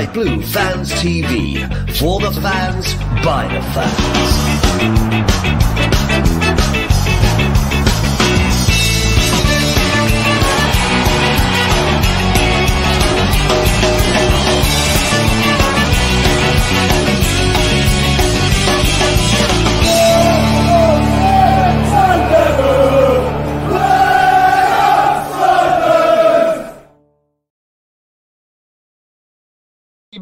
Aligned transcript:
Sky 0.00 0.12
Blue 0.14 0.40
Fans 0.40 0.92
TV. 0.92 1.60
For 1.98 2.20
the 2.20 2.32
fans, 2.40 2.94
by 3.22 3.46
the 3.52 3.60
fans. 3.74 5.69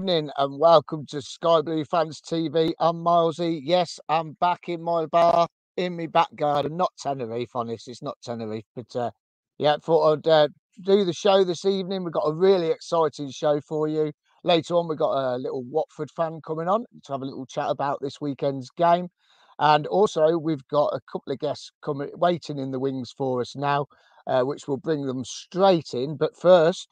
Evening 0.09 0.31
and 0.39 0.59
welcome 0.59 1.05
to 1.05 1.21
Sky 1.21 1.61
Blue 1.61 1.85
Fans 1.85 2.23
TV. 2.23 2.73
I'm 2.81 3.05
Milesy. 3.05 3.61
Yes, 3.63 4.01
I'm 4.09 4.39
back 4.41 4.67
in 4.67 4.83
my 4.83 5.05
bar 5.05 5.47
in 5.77 5.99
my 5.99 6.07
back 6.07 6.35
garden. 6.35 6.79
Not 6.79 6.93
Tenerife, 6.99 7.51
honest, 7.55 7.89
it's 7.89 8.01
not 8.01 8.17
Tenerife, 8.25 8.65
but 8.75 8.97
uh, 8.97 9.11
yeah, 9.59 9.77
thought 9.77 10.13
I'd 10.15 10.27
uh, 10.27 10.49
do 10.83 11.05
the 11.05 11.13
show 11.13 11.45
this 11.45 11.67
evening. 11.67 12.05
We've 12.05 12.13
got 12.15 12.27
a 12.27 12.33
really 12.33 12.69
exciting 12.69 13.31
show 13.31 13.61
for 13.61 13.87
you. 13.87 14.13
Later 14.45 14.77
on, 14.77 14.89
we've 14.89 14.97
got 14.97 15.13
a 15.13 15.37
little 15.37 15.63
Watford 15.65 16.11
fan 16.17 16.41
coming 16.41 16.69
on 16.69 16.87
to 17.05 17.13
have 17.13 17.21
a 17.21 17.27
little 17.27 17.45
chat 17.45 17.69
about 17.69 17.99
this 18.01 18.19
weekend's 18.19 18.71
game. 18.71 19.09
And 19.59 19.87
also, 19.89 20.39
we've 20.39 20.67
got 20.69 20.95
a 20.95 21.01
couple 21.13 21.35
of 21.35 21.39
guests 21.39 21.71
coming, 21.83 22.09
waiting 22.15 22.59
in 22.59 22.71
the 22.71 22.81
wings 22.81 23.13
for 23.15 23.43
us 23.43 23.55
now, 23.55 23.85
uh, 24.27 24.41
which 24.41 24.67
will 24.69 24.79
bring 24.79 25.05
them 25.05 25.23
straight 25.27 25.93
in. 25.93 26.17
But 26.17 26.35
first, 26.35 26.89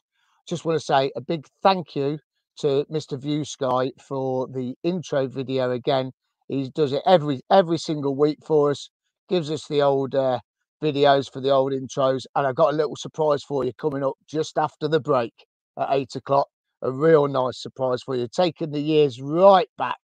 just 0.47 0.65
want 0.65 0.79
to 0.79 0.85
say 0.85 1.11
a 1.15 1.21
big 1.21 1.47
thank 1.63 1.95
you 1.95 2.19
to 2.59 2.85
Mr. 2.91 3.19
View 3.19 3.45
Sky 3.45 3.91
for 3.99 4.47
the 4.47 4.75
intro 4.83 5.27
video 5.27 5.71
again. 5.71 6.11
He 6.47 6.69
does 6.69 6.93
it 6.93 7.01
every 7.05 7.41
every 7.51 7.77
single 7.77 8.15
week 8.15 8.39
for 8.45 8.71
us. 8.71 8.89
Gives 9.29 9.51
us 9.51 9.67
the 9.67 9.81
old 9.81 10.15
uh, 10.15 10.39
videos 10.81 11.31
for 11.31 11.41
the 11.41 11.49
old 11.49 11.73
intros, 11.73 12.25
and 12.35 12.47
I've 12.47 12.55
got 12.55 12.73
a 12.73 12.77
little 12.77 12.95
surprise 12.95 13.43
for 13.43 13.63
you 13.63 13.73
coming 13.73 14.03
up 14.03 14.15
just 14.27 14.57
after 14.57 14.87
the 14.87 14.99
break 14.99 15.33
at 15.77 15.89
eight 15.91 16.15
o'clock. 16.15 16.47
A 16.81 16.91
real 16.91 17.27
nice 17.27 17.61
surprise 17.61 18.03
for 18.03 18.15
you, 18.15 18.27
taking 18.27 18.71
the 18.71 18.79
years 18.79 19.21
right 19.21 19.69
back, 19.77 19.97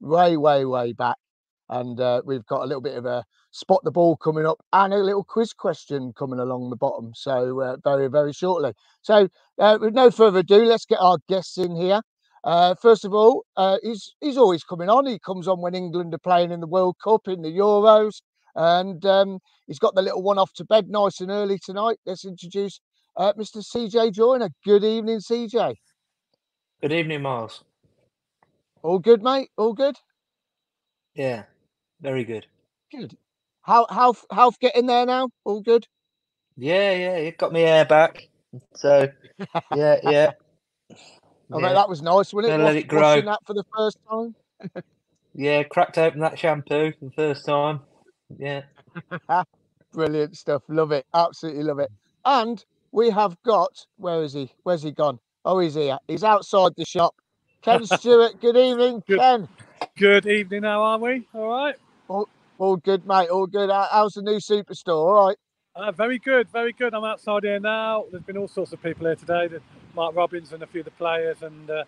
way, 0.00 0.36
way, 0.36 0.64
way 0.64 0.92
back. 0.92 1.16
And 1.68 2.00
uh, 2.00 2.22
we've 2.24 2.46
got 2.46 2.62
a 2.62 2.66
little 2.66 2.82
bit 2.82 2.96
of 2.96 3.06
a 3.06 3.24
spot 3.56 3.82
the 3.84 3.90
ball 3.90 4.16
coming 4.16 4.46
up 4.46 4.58
and 4.72 4.92
a 4.92 4.98
little 4.98 5.24
quiz 5.24 5.52
question 5.52 6.12
coming 6.12 6.38
along 6.38 6.68
the 6.68 6.76
bottom. 6.76 7.12
So 7.14 7.60
uh, 7.62 7.76
very, 7.82 8.08
very 8.08 8.32
shortly. 8.32 8.74
So 9.00 9.28
uh, 9.58 9.78
with 9.80 9.94
no 9.94 10.10
further 10.10 10.40
ado, 10.40 10.64
let's 10.64 10.84
get 10.84 10.98
our 11.00 11.18
guests 11.28 11.56
in 11.56 11.74
here. 11.74 12.02
Uh, 12.44 12.74
first 12.74 13.04
of 13.04 13.12
all, 13.14 13.44
uh, 13.56 13.78
he's 13.82 14.14
he's 14.20 14.36
always 14.36 14.62
coming 14.62 14.88
on. 14.88 15.06
He 15.06 15.18
comes 15.18 15.48
on 15.48 15.60
when 15.60 15.74
England 15.74 16.14
are 16.14 16.18
playing 16.18 16.52
in 16.52 16.60
the 16.60 16.66
World 16.66 16.96
Cup, 17.02 17.26
in 17.26 17.42
the 17.42 17.48
Euros, 17.48 18.20
and 18.54 19.04
um, 19.04 19.38
he's 19.66 19.80
got 19.80 19.94
the 19.94 20.02
little 20.02 20.22
one 20.22 20.38
off 20.38 20.52
to 20.54 20.64
bed 20.64 20.88
nice 20.88 21.20
and 21.20 21.30
early 21.30 21.58
tonight. 21.58 21.96
Let's 22.06 22.24
introduce 22.24 22.78
uh, 23.16 23.32
Mr. 23.32 23.64
CJ 23.64 24.12
Joiner. 24.12 24.50
Good 24.64 24.84
evening, 24.84 25.18
CJ. 25.18 25.74
Good 26.82 26.92
evening, 26.92 27.22
Miles. 27.22 27.64
All 28.82 29.00
good, 29.00 29.22
mate. 29.22 29.48
All 29.56 29.72
good. 29.72 29.96
Yeah, 31.14 31.44
very 32.00 32.22
good. 32.22 32.46
Good. 32.92 33.16
How 33.66 33.86
how 33.90 34.14
how 34.30 34.52
getting 34.60 34.86
there 34.86 35.04
now? 35.04 35.28
All 35.44 35.60
good. 35.60 35.86
Yeah, 36.56 36.92
yeah, 36.92 37.16
it 37.16 37.36
got 37.36 37.52
me 37.52 37.62
air 37.62 37.84
back. 37.84 38.28
So, 38.76 39.08
yeah, 39.74 39.96
yeah. 40.04 40.32
I 41.52 41.58
yeah. 41.60 41.72
that 41.74 41.88
was 41.88 42.00
nice, 42.00 42.32
wasn't 42.32 42.46
it? 42.46 42.50
Gonna 42.52 42.64
let 42.64 42.74
Wash- 42.74 42.84
it 42.84 42.88
grow. 42.88 43.20
that 43.22 43.40
for 43.44 43.54
the 43.54 43.64
first 43.76 43.98
time. 44.08 44.34
Yeah, 45.38 45.64
cracked 45.64 45.98
open 45.98 46.20
that 46.20 46.38
shampoo 46.38 46.92
for 46.98 47.04
the 47.04 47.10
first 47.10 47.44
time. 47.44 47.80
Yeah. 48.38 48.62
Brilliant 49.92 50.34
stuff. 50.36 50.62
Love 50.68 50.92
it. 50.92 51.04
Absolutely 51.14 51.62
love 51.62 51.78
it. 51.78 51.90
And 52.24 52.64
we 52.90 53.10
have 53.10 53.36
got 53.44 53.84
where 53.98 54.22
is 54.22 54.32
he? 54.32 54.50
Where's 54.62 54.82
he 54.82 54.92
gone? 54.92 55.18
Oh, 55.44 55.58
he's 55.58 55.74
here. 55.74 55.98
He's 56.08 56.24
outside 56.24 56.72
the 56.78 56.86
shop. 56.86 57.14
Ken 57.60 57.84
Stewart. 57.84 58.40
Good 58.40 58.56
evening, 58.56 59.02
Good. 59.06 59.18
Ken. 59.18 59.48
Good 59.98 60.26
evening, 60.26 60.62
how 60.62 60.82
are 60.82 60.98
we? 60.98 61.26
All 61.34 61.48
right. 61.48 61.74
All 62.08 62.28
good, 62.76 63.06
mate. 63.06 63.28
All 63.28 63.46
good. 63.46 63.70
How's 63.70 64.14
the 64.14 64.22
new 64.22 64.36
superstore? 64.38 64.88
All 64.88 65.26
right. 65.28 65.36
Uh, 65.74 65.92
very 65.92 66.18
good, 66.18 66.48
very 66.48 66.72
good. 66.72 66.94
I'm 66.94 67.04
outside 67.04 67.44
here 67.44 67.60
now. 67.60 68.06
There's 68.10 68.22
been 68.22 68.38
all 68.38 68.48
sorts 68.48 68.72
of 68.72 68.82
people 68.82 69.06
here 69.06 69.14
today. 69.16 69.48
Mark 69.94 70.16
Robins 70.16 70.52
and 70.52 70.62
a 70.62 70.66
few 70.66 70.80
of 70.80 70.86
the 70.86 70.90
players, 70.92 71.42
and 71.42 71.70
uh, 71.70 71.84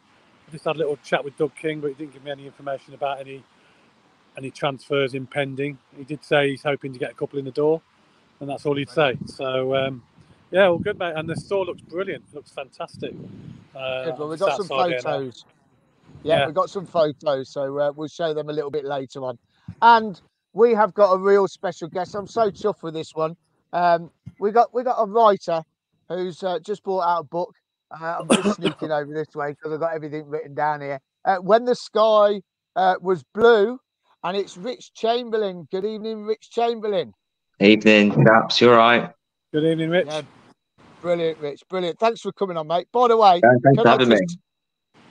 I 0.46 0.50
just 0.52 0.64
had 0.64 0.76
a 0.76 0.78
little 0.78 0.98
chat 1.02 1.24
with 1.24 1.36
Doug 1.38 1.54
King, 1.54 1.80
but 1.80 1.88
he 1.88 1.94
didn't 1.94 2.12
give 2.12 2.24
me 2.24 2.30
any 2.30 2.46
information 2.46 2.92
about 2.94 3.20
any 3.20 3.42
any 4.36 4.50
transfers 4.50 5.14
impending. 5.14 5.78
He 5.96 6.04
did 6.04 6.22
say 6.24 6.50
he's 6.50 6.62
hoping 6.62 6.92
to 6.92 6.98
get 6.98 7.10
a 7.10 7.14
couple 7.14 7.38
in 7.38 7.44
the 7.46 7.50
door, 7.50 7.80
and 8.40 8.48
that's 8.48 8.66
all 8.66 8.76
he'd 8.76 8.90
say. 8.90 9.16
So 9.26 9.74
um, 9.74 10.02
yeah, 10.50 10.66
all 10.68 10.78
good, 10.78 10.98
mate. 10.98 11.14
And 11.16 11.28
the 11.28 11.36
store 11.36 11.64
looks 11.64 11.80
brilliant. 11.80 12.24
looks 12.34 12.50
fantastic. 12.50 13.14
Uh, 13.74 14.04
Good. 14.06 14.18
Well, 14.18 14.28
we've 14.28 14.38
got 14.38 14.56
some 14.56 14.64
outside 14.64 14.88
here 14.90 14.96
now. 14.98 15.02
photos. 15.02 15.44
Yeah, 16.22 16.38
Yeah. 16.40 16.46
we've 16.46 16.54
got 16.54 16.70
some 16.70 16.86
photos, 16.86 17.48
so 17.50 17.78
uh, 17.78 17.92
we'll 17.96 18.08
show 18.08 18.34
them 18.34 18.48
a 18.48 18.52
little 18.52 18.70
bit 18.70 18.84
later 18.84 19.24
on. 19.24 19.38
And 19.82 20.20
we 20.58 20.74
have 20.74 20.92
got 20.92 21.12
a 21.12 21.18
real 21.18 21.46
special 21.46 21.88
guest. 21.88 22.16
I'm 22.16 22.26
so 22.26 22.50
chuffed 22.50 22.82
with 22.82 22.92
this 22.92 23.14
one. 23.14 23.36
Um, 23.72 24.10
we 24.40 24.50
got 24.50 24.74
we 24.74 24.82
got 24.82 24.96
a 25.00 25.06
writer 25.06 25.62
who's 26.08 26.42
uh, 26.42 26.58
just 26.58 26.82
brought 26.82 27.06
out 27.06 27.20
a 27.20 27.24
book. 27.24 27.54
Uh, 27.90 28.18
I'm 28.20 28.28
just 28.28 28.56
sneaking 28.60 28.90
over 28.90 29.12
this 29.14 29.34
way 29.36 29.52
because 29.52 29.72
I've 29.72 29.80
got 29.80 29.94
everything 29.94 30.26
written 30.26 30.54
down 30.54 30.80
here. 30.80 31.00
Uh, 31.24 31.36
when 31.36 31.64
the 31.64 31.76
sky 31.76 32.40
uh, 32.74 32.96
was 33.00 33.22
blue, 33.34 33.78
and 34.24 34.36
it's 34.36 34.56
Rich 34.56 34.92
Chamberlain. 34.94 35.68
Good 35.70 35.84
evening, 35.84 36.24
Rich 36.24 36.50
Chamberlain. 36.50 37.12
Evening, 37.60 38.24
chaps. 38.24 38.60
You're 38.60 38.76
right. 38.76 39.10
Good 39.52 39.64
evening, 39.64 39.90
Rich. 39.90 40.06
Yeah, 40.08 40.22
brilliant, 41.00 41.38
Rich. 41.38 41.62
Brilliant. 41.68 41.98
Thanks 42.00 42.20
for 42.20 42.32
coming 42.32 42.56
on, 42.56 42.66
mate. 42.66 42.88
By 42.92 43.08
the 43.08 43.16
way, 43.16 43.40
Yeah, 43.42 43.50
thanks 43.62 43.76
can 43.76 43.82
for 43.84 43.88
I 43.88 43.90
having 43.92 44.08
me. 44.08 44.18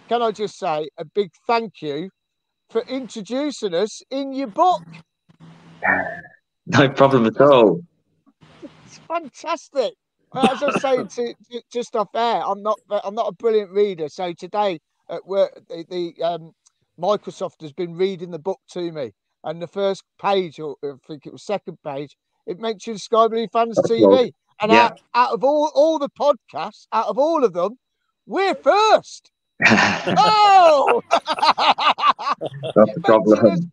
can 0.09 0.21
I 0.21 0.31
just 0.31 0.57
say 0.57 0.89
a 0.97 1.05
big 1.05 1.31
thank 1.45 1.81
you 1.81 2.09
for 2.69 2.81
introducing 2.81 3.73
us 3.73 4.01
in 4.11 4.33
your 4.33 4.47
book? 4.47 4.81
No 6.67 6.89
problem 6.89 7.25
at 7.25 7.39
all. 7.39 7.81
It's 8.61 8.99
fantastic. 9.07 9.93
As 10.35 10.61
I 10.61 10.65
was 10.65 10.81
saying 10.81 11.07
to, 11.09 11.33
to- 11.51 11.61
just 11.71 11.95
off 11.95 12.09
air, 12.13 12.41
I'm 12.45 12.61
not 12.61 12.77
I'm 13.03 13.15
not 13.15 13.27
a 13.29 13.31
brilliant 13.31 13.71
reader. 13.71 14.09
So 14.09 14.33
today 14.33 14.79
at 15.09 15.25
work, 15.25 15.57
the, 15.69 15.85
the 15.89 16.23
um, 16.23 16.51
Microsoft 16.99 17.61
has 17.61 17.71
been 17.71 17.95
reading 17.95 18.31
the 18.31 18.39
book 18.39 18.59
to 18.71 18.91
me, 18.91 19.13
and 19.43 19.61
the 19.61 19.67
first 19.67 20.03
page, 20.21 20.59
or 20.59 20.75
I 20.83 20.91
think 21.07 21.25
it 21.25 21.31
was 21.31 21.43
second 21.45 21.77
page, 21.85 22.17
it 22.45 22.59
mentions 22.59 23.03
Sky 23.03 23.27
Blue 23.27 23.47
Fans 23.47 23.75
That's 23.77 23.89
TV. 23.89 24.31
And 24.59 24.71
Yeah. 24.71 24.85
out, 24.87 24.99
out 25.13 25.33
of 25.33 25.43
all 25.43 25.71
all 25.73 25.99
the 25.99 26.09
podcasts, 26.09 26.87
out 26.91 27.07
of 27.07 27.17
all 27.17 27.43
of 27.45 27.53
them, 27.53 27.77
we're 28.25 28.55
first. 28.55 29.31
Oh! 30.19 31.01
Not 32.75 32.89
a 32.95 32.99
problem. 33.05 33.71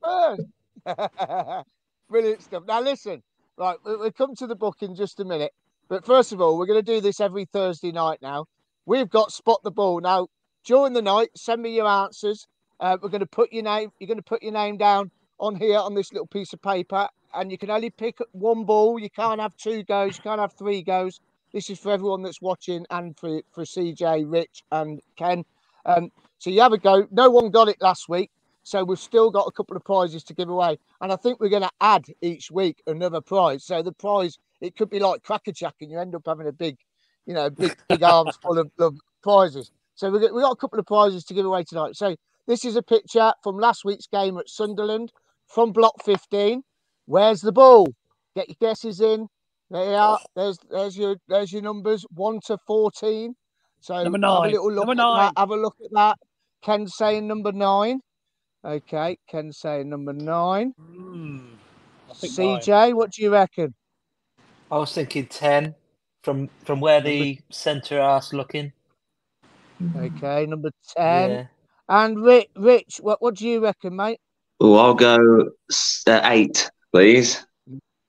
Brilliant 2.08 2.42
stuff. 2.42 2.64
Now, 2.68 2.80
listen, 2.80 3.22
right, 3.58 3.78
we- 3.84 3.96
we'll 3.96 4.12
come 4.12 4.34
to 4.36 4.46
the 4.46 4.54
book 4.56 4.82
in 4.82 4.94
just 4.94 5.20
a 5.20 5.24
minute. 5.24 5.52
But 5.88 6.04
first 6.06 6.32
of 6.32 6.40
all, 6.40 6.56
we're 6.58 6.66
going 6.66 6.84
to 6.84 6.94
do 6.94 7.00
this 7.00 7.20
every 7.20 7.44
Thursday 7.46 7.92
night 7.92 8.20
now. 8.22 8.46
We've 8.86 9.10
got 9.10 9.32
Spot 9.32 9.60
the 9.64 9.72
Ball. 9.72 10.00
Now, 10.00 10.28
during 10.64 10.92
the 10.92 11.02
night, 11.02 11.30
send 11.36 11.62
me 11.62 11.74
your 11.76 11.88
answers. 11.88 12.46
Uh, 12.80 12.96
we're 13.02 13.08
going 13.08 13.20
to 13.20 13.26
put 13.26 13.52
your 13.52 13.64
name, 13.64 13.90
you're 13.98 14.08
going 14.08 14.18
to 14.18 14.22
put 14.24 14.42
your 14.42 14.52
name 14.52 14.76
down 14.76 15.10
on 15.40 15.56
here 15.56 15.78
on 15.78 15.94
this 15.94 16.12
little 16.12 16.26
piece 16.26 16.52
of 16.52 16.62
paper, 16.62 17.08
and 17.34 17.50
you 17.50 17.58
can 17.58 17.70
only 17.70 17.90
pick 17.90 18.18
one 18.32 18.64
ball. 18.64 18.98
You 18.98 19.10
can't 19.10 19.40
have 19.40 19.56
two 19.56 19.82
goes, 19.84 20.16
you 20.18 20.22
can't 20.22 20.40
have 20.40 20.52
three 20.54 20.82
goes. 20.82 21.20
This 21.52 21.70
is 21.70 21.78
for 21.78 21.92
everyone 21.92 22.22
that's 22.22 22.42
watching 22.42 22.86
and 22.90 23.18
for, 23.18 23.42
for 23.52 23.64
CJ, 23.64 24.24
Rich, 24.30 24.64
and 24.72 25.00
Ken. 25.16 25.44
Um, 25.86 26.10
so 26.38 26.50
you 26.50 26.60
have 26.60 26.72
a 26.72 26.78
go. 26.78 27.06
No 27.10 27.30
one 27.30 27.50
got 27.50 27.68
it 27.68 27.78
last 27.80 28.08
week. 28.08 28.30
So 28.64 28.82
we've 28.82 28.98
still 28.98 29.30
got 29.30 29.46
a 29.46 29.52
couple 29.52 29.76
of 29.76 29.84
prizes 29.84 30.24
to 30.24 30.34
give 30.34 30.48
away. 30.48 30.78
And 31.00 31.12
I 31.12 31.16
think 31.16 31.38
we're 31.38 31.50
going 31.50 31.62
to 31.62 31.70
add 31.80 32.06
each 32.22 32.50
week 32.50 32.82
another 32.86 33.20
prize. 33.20 33.64
So 33.64 33.82
the 33.82 33.92
prize, 33.92 34.38
it 34.60 34.76
could 34.76 34.90
be 34.90 34.98
like 34.98 35.22
Cracker 35.22 35.52
Jack 35.52 35.74
and 35.80 35.90
you 35.90 35.98
end 36.00 36.14
up 36.14 36.22
having 36.26 36.48
a 36.48 36.52
big, 36.52 36.78
you 37.26 37.34
know, 37.34 37.50
big, 37.50 37.76
big 37.88 38.02
arms 38.02 38.36
full 38.42 38.58
of, 38.58 38.70
of 38.78 38.96
prizes. 39.22 39.70
So 39.94 40.10
we've 40.10 40.20
got, 40.20 40.34
we 40.34 40.40
got 40.42 40.50
a 40.52 40.56
couple 40.56 40.78
of 40.80 40.86
prizes 40.86 41.24
to 41.26 41.34
give 41.34 41.46
away 41.46 41.64
tonight. 41.64 41.94
So 41.94 42.16
this 42.46 42.64
is 42.64 42.74
a 42.76 42.82
picture 42.82 43.32
from 43.42 43.58
last 43.58 43.84
week's 43.84 44.06
game 44.06 44.38
at 44.38 44.48
Sunderland 44.48 45.12
from 45.46 45.72
block 45.72 46.02
15. 46.04 46.62
Where's 47.06 47.40
the 47.40 47.52
ball? 47.52 47.86
Get 48.34 48.48
your 48.48 48.56
guesses 48.60 49.00
in. 49.00 49.28
There 49.70 49.84
you 49.84 49.90
are. 49.96 50.18
There's 50.36 50.58
there's 50.70 50.96
your 50.96 51.16
there's 51.28 51.52
your 51.52 51.62
numbers 51.62 52.04
one 52.14 52.40
to 52.46 52.58
fourteen. 52.66 53.34
So 53.80 53.94
Number 54.02 54.18
have 54.18 54.20
nine. 54.20 54.48
a 54.50 54.52
little 54.52 54.72
look 54.72 54.86
Number 54.86 54.92
at 54.92 54.96
nine. 54.96 55.32
that. 55.34 55.40
Have 55.40 55.50
a 55.50 55.56
look 55.56 55.76
at 55.84 55.90
that. 55.92 56.18
Ken's 56.62 56.96
saying 56.96 57.26
number 57.26 57.52
nine. 57.52 58.00
Okay, 58.64 59.18
Ken's 59.28 59.58
saying 59.58 59.90
number 59.90 60.12
nine. 60.12 60.72
I 62.10 62.14
think 62.14 62.38
nine. 62.38 62.60
CJ, 62.60 62.94
what 62.94 63.12
do 63.12 63.22
you 63.22 63.30
reckon? 63.32 63.74
I 64.70 64.78
was 64.78 64.92
thinking 64.92 65.26
10 65.26 65.74
from 66.22 66.48
from 66.64 66.80
where 66.80 67.00
the 67.00 67.38
centre 67.50 68.00
arse 68.00 68.32
looking. 68.32 68.72
Okay, 69.96 70.46
number 70.46 70.70
ten. 70.96 71.30
Yeah. 71.30 71.46
And 71.88 72.24
Rich, 72.24 72.48
Rich, 72.56 73.00
what 73.02 73.20
what 73.20 73.34
do 73.34 73.46
you 73.46 73.62
reckon, 73.62 73.94
mate? 73.94 74.18
Oh, 74.60 74.76
I'll 74.76 74.94
go 74.94 75.50
uh, 76.06 76.20
eight, 76.24 76.70
please. 76.92 77.44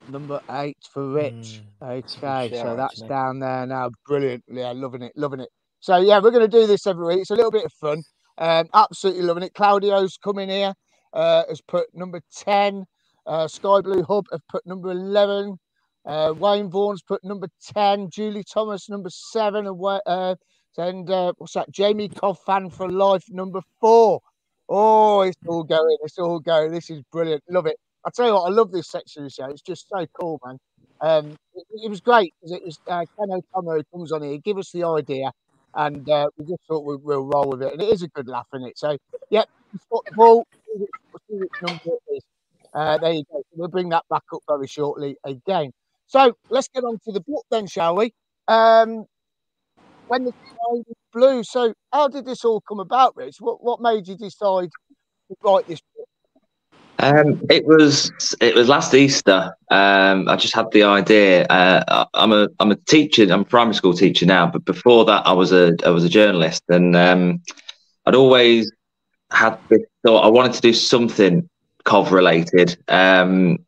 Number 0.07 0.39
eight 0.51 0.77
for 0.93 1.09
Rich. 1.09 1.33
Mm, 1.33 1.61
that's 1.81 2.15
a 2.15 2.19
good 2.19 2.27
Okay, 2.27 2.55
so 2.55 2.63
shout, 2.63 2.77
that's 2.77 2.93
actually. 2.93 3.09
down 3.09 3.39
there 3.39 3.65
now. 3.65 3.89
Brilliant. 4.07 4.43
Yeah, 4.47 4.71
loving 4.71 5.01
it, 5.01 5.11
loving 5.15 5.41
it. 5.41 5.49
So 5.81 5.97
yeah, 5.97 6.19
we're 6.19 6.31
going 6.31 6.49
to 6.49 6.59
do 6.59 6.67
this 6.67 6.87
every 6.87 7.05
week. 7.05 7.19
It's 7.21 7.31
a 7.31 7.35
little 7.35 7.51
bit 7.51 7.65
of 7.65 7.73
fun. 7.73 8.03
Um, 8.37 8.67
absolutely 8.73 9.23
loving 9.23 9.43
it. 9.43 9.53
Claudio's 9.53 10.17
coming 10.17 10.49
here. 10.49 10.73
Uh, 11.13 11.43
has 11.47 11.61
put 11.61 11.87
number 11.93 12.21
ten. 12.35 12.85
Uh, 13.25 13.47
Sky 13.47 13.81
Blue 13.81 14.03
Hub 14.03 14.25
have 14.31 14.41
put 14.49 14.65
number 14.65 14.91
eleven. 14.91 15.57
Uh, 16.05 16.33
Wayne 16.37 16.69
Vaughan's 16.69 17.01
put 17.01 17.23
number 17.23 17.47
ten. 17.73 18.09
Julie 18.09 18.43
Thomas 18.43 18.89
number 18.89 19.09
seven. 19.09 19.65
And 19.65 19.81
uh, 20.05 20.35
and 20.77 21.09
uh, 21.09 21.33
what's 21.37 21.53
that? 21.53 21.71
Jamie 21.71 22.09
Coffan 22.09 22.71
for 22.71 22.89
life 22.89 23.23
number 23.29 23.61
four. 23.79 24.19
Oh, 24.67 25.21
it's 25.21 25.37
all 25.47 25.63
going. 25.63 25.97
It's 26.03 26.17
all 26.17 26.39
going. 26.39 26.71
This 26.71 26.89
is 26.89 27.01
brilliant. 27.11 27.43
Love 27.49 27.67
it. 27.67 27.77
I 28.05 28.09
tell 28.13 28.27
you 28.27 28.33
what, 28.33 28.51
I 28.51 28.53
love 28.53 28.71
this 28.71 28.89
section 28.89 29.23
of 29.23 29.29
the 29.29 29.33
show. 29.33 29.49
It's 29.49 29.61
just 29.61 29.87
so 29.89 30.05
cool, 30.19 30.39
man. 30.45 30.59
Um, 31.01 31.37
it, 31.55 31.65
it 31.85 31.89
was 31.89 32.01
great 32.01 32.33
because 32.39 32.55
it 32.55 32.63
was 32.63 32.79
uh, 32.87 33.05
Ken 33.17 33.31
O'Connor 33.31 33.77
who 33.77 33.83
comes 33.97 34.11
on 34.11 34.21
here, 34.21 34.37
give 34.37 34.57
us 34.57 34.71
the 34.71 34.83
idea, 34.83 35.31
and 35.75 36.09
uh, 36.09 36.27
we 36.37 36.45
just 36.45 36.61
thought 36.67 36.85
we, 36.85 36.97
we'll 36.97 37.25
roll 37.25 37.49
with 37.51 37.63
it. 37.63 37.73
And 37.73 37.81
it 37.83 37.89
is 37.89 38.03
a 38.03 38.09
good 38.09 38.27
laugh 38.29 38.47
in 38.53 38.63
it. 38.63 38.77
So, 38.79 38.97
yep, 39.31 39.47
football. 39.89 40.45
Uh, 42.73 42.97
there 42.99 43.13
you 43.13 43.23
go. 43.31 43.43
We'll 43.55 43.69
bring 43.69 43.89
that 43.89 44.05
back 44.09 44.23
up 44.33 44.41
very 44.47 44.67
shortly 44.67 45.17
again. 45.25 45.71
So 46.07 46.33
let's 46.49 46.69
get 46.69 46.83
on 46.85 46.99
to 47.05 47.13
the 47.13 47.21
book 47.21 47.45
then, 47.51 47.67
shall 47.67 47.95
we? 47.97 48.13
Um, 48.47 49.05
when 50.07 50.25
the 50.25 50.33
sky 50.47 50.55
was 50.71 50.85
blue. 51.13 51.43
So, 51.43 51.73
how 51.93 52.09
did 52.09 52.25
this 52.25 52.45
all 52.45 52.61
come 52.67 52.79
about, 52.79 53.15
Rich? 53.17 53.37
What 53.39 53.63
what 53.63 53.81
made 53.81 54.07
you 54.07 54.17
decide 54.17 54.69
to 55.29 55.35
write 55.43 55.67
this? 55.67 55.81
Um, 56.99 57.41
it 57.49 57.65
was 57.65 58.11
it 58.39 58.55
was 58.55 58.69
last 58.69 58.93
Easter. 58.93 59.53
Um, 59.69 60.29
I 60.29 60.35
just 60.37 60.55
had 60.55 60.71
the 60.71 60.83
idea. 60.83 61.45
Uh, 61.45 61.83
I- 61.87 62.05
I'm 62.23 62.31
a 62.31 62.47
I'm 62.59 62.71
a 62.71 62.75
teacher. 62.75 63.23
I'm 63.23 63.41
a 63.41 63.45
primary 63.45 63.75
school 63.75 63.93
teacher 63.93 64.25
now, 64.25 64.47
but 64.47 64.63
before 64.65 65.05
that, 65.05 65.27
I 65.27 65.33
was 65.33 65.51
a 65.51 65.75
I 65.85 65.89
was 65.89 66.03
a 66.05 66.09
journalist, 66.09 66.63
and 66.69 66.95
um, 66.95 67.41
I'd 68.05 68.15
always 68.15 68.71
had 69.31 69.57
this 69.69 69.81
thought. 70.05 70.25
I 70.25 70.29
wanted 70.29 70.53
to 70.53 70.61
do 70.61 70.73
something 70.73 71.49
Cov 71.83 72.11
related, 72.13 72.77
um, 72.87 73.59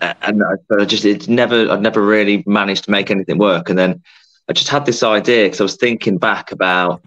and 0.00 0.42
I, 0.42 0.74
I 0.80 0.84
just 0.84 1.04
it 1.04 1.28
never 1.28 1.70
I'd 1.70 1.82
never 1.82 2.02
really 2.04 2.42
managed 2.46 2.84
to 2.84 2.90
make 2.90 3.10
anything 3.10 3.38
work. 3.38 3.68
And 3.70 3.78
then 3.78 4.02
I 4.48 4.52
just 4.52 4.68
had 4.68 4.84
this 4.84 5.02
idea 5.02 5.46
because 5.46 5.60
I 5.60 5.64
was 5.64 5.76
thinking 5.76 6.18
back 6.18 6.52
about 6.52 7.02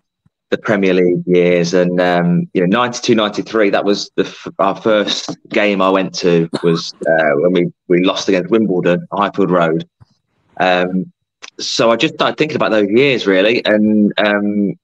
the 0.49 0.57
Premier 0.57 0.93
League 0.93 1.23
years 1.25 1.73
and 1.73 1.99
um, 1.99 2.49
you 2.53 2.61
know 2.61 2.67
92 2.67 3.15
93 3.15 3.69
that 3.71 3.83
was 3.83 4.09
the 4.15 4.53
our 4.59 4.75
first 4.75 5.37
game 5.49 5.81
I 5.81 5.89
went 5.89 6.13
to 6.15 6.49
was 6.63 6.93
uh, 7.07 7.31
when 7.35 7.51
we 7.51 7.73
we 7.87 8.03
lost 8.03 8.29
against 8.29 8.49
Wimbledon 8.49 9.05
Highfield 9.11 9.51
Road. 9.51 9.87
Um, 10.59 11.11
so 11.59 11.91
I 11.91 11.95
just 11.97 12.15
started 12.15 12.37
thinking 12.37 12.55
about 12.55 12.71
those 12.71 12.89
years 12.89 13.27
really 13.27 13.63
and 13.65 14.13
um, 14.17 14.75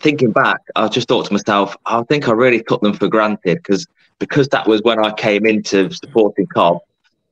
thinking 0.00 0.30
back 0.32 0.60
I 0.76 0.88
just 0.88 1.08
thought 1.08 1.26
to 1.26 1.32
myself 1.32 1.76
I 1.86 2.02
think 2.04 2.28
I 2.28 2.32
really 2.32 2.62
took 2.62 2.80
them 2.80 2.94
for 2.94 3.08
granted 3.08 3.56
because 3.56 3.86
because 4.18 4.48
that 4.48 4.68
was 4.68 4.80
when 4.82 5.04
I 5.04 5.12
came 5.12 5.44
into 5.44 5.90
supporting 5.90 6.46
Cov 6.46 6.80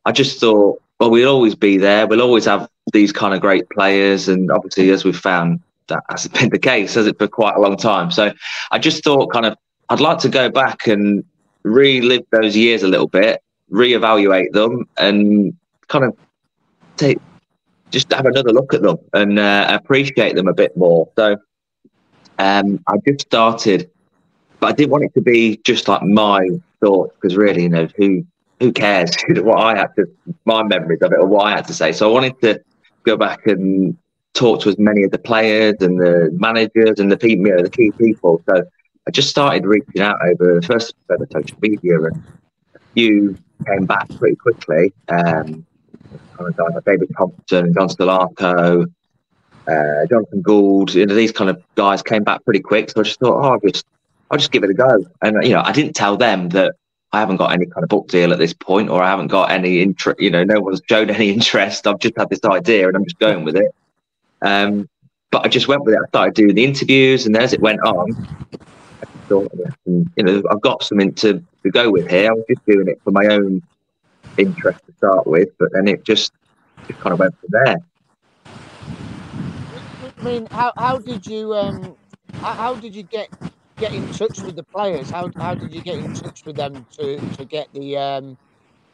I 0.04 0.12
just 0.12 0.40
thought 0.40 0.82
well 0.98 1.10
we'll 1.10 1.28
always 1.28 1.54
be 1.54 1.76
there 1.76 2.06
we'll 2.06 2.22
always 2.22 2.46
have 2.46 2.68
these 2.92 3.12
kind 3.12 3.34
of 3.34 3.40
great 3.40 3.68
players 3.70 4.28
and 4.28 4.50
obviously 4.50 4.90
as 4.90 5.04
we've 5.04 5.16
found 5.16 5.60
that 5.92 6.02
hasn't 6.10 6.34
been 6.34 6.50
the 6.50 6.58
case, 6.58 6.94
has 6.94 7.06
it, 7.06 7.18
for 7.18 7.28
quite 7.28 7.56
a 7.56 7.60
long 7.60 7.76
time. 7.76 8.10
So 8.10 8.32
I 8.70 8.78
just 8.78 9.04
thought, 9.04 9.32
kind 9.32 9.46
of, 9.46 9.56
I'd 9.88 10.00
like 10.00 10.18
to 10.18 10.28
go 10.28 10.50
back 10.50 10.86
and 10.86 11.24
relive 11.62 12.24
those 12.30 12.56
years 12.56 12.82
a 12.82 12.88
little 12.88 13.08
bit, 13.08 13.42
reevaluate 13.70 14.52
them, 14.52 14.88
and 14.98 15.56
kind 15.88 16.04
of 16.04 16.16
take 16.96 17.18
just 17.92 18.10
have 18.12 18.26
another 18.26 18.50
look 18.50 18.74
at 18.74 18.82
them 18.82 18.96
and 19.12 19.38
uh, 19.38 19.66
appreciate 19.68 20.34
them 20.34 20.48
a 20.48 20.54
bit 20.54 20.76
more. 20.76 21.08
So 21.14 21.36
um, 22.38 22.82
I 22.88 22.96
just 23.06 23.20
started, 23.20 23.90
but 24.58 24.68
I 24.68 24.72
didn't 24.72 24.90
want 24.90 25.04
it 25.04 25.14
to 25.14 25.20
be 25.20 25.58
just 25.58 25.86
like 25.88 26.02
my 26.02 26.48
thoughts 26.80 27.14
because 27.14 27.36
really, 27.36 27.64
you 27.64 27.68
know, 27.68 27.88
who 27.96 28.24
who 28.60 28.72
cares 28.72 29.10
what 29.28 29.58
I 29.58 29.76
had 29.76 29.94
to 29.96 30.06
my 30.44 30.62
memories 30.62 31.00
of 31.02 31.12
it 31.12 31.18
or 31.18 31.26
what 31.26 31.46
I 31.46 31.50
had 31.56 31.66
to 31.66 31.74
say. 31.74 31.92
So 31.92 32.08
I 32.08 32.12
wanted 32.12 32.40
to 32.40 32.60
go 33.04 33.16
back 33.16 33.46
and 33.46 33.96
talk 34.42 34.60
to 34.60 34.68
as 34.68 34.78
many 34.78 35.04
of 35.04 35.12
the 35.12 35.18
players 35.18 35.76
and 35.80 36.00
the 36.00 36.30
managers 36.32 36.98
and 36.98 37.12
the 37.12 37.16
people, 37.16 37.46
you 37.46 37.56
know, 37.56 37.62
the 37.62 37.70
key 37.70 37.92
people. 37.92 38.42
So 38.48 38.64
I 39.06 39.10
just 39.12 39.28
started 39.28 39.64
reaching 39.64 40.00
out 40.00 40.16
over 40.24 40.60
first 40.62 40.94
over 41.10 41.26
social 41.32 41.56
media, 41.60 42.02
and 42.02 42.22
a 42.74 42.78
few 42.94 43.36
came 43.66 43.86
back 43.86 44.08
pretty 44.18 44.36
quickly. 44.36 44.92
Um, 45.08 45.64
like 46.40 46.84
David 46.84 47.10
Thompson, 47.16 47.72
John 47.72 47.88
Salako, 47.88 48.92
uh, 49.68 50.06
Jonathan 50.10 50.42
Gould. 50.42 50.92
You 50.92 51.06
know, 51.06 51.14
these 51.14 51.30
kind 51.30 51.48
of 51.48 51.62
guys 51.76 52.02
came 52.02 52.24
back 52.24 52.44
pretty 52.44 52.60
quick. 52.60 52.90
So 52.90 53.00
I 53.00 53.04
just 53.04 53.20
thought, 53.20 53.44
oh, 53.44 53.52
I'll 53.52 53.60
just 53.60 53.86
I'll 54.30 54.38
just 54.38 54.50
give 54.50 54.64
it 54.64 54.70
a 54.70 54.74
go. 54.74 55.04
And 55.22 55.44
you 55.44 55.52
know, 55.52 55.62
I 55.64 55.72
didn't 55.72 55.94
tell 55.94 56.16
them 56.16 56.48
that. 56.50 56.74
I 57.14 57.20
haven't 57.20 57.36
got 57.36 57.52
any 57.52 57.66
kind 57.66 57.84
of 57.84 57.90
book 57.90 58.08
deal 58.08 58.32
at 58.32 58.38
this 58.38 58.54
point, 58.54 58.88
or 58.88 59.02
I 59.02 59.10
haven't 59.10 59.26
got 59.26 59.50
any 59.50 59.82
interest. 59.82 60.18
You 60.18 60.30
know, 60.30 60.44
no 60.44 60.60
one's 60.62 60.80
shown 60.88 61.10
any 61.10 61.30
interest. 61.36 61.86
I've 61.86 61.98
just 61.98 62.16
had 62.16 62.30
this 62.30 62.42
idea, 62.42 62.88
and 62.88 62.96
I'm 62.96 63.04
just 63.04 63.18
going 63.18 63.44
with 63.44 63.54
it. 63.54 63.70
Um, 64.42 64.88
but 65.30 65.46
I 65.46 65.48
just 65.48 65.68
went 65.68 65.84
with 65.84 65.94
it. 65.94 66.00
I 66.02 66.08
started 66.08 66.34
doing 66.34 66.54
the 66.54 66.64
interviews, 66.64 67.26
and 67.26 67.36
as 67.36 67.52
it 67.52 67.60
went 67.60 67.80
on, 67.80 68.14
I 68.52 69.06
thought, 69.28 69.52
you 69.86 70.06
know, 70.18 70.42
I've 70.50 70.60
got 70.60 70.82
something 70.82 71.14
to, 71.14 71.42
to 71.62 71.70
go 71.70 71.90
with 71.90 72.08
here. 72.10 72.30
I 72.30 72.34
was 72.34 72.44
just 72.48 72.64
doing 72.66 72.88
it 72.88 73.00
for 73.04 73.10
my 73.12 73.26
own 73.26 73.62
interest 74.36 74.78
to 74.86 74.92
start 74.96 75.26
with, 75.26 75.48
but 75.58 75.72
then 75.72 75.88
it 75.88 76.04
just 76.04 76.32
just 76.88 77.00
kind 77.00 77.12
of 77.12 77.18
went 77.18 77.34
from 77.40 77.50
there. 77.64 77.76
I 80.18 80.24
mean, 80.24 80.46
how, 80.46 80.72
how 80.76 80.98
did 80.98 81.26
you 81.26 81.54
um 81.54 81.96
how, 82.34 82.52
how 82.54 82.74
did 82.74 82.94
you 82.94 83.02
get 83.02 83.28
get 83.78 83.92
in 83.92 84.08
touch 84.08 84.38
with 84.44 84.56
the 84.56 84.62
players? 84.62 85.10
How 85.10 85.30
how 85.36 85.54
did 85.54 85.72
you 85.72 85.82
get 85.82 85.98
in 85.98 86.12
touch 86.12 86.44
with 86.44 86.56
them 86.56 86.86
to 86.98 87.20
to 87.36 87.44
get 87.44 87.72
the 87.72 87.96
um 87.96 88.36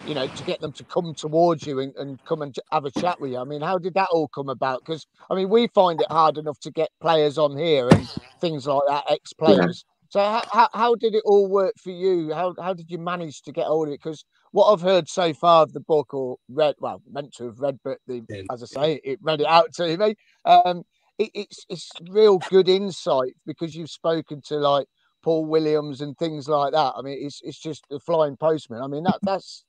you 0.05 0.15
know 0.15 0.29
to 0.29 0.45
get 0.45 0.61
them 0.61 0.73
to 0.75 0.85
come 0.87 1.15
towards 1.15 1.67
you 1.67 1.81
and, 1.81 1.95
and 1.97 2.19
come 2.25 2.43
and 2.43 2.55
have 2.73 2.85
a 2.85 2.91
chat 2.91 3.21
with 3.21 3.33
you? 3.33 3.39
I 3.39 3.45
mean, 3.45 3.61
how 3.61 3.79
did 3.79 3.95
that 3.95 4.09
all 4.13 4.29
come 4.29 4.49
about? 4.49 4.81
Because 4.85 5.07
I 5.31 5.35
mean, 5.35 5.49
we 5.49 5.69
find 5.69 6.01
it 6.01 6.07
hard 6.11 6.39
enough 6.39 6.59
to 6.61 6.71
get 6.71 6.91
players 7.01 7.39
on 7.39 7.57
here 7.57 7.91
and 7.91 8.09
things 8.41 8.67
like 8.67 8.83
that, 8.89 9.05
ex 9.11 9.33
players. 9.33 9.85
So 10.11 10.21
how, 10.21 10.43
how 10.53 10.69
how 10.73 10.95
did 10.95 11.15
it 11.15 11.23
all 11.25 11.49
work 11.49 11.75
for 11.83 11.91
you? 11.91 12.33
How 12.33 12.55
how 12.61 12.73
did 12.75 12.91
you 12.91 12.99
manage 12.99 13.43
to 13.43 13.53
get 13.53 13.67
hold 13.67 13.89
of 13.89 13.95
it? 13.95 14.01
Because 14.03 14.25
what 14.53 14.73
I've 14.73 14.81
heard 14.81 15.09
so 15.09 15.35
far 15.35 15.63
of 15.63 15.73
the 15.73 15.81
book 15.81 16.15
or 16.15 16.37
read, 16.49 16.75
well, 16.79 17.03
meant 17.11 17.35
to 17.35 17.45
have 17.47 17.61
read, 17.61 17.79
but 17.85 17.99
the, 18.07 18.23
Yeah. 18.29 18.43
as 18.51 18.63
I 18.63 18.67
say, 18.67 19.01
it 19.05 19.19
read 19.23 19.41
it 19.41 19.47
out 19.47 19.73
to 19.75 19.97
me. 19.97 20.15
Um, 20.45 20.85
it, 21.19 21.31
it's 21.35 21.67
it's 21.69 21.91
real 22.09 22.39
good 22.49 22.69
insight 22.69 23.35
because 23.47 23.75
you've 23.75 23.91
spoken 23.91 24.41
to 24.47 24.57
like 24.57 24.87
Paul 25.23 25.47
Williams 25.47 26.01
and 26.01 26.17
things 26.17 26.49
like 26.49 26.73
that. 26.73 26.95
I 26.97 27.03
mean, 27.03 27.19
it's 27.21 27.41
it's 27.43 27.59
just 27.59 27.85
the 27.91 28.01
flying 28.01 28.37
postman. 28.37 28.83
I 28.83 28.87
mean, 28.87 29.05
that 29.05 29.19
that's 29.25 29.65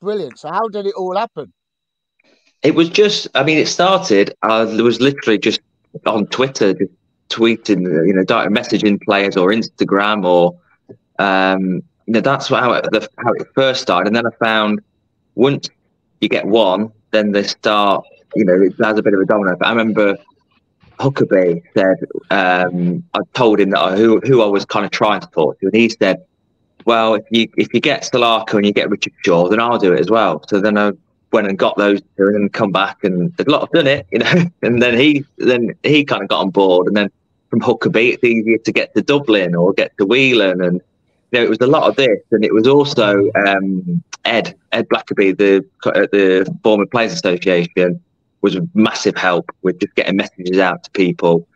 brilliant. 0.00 0.38
So 0.38 0.50
how 0.50 0.68
did 0.68 0.86
it 0.86 0.94
all 0.94 1.16
happen? 1.16 1.52
It 2.62 2.74
was 2.74 2.88
just, 2.88 3.28
I 3.34 3.42
mean, 3.42 3.58
it 3.58 3.66
started. 3.66 4.34
Uh, 4.42 4.64
there 4.64 4.84
was 4.84 5.00
literally 5.00 5.38
just 5.38 5.60
on 6.06 6.26
Twitter, 6.28 6.74
just 6.74 6.92
tweeting, 7.28 7.82
you 8.06 8.12
know, 8.12 8.24
messaging 8.24 9.00
players 9.02 9.36
or 9.36 9.50
Instagram 9.50 10.24
or, 10.24 10.58
um, 11.18 11.82
you 12.06 12.14
know, 12.14 12.20
that's 12.20 12.48
how 12.48 12.72
it, 12.72 12.84
the, 12.92 13.08
how 13.18 13.32
it 13.32 13.46
first 13.54 13.82
started. 13.82 14.06
And 14.06 14.16
then 14.16 14.26
I 14.26 14.30
found 14.44 14.80
once 15.34 15.68
you 16.20 16.28
get 16.28 16.46
one, 16.46 16.92
then 17.10 17.32
they 17.32 17.42
start, 17.42 18.04
you 18.36 18.44
know, 18.44 18.60
it 18.60 18.74
has 18.82 18.98
a 18.98 19.02
bit 19.02 19.14
of 19.14 19.20
a 19.20 19.24
domino. 19.24 19.56
But 19.56 19.66
I 19.66 19.70
remember 19.70 20.16
Huckerby 20.98 21.62
said, 21.74 21.96
um, 22.30 23.02
I 23.14 23.20
told 23.34 23.60
him 23.60 23.70
that 23.70 23.80
I, 23.80 23.96
who 23.96 24.20
who 24.20 24.42
I 24.42 24.46
was 24.46 24.64
kind 24.64 24.84
of 24.84 24.92
trying 24.92 25.20
to 25.20 25.26
talk 25.28 25.58
to, 25.60 25.66
and 25.66 25.74
he 25.74 25.88
said, 25.88 26.24
"Well, 26.86 27.14
if 27.14 27.24
you 27.30 27.48
if 27.56 27.72
you 27.74 27.80
get 27.80 28.02
Salako 28.02 28.54
and 28.54 28.66
you 28.66 28.72
get 28.72 28.90
Richard 28.90 29.12
Shaw, 29.24 29.48
then 29.48 29.60
I'll 29.60 29.78
do 29.78 29.92
it 29.92 30.00
as 30.00 30.10
well." 30.10 30.42
So 30.48 30.60
then 30.60 30.78
I 30.78 30.92
went 31.32 31.48
and 31.48 31.58
got 31.58 31.76
those 31.76 32.00
two, 32.00 32.26
and 32.26 32.34
then 32.34 32.48
come 32.48 32.72
back 32.72 33.02
and 33.04 33.32
said, 33.36 33.48
"Look, 33.48 33.62
I've 33.62 33.70
done 33.70 33.86
it," 33.86 34.06
you 34.10 34.18
know. 34.18 34.44
And 34.62 34.80
then 34.82 34.98
he 34.98 35.24
then 35.38 35.74
he 35.82 36.04
kind 36.04 36.22
of 36.22 36.28
got 36.28 36.40
on 36.40 36.50
board, 36.50 36.86
and 36.86 36.96
then 36.96 37.10
from 37.50 37.60
Huckerby, 37.60 38.14
it's 38.14 38.24
easier 38.24 38.58
to 38.58 38.72
get 38.72 38.94
to 38.94 39.02
Dublin 39.02 39.54
or 39.54 39.72
get 39.72 39.96
to 39.98 40.06
Whelan, 40.06 40.60
and 40.60 40.80
you 41.32 41.38
know, 41.38 41.44
it 41.44 41.48
was 41.48 41.60
a 41.60 41.66
lot 41.66 41.84
of 41.84 41.96
this, 41.96 42.20
and 42.30 42.44
it 42.44 42.54
was 42.54 42.66
also 42.66 43.30
um, 43.34 44.02
Ed 44.24 44.54
Ed 44.72 44.88
Blackaby, 44.88 45.36
the 45.36 45.64
uh, 45.84 46.06
the 46.12 46.58
former 46.62 46.86
Players 46.86 47.12
Association, 47.12 48.00
was 48.40 48.56
a 48.56 48.66
massive 48.74 49.16
help 49.16 49.50
with 49.62 49.78
just 49.80 49.94
getting 49.94 50.16
messages 50.16 50.58
out 50.58 50.84
to 50.84 50.90
people. 50.90 51.46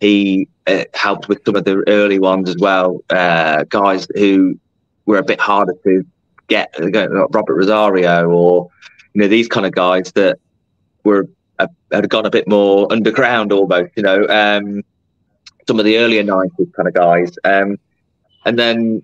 He 0.00 0.48
uh, 0.66 0.84
helped 0.94 1.28
with 1.28 1.40
some 1.44 1.56
of 1.56 1.64
the 1.64 1.82
early 1.88 2.18
ones 2.18 2.48
as 2.48 2.56
well, 2.58 3.02
uh, 3.10 3.64
guys 3.64 4.06
who 4.14 4.58
were 5.06 5.18
a 5.18 5.22
bit 5.22 5.40
harder 5.40 5.74
to 5.84 6.04
get, 6.48 6.74
uh, 6.80 6.88
like 6.92 7.34
Robert 7.34 7.54
Rosario 7.54 8.28
or 8.28 8.68
you 9.12 9.22
know 9.22 9.28
these 9.28 9.48
kind 9.48 9.66
of 9.66 9.72
guys 9.72 10.12
that 10.12 10.38
were 11.04 11.28
uh, 11.58 11.66
had 11.92 12.08
gone 12.08 12.26
a 12.26 12.30
bit 12.30 12.48
more 12.48 12.90
underground 12.92 13.52
almost. 13.52 13.92
You 13.96 14.02
know, 14.02 14.26
um, 14.28 14.82
some 15.66 15.78
of 15.78 15.84
the 15.84 15.98
earlier 15.98 16.22
'90s 16.22 16.72
kind 16.74 16.88
of 16.88 16.94
guys. 16.94 17.36
Um, 17.44 17.78
and 18.46 18.58
then 18.58 19.02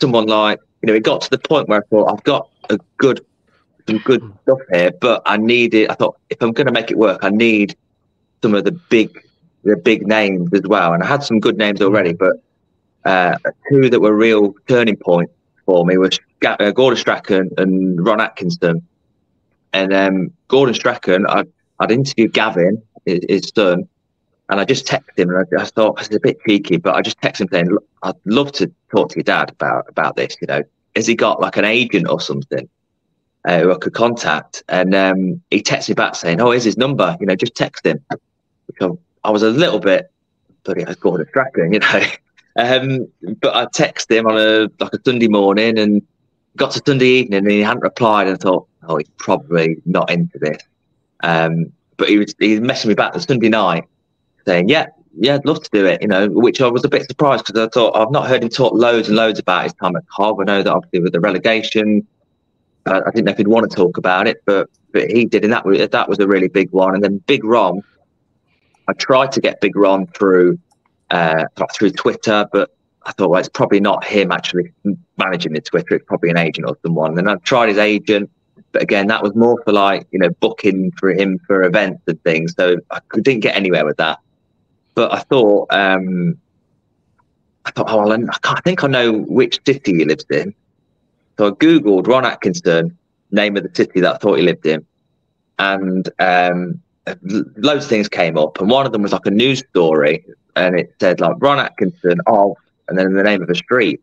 someone 0.00 0.26
like 0.26 0.60
you 0.82 0.88
know, 0.88 0.94
it 0.94 1.02
got 1.02 1.22
to 1.22 1.30
the 1.30 1.38
point 1.38 1.68
where 1.68 1.80
I 1.80 1.86
thought 1.88 2.12
I've 2.12 2.24
got 2.24 2.50
a 2.70 2.78
good 2.98 3.24
some 3.86 3.98
good 3.98 4.22
stuff 4.42 4.58
here, 4.72 4.92
but 5.00 5.22
I 5.26 5.36
needed. 5.36 5.90
I 5.90 5.94
thought 5.94 6.18
if 6.30 6.42
I'm 6.42 6.52
going 6.52 6.66
to 6.66 6.72
make 6.72 6.90
it 6.90 6.98
work, 6.98 7.22
I 7.22 7.30
need 7.30 7.76
some 8.42 8.54
of 8.54 8.64
the 8.64 8.72
big 8.72 9.20
the 9.64 9.76
big 9.76 10.06
names 10.06 10.52
as 10.52 10.62
well. 10.62 10.92
And 10.92 11.02
I 11.02 11.06
had 11.06 11.22
some 11.22 11.40
good 11.40 11.56
names 11.56 11.80
already, 11.80 12.12
but 12.12 12.36
uh, 13.04 13.36
two 13.70 13.90
that 13.90 14.00
were 14.00 14.14
real 14.14 14.54
turning 14.68 14.96
points 14.96 15.32
for 15.66 15.84
me 15.84 15.96
was 15.98 16.18
uh, 16.46 16.70
Gordon 16.70 16.98
Strachan 16.98 17.50
and 17.58 18.04
Ron 18.04 18.20
Atkinson. 18.20 18.86
And 19.72 19.92
um, 19.92 20.32
Gordon 20.48 20.74
Strachan, 20.74 21.26
I, 21.26 21.44
I'd 21.80 21.90
interviewed 21.90 22.32
Gavin, 22.32 22.82
his, 23.04 23.50
son, 23.54 23.88
and 24.48 24.60
I 24.60 24.64
just 24.64 24.86
texted 24.86 25.18
him, 25.18 25.30
and 25.30 25.46
I, 25.58 25.62
I 25.62 25.64
thought 25.64 26.00
it's 26.00 26.14
a 26.14 26.20
bit 26.20 26.38
cheeky, 26.46 26.76
but 26.76 26.94
I 26.94 27.02
just 27.02 27.20
texted 27.20 27.42
him 27.42 27.48
saying, 27.50 27.78
"I'd 28.02 28.14
love 28.24 28.52
to 28.52 28.70
talk 28.94 29.10
to 29.10 29.16
your 29.16 29.24
dad 29.24 29.50
about 29.50 29.86
about 29.88 30.16
this. 30.16 30.36
You 30.40 30.46
know, 30.46 30.62
has 30.94 31.06
he 31.06 31.14
got 31.14 31.40
like 31.40 31.56
an 31.56 31.64
agent 31.64 32.08
or 32.08 32.20
something 32.20 32.68
uh, 33.46 33.60
who 33.60 33.72
I 33.72 33.78
could 33.78 33.94
contact?" 33.94 34.62
And 34.68 34.94
um, 34.94 35.42
he 35.50 35.62
texted 35.62 35.90
me 35.90 35.94
back 35.94 36.14
saying, 36.14 36.40
"Oh, 36.40 36.50
here's 36.50 36.64
his 36.64 36.76
number. 36.76 37.16
You 37.20 37.26
know, 37.26 37.34
just 37.34 37.54
text 37.54 37.84
him." 37.84 38.04
I 39.24 39.30
was 39.30 39.42
a 39.42 39.50
little 39.50 39.80
bit, 39.80 40.10
but 40.62 40.76
he 40.76 40.84
has 40.84 40.96
Gordon 40.96 41.26
Strachan, 41.28 41.72
you 41.72 41.78
know. 41.80 42.02
Um, 42.56 43.08
but 43.40 43.54
I 43.54 43.66
texted 43.66 44.16
him 44.16 44.26
on 44.26 44.38
a 44.38 44.70
like 44.82 44.92
a 44.92 44.98
Sunday 45.04 45.28
morning 45.28 45.78
and 45.78 46.02
got 46.56 46.70
to 46.72 46.82
Sunday 46.86 47.06
evening 47.06 47.38
and 47.38 47.50
he 47.50 47.60
hadn't 47.60 47.82
replied 47.82 48.28
and 48.28 48.36
I 48.36 48.38
thought, 48.38 48.68
oh, 48.88 48.96
he's 48.96 49.08
probably 49.18 49.76
not 49.86 50.10
into 50.10 50.38
this. 50.38 50.62
Um, 51.22 51.72
but 51.96 52.08
he 52.08 52.18
was 52.18 52.34
he 52.38 52.58
messaged 52.58 52.86
me 52.86 52.94
back 52.94 53.12
the 53.12 53.20
Sunday 53.20 53.48
night 53.48 53.84
saying, 54.46 54.68
yeah, 54.68 54.86
yeah, 55.16 55.34
I'd 55.34 55.44
love 55.44 55.62
to 55.62 55.70
do 55.72 55.86
it, 55.86 56.02
you 56.02 56.08
know, 56.08 56.28
which 56.28 56.60
I 56.60 56.68
was 56.68 56.84
a 56.84 56.88
bit 56.88 57.08
surprised 57.08 57.46
because 57.46 57.60
I 57.60 57.68
thought 57.68 57.96
I've 57.96 58.10
not 58.10 58.28
heard 58.28 58.42
him 58.42 58.48
talk 58.48 58.72
loads 58.72 59.08
and 59.08 59.16
loads 59.16 59.38
about 59.38 59.64
his 59.64 59.72
time 59.74 59.96
at 59.96 60.04
Cov. 60.08 60.40
I 60.40 60.44
know 60.44 60.62
that 60.62 60.72
obviously 60.72 61.00
with 61.00 61.12
the 61.12 61.20
relegation, 61.20 62.06
uh, 62.86 63.00
I 63.06 63.10
didn't 63.10 63.26
know 63.26 63.32
if 63.32 63.38
he'd 63.38 63.48
want 63.48 63.70
to 63.70 63.76
talk 63.76 63.96
about 63.96 64.26
it, 64.26 64.42
but 64.44 64.68
but 64.92 65.10
he 65.10 65.24
did, 65.24 65.44
and 65.44 65.52
that 65.52 65.64
was 65.64 65.88
that 65.88 66.08
was 66.08 66.18
a 66.18 66.26
really 66.26 66.48
big 66.48 66.70
one. 66.70 66.94
And 66.94 67.02
then 67.02 67.18
Big 67.26 67.44
Ron, 67.44 67.82
I 68.88 68.92
tried 68.92 69.32
to 69.32 69.40
get 69.40 69.60
Big 69.60 69.76
Ron 69.76 70.06
through 70.08 70.58
uh, 71.14 71.44
through 71.72 71.90
Twitter, 71.90 72.46
but 72.52 72.70
I 73.06 73.12
thought, 73.12 73.30
well, 73.30 73.38
it's 73.38 73.48
probably 73.48 73.80
not 73.80 74.04
him 74.04 74.32
actually 74.32 74.72
managing 75.16 75.52
the 75.52 75.60
Twitter. 75.60 75.94
It's 75.94 76.06
probably 76.06 76.30
an 76.30 76.38
agent 76.38 76.66
or 76.66 76.76
someone. 76.82 77.18
And 77.18 77.30
I 77.30 77.36
tried 77.36 77.68
his 77.68 77.78
agent, 77.78 78.30
but 78.72 78.82
again, 78.82 79.06
that 79.08 79.22
was 79.22 79.34
more 79.34 79.62
for 79.62 79.72
like, 79.72 80.06
you 80.10 80.18
know, 80.18 80.30
booking 80.40 80.90
for 80.98 81.12
him 81.12 81.38
for 81.46 81.62
events 81.62 82.02
and 82.08 82.20
things. 82.24 82.54
So 82.56 82.76
I 82.90 82.98
didn't 83.12 83.40
get 83.40 83.54
anywhere 83.54 83.84
with 83.84 83.98
that. 83.98 84.18
But 84.94 85.12
I 85.12 85.20
thought, 85.20 85.68
um, 85.70 86.36
I 87.64 87.70
thought, 87.70 87.90
oh, 87.90 88.10
I, 88.10 88.18
I 88.44 88.60
think 88.62 88.82
I 88.82 88.88
know 88.88 89.12
which 89.12 89.60
city 89.66 89.98
he 89.98 90.04
lives 90.04 90.26
in. 90.30 90.54
So 91.38 91.48
I 91.48 91.50
Googled 91.50 92.06
Ron 92.06 92.24
Atkinson, 92.24 92.96
name 93.30 93.56
of 93.56 93.62
the 93.62 93.70
city 93.74 94.00
that 94.00 94.14
I 94.14 94.18
thought 94.18 94.38
he 94.38 94.42
lived 94.42 94.66
in. 94.66 94.84
And 95.58 96.08
um, 96.18 96.80
loads 97.56 97.84
of 97.84 97.90
things 97.90 98.08
came 98.08 98.36
up. 98.38 98.60
And 98.60 98.70
one 98.70 98.86
of 98.86 98.92
them 98.92 99.02
was 99.02 99.12
like 99.12 99.26
a 99.26 99.30
news 99.30 99.60
story. 99.70 100.24
And 100.56 100.78
it 100.78 100.94
said, 101.00 101.20
like, 101.20 101.36
Ron 101.38 101.58
Atkinson, 101.58 102.20
oh, 102.26 102.56
and 102.88 102.98
then 102.98 103.14
the 103.14 103.22
name 103.22 103.42
of 103.42 103.50
a 103.50 103.54
street. 103.54 104.00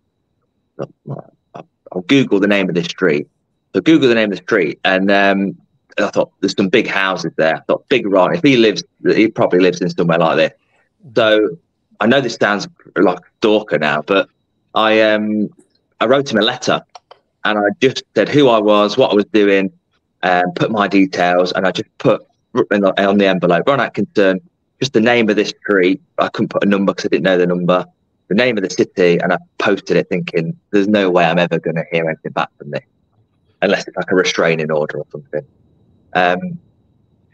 I'll 1.91 2.01
Google 2.07 2.39
the 2.39 2.47
name 2.47 2.69
of 2.69 2.75
this 2.75 2.85
street. 2.85 3.27
So 3.73 3.81
Google 3.81 4.09
the 4.09 4.15
name 4.15 4.31
of 4.31 4.37
the 4.37 4.43
street, 4.43 4.79
and 4.83 5.09
um, 5.11 5.55
I 5.97 6.07
thought 6.07 6.31
there's 6.41 6.55
some 6.55 6.69
big 6.69 6.87
houses 6.87 7.31
there. 7.37 7.55
I 7.55 7.59
thought 7.61 7.87
Big 7.89 8.05
Ron, 8.05 8.35
if 8.35 8.41
he 8.41 8.57
lives, 8.57 8.83
he 9.05 9.29
probably 9.29 9.59
lives 9.59 9.81
in 9.81 9.89
somewhere 9.89 10.17
like 10.17 10.37
this. 10.37 10.51
So 11.15 11.57
I 11.99 12.07
know 12.07 12.19
this 12.19 12.35
sounds 12.35 12.67
like 12.95 13.19
stalker 13.37 13.77
now, 13.77 14.01
but 14.01 14.27
I 14.75 15.01
um 15.01 15.49
I 15.99 16.05
wrote 16.05 16.31
him 16.31 16.39
a 16.39 16.41
letter, 16.41 16.81
and 17.45 17.59
I 17.59 17.63
just 17.79 18.03
said 18.15 18.27
who 18.27 18.49
I 18.49 18.59
was, 18.59 18.97
what 18.97 19.11
I 19.11 19.15
was 19.15 19.25
doing, 19.25 19.71
and 20.23 20.53
put 20.55 20.71
my 20.71 20.87
details, 20.87 21.51
and 21.53 21.65
I 21.65 21.71
just 21.71 21.89
put 21.97 22.25
on 22.53 23.17
the 23.17 23.27
envelope 23.27 23.67
Ron 23.67 23.79
Atkinson, 23.79 24.41
just 24.81 24.93
the 24.93 24.99
name 24.99 25.29
of 25.29 25.35
this 25.35 25.49
street. 25.49 26.01
I 26.17 26.27
couldn't 26.29 26.49
put 26.49 26.63
a 26.63 26.67
number 26.67 26.91
because 26.91 27.05
I 27.05 27.09
didn't 27.09 27.23
know 27.23 27.37
the 27.37 27.47
number 27.47 27.85
the 28.31 28.35
name 28.35 28.57
of 28.57 28.63
the 28.63 28.69
city, 28.69 29.19
and 29.19 29.33
I 29.33 29.37
posted 29.59 29.97
it 29.97 30.07
thinking, 30.07 30.57
"There's 30.71 30.87
no 30.87 31.09
way 31.09 31.25
I'm 31.25 31.37
ever 31.37 31.59
going 31.59 31.75
to 31.75 31.83
hear 31.91 32.07
anything 32.07 32.31
back 32.31 32.47
from 32.57 32.71
this, 32.71 32.83
unless 33.61 33.85
it's 33.85 33.97
like 33.97 34.09
a 34.09 34.15
restraining 34.15 34.71
order 34.71 34.99
or 34.99 35.05
something." 35.11 35.45
Um, 36.13 36.57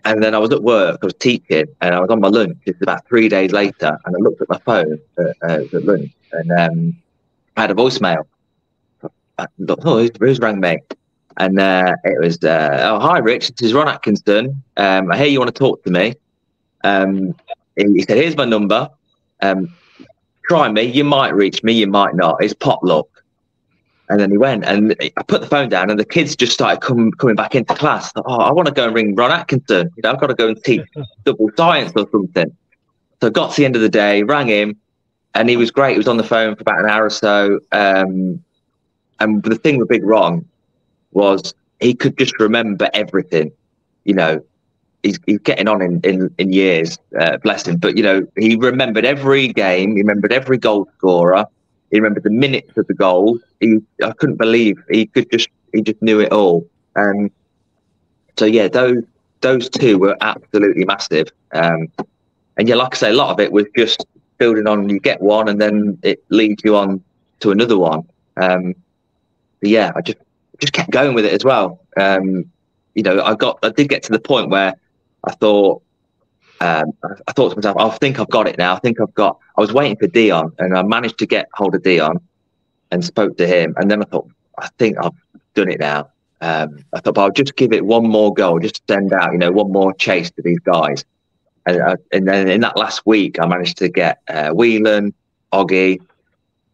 and 0.06 0.24
then 0.24 0.34
I 0.34 0.39
was 0.39 0.51
at 0.51 0.63
work, 0.63 1.00
I 1.04 1.06
was 1.06 1.13
teaching, 1.13 1.66
and 1.82 1.94
I 1.94 2.00
was 2.00 2.10
on 2.10 2.20
my 2.20 2.30
lunch. 2.30 2.58
It's 2.66 2.82
about 2.82 3.08
three 3.08 3.30
days 3.30 3.51
later, 3.51 3.96
and 4.06 4.16
I 4.16 4.20
looked 4.20 4.42
at 4.42 4.50
my 4.50 4.58
phone 4.66 4.98
uh, 5.20 5.34
uh, 5.44 5.66
at 5.72 5.86
lunch, 5.86 6.12
and 6.32 6.51
um, 6.51 6.98
I 7.58 7.62
had 7.62 7.72
a 7.72 7.75
voicemail. 7.75 8.24
I 9.38 9.46
thought, 9.68 9.80
oh, 9.84 10.00
who's, 10.00 10.12
who's 10.20 10.39
rang 10.39 10.60
me? 10.60 10.80
And 11.38 11.60
uh, 11.60 11.94
it 12.06 12.20
was, 12.20 12.44
uh, 12.44 12.80
oh, 12.89 13.00
hi, 13.00 13.20
Rich. 13.20 13.50
This 13.50 13.68
is 13.68 13.74
Ron 13.75 13.88
Atkinson. 13.88 14.63
Um, 14.77 15.12
I 15.12 15.18
hear 15.18 15.27
you 15.27 15.38
want 15.38 15.54
to 15.54 15.60
talk 15.60 15.84
to 15.84 15.92
me. 15.92 16.16
Um, 16.88 17.36
he 17.75 18.01
said, 18.01 18.17
here's 18.17 18.38
my 18.38 18.46
number. 18.46 18.89
Um, 19.41 19.74
try 20.48 20.70
me. 20.70 20.84
You 20.84 21.03
might 21.03 21.36
reach 21.36 21.63
me, 21.63 21.74
you 21.74 21.88
might 21.88 22.15
not. 22.15 22.44
It's 22.44 22.53
pot 22.53 22.84
luck. 22.84 23.08
And 24.10 24.20
then 24.22 24.32
he 24.32 24.38
went, 24.38 24.63
and 24.63 24.96
I 25.17 25.24
put 25.24 25.41
the 25.41 25.48
phone 25.48 25.67
down, 25.67 25.89
and 25.89 26.00
the 26.00 26.06
kids 26.06 26.34
just 26.36 26.53
started 26.53 26.79
come, 26.79 27.12
coming 27.12 27.36
back 27.36 27.56
into 27.56 27.75
class. 27.75 28.12
oh, 28.15 28.39
I 28.39 28.53
want 28.53 28.67
to 28.70 28.74
go 28.74 28.86
and 28.86 28.96
ring 28.96 29.15
Ron 29.15 29.32
Atkinson. 29.32 29.91
You 29.98 30.01
know, 30.03 30.12
I've 30.12 30.20
got 30.22 30.27
to 30.27 30.34
go 30.34 30.48
and 30.48 30.63
teach 30.63 30.82
double 31.25 31.50
science 31.58 31.91
or 31.94 32.08
something. 32.10 32.56
So 33.20 33.27
I 33.27 33.29
got 33.32 33.51
to 33.51 33.58
the 33.58 33.65
end 33.65 33.75
of 33.75 33.82
the 33.82 33.89
day, 33.89 34.24
rang 34.24 34.48
him, 34.48 34.77
and 35.36 35.50
he 35.50 35.58
was 35.58 35.72
great. 35.72 35.91
He 35.94 35.98
was 35.98 36.08
on 36.08 36.15
the 36.15 36.24
phone 36.24 36.56
for 36.56 36.62
about 36.62 36.79
an 36.79 36.89
hour 36.89 37.06
or 37.06 37.10
so. 37.10 37.60
Um, 37.74 38.41
and 39.20 39.44
the 39.44 39.56
thing 39.56 39.77
with 39.77 39.89
Big 39.89 40.06
Ron 40.06 40.48
was 41.12 41.53
he 41.82 41.94
could 41.94 42.17
just 42.17 42.39
remember 42.39 42.89
everything. 42.94 43.51
You 44.06 44.13
know, 44.13 44.41
he's, 45.07 45.19
he's 45.25 45.39
getting 45.39 45.67
on 45.67 45.81
in 45.81 45.99
in, 46.01 46.33
in 46.37 46.51
years, 46.51 46.97
uh, 47.19 47.37
bless 47.37 47.67
him. 47.67 47.77
But 47.77 47.97
you 47.97 48.03
know, 48.03 48.27
he 48.37 48.55
remembered 48.55 49.05
every 49.05 49.47
game. 49.49 49.95
He 49.95 50.01
remembered 50.01 50.33
every 50.33 50.57
goal 50.57 50.87
scorer. 50.97 51.45
He 51.91 51.97
remembered 51.97 52.23
the 52.23 52.29
minutes 52.29 52.77
of 52.77 52.85
the 52.87 52.93
goals. 52.93 53.39
He, 53.59 53.77
I 54.03 54.11
couldn't 54.11 54.35
believe 54.35 54.77
he 54.89 55.07
could 55.07 55.31
just 55.31 55.49
he 55.73 55.81
just 55.81 56.01
knew 56.01 56.19
it 56.19 56.31
all. 56.31 56.67
Um, 56.95 57.31
so 58.37 58.45
yeah, 58.45 58.67
those 58.67 59.03
those 59.41 59.69
two 59.69 59.97
were 59.97 60.17
absolutely 60.21 60.85
massive. 60.85 61.27
Um, 61.53 61.87
and 62.57 62.67
yeah, 62.67 62.75
like 62.75 62.95
I 62.95 62.97
say, 62.97 63.09
a 63.11 63.13
lot 63.13 63.29
of 63.31 63.39
it 63.39 63.51
was 63.51 63.65
just 63.75 64.05
building 64.37 64.67
on. 64.67 64.89
You 64.89 64.99
get 64.99 65.21
one, 65.21 65.47
and 65.47 65.61
then 65.61 65.97
it 66.03 66.23
leads 66.29 66.63
you 66.63 66.75
on 66.75 67.01
to 67.39 67.51
another 67.51 67.77
one. 67.77 68.03
Um, 68.35 68.75
yeah, 69.61 69.91
I 69.95 70.01
just 70.01 70.17
just 70.59 70.73
kept 70.73 70.91
going 70.91 71.13
with 71.13 71.25
it 71.25 71.33
as 71.33 71.43
well. 71.45 71.79
Um, 71.97 72.45
you 72.95 73.03
know, 73.03 73.23
I 73.23 73.35
got 73.35 73.59
I 73.63 73.69
did 73.69 73.89
get 73.89 74.03
to 74.03 74.11
the 74.11 74.19
point 74.19 74.49
where 74.49 74.73
I 75.27 75.31
thought, 75.31 75.84
um, 76.62 76.93
I 77.03 77.31
thought 77.34 77.50
to 77.50 77.55
myself, 77.57 77.77
I 77.77 77.89
think 77.98 78.19
I've 78.19 78.29
got 78.29 78.48
it 78.48 78.57
now. 78.57 78.75
I 78.75 78.79
think 78.79 79.00
I've 79.00 79.13
got. 79.13 79.38
I 79.57 79.62
was 79.62 79.74
waiting 79.74 79.98
for 79.98 80.07
Dion, 80.07 80.53
and 80.57 80.75
I 80.77 80.84
managed 80.84 81.19
to 81.19 81.27
get 81.27 81.48
hold 81.53 81.75
of 81.75 81.84
Dion, 81.84 82.19
and 82.91 83.03
spoke 83.03 83.38
to 83.38 83.48
him. 83.48 83.75
And 83.77 83.91
then 83.91 84.01
I 84.01 84.05
thought, 84.05 84.29
I 84.57 84.69
think 84.79 84.98
I've 84.98 85.12
done 85.53 85.69
it 85.69 85.79
now. 85.79 86.10
Um, 86.39 86.84
I 86.93 87.00
thought, 87.00 87.15
but 87.15 87.22
I'll 87.22 87.31
just 87.31 87.55
give 87.55 87.74
it 87.74 87.86
one 87.86 88.07
more 88.07 88.34
go, 88.34 88.60
just 88.60 88.81
send 88.88 89.12
out, 89.12 89.34
you 89.34 89.39
know, 89.39 89.51
one 89.51 89.72
more 89.72 89.93
chase 89.93 90.31
to 90.31 90.41
these 90.41 90.60
guys. 90.60 91.03
And, 91.65 91.81
uh, 91.81 91.98
and 92.13 92.27
then 92.27 92.48
in 92.48 92.62
that 92.62 92.77
last 92.77 93.05
week, 93.05 93.39
I 93.39 93.46
managed 93.46 93.77
to 93.79 93.89
get 93.89 94.22
uh, 94.27 94.51
Whelan, 94.51 95.13
Oggy, 95.51 96.00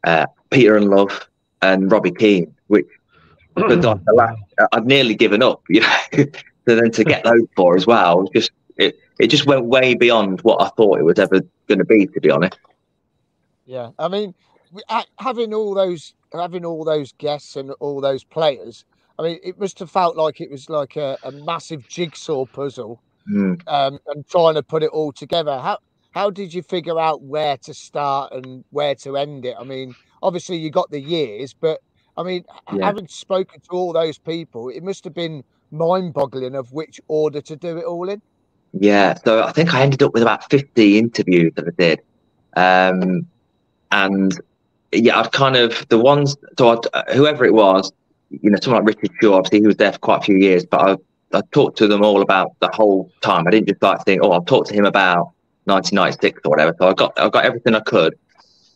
uh, 0.04 0.28
Peter 0.50 0.80
Ndlovu, 0.80 1.26
and 1.62 1.92
Robbie 1.92 2.12
Keane, 2.12 2.54
which 2.68 2.86
the 3.56 4.00
last. 4.14 4.42
I'd 4.72 4.86
nearly 4.86 5.16
given 5.16 5.42
up, 5.42 5.62
you 5.70 5.82
know. 5.82 5.98
So 6.68 6.76
then 6.76 6.92
to 6.92 7.04
get 7.04 7.24
those 7.24 7.46
four 7.56 7.76
as 7.76 7.86
well, 7.86 8.28
just 8.34 8.52
it, 8.78 8.98
it 9.20 9.28
just 9.28 9.46
went 9.46 9.66
way 9.66 9.96
beyond 9.96 10.42
what 10.42 10.62
I 10.62 10.70
thought 10.70 11.00
it 11.00 11.04
was 11.04 11.20
ever 11.20 11.42
going 11.68 11.80
to 11.80 11.86
be, 11.86 12.08
to 12.08 12.22
be 12.22 12.30
honest. 12.30 12.58
Yeah, 13.66 13.90
I 14.00 14.08
mean, 14.08 14.34
having 15.20 15.54
all 15.54 15.74
those 15.74 16.14
having 16.34 16.66
all 16.66 16.84
those 16.84 17.12
guests 17.14 17.56
and 17.56 17.72
all 17.80 18.02
those 18.02 18.24
players, 18.24 18.86
I 19.20 19.24
mean, 19.24 19.40
it 19.44 19.60
must 19.60 19.80
have 19.80 19.92
felt 19.92 20.16
like 20.16 20.42
it 20.42 20.50
was 20.50 20.70
like 20.70 20.96
a, 20.96 21.18
a 21.24 21.32
massive 21.32 21.88
jigsaw 21.88 22.46
puzzle, 22.46 23.02
mm. 23.32 23.62
um, 23.68 24.00
and 24.08 24.28
trying 24.28 24.56
to 24.56 24.64
put 24.64 24.84
it 24.84 24.90
all 24.90 25.12
together. 25.12 25.60
How 25.60 25.78
how 26.12 26.30
did 26.30 26.54
you 26.54 26.62
figure 26.62 27.00
out 27.00 27.22
where 27.22 27.58
to 27.58 27.74
start 27.74 28.34
and 28.34 28.64
where 28.72 28.96
to 28.96 29.18
end 29.18 29.46
it? 29.46 29.56
I 29.60 29.64
mean, 29.64 29.96
obviously 30.22 30.58
you 30.58 30.70
got 30.70 30.92
the 30.92 31.02
years, 31.02 31.54
but 31.54 31.82
I 32.18 32.24
mean, 32.24 32.46
yeah. 32.74 32.86
having 32.86 33.08
spoken 33.08 33.62
to 33.62 33.70
all 33.72 33.94
those 33.94 34.18
people, 34.18 34.70
it 34.70 34.84
must 34.84 35.04
have 35.04 35.14
been 35.14 35.44
mind 35.74 36.14
boggling 36.14 36.56
of 36.56 36.72
which 36.72 37.02
order 37.08 37.42
to 37.42 37.56
do 37.56 37.78
it 37.78 37.84
all 37.86 38.10
in? 38.10 38.22
Yeah, 38.74 39.16
so 39.16 39.44
I 39.44 39.52
think 39.52 39.74
I 39.74 39.82
ended 39.82 40.02
up 40.04 40.14
with 40.14 40.24
about 40.24 40.50
50 40.50 40.98
interviews 40.98 41.52
that 41.56 41.68
I 41.68 41.72
did. 41.78 42.02
Um, 42.56 43.28
and 43.92 44.40
yeah, 44.92 45.20
I'd 45.20 45.32
kind 45.32 45.56
of, 45.56 45.88
the 45.90 46.00
ones, 46.00 46.36
so 46.58 46.70
I'd, 46.70 47.14
whoever 47.14 47.46
it 47.46 47.54
was, 47.54 47.92
you 48.30 48.50
know, 48.50 48.58
someone 48.62 48.86
like 48.86 48.96
Richard 48.96 49.16
Shaw, 49.22 49.36
obviously 49.36 49.62
he 49.62 49.68
was 49.68 49.78
there 49.78 49.92
for 49.92 50.00
quite 50.00 50.22
a 50.22 50.24
few 50.24 50.38
years, 50.38 50.66
but 50.66 50.82
I, 50.82 51.38
I 51.38 51.42
talked 51.52 51.78
to 51.80 51.88
them 51.88 52.04
all 52.04 52.22
about 52.22 52.56
the 52.60 52.70
whole 52.74 53.12
time. 53.22 53.48
I 53.48 53.52
didn't 53.52 53.68
just 53.68 53.82
like 53.82 54.04
think, 54.06 54.22
oh, 54.24 54.32
I'll 54.32 54.44
talk 54.44 54.68
to 54.68 54.74
him 54.74 54.86
about 54.86 55.34
1996 55.66 56.42
or 56.46 56.50
whatever. 56.50 56.76
So 56.80 56.90
I 56.90 56.94
got 56.94 57.20
I 57.20 57.30
got 57.30 57.46
everything 57.46 57.76
I 57.76 57.80
could, 57.80 58.18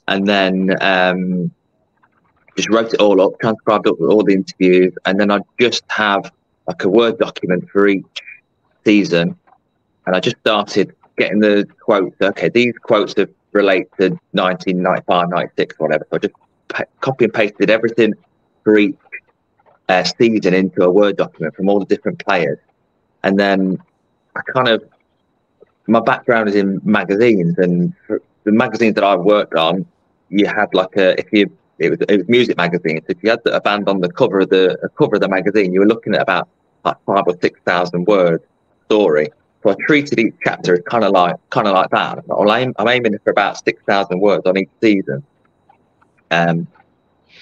and 0.08 0.28
then 0.28 0.76
um, 0.82 1.52
just 2.56 2.70
wrote 2.70 2.94
it 2.94 3.00
all 3.00 3.22
up, 3.22 3.40
transcribed 3.40 3.88
up 3.88 4.00
all 4.00 4.24
the 4.24 4.34
interviews, 4.34 4.94
and 5.06 5.20
then 5.20 5.32
I 5.32 5.40
just 5.60 5.84
have 5.90 6.32
like 6.68 6.84
a 6.84 6.90
word 6.90 7.18
document 7.18 7.70
for 7.70 7.88
each 7.88 8.06
season, 8.86 9.38
and 10.06 10.16
I 10.16 10.20
just 10.20 10.38
started 10.38 10.96
getting 11.18 11.40
the 11.40 11.68
quotes. 11.80 12.16
Okay, 12.22 12.50
these 12.50 12.74
quotes 12.82 13.14
have 13.18 13.30
relate 13.58 13.88
to 14.00 14.10
1995, 14.32 15.30
96, 15.30 15.80
whatever. 15.80 16.08
So 16.10 16.18
I 16.18 16.20
just 16.20 16.92
copy 17.02 17.26
and 17.26 17.34
pasted 17.34 17.70
everything 17.70 18.14
for 18.64 18.78
each 18.78 18.98
uh, 19.90 20.04
season 20.04 20.54
into 20.54 20.84
a 20.84 20.90
Word 20.90 21.18
document 21.18 21.56
from 21.56 21.70
all 21.70 21.80
the 21.80 21.86
different 21.86 22.24
players. 22.26 22.60
And 23.24 23.40
then 23.40 23.80
I 24.36 24.42
kind 24.54 24.68
of, 24.68 24.84
my 25.88 26.00
background 26.00 26.50
is 26.50 26.56
in 26.56 26.80
magazines, 26.84 27.58
and 27.58 27.94
the 28.08 28.52
magazines 28.52 28.96
that 28.96 29.04
I've 29.04 29.22
worked 29.22 29.56
on, 29.56 29.86
you 30.30 30.46
had 30.46 30.74
like 30.74 30.96
a, 30.98 31.20
if 31.20 31.28
you, 31.32 31.50
it 31.80 31.90
was, 31.92 32.00
it 32.10 32.18
was 32.18 32.30
music 32.30 32.58
magazines. 32.58 33.04
If 33.08 33.18
you 33.24 33.30
had 33.30 33.40
a 33.46 33.62
band 33.62 33.88
on 33.88 34.02
the 34.02 34.12
cover 34.12 34.40
of 34.42 34.50
the 34.50 34.90
cover 34.98 35.16
of 35.16 35.22
the 35.22 35.30
magazine, 35.30 35.74
you 35.74 35.80
were 35.80 35.88
looking 35.88 36.16
at 36.16 36.22
about 36.22 36.50
like 36.86 36.98
five 37.06 37.24
or 37.28 37.36
six 37.42 37.60
thousand 37.66 38.06
word 38.06 38.42
story. 38.86 39.30
So 39.64 39.72
I 39.72 39.76
treated 39.88 40.20
each 40.20 40.36
chapter 40.44 40.76
as 40.76 40.82
kind 40.90 41.04
of 41.04 41.12
like 41.12 41.36
kind 41.50 41.68
of 41.68 41.74
like 41.74 41.90
that. 41.90 42.20
I'm, 42.30 42.74
I'm 42.78 42.88
aiming 42.88 43.18
for 43.24 43.32
about 43.32 43.64
six 43.64 43.82
thousand 43.84 44.20
words 44.20 44.46
on 44.46 44.58
each 44.58 44.70
season, 44.82 45.24
um, 46.32 46.68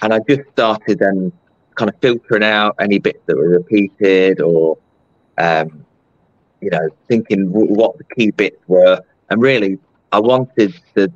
and 0.02 0.14
I 0.14 0.20
just 0.28 0.48
started 0.52 0.98
then 0.98 1.32
kind 1.76 1.90
of 1.90 1.96
filtering 2.00 2.42
out 2.42 2.74
any 2.80 2.98
bits 2.98 3.20
that 3.26 3.36
were 3.36 3.50
repeated 3.50 4.40
or, 4.40 4.78
um, 5.36 5.84
you 6.60 6.70
know, 6.70 6.88
thinking 7.06 7.52
w- 7.52 7.72
what 7.72 7.98
the 7.98 8.04
key 8.04 8.30
bits 8.30 8.56
were. 8.66 9.00
And 9.30 9.42
really, 9.42 9.78
I 10.12 10.20
wanted 10.20 10.74
the 10.94 11.12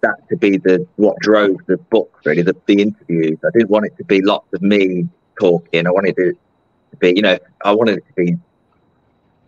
that 0.00 0.26
to 0.30 0.36
be 0.36 0.56
the 0.56 0.86
what 0.96 1.18
drove 1.18 1.58
the 1.66 1.76
book. 1.76 2.20
Really, 2.24 2.42
the, 2.42 2.56
the 2.66 2.80
interviews. 2.80 3.38
I 3.44 3.50
didn't 3.52 3.70
want 3.70 3.86
it 3.86 3.96
to 3.98 4.04
be 4.04 4.22
lots 4.22 4.52
of 4.54 4.62
me 4.62 5.06
talking. 5.38 5.86
I 5.86 5.90
wanted 5.90 6.18
it 6.18 6.32
to 6.32 6.38
be, 6.96 7.12
you 7.14 7.22
know, 7.22 7.38
I 7.64 7.72
wanted 7.72 7.98
it 7.98 8.04
to 8.06 8.12
be 8.14 8.36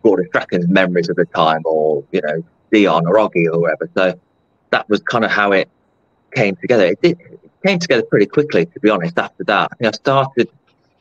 Gordon 0.03 0.29
Strachan's 0.29 0.69
memories 0.69 1.09
of 1.09 1.17
the 1.17 1.25
time, 1.27 1.63
or 1.65 2.05
you 2.13 2.21
know, 2.21 2.45
Dion 2.73 3.07
or 3.07 3.15
Oggy 3.15 3.47
or 3.53 3.61
whatever. 3.61 3.89
So 3.97 4.19
that 4.71 4.89
was 4.89 5.01
kind 5.01 5.25
of 5.25 5.31
how 5.31 5.53
it 5.53 5.69
came 6.35 6.57
together. 6.57 6.87
It 6.87 7.03
did 7.03 7.21
it 7.21 7.51
came 7.65 7.79
together 7.79 8.03
pretty 8.03 8.27
quickly, 8.27 8.67
to 8.67 8.81
be 8.81 8.91
honest. 8.91 9.19
After 9.19 9.45
that, 9.45 9.71
I 9.73 9.77
think 9.77 9.89
I 9.89 9.97
started 9.97 10.49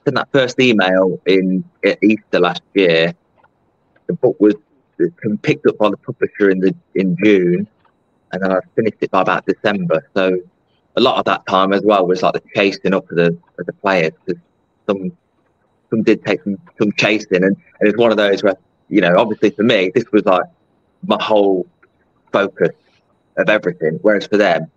sent 0.04 0.16
that 0.16 0.30
first 0.32 0.60
email 0.60 1.20
in 1.26 1.64
Easter 2.02 2.40
last 2.40 2.62
year. 2.74 3.14
The 4.08 4.14
book 4.14 4.36
was 4.40 4.56
picked 5.42 5.66
up 5.66 5.78
by 5.78 5.90
the 5.90 5.98
publisher 5.98 6.50
in 6.50 6.60
the 6.60 6.76
in 6.96 7.16
June, 7.24 7.68
and 8.32 8.44
then 8.44 8.52
I 8.52 8.60
finished 8.76 8.98
it 9.02 9.12
by 9.12 9.22
about 9.22 9.46
December. 9.46 10.08
So 10.16 10.38
a 10.96 11.02
lot 11.02 11.18
of 11.18 11.26
that 11.26 11.46
time 11.48 11.74
as 11.74 11.82
well 11.84 12.06
was 12.06 12.22
like 12.22 12.34
the 12.34 12.44
chasing 12.56 12.94
up 12.94 13.10
of 13.10 13.18
the 13.18 13.38
of 13.60 13.66
the 13.66 13.74
players 13.74 14.14
because 14.26 14.42
some 14.88 15.12
some 15.92 16.02
did 16.02 16.26
take 16.26 16.42
some 16.44 16.58
some 16.80 16.92
chasing, 16.94 17.44
and, 17.44 17.56
and 17.80 17.90
it's 17.90 17.98
one 17.98 18.10
of 18.10 18.18
those 18.18 18.42
where 18.42 18.56
you 18.92 19.00
know, 19.00 19.16
obviously 19.18 19.50
for 19.52 19.64
me, 19.64 19.90
this 19.96 20.04
was 20.12 20.26
like 20.26 20.44
my 21.08 21.18
whole 21.20 21.66
focus 22.32 22.72
of 23.38 23.50
everything. 23.50 23.98
Whereas 24.02 24.28
for 24.28 24.38
them, 24.38 24.70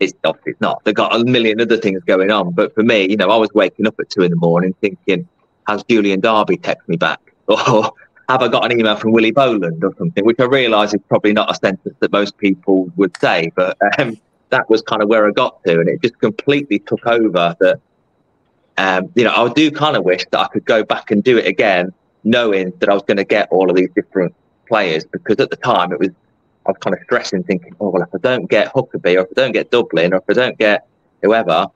it's 0.00 0.12
obviously 0.24 0.54
not. 0.60 0.84
They've 0.84 0.94
got 0.94 1.14
a 1.14 1.24
million 1.24 1.60
other 1.60 1.76
things 1.76 2.02
going 2.04 2.30
on. 2.30 2.52
But 2.52 2.74
for 2.74 2.82
me, 2.82 3.08
you 3.08 3.16
know, 3.16 3.30
I 3.30 3.36
was 3.36 3.50
waking 3.54 3.86
up 3.86 3.94
at 4.00 4.10
two 4.10 4.22
in 4.22 4.30
the 4.30 4.36
morning 4.36 4.74
thinking, 4.80 5.28
has 5.68 5.84
Julian 5.84 6.20
Darby 6.20 6.56
text 6.58 6.88
me 6.88 6.96
back? 6.96 7.20
Or 7.46 7.92
have 8.30 8.40
I 8.40 8.48
got 8.48 8.64
an 8.64 8.78
email 8.78 8.96
from 8.96 9.12
Willie 9.12 9.30
Boland 9.30 9.84
or 9.84 9.94
something? 9.98 10.24
Which 10.24 10.40
I 10.40 10.44
realise 10.44 10.94
is 10.94 11.00
probably 11.10 11.34
not 11.34 11.50
a 11.50 11.54
sentence 11.54 11.94
that 12.00 12.10
most 12.10 12.38
people 12.38 12.90
would 12.96 13.14
say, 13.18 13.52
but 13.54 13.76
um, 13.98 14.18
that 14.48 14.68
was 14.70 14.80
kind 14.80 15.02
of 15.02 15.10
where 15.10 15.28
I 15.28 15.30
got 15.30 15.62
to, 15.64 15.78
and 15.78 15.90
it 15.90 16.00
just 16.00 16.18
completely 16.18 16.78
took 16.78 17.06
over. 17.06 17.54
That 17.60 17.80
um, 18.76 19.10
you 19.14 19.24
know, 19.24 19.32
I 19.32 19.52
do 19.52 19.70
kind 19.70 19.96
of 19.96 20.04
wish 20.04 20.24
that 20.30 20.40
I 20.40 20.48
could 20.48 20.64
go 20.64 20.84
back 20.84 21.10
and 21.10 21.22
do 21.22 21.38
it 21.38 21.46
again 21.46 21.92
knowing 22.24 22.72
that 22.78 22.88
I 22.88 22.94
was 22.94 23.02
going 23.02 23.18
to 23.18 23.24
get 23.24 23.48
all 23.50 23.70
of 23.70 23.76
these 23.76 23.90
different 23.94 24.34
players 24.66 25.04
because 25.04 25.36
at 25.38 25.50
the 25.50 25.56
time 25.56 25.92
it 25.92 25.98
was 25.98 26.10
I 26.66 26.70
was 26.70 26.78
kind 26.80 26.96
of 26.96 27.02
stressing, 27.04 27.42
thinking, 27.42 27.76
oh 27.78 27.90
well, 27.90 28.02
if 28.02 28.08
I 28.14 28.18
don't 28.18 28.46
get 28.46 28.72
Huckerby 28.72 29.16
or 29.16 29.20
if 29.20 29.28
I 29.32 29.34
don't 29.34 29.52
get 29.52 29.70
Dublin 29.70 30.14
or 30.14 30.16
if 30.16 30.24
I 30.28 30.32
don't 30.32 30.56
get 30.56 30.86
whoever, 31.22 31.66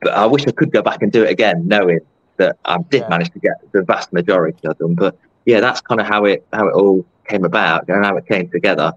but 0.00 0.12
I 0.12 0.26
wish 0.26 0.46
I 0.46 0.52
could 0.52 0.70
go 0.70 0.82
back 0.82 1.02
and 1.02 1.10
do 1.10 1.24
it 1.24 1.30
again, 1.30 1.66
knowing 1.66 1.98
that 2.36 2.56
I 2.64 2.78
did 2.78 3.02
yeah. 3.02 3.08
manage 3.08 3.30
to 3.32 3.40
get 3.40 3.54
the 3.72 3.82
vast 3.82 4.12
majority 4.12 4.66
of 4.68 4.78
them. 4.78 4.94
But 4.94 5.18
yeah, 5.46 5.58
that's 5.60 5.80
kind 5.80 6.00
of 6.00 6.06
how 6.06 6.24
it 6.26 6.46
how 6.52 6.68
it 6.68 6.74
all 6.74 7.04
came 7.28 7.44
about 7.44 7.88
and 7.88 8.04
how 8.04 8.16
it 8.16 8.26
came 8.26 8.48
together. 8.50 8.92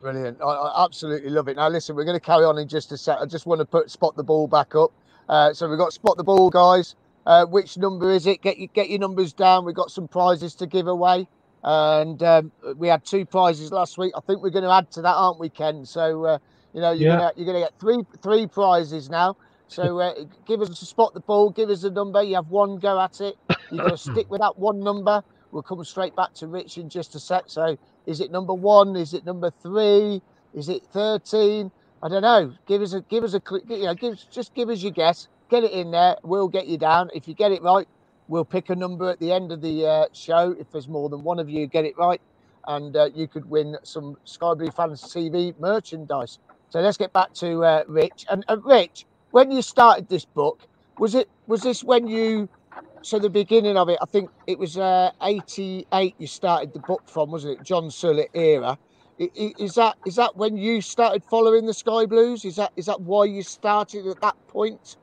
Brilliant! 0.00 0.40
I, 0.40 0.44
I 0.44 0.84
absolutely 0.84 1.30
love 1.30 1.48
it. 1.48 1.56
Now, 1.56 1.68
listen, 1.68 1.96
we're 1.96 2.04
going 2.04 2.18
to 2.18 2.24
carry 2.24 2.44
on 2.44 2.58
in 2.58 2.68
just 2.68 2.92
a 2.92 2.96
sec. 2.96 3.18
I 3.20 3.26
just 3.26 3.46
want 3.46 3.60
to 3.60 3.64
put 3.64 3.90
spot 3.90 4.14
the 4.16 4.22
ball 4.22 4.46
back 4.46 4.74
up. 4.76 4.92
Uh, 5.28 5.52
so 5.52 5.68
we've 5.68 5.78
got 5.78 5.92
spot 5.92 6.16
the 6.16 6.24
ball, 6.24 6.50
guys. 6.50 6.94
Uh, 7.26 7.46
which 7.46 7.78
number 7.78 8.10
is 8.10 8.26
it? 8.26 8.42
Get 8.42 8.58
you 8.58 8.68
get 8.68 8.90
your 8.90 8.98
numbers 8.98 9.32
down. 9.32 9.64
We've 9.64 9.74
got 9.74 9.90
some 9.90 10.06
prizes 10.06 10.54
to 10.56 10.66
give 10.66 10.86
away, 10.86 11.26
and 11.62 12.22
um, 12.22 12.52
we 12.76 12.88
had 12.88 13.04
two 13.04 13.24
prizes 13.24 13.72
last 13.72 13.96
week. 13.96 14.12
I 14.16 14.20
think 14.20 14.42
we're 14.42 14.50
going 14.50 14.64
to 14.64 14.70
add 14.70 14.90
to 14.92 15.02
that, 15.02 15.14
aren't 15.14 15.40
we, 15.40 15.48
Ken? 15.48 15.86
So 15.86 16.24
uh, 16.24 16.38
you 16.74 16.80
know 16.82 16.92
you're 16.92 17.12
yeah. 17.12 17.16
gonna 17.16 17.32
you're 17.36 17.46
gonna 17.46 17.60
get 17.60 17.78
three 17.80 18.04
three 18.22 18.46
prizes 18.46 19.08
now. 19.08 19.36
So 19.68 20.00
uh, 20.00 20.14
give 20.46 20.60
us 20.60 20.82
a 20.82 20.86
spot 20.86 21.14
the 21.14 21.20
ball. 21.20 21.50
Give 21.50 21.70
us 21.70 21.84
a 21.84 21.90
number. 21.90 22.22
You 22.22 22.34
have 22.34 22.48
one 22.48 22.78
go 22.78 23.00
at 23.00 23.20
it. 23.20 23.36
You've 23.70 23.80
got 23.80 23.90
to 23.90 23.98
stick 23.98 24.30
with 24.30 24.42
that 24.42 24.58
one 24.58 24.80
number. 24.80 25.22
We'll 25.50 25.62
come 25.62 25.82
straight 25.84 26.14
back 26.16 26.34
to 26.34 26.46
Rich 26.46 26.78
in 26.78 26.88
just 26.90 27.14
a 27.14 27.20
sec. 27.20 27.44
So 27.46 27.78
is 28.06 28.20
it 28.20 28.30
number 28.30 28.52
one? 28.52 28.96
Is 28.96 29.14
it 29.14 29.24
number 29.24 29.50
three? 29.62 30.20
Is 30.52 30.68
it 30.68 30.84
thirteen? 30.92 31.70
I 32.04 32.10
don't 32.10 32.22
know. 32.22 32.54
Give 32.66 32.82
us 32.82 32.94
a 32.94 33.00
give 33.02 33.24
us 33.24 33.34
a 33.34 33.42
you 33.68 33.84
know 33.84 33.94
give 33.94 34.18
just 34.30 34.54
give 34.54 34.70
us 34.70 34.82
your 34.82 34.92
guess 34.92 35.28
get 35.50 35.64
it 35.64 35.72
in 35.72 35.90
there. 35.90 36.16
We'll 36.22 36.48
get 36.48 36.66
you 36.66 36.78
down. 36.78 37.10
If 37.14 37.28
you 37.28 37.34
get 37.34 37.52
it 37.52 37.62
right, 37.62 37.88
we'll 38.28 38.44
pick 38.44 38.70
a 38.70 38.76
number 38.76 39.10
at 39.10 39.20
the 39.20 39.32
end 39.32 39.52
of 39.52 39.62
the 39.62 39.86
uh, 39.86 40.06
show. 40.12 40.54
If 40.58 40.70
there's 40.72 40.88
more 40.88 41.08
than 41.08 41.22
one 41.22 41.38
of 41.38 41.48
you 41.48 41.66
get 41.66 41.84
it 41.84 41.96
right, 41.98 42.20
and 42.66 42.96
uh, 42.96 43.10
you 43.14 43.28
could 43.28 43.48
win 43.48 43.76
some 43.84 44.16
Sky 44.24 44.54
Blue 44.54 44.70
Fans 44.70 45.02
TV 45.02 45.58
merchandise. 45.60 46.38
So 46.70 46.80
let's 46.80 46.96
get 46.96 47.12
back 47.12 47.32
to 47.34 47.64
uh, 47.64 47.84
Rich. 47.86 48.26
And 48.30 48.44
uh, 48.48 48.58
Rich, 48.64 49.06
when 49.30 49.50
you 49.50 49.62
started 49.62 50.08
this 50.08 50.24
book, 50.24 50.66
was 50.98 51.14
it 51.14 51.28
was 51.46 51.62
this 51.62 51.84
when 51.84 52.06
you? 52.08 52.48
So 53.02 53.18
the 53.18 53.30
beginning 53.30 53.76
of 53.76 53.90
it, 53.90 53.98
I 54.02 54.06
think 54.06 54.30
it 54.46 54.58
was 54.58 54.78
uh, 54.78 55.10
'88. 55.22 56.14
You 56.18 56.26
started 56.26 56.72
the 56.72 56.80
book 56.80 57.02
from, 57.06 57.30
wasn't 57.30 57.60
it? 57.60 57.64
John 57.64 57.84
Sillett 57.84 58.30
era. 58.34 58.78
Is 59.18 59.74
that 59.74 59.96
is 60.06 60.16
that 60.16 60.36
when 60.36 60.56
you 60.56 60.80
started 60.80 61.22
following 61.24 61.66
the 61.66 61.74
Sky 61.74 62.04
Blues? 62.04 62.44
Is 62.44 62.56
that 62.56 62.72
is 62.76 62.86
that 62.86 63.00
why 63.00 63.26
you 63.26 63.42
started 63.42 64.06
at 64.06 64.20
that 64.20 64.36
point? 64.48 64.96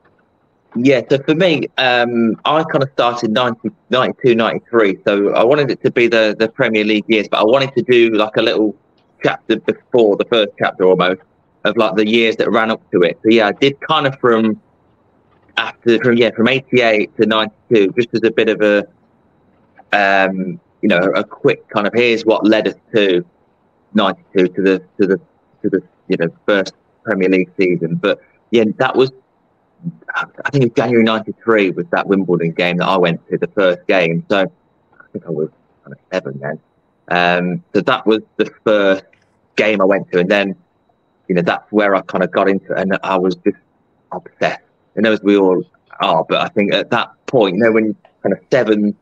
Yeah, 0.76 1.02
so 1.08 1.18
for 1.22 1.34
me, 1.34 1.68
um, 1.76 2.40
I 2.46 2.64
kind 2.64 2.82
of 2.82 2.90
started 2.94 3.30
90, 3.30 3.70
92, 3.90 4.34
93. 4.34 4.98
So 5.06 5.34
I 5.34 5.44
wanted 5.44 5.70
it 5.70 5.82
to 5.82 5.90
be 5.90 6.08
the, 6.08 6.34
the 6.38 6.48
Premier 6.48 6.82
League 6.82 7.04
years, 7.08 7.28
but 7.28 7.40
I 7.40 7.44
wanted 7.44 7.74
to 7.74 7.82
do 7.82 8.10
like 8.14 8.38
a 8.38 8.42
little 8.42 8.74
chapter 9.22 9.60
before 9.60 10.16
the 10.16 10.24
first 10.24 10.48
chapter 10.58 10.84
almost 10.84 11.20
of 11.64 11.76
like 11.76 11.94
the 11.96 12.08
years 12.08 12.36
that 12.36 12.50
ran 12.50 12.70
up 12.70 12.82
to 12.90 13.02
it. 13.02 13.18
So 13.22 13.30
yeah, 13.30 13.48
I 13.48 13.52
did 13.52 13.78
kind 13.80 14.06
of 14.06 14.18
from 14.18 14.60
after 15.56 15.98
from 16.02 16.16
yeah 16.16 16.30
from 16.30 16.48
88 16.48 17.16
to 17.18 17.26
92, 17.26 17.92
just 17.98 18.08
as 18.14 18.22
a 18.24 18.30
bit 18.30 18.48
of 18.48 18.60
a 18.62 18.86
um, 19.92 20.60
you 20.80 20.88
know 20.88 21.12
a 21.14 21.22
quick 21.22 21.68
kind 21.68 21.86
of 21.86 21.92
here's 21.94 22.24
what 22.24 22.46
led 22.46 22.68
us 22.68 22.74
to 22.94 23.24
92 23.94 24.48
to 24.48 24.62
the 24.62 24.78
to 25.00 25.06
the 25.06 25.20
to 25.62 25.70
the 25.70 25.82
you 26.08 26.16
know 26.16 26.28
first 26.46 26.74
Premier 27.04 27.28
League 27.28 27.50
season. 27.58 27.96
But 27.96 28.20
yeah, 28.50 28.64
that 28.78 28.96
was 28.96 29.12
I 30.14 30.50
think 30.50 30.64
it 30.64 30.68
was 30.68 30.76
January 30.76 31.04
'93 31.04 31.70
was 31.70 31.86
that 31.90 32.06
Wimbledon 32.06 32.52
game 32.52 32.76
that 32.78 32.86
I 32.86 32.96
went 32.96 33.26
to, 33.28 33.38
the 33.38 33.48
first 33.48 33.86
game. 33.86 34.24
So 34.30 34.40
I 34.40 35.04
think 35.12 35.26
I 35.26 35.30
was 35.30 35.50
kind 35.84 35.92
of 35.92 35.98
seven 36.12 36.38
then. 36.38 36.60
Um, 37.08 37.64
so 37.74 37.80
that 37.82 38.06
was 38.06 38.20
the 38.36 38.50
first 38.64 39.04
game 39.56 39.80
I 39.80 39.84
went 39.84 40.10
to, 40.12 40.20
and 40.20 40.30
then 40.30 40.56
you 41.28 41.34
know 41.34 41.42
that's 41.42 41.70
where 41.72 41.94
I 41.94 42.02
kind 42.02 42.22
of 42.22 42.30
got 42.30 42.48
into 42.48 42.72
it, 42.72 42.78
and 42.78 42.98
I 43.02 43.16
was 43.16 43.36
just 43.36 43.56
obsessed. 44.12 44.62
And 44.94 45.06
as 45.06 45.22
we 45.22 45.36
all 45.36 45.64
are, 46.00 46.24
but 46.24 46.40
I 46.40 46.48
think 46.48 46.72
at 46.72 46.90
that 46.90 47.10
point, 47.26 47.56
you 47.56 47.62
know, 47.62 47.72
when 47.72 47.96
kind 48.22 48.32
of 48.32 48.38
seven 48.50 48.96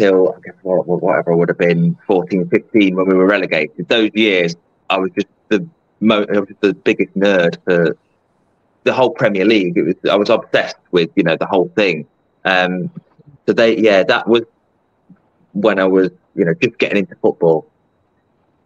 till 0.00 0.34
I 0.34 0.40
guess 0.44 0.54
whatever 0.62 1.36
would 1.36 1.48
have 1.48 1.58
been 1.58 1.96
14, 2.06 2.48
15 2.48 2.96
when 2.96 3.06
we 3.06 3.14
were 3.14 3.26
relegated, 3.26 3.88
those 3.88 4.10
years 4.14 4.56
I 4.88 4.98
was 4.98 5.10
just 5.14 5.28
the 5.48 5.66
mo- 6.00 6.26
I 6.34 6.40
was 6.40 6.48
just 6.48 6.60
the 6.62 6.74
biggest 6.74 7.14
nerd 7.16 7.56
for 7.64 7.96
the 8.84 8.92
whole 8.92 9.10
Premier 9.10 9.44
League. 9.44 9.76
It 9.76 9.82
was 9.82 10.10
I 10.10 10.16
was 10.16 10.30
obsessed 10.30 10.76
with 10.90 11.10
you 11.16 11.22
know 11.22 11.36
the 11.36 11.46
whole 11.46 11.70
thing. 11.76 12.06
Um, 12.44 12.90
so 13.46 13.52
they 13.52 13.76
yeah 13.78 14.02
that 14.04 14.26
was 14.26 14.42
when 15.52 15.78
I 15.78 15.84
was 15.84 16.10
you 16.34 16.44
know 16.44 16.54
just 16.54 16.78
getting 16.78 16.98
into 16.98 17.14
football. 17.16 17.66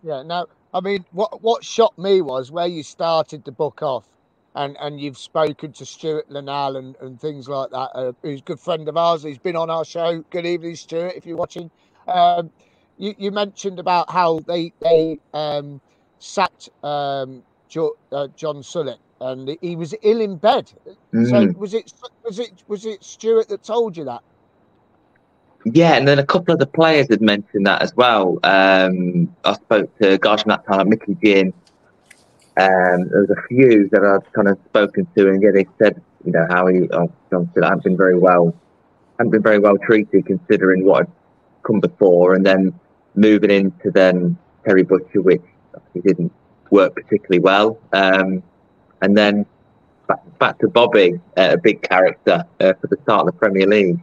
Yeah. 0.02 0.22
Now 0.22 0.46
I 0.72 0.80
mean 0.80 1.04
what 1.12 1.42
what 1.42 1.64
shocked 1.64 1.98
me 1.98 2.22
was 2.22 2.52
where 2.52 2.66
you 2.66 2.82
started 2.82 3.44
the 3.44 3.52
book 3.52 3.82
off. 3.82 4.13
And, 4.56 4.76
and 4.80 5.00
you've 5.00 5.18
spoken 5.18 5.72
to 5.72 5.84
Stuart 5.84 6.30
Linnell 6.30 6.76
and, 6.76 6.96
and 7.00 7.20
things 7.20 7.48
like 7.48 7.70
that. 7.70 7.90
Uh, 7.94 8.12
who's 8.22 8.40
a 8.40 8.44
good 8.44 8.60
friend 8.60 8.88
of 8.88 8.96
ours. 8.96 9.22
He's 9.24 9.38
been 9.38 9.56
on 9.56 9.68
our 9.68 9.84
show. 9.84 10.24
Good 10.30 10.46
evening, 10.46 10.76
Stuart, 10.76 11.14
if 11.16 11.26
you're 11.26 11.36
watching. 11.36 11.70
Um, 12.06 12.50
you, 12.98 13.14
you 13.18 13.32
mentioned 13.32 13.80
about 13.80 14.10
how 14.10 14.40
they 14.46 14.72
they 14.80 15.18
um, 15.32 15.80
sacked 16.20 16.68
um, 16.84 17.42
jo- 17.68 17.96
uh, 18.12 18.28
John 18.36 18.56
Sillett 18.56 18.98
and 19.20 19.56
he 19.60 19.76
was 19.76 19.94
ill 20.02 20.20
in 20.20 20.36
bed. 20.36 20.70
Mm. 21.12 21.30
So 21.30 21.58
was 21.58 21.74
it 21.74 21.92
was 22.24 22.38
it 22.38 22.62
was 22.68 22.86
it 22.86 23.02
Stuart 23.02 23.48
that 23.48 23.62
told 23.62 23.96
you 23.96 24.04
that? 24.04 24.22
Yeah, 25.64 25.94
and 25.94 26.06
then 26.06 26.18
a 26.18 26.26
couple 26.26 26.52
of 26.52 26.60
the 26.60 26.66
players 26.66 27.06
had 27.08 27.22
mentioned 27.22 27.66
that 27.66 27.80
as 27.80 27.94
well. 27.96 28.38
Um, 28.42 29.34
I 29.44 29.54
spoke 29.54 29.96
to 29.98 30.18
guys 30.18 30.42
from 30.42 30.50
that 30.50 30.66
time, 30.66 30.90
Mickey 30.90 31.14
Gynn. 31.14 31.54
Um, 32.56 33.08
there 33.08 33.20
was 33.20 33.30
a 33.30 33.48
few 33.48 33.88
that 33.90 34.04
I'd 34.04 34.32
kind 34.32 34.48
of 34.48 34.58
spoken 34.66 35.06
to, 35.16 35.28
and 35.28 35.42
yeah, 35.42 35.50
they 35.52 35.66
said, 35.82 36.00
you 36.24 36.32
know, 36.32 36.46
how 36.48 36.68
he, 36.68 36.88
oh, 36.92 37.12
John 37.30 37.50
Sillett 37.54 37.64
hadn't 37.64 37.84
been 37.84 37.96
very 37.96 38.18
well, 38.18 38.54
hadn't 39.18 39.32
been 39.32 39.42
very 39.42 39.58
well 39.58 39.76
treated 39.78 40.26
considering 40.26 40.84
what 40.84 41.06
had 41.06 41.12
come 41.64 41.80
before, 41.80 42.34
and 42.34 42.46
then 42.46 42.78
moving 43.16 43.50
into 43.50 43.90
then 43.90 44.36
Terry 44.64 44.84
Butcher, 44.84 45.20
which 45.20 45.42
didn't 46.04 46.32
work 46.70 46.94
particularly 46.94 47.40
well. 47.40 47.78
Um, 47.92 48.42
and 49.02 49.16
then 49.16 49.46
back, 50.06 50.38
back 50.38 50.58
to 50.60 50.68
Bobby, 50.68 51.20
uh, 51.36 51.50
a 51.52 51.58
big 51.58 51.82
character 51.82 52.44
uh, 52.60 52.72
for 52.80 52.86
the 52.86 52.96
start 53.02 53.26
of 53.26 53.34
the 53.34 53.38
Premier 53.38 53.66
League. 53.66 53.98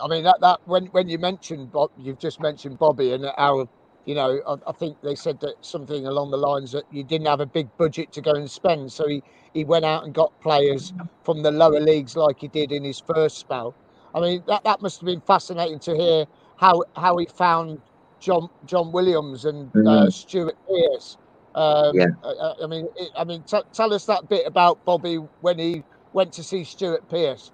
I 0.00 0.08
mean 0.08 0.24
that 0.24 0.40
that 0.40 0.60
when 0.66 0.86
when 0.86 1.08
you 1.08 1.18
mentioned 1.18 1.72
Bob, 1.72 1.90
you've 1.98 2.18
just 2.18 2.38
mentioned 2.40 2.78
Bobby 2.78 3.12
and 3.12 3.26
our, 3.38 3.66
you 4.06 4.14
know, 4.14 4.40
I, 4.46 4.70
I, 4.70 4.72
think 4.72 5.02
they 5.02 5.16
said 5.16 5.40
that 5.40 5.56
something 5.60 6.06
along 6.06 6.30
the 6.30 6.36
lines 6.36 6.72
that 6.72 6.84
you 6.92 7.02
didn't 7.02 7.26
have 7.26 7.40
a 7.40 7.46
big 7.46 7.68
budget 7.76 8.12
to 8.12 8.20
go 8.20 8.30
and 8.30 8.50
spend, 8.50 8.90
so 8.92 9.06
he 9.06 9.22
he 9.52 9.64
went 9.64 9.84
out 9.84 10.04
and 10.04 10.14
got 10.14 10.38
players 10.40 10.92
from 11.24 11.42
the 11.42 11.50
lower 11.50 11.80
leagues 11.80 12.16
like 12.16 12.40
he 12.40 12.48
did 12.48 12.72
in 12.72 12.84
his 12.84 13.00
first 13.00 13.38
spell. 13.38 13.74
I 14.14 14.20
mean 14.20 14.44
that 14.46 14.64
that 14.64 14.80
must 14.80 15.00
have 15.00 15.06
been 15.06 15.20
fascinating 15.20 15.80
to 15.80 15.96
hear 15.96 16.24
how 16.56 16.84
how 16.94 17.16
he 17.16 17.26
found 17.26 17.80
John 18.20 18.48
John 18.64 18.92
Williams 18.92 19.44
and 19.44 19.70
uh, 19.74 19.78
mm. 19.78 20.06
uh, 20.06 20.10
Stuart 20.10 20.56
Pearce. 20.68 21.18
Um, 21.56 21.96
yeah. 21.96 22.06
I, 22.22 22.64
I 22.64 22.66
mean, 22.66 22.86
it, 22.96 23.10
I 23.16 23.24
mean, 23.24 23.42
t- 23.42 23.62
tell 23.72 23.92
us 23.92 24.04
that 24.06 24.28
bit 24.28 24.46
about 24.46 24.84
Bobby 24.84 25.16
when 25.40 25.58
he 25.58 25.82
went 26.12 26.32
to 26.34 26.42
see 26.42 26.64
Stuart 26.64 27.08
Pearce. 27.08 27.50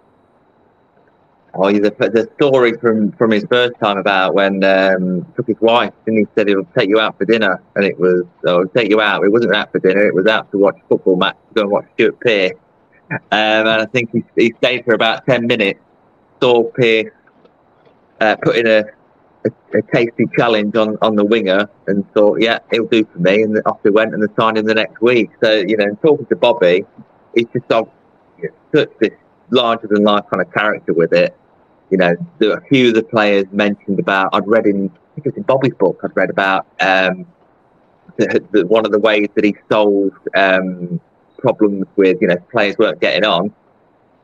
Oh, 1.54 1.70
the, 1.70 1.90
the 1.90 2.30
story 2.36 2.72
from, 2.78 3.12
from 3.12 3.30
his 3.30 3.44
first 3.50 3.74
time 3.78 3.98
about 3.98 4.32
when 4.34 4.64
um, 4.64 5.30
took 5.36 5.46
his 5.46 5.60
wife 5.60 5.92
and 6.06 6.16
he 6.16 6.26
said 6.34 6.48
he'll 6.48 6.64
take 6.76 6.88
you 6.88 6.98
out 6.98 7.18
for 7.18 7.26
dinner, 7.26 7.62
and 7.76 7.84
it 7.84 7.98
was 7.98 8.24
oh, 8.46 8.64
take 8.64 8.88
you 8.88 9.02
out. 9.02 9.22
It 9.22 9.30
wasn't 9.30 9.54
out 9.54 9.70
for 9.70 9.78
dinner; 9.78 10.06
it 10.06 10.14
was 10.14 10.26
out 10.26 10.50
to 10.52 10.58
watch 10.58 10.76
football 10.88 11.16
match, 11.16 11.36
to 11.48 11.54
go 11.54 11.62
and 11.62 11.70
watch 11.70 11.84
Stuart 11.94 12.18
Pearce. 12.20 12.52
Um, 13.10 13.20
and 13.30 13.68
I 13.68 13.84
think 13.86 14.10
he, 14.12 14.24
he 14.34 14.54
stayed 14.58 14.86
for 14.86 14.94
about 14.94 15.26
ten 15.26 15.46
minutes. 15.46 15.80
Saw 16.40 16.64
Pearce 16.70 17.12
uh, 18.22 18.36
a, 18.46 18.84
a, 19.44 19.50
a, 19.74 19.82
tasty 19.92 20.26
challenge 20.36 20.76
on, 20.76 20.96
on 21.02 21.16
the 21.16 21.24
winger 21.24 21.68
and 21.86 22.10
thought, 22.14 22.40
yeah, 22.40 22.60
it'll 22.72 22.86
do 22.86 23.04
for 23.12 23.18
me. 23.18 23.42
And 23.42 23.60
off 23.66 23.82
they 23.82 23.90
went 23.90 24.14
and 24.14 24.22
they 24.22 24.32
signed 24.38 24.58
him 24.58 24.66
the 24.66 24.74
next 24.74 25.00
week. 25.00 25.30
So, 25.42 25.52
you 25.52 25.76
know, 25.76 25.94
talking 26.02 26.26
to 26.26 26.36
Bobby, 26.36 26.84
he's 27.34 27.46
just 27.52 27.68
know, 27.68 27.90
such 28.74 28.90
this 29.00 29.10
larger 29.50 29.88
than 29.88 30.04
life 30.04 30.24
kind 30.32 30.40
of 30.40 30.52
character 30.52 30.92
with 30.92 31.12
it. 31.12 31.36
You 31.92 31.98
know, 31.98 32.16
there 32.38 32.56
a 32.56 32.66
few 32.66 32.88
of 32.88 32.94
the 32.94 33.02
players 33.02 33.44
mentioned 33.52 34.00
about, 34.00 34.30
I'd 34.32 34.48
read 34.48 34.66
in, 34.66 34.86
I 34.86 35.14
think 35.14 35.26
it 35.26 35.26
was 35.26 35.36
in 35.36 35.42
Bobby's 35.42 35.74
book, 35.74 36.00
I'd 36.02 36.16
read 36.16 36.30
about 36.30 36.66
um, 36.80 37.26
the, 38.16 38.42
the, 38.50 38.66
one 38.66 38.84
of 38.84 38.92
the 38.92 38.98
ways 38.98 39.28
that 39.34 39.44
he 39.44 39.54
solved 39.70 40.28
um, 40.34 41.00
problems 41.38 41.86
with, 41.96 42.16
you 42.20 42.28
know, 42.28 42.36
players 42.50 42.76
weren't 42.78 43.00
getting 43.00 43.24
on. 43.24 43.54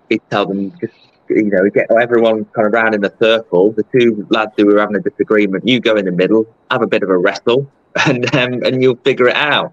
He'd 0.08 0.22
tell 0.30 0.46
them 0.46 0.72
just 0.80 0.94
you 1.30 1.50
know, 1.50 1.68
get 1.70 1.90
everyone 1.90 2.44
kind 2.46 2.66
of 2.66 2.72
round 2.72 2.94
in 2.94 3.04
a 3.04 3.12
circle. 3.18 3.72
The 3.72 3.84
two 3.84 4.26
lads 4.30 4.52
who 4.56 4.66
were 4.66 4.80
having 4.80 4.96
a 4.96 5.00
disagreement, 5.00 5.66
you 5.66 5.80
go 5.80 5.96
in 5.96 6.06
the 6.06 6.12
middle, 6.12 6.46
have 6.70 6.82
a 6.82 6.86
bit 6.86 7.02
of 7.02 7.10
a 7.10 7.18
wrestle, 7.18 7.70
and 8.06 8.34
um, 8.34 8.62
and 8.64 8.82
you'll 8.82 8.96
figure 9.04 9.28
it 9.28 9.36
out. 9.36 9.72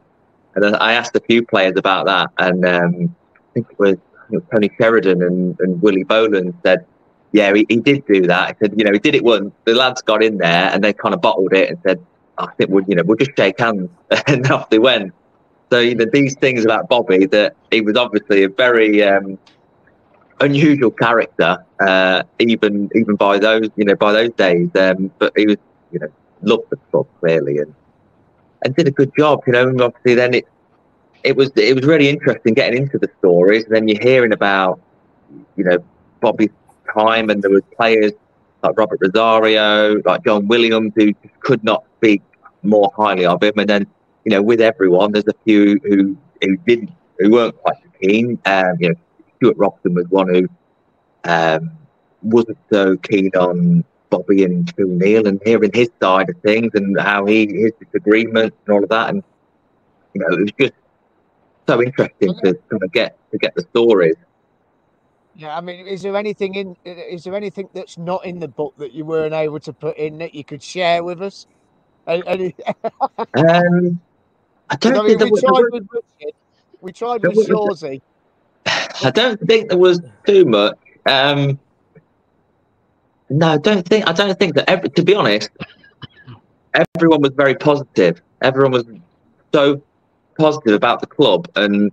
And 0.56 0.76
I 0.78 0.94
asked 0.94 1.16
a 1.16 1.20
few 1.20 1.46
players 1.46 1.74
about 1.76 2.06
that, 2.06 2.32
and 2.38 2.66
um, 2.66 3.16
I 3.36 3.54
think 3.54 3.68
it 3.72 3.80
was, 3.80 3.94
it 3.94 4.32
was 4.32 4.44
Tony 4.54 4.70
Sheridan 4.78 5.22
and, 5.22 5.60
and 5.60 5.82
Willie 5.82 6.04
Boland 6.04 6.54
said, 6.64 6.86
yeah, 7.36 7.54
he, 7.54 7.66
he 7.68 7.78
did 7.78 8.06
do 8.06 8.22
that. 8.28 8.56
He 8.56 8.66
said, 8.66 8.74
you 8.78 8.86
know, 8.86 8.94
he 8.94 9.00
did 9.00 9.14
it 9.14 9.24
once. 9.24 9.52
The 9.66 9.74
lads 9.76 10.02
got 10.02 10.24
in 10.24 10.38
there 10.38 10.72
and 10.72 10.82
they 10.82 10.94
kind 10.94 11.14
of 11.14 11.20
bottled 11.20 11.52
it 11.52 11.70
and 11.70 11.78
said, 11.86 12.00
I 12.38 12.48
think 12.54 12.70
we'll, 12.70 12.86
you 12.88 12.96
know, 12.96 13.04
we'll 13.04 13.18
just 13.18 13.32
shake 13.36 13.60
hands, 13.60 13.90
and 14.28 14.50
off 14.50 14.70
they 14.70 14.80
went. 14.80 15.14
So 15.70 15.80
you 15.80 15.96
know, 15.96 16.06
these 16.06 16.36
things 16.36 16.64
about 16.64 16.88
Bobby 16.88 17.26
that 17.26 17.56
he 17.72 17.82
was 17.82 17.98
obviously 17.98 18.44
a 18.44 18.50
very 18.50 19.04
um, 19.04 19.38
unusual 20.40 20.92
character, 20.92 21.66
uh, 21.80 22.24
even 22.40 22.90
even 22.96 23.16
by 23.16 23.38
those 23.40 23.70
you 23.76 23.84
know 23.84 23.96
by 23.96 24.14
those 24.14 24.32
days. 24.34 24.70
Um, 24.76 25.12
but 25.20 25.34
he 25.36 25.46
was 25.46 25.58
you 25.92 26.00
know 26.00 26.08
loved 26.42 26.70
the 26.70 26.78
club 26.92 27.08
clearly 27.20 27.58
and 27.58 27.74
and 28.64 28.76
did 28.76 28.88
a 28.88 28.92
good 28.92 29.12
job. 29.18 29.42
You 29.48 29.54
know, 29.54 29.68
and 29.70 29.82
obviously 29.82 30.16
then 30.16 30.34
it 30.36 30.48
it 31.24 31.36
was 31.36 31.52
it 31.56 31.76
was 31.76 31.86
really 31.86 32.08
interesting 32.10 32.54
getting 32.54 32.84
into 32.84 32.98
the 32.98 33.10
stories. 33.20 33.66
And 33.66 33.76
then 33.76 33.88
you're 33.88 34.02
hearing 34.02 34.32
about 34.32 34.80
you 35.58 35.64
know 35.64 35.84
Bobby's 36.22 36.50
time, 36.98 37.30
and 37.30 37.42
there 37.42 37.52
was 37.52 37.64
players 37.76 38.12
like 38.64 38.78
Robert 38.78 39.00
Rosario, 39.02 40.02
like 40.06 40.24
John 40.24 40.48
Williams, 40.48 40.94
who 40.96 41.14
just 41.14 41.40
could 41.42 41.64
not 41.64 41.84
speak 41.98 42.22
more 42.64 42.92
highly 42.96 43.26
of 43.26 43.42
him. 43.44 43.54
And 43.58 43.70
then 43.70 43.88
you 44.24 44.32
know 44.32 44.42
with 44.42 44.62
everyone, 44.62 45.12
there's 45.12 45.28
a 45.28 45.36
few 45.46 45.80
who 45.84 46.18
who 46.42 46.58
didn't 46.58 46.92
who 47.20 47.32
weren't 47.32 47.58
quite 47.58 47.78
so 47.84 47.90
keen. 48.02 48.40
Um, 48.46 48.76
you 48.80 48.90
know, 48.90 48.96
Stuart 49.38 49.58
Robson 49.58 49.94
was 49.94 50.08
one 50.10 50.28
who 50.34 50.48
um, 51.24 51.72
wasn't 52.22 52.58
so 52.72 52.98
keen 52.98 53.32
on 53.38 53.84
Bobby 54.10 54.44
and 54.44 54.72
Phil 54.76 54.88
Neal 54.88 55.28
and 55.28 55.42
hearing 55.44 55.72
his 55.74 55.90
side 56.02 56.30
of 56.30 56.38
things 56.42 56.72
and 56.74 57.00
how 57.00 57.26
he 57.26 57.48
his 57.48 57.72
disagreements 57.80 58.56
and 58.66 58.76
all 58.76 58.84
of 58.84 58.90
that. 58.90 59.10
And 59.10 59.24
you 60.14 60.22
know, 60.22 60.28
it 60.38 60.42
was 60.42 60.52
just 60.60 60.74
so 61.68 61.82
interesting 61.82 62.34
to 62.44 62.54
kind 62.70 62.84
of 62.84 62.92
get 62.92 63.18
to 63.32 63.38
get 63.38 63.56
the 63.56 63.62
stories. 63.72 64.16
Yeah, 65.38 65.58
I 65.58 65.62
mean, 65.62 65.86
is 65.86 66.02
there 66.02 66.16
anything 66.16 66.56
in? 66.56 66.78
Is 66.86 67.26
there 67.26 67.36
anything 67.36 67.68
that's 67.74 67.98
not 67.98 68.26
in 68.26 68.40
the 68.40 68.48
book 68.48 68.74
that 68.78 68.94
you 68.94 69.04
weren't 69.04 69.34
able 69.34 69.60
to 69.62 69.74
put 69.74 69.98
in 69.98 70.18
that 70.20 70.34
you 70.34 70.46
could 70.46 70.64
share 70.64 71.04
with 71.04 71.22
us? 71.22 71.46
Any... 72.08 72.56
um, 73.18 74.00
I 74.70 74.76
don't 74.78 74.98
I 74.98 75.04
mean, 75.04 75.20
think 75.20 75.34
we, 75.34 75.42
tried 75.42 75.64
with 75.72 75.88
Richard, 75.92 76.36
we 76.82 76.92
tried 76.94 77.24
with 77.24 77.48
Shawsey. 77.48 78.02
I 79.04 79.12
don't 79.12 79.40
think 79.42 79.70
there 79.70 79.78
was 79.78 80.02
too 80.26 80.46
much. 80.46 80.78
Um, 81.06 81.60
no, 83.30 83.48
I 83.50 83.58
don't 83.58 83.88
think. 83.88 84.08
I 84.08 84.14
don't 84.14 84.40
think 84.40 84.56
that. 84.56 84.70
Every, 84.70 84.90
to 84.90 85.04
be 85.04 85.16
honest, 85.16 85.50
everyone 86.74 87.22
was 87.22 87.32
very 87.36 87.56
positive. 87.56 88.22
Everyone 88.42 88.72
was 88.72 88.86
so 89.54 89.82
positive 90.38 90.74
about 90.74 91.02
the 91.02 91.08
club, 91.08 91.50
and 91.56 91.92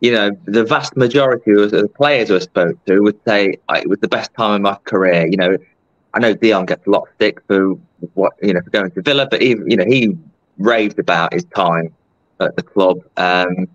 you 0.00 0.12
know, 0.12 0.30
the 0.46 0.64
vast 0.64 0.96
majority 0.96 1.52
of 1.52 1.70
the 1.70 1.88
players 1.88 2.30
I 2.30 2.38
spoke 2.38 2.82
to 2.86 3.00
would 3.00 3.18
say 3.26 3.58
it 3.74 3.88
was 3.88 3.98
the 4.00 4.08
best 4.08 4.32
time 4.34 4.54
of 4.54 4.60
my 4.62 4.76
career. 4.84 5.26
You 5.26 5.36
know, 5.36 5.56
I 6.14 6.18
know 6.18 6.34
Dion 6.34 6.66
gets 6.66 6.86
a 6.86 6.90
lot 6.90 7.02
of 7.02 7.08
stick 7.16 7.40
for 7.46 7.74
what 8.14 8.32
you 8.42 8.54
know 8.54 8.62
for 8.62 8.70
going 8.70 8.90
to 8.92 9.02
Villa, 9.02 9.28
but 9.30 9.42
even 9.42 9.70
you 9.70 9.76
know 9.76 9.84
he 9.84 10.16
raved 10.58 10.98
about 10.98 11.32
his 11.34 11.44
time 11.44 11.94
at 12.40 12.56
the 12.56 12.62
club. 12.62 13.00
Um, 13.16 13.68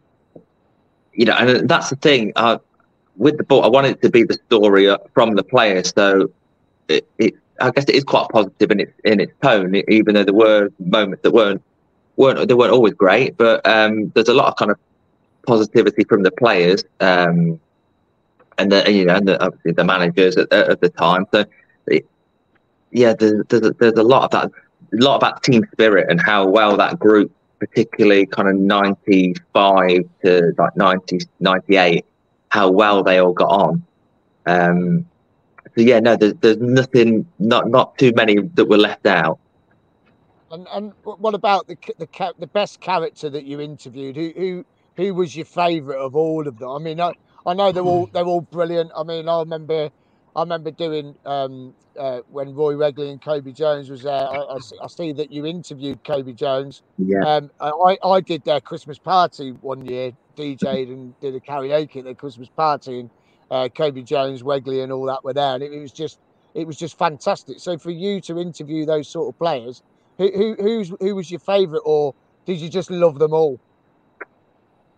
you 1.14 1.26
know, 1.26 1.34
and 1.34 1.70
that's 1.70 1.90
the 1.90 1.96
thing. 1.96 2.34
Uh, 2.36 2.58
with 3.18 3.38
the 3.38 3.44
book, 3.44 3.64
I 3.64 3.68
wanted 3.68 3.92
it 3.92 4.02
to 4.02 4.10
be 4.10 4.24
the 4.24 4.38
story 4.48 4.94
from 5.14 5.36
the 5.36 5.44
players. 5.44 5.94
So 5.96 6.30
it, 6.90 7.08
it, 7.18 7.36
I 7.62 7.72
guess 7.72 7.86
it 7.86 7.96
is 7.96 8.04
quite 8.04 8.28
positive 8.30 8.72
in 8.72 8.80
its 8.82 8.94
in 9.06 9.20
its 9.20 9.32
tone, 9.42 9.76
even 9.88 10.16
though 10.16 10.24
there 10.24 10.34
were 10.34 10.70
moments 10.80 11.22
that 11.24 11.32
weren't 11.32 11.62
weren't 12.18 12.48
they 12.48 12.54
weren't 12.56 12.74
always 12.74 12.94
great. 12.94 13.38
But 13.38 13.66
um, 13.68 14.12
there's 14.16 14.28
a 14.28 14.34
lot 14.34 14.48
of 14.48 14.56
kind 14.58 14.72
of 14.72 14.80
positivity 15.46 16.04
from 16.04 16.24
the 16.24 16.32
players, 16.32 16.84
um, 17.00 17.60
and 18.58 18.72
the 18.72 18.92
you 18.92 19.06
know, 19.06 19.16
and 19.16 19.28
the, 19.28 19.44
obviously 19.44 19.72
the 19.72 19.84
managers 19.84 20.38
at, 20.38 20.52
at 20.52 20.82
the 20.82 20.90
time. 20.90 21.26
So 21.34 21.46
yeah, 22.96 23.14
there's, 23.14 23.46
there's 23.50 23.64
a, 23.64 23.72
there's 23.72 23.94
a 23.94 24.04
lot 24.04 24.24
of 24.24 24.32
that, 24.32 24.52
a 24.98 25.04
lot 25.04 25.18
about 25.18 25.44
team 25.44 25.66
spirit 25.74 26.08
and 26.10 26.22
how 26.22 26.48
well 26.48 26.78
that 26.78 26.98
group, 26.98 27.32
particularly 27.60 28.26
kind 28.26 28.48
of 28.48 28.56
95 28.56 30.04
to 30.24 30.54
like 30.58 30.78
90, 30.78 31.20
98 31.40 32.06
how 32.50 32.72
well 32.72 33.04
they 33.04 33.18
all 33.18 33.34
got 33.34 33.50
on. 33.50 33.84
Um, 34.46 35.06
so 35.76 35.82
yeah, 35.82 36.00
no, 36.00 36.16
there's, 36.16 36.36
there's 36.36 36.58
nothing, 36.58 37.28
not 37.38 37.70
not 37.70 37.98
too 37.98 38.14
many 38.16 38.40
that 38.40 38.66
were 38.66 38.78
left 38.78 39.06
out. 39.06 39.40
And 40.52 40.66
and 40.72 40.94
what 41.04 41.34
about 41.34 41.68
the 41.68 41.78
the 41.98 42.34
the 42.40 42.48
best 42.48 42.80
character 42.80 43.30
that 43.30 43.44
you 43.44 43.60
interviewed? 43.60 44.16
Who 44.16 44.32
who 44.38 44.66
who 44.96 45.14
was 45.14 45.36
your 45.36 45.46
favourite 45.46 46.00
of 46.00 46.16
all 46.16 46.48
of 46.48 46.58
them? 46.60 46.70
I 46.70 46.80
mean, 46.80 47.02
I, 47.02 47.14
I 47.46 47.54
know 47.54 47.72
they're 47.72 47.84
all 47.84 48.08
they're 48.08 48.26
all 48.26 48.42
brilliant. 48.42 48.92
I 48.96 49.04
mean, 49.04 49.28
I 49.30 49.40
remember 49.40 49.90
I 50.36 50.42
remember 50.42 50.72
doing 50.72 51.16
um, 51.26 51.74
uh, 51.98 52.20
when 52.30 52.54
Roy 52.54 52.74
Wegerle 52.74 53.12
and 53.12 53.22
Cobi 53.22 53.54
Jones 53.54 53.90
was 53.90 54.04
there. 54.04 54.14
I, 54.14 54.36
I, 54.36 54.58
I, 54.84 54.88
see 54.88 55.14
that 55.14 55.32
you 55.32 55.46
interviewed 55.46 56.04
Cobi 56.04 56.34
Jones. 56.34 56.82
Yeah. 56.98 57.24
Um, 57.24 57.52
I 57.60 57.98
I 58.04 58.22
did 58.22 58.44
their 58.44 58.60
Christmas 58.60 58.98
party 58.98 59.52
one 59.62 59.86
year 59.86 60.12
DJed 60.36 60.92
and 60.92 61.20
did 61.20 61.36
a 61.36 61.40
karaoke 61.40 61.98
at 61.98 62.04
their 62.04 62.16
Christmas 62.16 62.50
party, 62.50 63.02
and 63.02 63.10
uh, 63.52 63.70
Cobi 63.70 64.04
Jones, 64.04 64.44
Wegerle, 64.44 64.84
and 64.84 64.92
all 64.92 65.06
that 65.06 65.24
were 65.24 65.34
there, 65.34 65.56
and 65.56 65.64
it, 65.64 65.72
it 65.72 65.80
was 65.80 65.92
just 65.92 66.20
it 66.54 66.66
was 66.66 66.78
just 66.78 66.98
fantastic. 66.98 67.60
So 67.60 67.78
for 67.78 67.92
you 67.92 68.22
to 68.22 68.40
interview 68.40 68.86
those 68.86 69.08
sort 69.08 69.34
of 69.34 69.38
players, 69.38 69.84
who 70.18 70.32
who 70.32 70.56
who's, 70.56 70.92
who 71.00 71.16
was 71.16 71.32
your 71.32 71.40
favourite, 71.40 71.84
or 71.86 72.14
did 72.46 72.60
you 72.60 72.70
just 72.70 72.92
love 72.92 73.20
them 73.20 73.34
all? 73.34 73.60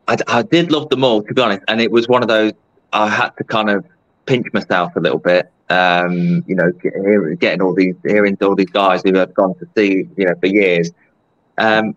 I, 0.08 0.18
I 0.28 0.42
did 0.42 0.72
love 0.72 0.90
them 0.90 1.04
all, 1.04 1.22
to 1.24 1.34
be 1.34 1.42
honest, 1.42 1.64
and 1.68 1.82
it 1.82 1.92
was 1.92 2.08
one 2.08 2.22
of 2.22 2.28
those 2.28 2.54
I 2.94 3.10
had 3.10 3.30
to 3.38 3.44
kind 3.44 3.70
of 3.70 3.86
pinch 4.26 4.48
myself 4.54 4.96
a 4.96 5.00
little 5.00 5.20
bit. 5.20 5.52
Um, 5.70 6.46
you 6.48 6.56
know, 6.56 6.72
getting 7.36 7.62
all 7.62 7.74
these, 7.74 7.96
hearing 8.06 8.38
all 8.42 8.56
these 8.56 8.70
guys 8.70 9.02
who 9.04 9.14
have 9.16 9.34
gone 9.34 9.54
to 9.60 9.68
see, 9.76 10.08
you 10.16 10.26
know, 10.26 10.34
for 10.40 10.48
years. 10.48 10.92
Um, 11.58 11.96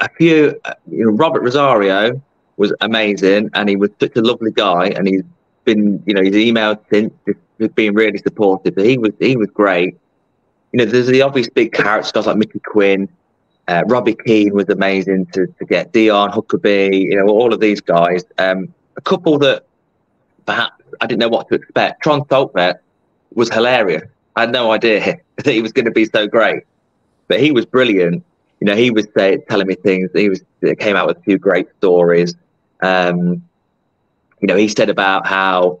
a 0.00 0.08
few, 0.08 0.58
you 0.90 1.04
know, 1.04 1.10
Robert 1.12 1.42
Rosario 1.42 2.22
was 2.56 2.72
amazing, 2.80 3.50
and 3.52 3.68
he 3.68 3.76
was 3.76 3.90
such 4.00 4.16
a 4.16 4.22
lovely 4.22 4.52
guy, 4.52 4.86
and 4.86 5.06
he's 5.06 5.22
been, 5.64 6.02
you 6.06 6.14
know, 6.14 6.22
he's 6.22 6.34
emailed 6.34 6.78
since, 6.90 7.12
just 7.60 7.74
being 7.74 7.94
really 7.94 8.18
supportive. 8.18 8.74
He 8.76 8.96
was, 8.96 9.12
he 9.20 9.36
was 9.36 9.48
great. 9.50 9.98
You 10.72 10.78
know, 10.78 10.84
there's 10.86 11.06
the 11.06 11.22
obvious 11.22 11.48
big 11.50 11.72
characters, 11.72 12.10
guys 12.12 12.26
like 12.26 12.38
Mickey 12.38 12.60
Quinn, 12.60 13.08
uh, 13.68 13.84
Robbie 13.86 14.16
Keane 14.26 14.54
was 14.54 14.68
amazing 14.68 15.26
to, 15.26 15.46
to 15.46 15.64
get 15.64 15.92
Dion 15.92 16.30
Huckerby, 16.30 17.10
you 17.10 17.16
know, 17.16 17.28
all 17.28 17.52
of 17.52 17.60
these 17.60 17.80
guys. 17.80 18.24
Um, 18.38 18.72
a 18.96 19.00
couple 19.00 19.38
that 19.38 19.64
perhaps 20.46 20.82
I 21.00 21.06
didn't 21.06 21.20
know 21.20 21.28
what 21.28 21.48
to 21.48 21.54
expect. 21.54 22.02
Trond 22.02 22.28
Soltvedt 22.28 22.80
was 23.34 23.52
hilarious. 23.52 24.02
I 24.36 24.40
had 24.42 24.52
no 24.52 24.72
idea 24.72 25.20
that 25.36 25.46
he 25.46 25.62
was 25.62 25.72
going 25.72 25.84
to 25.84 25.90
be 25.90 26.06
so 26.06 26.26
great, 26.26 26.64
but 27.28 27.40
he 27.40 27.52
was 27.52 27.66
brilliant. 27.66 28.24
You 28.60 28.66
know, 28.66 28.76
he 28.76 28.90
was 28.90 29.06
say, 29.16 29.38
telling 29.48 29.66
me 29.66 29.74
things. 29.74 30.10
He 30.14 30.28
was 30.28 30.42
came 30.78 30.94
out 30.96 31.08
with 31.08 31.18
a 31.18 31.22
few 31.22 31.38
great 31.38 31.66
stories. 31.78 32.34
Um, 32.82 33.42
you 34.40 34.48
know, 34.48 34.56
he 34.56 34.68
said 34.68 34.88
about 34.88 35.26
how 35.26 35.80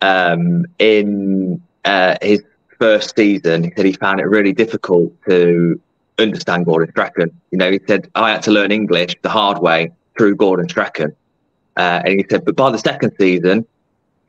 um, 0.00 0.66
in 0.78 1.62
uh, 1.84 2.16
his 2.22 2.42
first 2.78 3.16
season, 3.16 3.64
he 3.64 3.72
said 3.76 3.84
he 3.86 3.92
found 3.92 4.20
it 4.20 4.24
really 4.24 4.52
difficult 4.52 5.12
to 5.28 5.80
understand 6.18 6.66
Gordon 6.66 6.90
Strachan. 6.90 7.30
You 7.50 7.58
know, 7.58 7.70
he 7.70 7.80
said, 7.86 8.10
I 8.14 8.30
had 8.30 8.42
to 8.44 8.50
learn 8.50 8.72
English 8.72 9.16
the 9.22 9.28
hard 9.28 9.58
way 9.58 9.92
through 10.16 10.36
Gordon 10.36 10.68
Strachan. 10.68 11.14
Uh, 11.76 12.02
and 12.04 12.20
he 12.20 12.26
said, 12.30 12.44
but 12.44 12.56
by 12.56 12.70
the 12.70 12.78
second 12.78 13.12
season, 13.18 13.66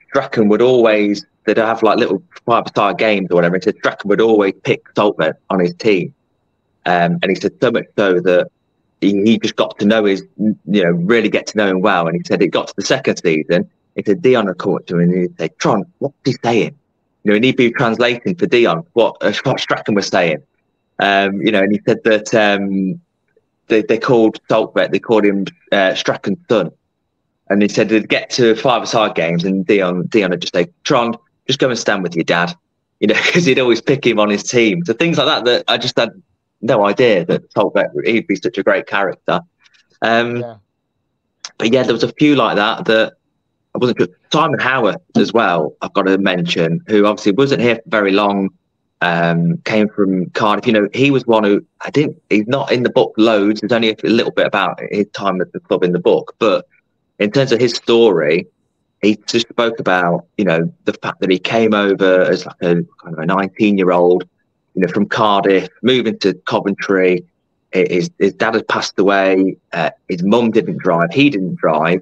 Strachan 0.09 0.49
would 0.49 0.61
always, 0.61 1.25
they'd 1.45 1.57
have 1.57 1.83
like 1.83 1.97
little 1.97 2.21
five 2.45 2.67
star 2.67 2.93
games 2.93 3.29
or 3.31 3.35
whatever. 3.35 3.55
He 3.55 3.61
said 3.61 3.77
Strachan 3.77 4.09
would 4.09 4.21
always 4.21 4.53
pick 4.63 4.83
Saltman 4.95 5.33
on 5.49 5.59
his 5.59 5.73
team. 5.75 6.13
Um, 6.85 7.19
and 7.21 7.25
he 7.29 7.35
said 7.35 7.53
so 7.61 7.71
much 7.71 7.85
so 7.97 8.19
that 8.21 8.49
he, 9.01 9.21
he, 9.23 9.37
just 9.37 9.55
got 9.55 9.77
to 9.79 9.85
know 9.85 10.05
his, 10.05 10.23
you 10.37 10.83
know, 10.83 10.91
really 10.91 11.29
get 11.29 11.47
to 11.47 11.57
know 11.57 11.67
him 11.67 11.81
well. 11.81 12.07
And 12.07 12.17
he 12.17 12.23
said 12.25 12.41
it 12.41 12.47
got 12.47 12.69
to 12.69 12.73
the 12.75 12.83
second 12.83 13.17
season. 13.17 13.69
He 13.95 14.03
said 14.05 14.21
Dion 14.21 14.45
would 14.45 14.57
come 14.57 14.75
up 14.75 14.85
to 14.87 14.95
him 14.95 15.09
and 15.09 15.21
he'd 15.21 15.37
say, 15.37 15.49
Tron, 15.57 15.83
what's 15.99 16.15
he 16.23 16.35
saying? 16.43 16.77
You 17.23 17.31
know, 17.31 17.35
and 17.35 17.43
he'd 17.43 17.57
be 17.57 17.71
translating 17.71 18.35
for 18.35 18.45
Dion 18.45 18.85
what, 18.93 19.17
uh, 19.21 19.33
what 19.43 19.59
Strachan 19.59 19.95
was 19.95 20.07
saying. 20.07 20.41
Um, 20.99 21.41
you 21.41 21.51
know, 21.51 21.61
and 21.61 21.71
he 21.71 21.81
said 21.85 22.03
that 22.03 22.33
um, 22.33 22.99
they, 23.67 23.81
they 23.81 23.97
called 23.97 24.39
Soltvedt, 24.49 24.91
they 24.91 24.99
called 24.99 25.25
him 25.25 25.45
uh, 25.71 25.93
Strachan's 25.93 26.39
son. 26.49 26.71
And 27.49 27.61
he 27.61 27.67
said 27.67 27.89
they'd 27.89 28.09
get 28.09 28.29
to 28.31 28.55
five-a-side 28.55 29.15
games 29.15 29.43
and 29.43 29.65
Dion, 29.65 30.07
Dion 30.07 30.31
would 30.31 30.41
just 30.41 30.53
say, 30.53 30.67
Tron, 30.83 31.15
just 31.47 31.59
go 31.59 31.69
and 31.69 31.79
stand 31.79 32.03
with 32.03 32.15
your 32.15 32.25
dad. 32.25 32.53
You 32.99 33.07
know, 33.07 33.15
because 33.25 33.45
he'd 33.45 33.59
always 33.59 33.81
pick 33.81 34.05
him 34.05 34.19
on 34.19 34.29
his 34.29 34.43
team. 34.43 34.83
So 34.85 34.93
things 34.93 35.17
like 35.17 35.27
that 35.27 35.45
that 35.45 35.63
I 35.67 35.77
just 35.77 35.97
had 35.97 36.09
no 36.61 36.85
idea 36.85 37.25
that 37.25 37.53
Soltvedt, 37.53 37.89
he'd 38.05 38.27
be 38.27 38.35
such 38.35 38.57
a 38.57 38.63
great 38.63 38.87
character. 38.87 39.41
Um, 40.01 40.37
yeah. 40.37 40.55
But 41.57 41.73
yeah, 41.73 41.83
there 41.83 41.93
was 41.93 42.03
a 42.03 42.11
few 42.13 42.35
like 42.35 42.55
that 42.55 42.85
that 42.85 43.13
I 43.73 43.77
wasn't 43.77 43.99
sure. 43.99 44.07
Simon 44.31 44.59
Haworth 44.59 45.01
as 45.15 45.33
well, 45.33 45.75
I've 45.81 45.93
got 45.93 46.03
to 46.03 46.17
mention, 46.17 46.81
who 46.87 47.05
obviously 47.05 47.31
wasn't 47.31 47.61
here 47.61 47.75
for 47.75 47.89
very 47.89 48.11
long 48.11 48.49
um, 49.01 49.57
came 49.59 49.89
from 49.89 50.29
Cardiff. 50.31 50.65
You 50.65 50.73
know, 50.73 50.89
he 50.93 51.11
was 51.11 51.25
one 51.25 51.43
who 51.43 51.65
I 51.81 51.89
didn't. 51.89 52.21
He's 52.29 52.47
not 52.47 52.71
in 52.71 52.83
the 52.83 52.89
book 52.89 53.13
loads. 53.17 53.61
There's 53.61 53.71
only 53.71 53.91
a 53.91 53.95
little 54.03 54.31
bit 54.31 54.47
about 54.47 54.79
his 54.91 55.07
time 55.13 55.41
at 55.41 55.51
the 55.53 55.59
club 55.59 55.83
in 55.83 55.91
the 55.91 55.99
book, 55.99 56.35
but 56.39 56.65
in 57.19 57.31
terms 57.31 57.51
of 57.51 57.59
his 57.59 57.73
story, 57.73 58.47
he 59.01 59.17
just 59.27 59.49
spoke 59.49 59.79
about 59.79 60.25
you 60.37 60.45
know 60.45 60.71
the 60.85 60.93
fact 60.93 61.19
that 61.21 61.29
he 61.29 61.39
came 61.39 61.73
over 61.73 62.23
as 62.23 62.45
like 62.45 62.55
a 62.61 62.75
kind 62.75 63.13
of 63.13 63.19
a 63.19 63.25
19 63.25 63.77
year 63.77 63.91
old, 63.91 64.27
you 64.73 64.81
know, 64.81 64.91
from 64.91 65.07
Cardiff, 65.07 65.69
moving 65.81 66.17
to 66.19 66.33
Coventry. 66.45 67.25
His 67.71 68.09
his 68.17 68.33
dad 68.33 68.55
had 68.55 68.67
passed 68.67 68.97
away. 68.97 69.57
Uh, 69.73 69.91
his 70.09 70.23
mum 70.23 70.51
didn't 70.51 70.77
drive. 70.77 71.11
He 71.11 71.29
didn't 71.29 71.55
drive. 71.55 72.01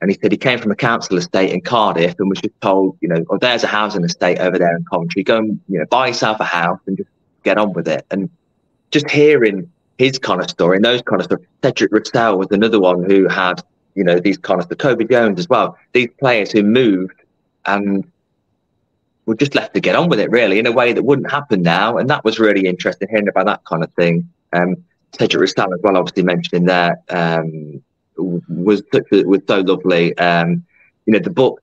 And 0.00 0.10
he 0.10 0.18
said 0.20 0.30
he 0.30 0.38
came 0.38 0.58
from 0.58 0.70
a 0.70 0.76
council 0.76 1.16
estate 1.16 1.50
in 1.50 1.62
Cardiff 1.62 2.14
and 2.18 2.28
was 2.28 2.40
just 2.40 2.60
told, 2.60 2.98
you 3.00 3.08
know, 3.08 3.24
oh, 3.30 3.38
there's 3.38 3.64
a 3.64 3.66
housing 3.66 4.04
estate 4.04 4.38
over 4.38 4.58
there 4.58 4.76
in 4.76 4.84
Coventry. 4.84 5.22
Go 5.22 5.38
and, 5.38 5.60
you 5.68 5.78
know, 5.78 5.86
buy 5.86 6.08
yourself 6.08 6.38
a 6.40 6.44
house 6.44 6.80
and 6.86 6.98
just 6.98 7.08
get 7.44 7.56
on 7.56 7.72
with 7.72 7.88
it. 7.88 8.04
And 8.10 8.28
just 8.90 9.10
hearing 9.10 9.70
his 9.98 10.18
kind 10.18 10.40
of 10.40 10.50
story 10.50 10.76
and 10.76 10.84
those 10.84 11.02
kind 11.02 11.20
of 11.20 11.24
stuff. 11.24 11.40
Cedric 11.62 11.92
Russell 11.92 12.38
was 12.38 12.48
another 12.50 12.78
one 12.78 13.08
who 13.08 13.26
had, 13.28 13.62
you 13.94 14.04
know, 14.04 14.20
these 14.20 14.36
kind 14.36 14.60
of 14.60 14.68
the 14.68 14.76
Cobi 14.76 15.06
Jones 15.06 15.38
as 15.38 15.48
well. 15.48 15.76
These 15.92 16.08
players 16.20 16.52
who 16.52 16.62
moved 16.62 17.22
and 17.64 18.10
were 19.24 19.34
just 19.34 19.54
left 19.54 19.74
to 19.74 19.80
get 19.80 19.96
on 19.96 20.08
with 20.08 20.20
it 20.20 20.30
really 20.30 20.58
in 20.58 20.66
a 20.66 20.72
way 20.72 20.92
that 20.92 21.02
wouldn't 21.02 21.30
happen 21.30 21.62
now. 21.62 21.96
And 21.96 22.08
that 22.10 22.24
was 22.24 22.38
really 22.38 22.66
interesting 22.66 23.08
hearing 23.08 23.28
about 23.28 23.46
that 23.46 23.64
kind 23.64 23.82
of 23.82 23.92
thing. 23.94 24.28
Um, 24.52 24.76
Cedric 25.18 25.40
Russell 25.40 25.74
as 25.74 25.80
well, 25.82 25.96
obviously 25.96 26.22
mentioned 26.22 26.54
in 26.60 26.66
there. 26.66 27.00
Um, 27.08 27.82
was 28.16 28.82
was 29.10 29.40
so 29.46 29.60
lovely. 29.60 30.16
Um, 30.18 30.64
you 31.06 31.12
know, 31.12 31.18
the 31.18 31.30
book 31.30 31.62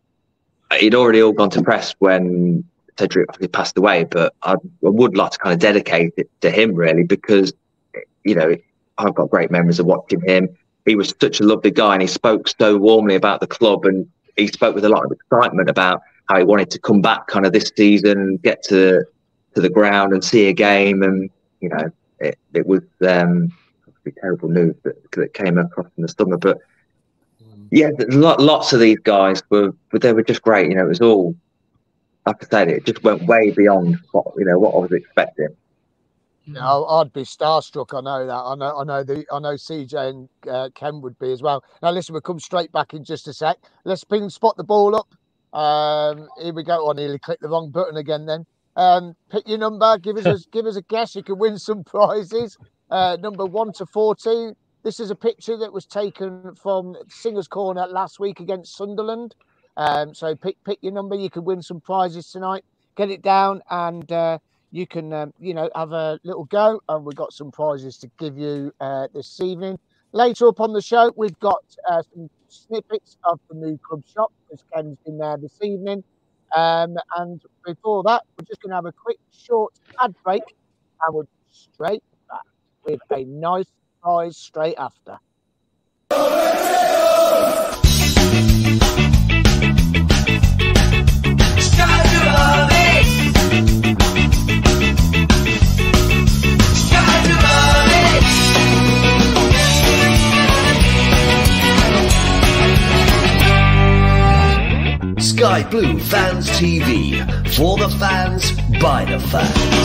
it 0.82 0.96
already 0.96 1.22
all 1.22 1.34
gone 1.34 1.50
to 1.52 1.62
press 1.62 1.94
when 2.00 2.64
Cedric 2.98 3.52
passed 3.52 3.78
away, 3.78 4.06
but 4.06 4.34
I, 4.44 4.54
I, 4.54 4.58
would 4.82 5.18
like 5.18 5.32
to 5.32 5.38
kind 5.40 5.54
of 5.54 5.60
dedicate 5.60 6.14
it 6.18 6.30
to 6.42 6.52
him 6.52 6.74
really 6.74 7.04
because 7.04 7.54
you 8.24 8.36
know 8.36 8.56
I've 8.98 9.16
got 9.16 9.30
great 9.30 9.52
memories 9.52 9.80
of 9.80 9.86
watching 9.86 10.22
him. 10.22 10.50
He 10.86 10.96
was 10.96 11.14
such 11.22 11.40
a 11.40 11.44
lovely 11.44 11.72
guy, 11.72 11.94
and 11.94 12.02
he 12.02 12.08
spoke 12.08 12.48
so 12.48 12.78
warmly 12.78 13.16
about 13.16 13.40
the 13.40 13.48
club, 13.48 13.86
and 13.86 14.08
he 14.36 14.48
spoke 14.48 14.76
with 14.76 14.86
a 14.86 14.90
lot 14.90 15.06
of 15.06 15.12
excitement 15.12 15.70
about 15.70 16.02
how 16.30 16.38
he 16.38 16.44
wanted 16.44 16.70
to 16.72 16.80
come 16.80 17.02
back 17.02 17.28
kind 17.28 17.46
of 17.46 17.54
this 17.54 17.72
season 17.76 18.18
and 18.20 18.42
get 18.42 18.64
to 18.64 19.04
to 19.56 19.62
the 19.62 19.70
ground 19.70 20.14
and 20.14 20.24
see 20.24 20.48
a 20.48 20.54
game, 20.54 21.04
and 21.04 21.30
you 21.62 21.70
know 21.70 21.92
it, 22.20 22.38
it 22.54 22.66
was. 22.66 22.84
Um, 23.06 23.54
terrible 24.12 24.50
news 24.50 24.76
that, 24.84 25.12
that 25.12 25.34
came 25.34 25.58
across 25.58 25.88
in 25.98 26.04
the 26.04 26.10
summer. 26.10 26.38
But 26.38 26.60
mm. 27.44 27.68
yeah, 27.72 27.92
lots 28.10 28.74
of 28.74 28.80
these 28.80 29.00
guys 29.00 29.42
were, 29.50 29.74
but 29.92 30.02
they 30.02 30.14
were 30.14 30.24
just 30.24 30.42
great. 30.42 30.70
You 30.70 30.76
know, 30.76 30.86
it 30.86 30.90
was 30.90 31.02
all, 31.02 31.36
like 32.26 32.44
I 32.44 32.48
said, 32.50 32.70
it 32.70 32.86
just 32.86 33.04
went 33.04 33.24
way 33.24 33.52
beyond 33.52 33.98
what 34.12 34.34
you 34.38 34.46
know 34.46 34.60
what 34.60 34.76
I 34.76 34.80
was 34.80 34.92
expecting. 34.92 35.56
No, 36.46 36.86
I'd 36.86 37.14
be 37.14 37.22
starstruck. 37.22 37.98
I 37.98 38.02
know 38.02 38.28
that. 38.28 38.34
I 38.34 38.56
know. 38.56 38.78
I 38.78 38.84
know 38.84 39.04
the. 39.04 39.26
I 39.32 39.40
know 39.40 39.54
CJ 39.54 40.10
and 40.10 40.30
uh, 40.50 40.70
Ken 40.76 41.02
would 41.02 41.18
be 41.18 41.32
as 41.32 41.42
well. 41.42 41.64
Now, 41.82 41.92
listen, 41.92 42.14
we'll 42.14 42.22
come 42.22 42.40
straight 42.40 42.72
back 42.72 42.94
in 42.94 43.04
just 43.04 43.28
a 43.30 43.34
sec. 43.34 43.58
Let's 43.86 44.04
ping 44.04 44.30
spot 44.30 44.58
the 44.58 44.64
ball 44.64 44.96
up. 44.96 45.08
Um, 45.58 46.28
here 46.42 46.54
we 46.54 46.64
go. 46.64 46.90
I 46.90 46.94
nearly 46.94 47.20
clicked 47.20 47.42
the 47.42 47.50
wrong 47.50 47.70
button 47.70 47.96
again. 47.96 48.26
Then 48.26 48.46
um, 48.76 49.16
pick 49.30 49.48
your 49.48 49.58
number. 49.58 49.98
Give 50.00 50.18
us 50.18 50.26
a, 50.26 50.38
give 50.52 50.66
us 50.66 50.76
a 50.76 50.82
guess. 50.82 51.16
You 51.16 51.24
can 51.24 51.38
win 51.38 51.58
some 51.58 51.84
prizes 51.84 52.58
uh, 52.94 53.18
number 53.20 53.46
one 53.46 53.74
to 53.74 53.86
14. 53.88 54.54
This 54.84 55.00
is 55.00 55.12
a 55.12 55.16
picture 55.16 55.58
that 55.58 55.74
was 55.74 55.86
taken 55.86 56.56
from 56.56 56.96
Singers 57.10 57.48
Corner 57.48 57.88
last 57.88 58.20
week 58.20 58.40
against 58.40 58.78
Sunderland. 58.78 59.36
Um, 59.78 60.14
so 60.14 60.36
pick 60.36 60.58
pick 60.64 60.78
your 60.82 60.94
number. 60.94 61.16
You 61.16 61.30
can 61.32 61.44
win 61.44 61.62
some 61.64 61.82
prizes 61.82 62.32
tonight. 62.32 62.64
Get 62.96 63.10
it 63.10 63.24
down, 63.24 63.62
and 63.72 64.10
uh, 64.12 64.38
you 64.72 64.86
can 64.86 65.12
um, 65.12 65.34
you 65.40 65.56
know 65.56 65.70
have 65.76 65.92
a 65.94 66.20
little 66.24 66.46
go. 66.46 66.80
And 66.88 67.04
we've 67.06 67.16
got 67.16 67.34
some 67.34 67.52
prizes 67.52 67.98
to 68.00 68.12
give 68.20 68.38
you 68.38 68.72
uh, 68.80 69.08
this 69.14 69.42
evening. 69.42 69.80
Later 70.12 70.48
up 70.48 70.60
on 70.60 70.74
the 70.74 70.82
show, 70.82 71.12
we've 71.18 71.40
got 71.40 71.64
uh, 71.90 72.04
some 72.14 72.30
snippets 72.50 73.18
of 73.24 73.40
the 73.50 73.56
new 73.56 73.80
club 73.80 74.04
shop 74.06 74.32
because 74.46 74.64
Ken's 74.74 74.98
been 75.06 75.18
there 75.18 75.38
this 75.38 75.58
evening. 75.64 76.04
Um, 76.56 76.98
and 77.18 77.42
before 77.66 78.04
that, 78.04 78.22
we're 78.38 78.46
just 78.46 78.62
going 78.62 78.70
to 78.70 78.76
have 78.76 78.86
a 78.86 78.92
quick 78.92 79.18
short 79.32 79.74
ad 80.00 80.14
break, 80.24 80.44
and 81.02 81.16
we're 81.16 81.24
straight 81.52 82.04
with 82.86 83.02
a 83.12 83.24
nice 83.24 83.66
prize 84.02 84.38
straight 84.38 84.76
after. 84.78 85.20
Sky 105.20 105.64
Blue 105.70 106.00
Fans 106.00 106.50
TV 106.52 107.18
for 107.56 107.78
the 107.78 107.90
fans 107.90 108.52
by 108.82 109.06
the 109.06 109.20
fans. 109.20 109.84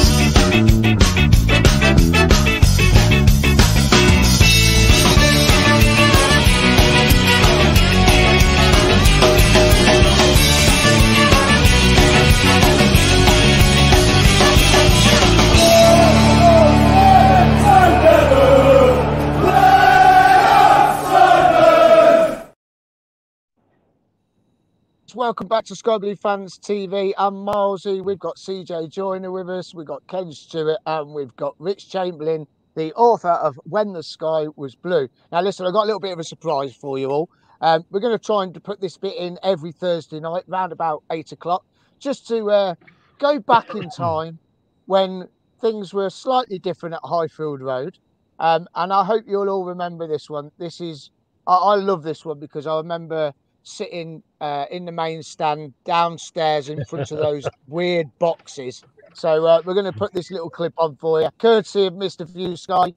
Welcome 25.18 25.48
back 25.48 25.64
to 25.64 25.74
Sky 25.74 25.98
Blue 25.98 26.14
Fans 26.14 26.60
TV. 26.60 27.12
I'm 27.18 27.34
Milesy. 27.34 28.04
We've 28.04 28.20
got 28.20 28.36
CJ 28.36 28.88
Joiner 28.88 29.32
with 29.32 29.50
us. 29.50 29.74
We've 29.74 29.84
got 29.84 30.06
Ken 30.06 30.30
Stewart, 30.30 30.78
and 30.86 31.12
we've 31.12 31.34
got 31.34 31.56
Rich 31.58 31.90
Chamberlain, 31.90 32.46
the 32.76 32.92
author 32.94 33.30
of 33.30 33.58
When 33.64 33.94
the 33.94 34.04
Sky 34.04 34.46
Was 34.54 34.76
Blue. 34.76 35.08
Now, 35.32 35.40
listen, 35.40 35.66
I've 35.66 35.72
got 35.72 35.82
a 35.82 35.86
little 35.86 35.98
bit 35.98 36.12
of 36.12 36.20
a 36.20 36.24
surprise 36.24 36.72
for 36.72 37.00
you 37.00 37.10
all. 37.10 37.30
Um, 37.60 37.84
we're 37.90 37.98
going 37.98 38.16
to 38.16 38.24
try 38.24 38.44
and 38.44 38.62
put 38.62 38.80
this 38.80 38.96
bit 38.96 39.16
in 39.16 39.40
every 39.42 39.72
Thursday 39.72 40.20
night, 40.20 40.44
round 40.46 40.70
about 40.70 41.02
eight 41.10 41.32
o'clock, 41.32 41.64
just 41.98 42.28
to 42.28 42.48
uh, 42.52 42.74
go 43.18 43.40
back 43.40 43.74
in 43.74 43.90
time 43.90 44.38
when 44.86 45.26
things 45.60 45.92
were 45.92 46.10
slightly 46.10 46.60
different 46.60 46.94
at 46.94 47.00
Highfield 47.02 47.60
Road. 47.60 47.98
Um, 48.38 48.68
and 48.76 48.92
I 48.92 49.02
hope 49.02 49.24
you'll 49.26 49.50
all 49.50 49.64
remember 49.64 50.06
this 50.06 50.30
one. 50.30 50.52
This 50.58 50.80
is, 50.80 51.10
I, 51.44 51.56
I 51.56 51.74
love 51.74 52.04
this 52.04 52.24
one 52.24 52.38
because 52.38 52.68
I 52.68 52.76
remember 52.76 53.34
sitting 53.68 54.22
uh, 54.40 54.64
in 54.70 54.84
the 54.84 54.92
main 54.92 55.22
stand 55.22 55.74
downstairs 55.84 56.68
in 56.68 56.84
front 56.86 57.10
of 57.12 57.18
those 57.18 57.46
weird 57.68 58.06
boxes. 58.18 58.82
So 59.14 59.46
uh, 59.46 59.62
we're 59.64 59.74
going 59.74 59.90
to 59.90 59.98
put 59.98 60.12
this 60.12 60.30
little 60.30 60.50
clip 60.50 60.74
on 60.78 60.96
for 60.96 61.20
you, 61.20 61.28
courtesy 61.38 61.86
of 61.86 61.94
Mr. 61.94 62.28
View 62.28 62.56
Sky. 62.56 62.92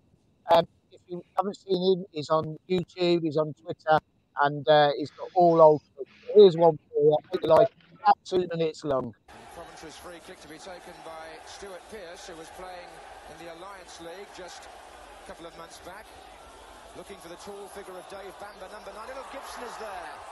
Um, 0.51 0.67
if 0.91 0.99
you 1.07 1.23
haven't 1.35 1.57
seen 1.57 1.99
him, 1.99 2.05
he's 2.11 2.29
on 2.29 2.57
YouTube, 2.69 3.23
he's 3.23 3.37
on 3.37 3.53
Twitter, 3.53 3.99
and 4.43 4.67
uh, 4.67 4.91
he's 4.97 5.11
got 5.11 5.29
all 5.35 5.61
old. 5.61 5.81
Here's 6.33 6.57
one 6.57 6.77
for 6.89 7.01
you. 7.03 7.17
I 7.43 7.47
like 7.47 7.71
about 8.01 8.17
two 8.23 8.47
minutes 8.55 8.83
long. 8.83 9.13
Coventry's 9.55 9.95
free 9.95 10.19
kick 10.27 10.39
to 10.41 10.47
be 10.47 10.57
taken 10.57 10.95
by 11.03 11.25
Stuart 11.45 11.81
Pearce, 11.91 12.27
who 12.27 12.35
was 12.35 12.47
playing 12.55 12.91
in 13.31 13.45
the 13.45 13.51
Alliance 13.53 13.99
League 14.01 14.29
just 14.37 14.63
a 14.63 15.27
couple 15.27 15.45
of 15.45 15.57
months 15.57 15.79
back. 15.79 16.05
Looking 16.97 17.17
for 17.17 17.29
the 17.29 17.39
tall 17.39 17.67
figure 17.71 17.97
of 17.97 18.07
Dave 18.09 18.35
Bamber, 18.39 18.67
number 18.71 18.91
nine. 18.93 19.15
Look, 19.15 19.31
Gibson 19.31 19.63
is 19.63 19.77
there. 19.79 20.30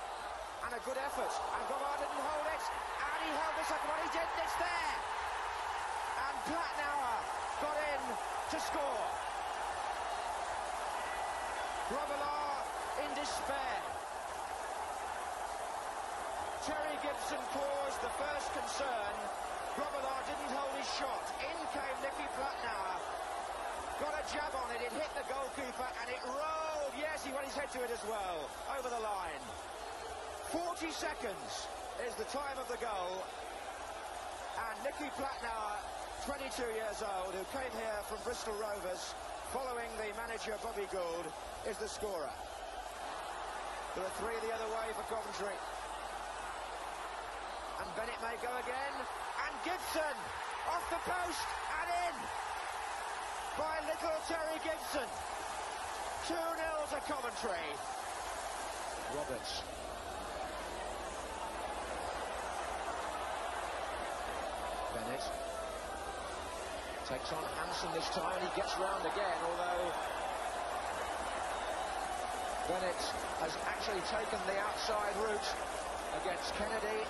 And 0.65 0.71
a 0.75 0.81
good 0.85 0.99
effort. 0.99 1.33
And 1.55 1.63
Gomar 1.71 1.95
didn't 1.97 2.23
hold 2.23 2.47
it. 2.49 2.63
And 2.63 3.19
he 3.25 3.31
held 3.33 3.55
the 3.57 3.65
second 3.65 3.87
one. 3.89 4.01
He 4.05 4.11
did. 4.13 4.27
It's 4.43 4.57
there. 4.59 4.97
And 6.19 6.35
Platnauer 6.45 7.17
got 7.63 7.77
in 7.79 8.01
to 8.53 8.57
score. 8.59 9.07
Grobbelaar 11.89 12.53
in 13.01 13.09
despair. 13.17 13.79
Terry 16.69 16.97
Gibson 17.01 17.41
caused 17.49 17.99
the 18.05 18.13
first 18.13 18.47
concern. 18.53 19.13
Grobbelaar 19.73 20.21
didn't 20.29 20.53
hold 20.53 20.75
his 20.77 20.89
shot. 21.01 21.25
In 21.41 21.57
came 21.73 21.97
Nicky 22.05 22.27
Platnauer. 22.37 22.99
Got 23.99 24.15
a 24.15 24.23
jab 24.31 24.53
on 24.53 24.69
it. 24.75 24.85
It 24.85 24.93
hit 24.93 25.11
the 25.17 25.25
goalkeeper 25.25 25.89
and 26.03 26.07
it 26.13 26.21
rolled. 26.29 26.93
Yes, 26.93 27.25
he 27.25 27.31
went 27.33 27.45
his 27.47 27.55
head 27.55 27.71
to 27.73 27.83
it 27.83 27.91
as 27.91 28.03
well. 28.05 28.47
Over 28.77 28.89
the 28.89 29.01
line. 29.01 29.43
40 30.49 30.89
seconds 30.89 31.69
is 32.09 32.15
the 32.17 32.25
time 32.33 32.57
of 32.57 32.65
the 32.73 32.81
goal. 32.81 33.21
And 34.57 34.75
Nicky 34.81 35.13
Platnauer, 35.13 35.77
22 36.25 36.65
years 36.73 37.05
old, 37.05 37.37
who 37.37 37.45
came 37.53 37.69
here 37.77 38.01
from 38.09 38.17
Bristol 38.25 38.57
Rovers, 38.57 39.13
following 39.53 39.85
the 40.01 40.09
manager 40.17 40.57
Bobby 40.65 40.89
Gould, 40.89 41.29
is 41.69 41.77
the 41.77 41.85
scorer. 41.85 42.33
There 43.93 44.01
are 44.01 44.15
three 44.17 44.33
the 44.41 44.49
other 44.49 44.65
way 44.73 44.89
for 44.97 45.05
Coventry. 45.13 45.53
And 47.85 47.87
Bennett 47.93 48.17
may 48.25 48.33
go 48.41 48.49
again. 48.49 48.95
And 49.45 49.53
Gibson 49.61 50.17
off 50.65 50.85
the 50.89 51.01
post 51.05 51.45
and 51.77 51.89
in 52.09 52.15
by 53.53 53.77
little 53.85 54.17
Terry 54.25 54.57
Gibson. 54.65 55.09
2-0 56.25 56.33
to 56.89 56.99
Coventry. 57.05 57.69
Roberts. 59.13 59.61
Bennett 64.99 65.23
takes 67.07 67.31
on 67.31 67.43
Hansen 67.55 67.89
this 67.93 68.09
time 68.09 68.35
and 68.35 68.49
he 68.49 68.55
gets 68.55 68.77
round 68.77 69.01
again, 69.05 69.39
although 69.47 69.91
Bennett 72.67 73.01
has 73.39 73.55
actually 73.65 74.01
taken 74.11 74.39
the 74.45 74.59
outside 74.59 75.15
route 75.23 75.49
against 76.21 76.53
Kennedy 76.55 77.01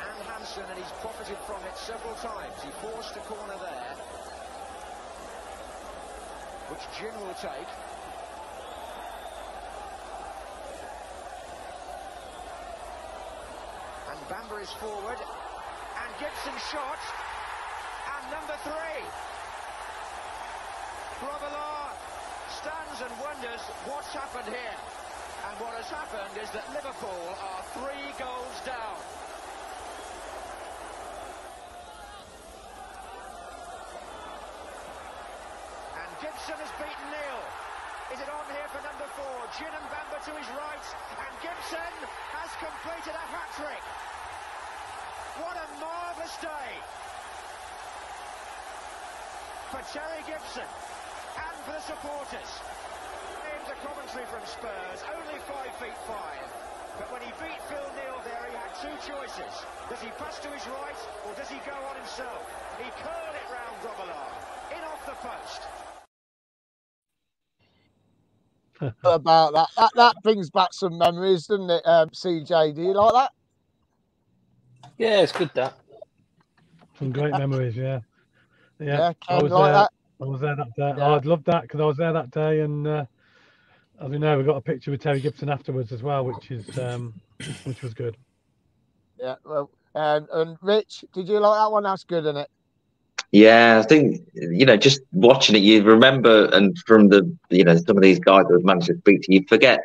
and 0.00 0.18
Hansen 0.28 0.64
and 0.64 0.78
he's 0.78 0.92
profited 1.04 1.36
from 1.46 1.62
it 1.64 1.76
several 1.76 2.14
times. 2.14 2.56
He 2.64 2.70
forced 2.80 3.16
a 3.16 3.20
corner 3.20 3.56
there, 3.60 3.94
which 6.72 6.84
Gynn 6.98 7.14
will 7.20 7.34
take. 7.34 7.68
And 14.10 14.28
Bamber 14.28 14.60
is 14.60 14.72
forward, 14.72 15.18
Gibson 16.16 16.56
shot, 16.72 16.96
and 18.08 18.24
number 18.32 18.56
three. 18.64 19.04
Grobbelaar 21.20 21.92
stands 22.56 23.04
and 23.04 23.12
wonders 23.20 23.60
what's 23.84 24.08
happened 24.16 24.48
here. 24.48 24.78
And 25.44 25.54
what 25.60 25.76
has 25.76 25.92
happened 25.92 26.32
is 26.40 26.48
that 26.56 26.64
Liverpool 26.72 27.36
are 27.36 27.62
three 27.76 28.08
goals 28.16 28.56
down. 28.64 28.96
And 36.00 36.10
Gibson 36.24 36.56
has 36.56 36.72
beaten 36.80 37.08
Neal. 37.12 37.42
Is 38.16 38.24
it 38.24 38.30
on 38.32 38.46
here 38.56 38.68
for 38.72 38.80
number 38.80 39.08
four? 39.20 39.36
Gynn 39.60 39.68
and 39.68 39.88
Bamber 39.92 40.20
to 40.24 40.32
his 40.32 40.48
right. 40.56 40.86
And 41.20 41.32
Gibson 41.44 41.92
has 42.32 42.50
completed 42.56 43.12
a 43.12 43.26
hat-trick. 43.36 44.15
What 45.40 45.56
a 45.56 45.66
marvellous 45.80 46.36
day 46.42 46.70
for 49.70 49.82
Terry 49.92 50.22
Gibson 50.26 50.64
and 50.66 51.56
for 51.66 51.72
the 51.76 51.84
supporters. 51.84 52.50
Into 53.52 53.74
commentary 53.86 54.26
from 54.26 54.44
Spurs, 54.46 55.00
only 55.12 55.40
five 55.48 55.72
feet 55.82 55.98
five. 56.06 56.46
But 56.98 57.12
when 57.12 57.22
he 57.22 57.32
beat 57.42 57.60
Phil 57.68 57.88
Neal 57.98 58.18
there, 58.24 58.44
he 58.50 58.56
had 58.56 58.72
two 58.80 58.96
choices. 59.04 59.54
Does 59.90 60.00
he 60.02 60.10
pass 60.18 60.38
to 60.40 60.48
his 60.50 60.66
right, 60.68 61.00
or 61.26 61.34
does 61.34 61.48
he 61.50 61.58
go 61.66 61.76
on 61.76 61.96
himself? 61.96 62.42
He 62.78 62.88
curled 63.02 63.36
it 63.36 63.48
round 63.52 63.76
Grobbelaar, 63.84 64.32
in 64.76 64.82
off 64.84 65.02
the 65.06 65.18
post. 65.20 65.62
About 69.04 69.54
that. 69.54 69.68
that, 69.76 69.90
that 69.96 70.16
brings 70.22 70.50
back 70.50 70.70
some 70.72 70.98
memories, 70.98 71.46
doesn't 71.46 71.70
it, 71.70 71.82
um, 71.86 72.10
CJ? 72.10 72.74
Do 72.76 72.82
you 72.82 72.94
like 72.94 73.14
that? 73.14 73.35
Yeah, 74.98 75.20
it's 75.20 75.32
good 75.32 75.50
that. 75.54 75.74
Some 76.98 77.12
great 77.12 77.32
memories, 77.38 77.76
yeah. 77.76 78.00
Yeah, 78.78 78.86
Yeah, 78.98 79.12
I 79.28 79.42
was 79.42 79.52
like 79.52 79.72
there. 79.72 79.72
that? 79.74 79.90
I 80.20 80.24
was 80.24 80.40
there 80.40 80.56
that 80.56 80.74
day. 80.76 80.94
Yeah. 80.96 81.08
I'd 81.14 81.26
love 81.26 81.44
that 81.44 81.62
because 81.62 81.80
I 81.80 81.84
was 81.84 81.96
there 81.96 82.12
that 82.12 82.30
day, 82.30 82.60
and 82.60 82.86
uh, 82.86 83.04
as 84.00 84.10
we 84.10 84.18
know, 84.18 84.38
we 84.38 84.44
got 84.44 84.56
a 84.56 84.60
picture 84.62 84.90
with 84.90 85.02
Terry 85.02 85.20
Gibson 85.20 85.48
afterwards 85.48 85.92
as 85.92 86.02
well, 86.02 86.24
which 86.24 86.50
is 86.50 86.78
um, 86.78 87.14
which 87.64 87.82
was 87.82 87.92
good. 87.94 88.16
Yeah. 89.18 89.36
Well, 89.44 89.70
and, 89.94 90.26
and 90.32 90.56
Rich, 90.62 91.04
did 91.12 91.28
you 91.28 91.38
like 91.38 91.58
that 91.58 91.70
one? 91.72 91.82
That's 91.84 92.04
good, 92.04 92.24
isn't 92.24 92.36
it? 92.36 92.48
Yeah, 93.32 93.80
I 93.82 93.86
think 93.86 94.22
you 94.34 94.64
know, 94.64 94.76
just 94.76 95.00
watching 95.12 95.56
it, 95.56 95.60
you 95.62 95.82
remember, 95.82 96.46
and 96.52 96.76
from 96.86 97.08
the 97.08 97.30
you 97.50 97.64
know 97.64 97.76
some 97.76 97.96
of 97.96 98.02
these 98.02 98.18
guys 98.18 98.44
that 98.48 98.54
we've 98.56 98.64
managed 98.64 98.86
to 98.86 98.96
speak 98.98 99.22
to, 99.22 99.34
you 99.34 99.44
forget 99.48 99.80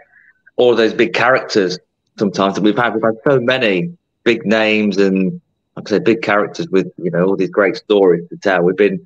all 0.57 0.75
those 0.75 0.93
big 0.93 1.13
characters 1.13 1.77
sometimes 2.17 2.55
that 2.55 2.61
we've 2.61 2.77
had. 2.77 2.93
We've 2.93 3.03
had 3.03 3.15
so 3.27 3.39
many 3.39 3.97
big 4.23 4.45
names 4.45 4.97
and, 4.97 5.41
like 5.75 5.87
I 5.87 5.89
say, 5.89 5.99
big 5.99 6.21
characters 6.21 6.69
with 6.69 6.87
you 6.97 7.11
know 7.11 7.23
all 7.25 7.35
these 7.35 7.49
great 7.49 7.75
stories 7.75 8.27
to 8.29 8.37
tell. 8.37 8.61
We've 8.63 8.75
been 8.75 9.05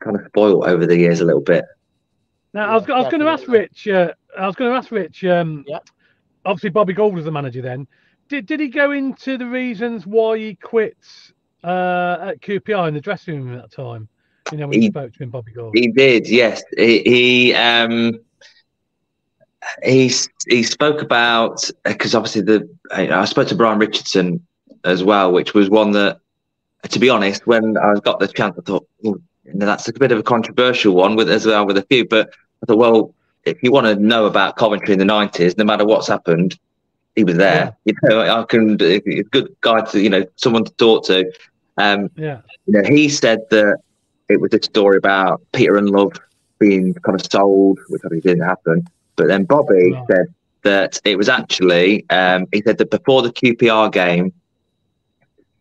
kind 0.00 0.16
of 0.16 0.22
spoiled 0.26 0.66
over 0.66 0.86
the 0.86 0.96
years 0.98 1.20
a 1.20 1.24
little 1.24 1.40
bit. 1.40 1.64
Now, 2.52 2.70
I 2.70 2.74
was, 2.74 2.88
I 2.88 2.98
was 2.98 3.08
going 3.08 3.20
to 3.20 3.28
ask. 3.28 3.46
Rich. 3.48 3.88
Uh, 3.88 4.12
I 4.38 4.46
was 4.46 4.56
going 4.56 4.70
to 4.70 4.76
ask 4.76 4.90
Rich. 4.90 5.24
Um, 5.24 5.64
Yeah. 5.66 5.78
Obviously, 6.44 6.70
Bobby 6.70 6.92
Gould 6.92 7.14
was 7.14 7.24
the 7.24 7.32
manager 7.32 7.60
then. 7.60 7.86
Did 8.28 8.46
did 8.46 8.60
he 8.60 8.68
go 8.68 8.92
into 8.92 9.36
the 9.36 9.46
reasons 9.46 10.06
why 10.06 10.38
he 10.38 10.54
quit 10.54 10.96
uh, 11.64 12.18
at 12.20 12.40
QPR 12.40 12.88
in 12.88 12.94
the 12.94 13.00
dressing 13.00 13.44
room 13.44 13.58
at 13.58 13.62
that 13.62 13.72
time? 13.72 14.08
You 14.52 14.58
know, 14.58 14.68
when 14.68 14.78
He- 14.78 14.86
you 14.86 14.90
spoke 14.92 15.12
to 15.12 15.22
him, 15.22 15.30
Bobby 15.30 15.52
Gould. 15.52 15.76
He 15.76 15.88
did, 15.88 16.28
yes. 16.28 16.62
He, 16.76 17.00
he 17.00 17.54
um 17.54 18.20
he 19.82 20.10
he 20.48 20.62
spoke 20.62 21.02
about 21.02 21.68
because 21.84 22.14
obviously 22.14 22.42
the 22.42 22.68
I 22.92 23.24
spoke 23.24 23.48
to 23.48 23.54
Brian 23.54 23.78
Richardson 23.78 24.44
as 24.84 25.02
well, 25.02 25.32
which 25.32 25.54
was 25.54 25.68
one 25.68 25.92
that, 25.92 26.20
to 26.88 26.98
be 26.98 27.10
honest, 27.10 27.46
when 27.46 27.76
I 27.76 27.94
got 28.00 28.20
the 28.20 28.28
chance, 28.28 28.56
I 28.58 28.62
thought 28.62 28.86
"Oh, 29.04 29.18
you 29.44 29.54
know, 29.54 29.66
that's 29.66 29.88
a 29.88 29.92
bit 29.92 30.12
of 30.12 30.18
a 30.18 30.22
controversial 30.22 30.94
one 30.94 31.16
with 31.16 31.30
as 31.30 31.46
well 31.46 31.66
with 31.66 31.76
a 31.76 31.82
few. 31.82 32.06
But 32.06 32.30
I 32.62 32.66
thought, 32.66 32.78
well, 32.78 33.14
if 33.44 33.62
you 33.62 33.72
want 33.72 33.86
to 33.86 33.96
know 33.96 34.26
about 34.26 34.56
Coventry 34.56 34.92
in 34.92 34.98
the 34.98 35.04
nineties, 35.04 35.56
no 35.56 35.64
matter 35.64 35.84
what's 35.84 36.08
happened, 36.08 36.58
he 37.14 37.24
was 37.24 37.36
there. 37.36 37.76
You 37.84 37.94
know, 38.04 38.20
I 38.20 38.44
can. 38.44 38.80
A 38.82 39.00
good 39.00 39.54
guy 39.60 39.80
to 39.80 40.00
you 40.00 40.10
know, 40.10 40.24
someone 40.36 40.64
to 40.64 40.72
talk 40.72 41.06
to. 41.06 41.30
Um, 41.78 42.10
yeah, 42.16 42.40
you 42.66 42.72
know, 42.72 42.88
he 42.88 43.08
said 43.08 43.40
that 43.50 43.78
it 44.28 44.40
was 44.40 44.52
a 44.54 44.62
story 44.62 44.96
about 44.96 45.40
Peter 45.52 45.74
Ndlovu 45.74 46.18
being 46.58 46.94
kind 46.94 47.20
of 47.20 47.26
sold, 47.30 47.78
which 47.88 48.02
obviously 48.04 48.30
didn't 48.30 48.46
happen. 48.46 48.86
But 49.16 49.28
then 49.28 49.44
Bobby 49.44 49.92
Right. 49.92 50.04
said 50.10 50.26
that 50.62 51.00
it 51.04 51.16
was 51.16 51.28
actually 51.28 52.08
um, 52.10 52.46
he 52.52 52.62
said 52.62 52.78
that 52.78 52.90
before 52.90 53.22
the 53.22 53.32
QPR 53.32 53.90
game, 53.92 54.32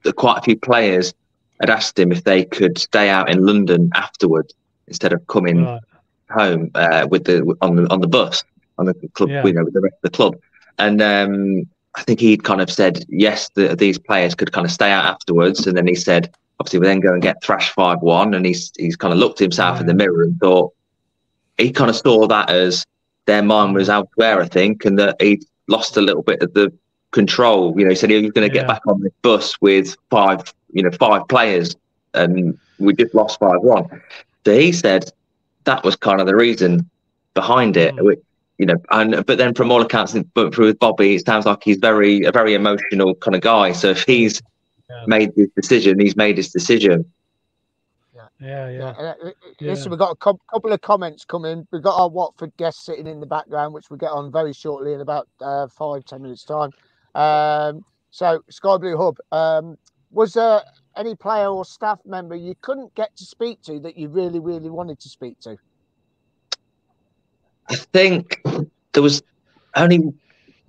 that 0.03 0.13
quite 0.15 0.37
a 0.39 0.41
few 0.41 0.57
players 0.57 1.13
had 1.61 1.69
asked 1.69 1.97
him 1.97 2.11
if 2.11 2.23
they 2.23 2.43
could 2.45 2.77
stay 2.77 3.09
out 3.09 3.29
in 3.29 3.45
London 3.45 3.89
afterwards 3.95 4.53
instead 4.87 5.13
of 5.13 5.25
coming 5.27 5.63
Right. 5.65 5.81
home 6.29 6.69
uh, 6.75 7.07
with 7.09 7.23
the 7.25 7.55
on 7.61 7.75
the 7.75 7.89
on 7.91 8.01
the 8.01 8.07
bus 8.07 8.43
on 8.77 8.85
the 8.85 8.93
club, 9.13 9.29
Yeah. 9.29 9.45
you 9.45 9.53
know, 9.53 9.63
with 9.63 9.73
the 9.73 9.81
rest 9.81 9.95
of 9.95 10.11
the 10.11 10.15
club. 10.15 10.35
And 10.77 11.01
um, 11.01 11.65
I 11.95 12.03
think 12.03 12.19
he'd 12.19 12.43
kind 12.43 12.59
of 12.59 12.69
said 12.69 13.05
yes, 13.07 13.49
that 13.55 13.79
these 13.79 13.97
players 13.97 14.35
could 14.35 14.51
kind 14.51 14.65
of 14.65 14.71
stay 14.71 14.91
out 14.91 15.05
afterwards. 15.05 15.65
And 15.65 15.77
then 15.77 15.87
he 15.87 15.95
said, 15.95 16.33
obviously, 16.59 16.79
we 16.79 16.87
then 16.87 16.99
go 16.99 17.13
and 17.13 17.21
get 17.21 17.41
thrashed 17.41 17.71
five 17.73 18.01
one. 18.01 18.33
And 18.33 18.45
he's 18.45 18.71
he's 18.77 18.97
kind 18.97 19.13
of 19.13 19.19
looked 19.19 19.39
himself 19.39 19.79
in 19.79 19.87
the 19.87 19.93
mirror 19.93 20.23
and 20.23 20.37
thought 20.41 20.73
he 21.57 21.71
kind 21.71 21.89
of 21.89 21.95
saw 21.95 22.27
that 22.27 22.49
as 22.49 22.85
their 23.25 23.43
mind 23.43 23.73
was 23.75 23.89
elsewhere, 23.89 24.41
I 24.41 24.47
think, 24.47 24.85
and 24.85 24.97
that 24.99 25.21
he'd 25.21 25.43
lost 25.67 25.97
a 25.97 26.01
little 26.01 26.23
bit 26.23 26.41
of 26.41 26.53
the 26.53 26.71
control. 27.11 27.73
You 27.77 27.85
know, 27.85 27.89
he 27.91 27.95
said 27.95 28.09
he 28.09 28.21
was 28.21 28.31
going 28.31 28.47
to 28.47 28.53
get 28.53 28.67
back 28.67 28.81
on 28.87 28.99
the 29.01 29.11
bus 29.21 29.59
with 29.61 29.95
five, 30.09 30.53
you 30.73 30.83
know, 30.83 30.91
five 30.91 31.27
players, 31.27 31.75
and 32.13 32.57
we 32.79 32.93
just 32.93 33.13
lost 33.15 33.39
five 33.39 33.61
one. 33.61 34.01
So 34.45 34.57
he 34.57 34.71
said 34.71 35.11
that 35.63 35.83
was 35.83 35.95
kind 35.95 36.21
of 36.21 36.27
the 36.27 36.35
reason 36.35 36.89
behind 37.33 37.77
it. 37.77 37.95
Mm. 37.95 38.05
which, 38.05 38.19
You 38.57 38.67
know, 38.67 38.75
and 38.91 39.25
but 39.25 39.37
then 39.37 39.53
from 39.53 39.71
all 39.71 39.81
accounts, 39.81 40.15
but 40.33 40.57
with 40.57 40.79
Bobby, 40.79 41.15
it 41.15 41.25
sounds 41.25 41.45
like 41.45 41.63
he's 41.63 41.77
very 41.77 42.23
a 42.23 42.31
very 42.31 42.53
emotional 42.53 43.15
kind 43.15 43.35
of 43.35 43.41
guy. 43.41 43.71
So 43.73 43.89
if 43.89 44.03
he's 44.03 44.41
Yeah. 44.89 45.03
made 45.07 45.31
his 45.35 45.49
decision, 45.55 45.99
he's 45.99 46.15
made 46.15 46.37
his 46.37 46.51
decision. 46.51 47.03
Yeah, 48.39 48.69
Yeah. 48.69 48.77
yeah. 48.77 48.85
uh, 48.89 49.13
uh, 49.23 49.31
Yeah. 49.59 49.69
Listen, 49.71 49.91
we've 49.91 49.99
got 49.99 50.11
a 50.11 50.15
cou- 50.15 50.39
couple 50.51 50.71
of 50.73 50.81
comments 50.81 51.23
coming. 51.25 51.67
We've 51.71 51.81
got 51.81 51.99
our 51.99 52.09
Watford 52.09 52.51
guest 52.57 52.83
sitting 52.83 53.07
in 53.07 53.19
the 53.19 53.25
background, 53.25 53.73
which 53.73 53.89
we'll 53.89 53.97
get 53.97 54.11
on 54.11 54.31
very 54.31 54.53
shortly 54.53 54.93
in 54.93 55.01
about 55.01 55.27
uh, 55.41 55.67
five, 55.67 56.05
ten 56.05 56.21
minutes' 56.21 56.43
time. 56.43 56.71
Um, 57.15 57.85
so, 58.11 58.41
Sky 58.49 58.77
Blue 58.77 58.97
Hub, 58.97 59.17
um, 59.31 59.77
was 60.11 60.33
there 60.33 60.61
any 60.95 61.15
player 61.15 61.47
or 61.47 61.65
staff 61.65 61.99
member 62.05 62.35
you 62.35 62.55
couldn't 62.61 62.93
get 62.95 63.15
to 63.17 63.25
speak 63.25 63.61
to 63.63 63.79
that 63.81 63.97
you 63.97 64.09
really, 64.09 64.39
really 64.39 64.69
wanted 64.69 64.99
to 64.99 65.09
speak 65.09 65.39
to? 65.41 65.57
I 67.69 67.75
think 67.75 68.41
there 68.93 69.03
was 69.03 69.23
only 69.75 70.13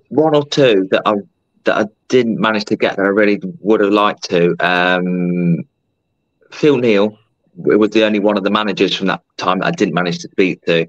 one 0.09 0.35
or 0.35 0.45
two 0.47 0.89
that 0.91 1.03
I 1.05 1.15
that 1.65 1.79
I 1.79 1.85
didn't 2.09 2.41
manage 2.41 2.65
to 2.67 2.77
get 2.77 2.97
that 2.97 3.05
I 3.05 3.09
really 3.09 3.41
would 3.61 3.81
have 3.81 3.93
liked 3.93 4.23
to. 4.31 4.55
Um, 4.61 5.59
Phil 6.53 6.79
Neal 6.79 7.19
was 7.57 7.91
the 7.91 8.05
only 8.05 8.19
one 8.19 8.37
of 8.37 8.45
the 8.45 8.51
managers 8.51 8.95
from 8.95 9.07
that 9.09 9.23
time 9.37 9.61
that 9.61 9.67
I 9.67 9.71
didn't 9.71 9.95
manage 9.95 10.19
to 10.21 10.29
speak 10.29 10.65
to. 10.67 10.87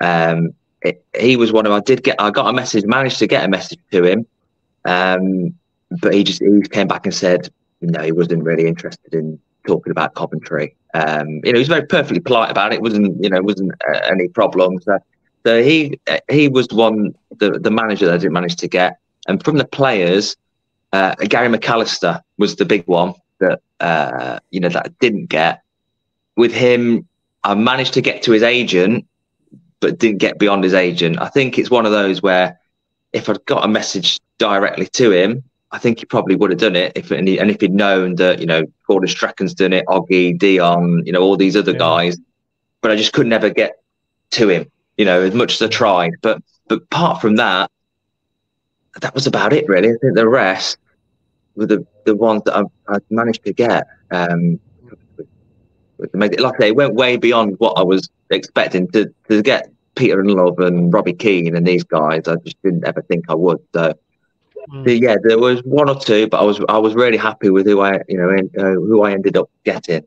Um, 0.00 0.54
it, 0.82 1.04
he 1.18 1.36
was 1.36 1.52
one 1.52 1.66
of 1.66 1.72
I 1.72 1.80
did 1.80 2.02
get 2.02 2.16
I 2.20 2.30
got 2.30 2.48
a 2.48 2.52
message, 2.52 2.84
managed 2.84 3.18
to 3.20 3.26
get 3.26 3.44
a 3.44 3.48
message 3.48 3.78
to 3.92 4.04
him, 4.04 4.26
um, 4.84 5.54
but 6.00 6.14
he 6.14 6.24
just 6.24 6.42
he 6.42 6.60
came 6.62 6.88
back 6.88 7.06
and 7.06 7.14
said 7.14 7.48
no, 7.80 8.02
he 8.02 8.12
wasn't 8.12 8.42
really 8.42 8.66
interested 8.66 9.14
in 9.14 9.38
talking 9.66 9.90
about 9.90 10.14
Coventry. 10.14 10.76
Um, 10.94 11.40
you 11.44 11.52
know, 11.52 11.56
he 11.56 11.60
was 11.60 11.68
very 11.68 11.86
perfectly 11.86 12.20
polite 12.20 12.50
about 12.50 12.72
it. 12.72 12.76
it 12.76 12.82
wasn't 12.82 13.22
you 13.22 13.30
know 13.30 13.42
wasn't 13.42 13.72
uh, 13.88 14.00
any 14.04 14.28
problem. 14.28 14.80
So, 14.82 14.98
so 15.44 15.62
he 15.62 15.98
uh, 16.06 16.18
he 16.30 16.48
was 16.48 16.68
one 16.68 17.14
the 17.38 17.52
the 17.52 17.70
manager 17.70 18.06
that 18.06 18.14
I 18.14 18.18
didn't 18.18 18.32
manage 18.32 18.56
to 18.56 18.68
get, 18.68 18.98
and 19.26 19.42
from 19.42 19.58
the 19.58 19.64
players, 19.64 20.36
uh, 20.92 21.14
Gary 21.16 21.48
McAllister 21.48 22.20
was 22.38 22.56
the 22.56 22.64
big 22.64 22.86
one 22.86 23.14
that 23.40 23.60
uh, 23.80 24.38
you 24.50 24.60
know 24.60 24.68
that 24.68 24.86
I 24.86 24.90
didn't 25.00 25.26
get. 25.26 25.62
With 26.36 26.52
him, 26.52 27.06
I 27.42 27.54
managed 27.54 27.94
to 27.94 28.00
get 28.00 28.22
to 28.24 28.32
his 28.32 28.42
agent, 28.42 29.06
but 29.80 29.98
didn't 29.98 30.18
get 30.18 30.38
beyond 30.38 30.64
his 30.64 30.74
agent. 30.74 31.20
I 31.20 31.28
think 31.28 31.58
it's 31.58 31.70
one 31.70 31.86
of 31.86 31.92
those 31.92 32.22
where 32.22 32.58
if 33.12 33.28
I'd 33.28 33.44
got 33.46 33.64
a 33.64 33.68
message 33.68 34.18
directly 34.38 34.86
to 34.94 35.10
him, 35.12 35.44
I 35.70 35.78
think 35.78 35.98
he 35.98 36.04
probably 36.04 36.36
would 36.36 36.50
have 36.50 36.60
done 36.60 36.76
it. 36.76 36.92
If 36.94 37.10
and, 37.10 37.26
he, 37.26 37.38
and 37.38 37.50
if 37.50 37.60
he'd 37.60 37.72
known 37.72 38.14
that 38.16 38.40
you 38.40 38.46
know 38.46 38.64
Gordon 38.86 39.08
Strachan's 39.08 39.54
done 39.54 39.72
it, 39.72 39.84
Oggy, 39.86 40.38
Dion, 40.38 41.02
you 41.04 41.12
know 41.12 41.22
all 41.22 41.36
these 41.36 41.56
other 41.56 41.72
Yeah. 41.72 41.78
guys, 41.78 42.16
but 42.80 42.90
I 42.90 42.96
just 42.96 43.12
could 43.12 43.26
never 43.26 43.50
get 43.50 43.80
to 44.32 44.48
him. 44.48 44.70
You 44.96 45.04
know, 45.04 45.20
as 45.22 45.34
much 45.34 45.54
as 45.54 45.62
I 45.62 45.68
tried, 45.68 46.12
but 46.22 46.42
but 46.68 46.82
apart 46.82 47.20
from 47.20 47.36
that, 47.36 47.70
that 49.00 49.14
was 49.14 49.26
about 49.26 49.52
it 49.52 49.68
really. 49.68 49.88
I 49.88 49.96
think 50.00 50.14
the 50.14 50.28
rest 50.28 50.78
were 51.56 51.66
the 51.66 51.86
the 52.04 52.14
ones 52.14 52.42
that 52.44 52.56
I've, 52.56 52.70
I've 52.88 53.10
managed 53.10 53.44
to 53.44 53.52
get. 53.52 53.86
Um, 54.10 54.60
like 56.12 56.38
I 56.42 56.50
say, 56.58 56.68
it 56.68 56.76
went 56.76 56.94
way 56.94 57.16
beyond 57.16 57.56
what 57.58 57.78
I 57.78 57.82
was 57.82 58.08
expecting 58.30 58.88
to 58.92 59.12
to 59.28 59.42
get 59.42 59.70
Peter 59.96 60.22
Ndlovu 60.22 60.66
and 60.66 60.92
Robbie 60.92 61.12
Keane 61.14 61.54
and 61.56 61.66
these 61.66 61.84
guys. 61.84 62.26
I 62.26 62.36
just 62.44 62.60
didn't 62.62 62.84
ever 62.86 63.02
think 63.02 63.24
I 63.28 63.34
would. 63.34 63.58
So 63.74 63.94
Mm. 64.70 64.84
the- 64.84 64.98
yeah, 64.98 65.16
there 65.22 65.38
was 65.38 65.60
one 65.64 65.90
or 65.90 65.94
two, 66.00 66.26
but 66.26 66.40
I 66.40 66.44
was 66.44 66.58
I 66.70 66.78
was 66.78 66.94
really 66.94 67.18
happy 67.18 67.50
with 67.50 67.66
who 67.66 67.82
I 67.82 68.00
you 68.08 68.16
know 68.16 68.30
en- 68.30 68.50
uh, 68.58 68.72
who 68.72 69.02
I 69.02 69.12
ended 69.12 69.36
up 69.36 69.50
getting. 69.64 70.04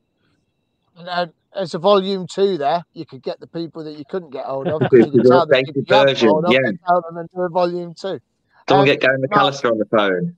And 0.98 1.08
uh, 1.08 1.28
as 1.56 1.76
a 1.76 1.78
volume 1.78 2.26
two, 2.26 2.58
there 2.58 2.84
you 2.94 3.06
could 3.06 3.22
get 3.22 3.40
the 3.40 3.46
people 3.46 3.84
that 3.84 3.98
you 4.00 4.06
couldn't 4.10 4.32
get 4.32 4.46
hold 4.46 4.68
of. 4.68 4.82
you 4.92 5.12
could 5.12 5.26
tell 5.26 5.46
the 5.46 5.64
people 5.64 5.84
you 5.86 6.06
version, 6.06 6.42
yeah. 6.50 6.60
and 6.64 6.80
tell 6.88 7.02
them 7.04 7.28
do 7.36 7.42
a 7.42 7.50
volume 7.50 7.94
two. 7.94 8.20
Someone 8.68 8.88
Um, 8.90 8.94
get 8.94 9.02
Gary 9.02 9.20
McAllister 9.20 9.72
on 9.72 9.78
the 9.78 9.86
phone. 9.86 10.36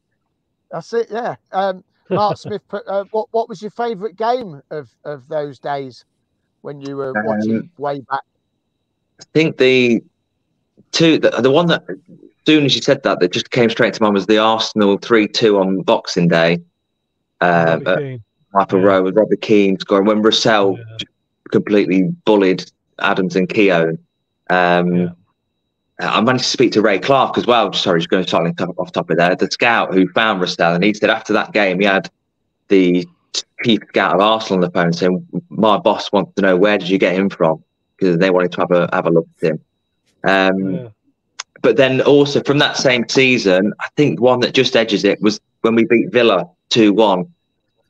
That's 0.69 0.93
it, 0.93 1.07
yeah. 1.09 1.35
Um, 1.53 1.83
Mark 2.09 2.37
Smith, 2.37 2.61
put, 2.67 2.87
uh, 2.87 3.05
what 3.11 3.27
what 3.31 3.49
was 3.49 3.61
your 3.61 3.71
favourite 3.71 4.15
game 4.15 4.61
of 4.71 4.89
of 5.05 5.27
those 5.27 5.59
days 5.59 6.05
when 6.61 6.81
you 6.81 6.95
were 6.97 7.13
watching 7.13 7.57
Um, 7.57 7.71
way 7.77 7.99
back? 8.09 8.21
I 9.21 9.23
think 9.33 9.57
the 9.57 10.01
two 10.91 11.19
the, 11.19 11.29
the 11.29 11.51
one 11.51 11.67
that 11.67 11.83
as 11.89 11.97
soon 12.45 12.65
as 12.65 12.75
you 12.75 12.81
said 12.81 13.03
that 13.03 13.19
that 13.19 13.31
just 13.31 13.51
came 13.51 13.69
straight 13.69 13.93
to 13.95 14.01
mind 14.01 14.13
was 14.15 14.25
the 14.27 14.37
Arsenal 14.37 14.97
three 14.97 15.27
two 15.27 15.59
on 15.59 15.81
Boxing 15.81 16.27
Day. 16.27 16.59
Uh, 17.41 17.79
Robbie 17.85 18.21
at 18.59 18.73
Yeah. 18.73 18.79
Row 18.79 19.03
with 19.03 19.15
Robert 19.15 19.41
Keane 19.41 19.77
scoring 19.79 20.05
when 20.05 20.21
Roussel 20.21 20.77
Yeah. 20.77 20.97
completely 21.51 22.03
bullied 22.25 22.69
Adams 22.99 23.35
and 23.35 23.47
Keown. 23.47 23.97
Um, 24.49 24.95
Yeah. 24.95 25.09
I 25.99 26.21
managed 26.21 26.45
to 26.45 26.49
speak 26.49 26.71
to 26.73 26.81
Ray 26.81 26.99
Clark 26.99 27.37
as 27.37 27.45
well. 27.45 27.73
Sorry, 27.73 27.99
just 27.99 28.09
going 28.09 28.25
slightly 28.25 28.53
off 28.77 28.91
top 28.91 29.09
of 29.09 29.17
there. 29.17 29.35
The 29.35 29.51
scout 29.51 29.93
who 29.93 30.07
found 30.09 30.39
Roussel, 30.39 30.75
and 30.75 30.83
he 30.83 30.93
said 30.93 31.09
after 31.09 31.33
that 31.33 31.51
game 31.51 31.79
he 31.79 31.85
had 31.85 32.09
the 32.69 33.05
chief 33.63 33.81
scout 33.89 34.15
of 34.15 34.21
Arsenal 34.21 34.55
on 34.55 34.61
the 34.61 34.71
phone 34.71 34.93
saying, 34.93 35.27
"My 35.49 35.77
boss 35.77 36.11
wants 36.11 36.33
to 36.35 36.41
know 36.41 36.55
where 36.55 36.77
did 36.77 36.89
you 36.89 36.97
get 36.97 37.15
him 37.15 37.29
from?" 37.29 37.63
Because 37.97 38.17
they 38.17 38.29
wanted 38.29 38.53
to 38.53 38.61
have 38.61 38.71
a 38.71 38.89
have 38.93 39.07
a 39.07 39.09
look 39.09 39.27
at 39.41 39.49
him. 39.49 39.59
Um, 40.23 40.71
Yeah. 40.71 40.87
but 41.61 41.75
then 41.75 41.99
also 42.01 42.41
from 42.43 42.59
that 42.59 42.77
same 42.77 43.07
season, 43.09 43.73
I 43.81 43.87
think 43.97 44.21
one 44.21 44.39
that 44.39 44.53
just 44.53 44.77
edges 44.77 45.03
it 45.03 45.21
was 45.21 45.41
when 45.61 45.75
we 45.75 45.85
beat 45.85 46.11
Villa 46.13 46.47
2 46.69 46.93
1 46.93 47.25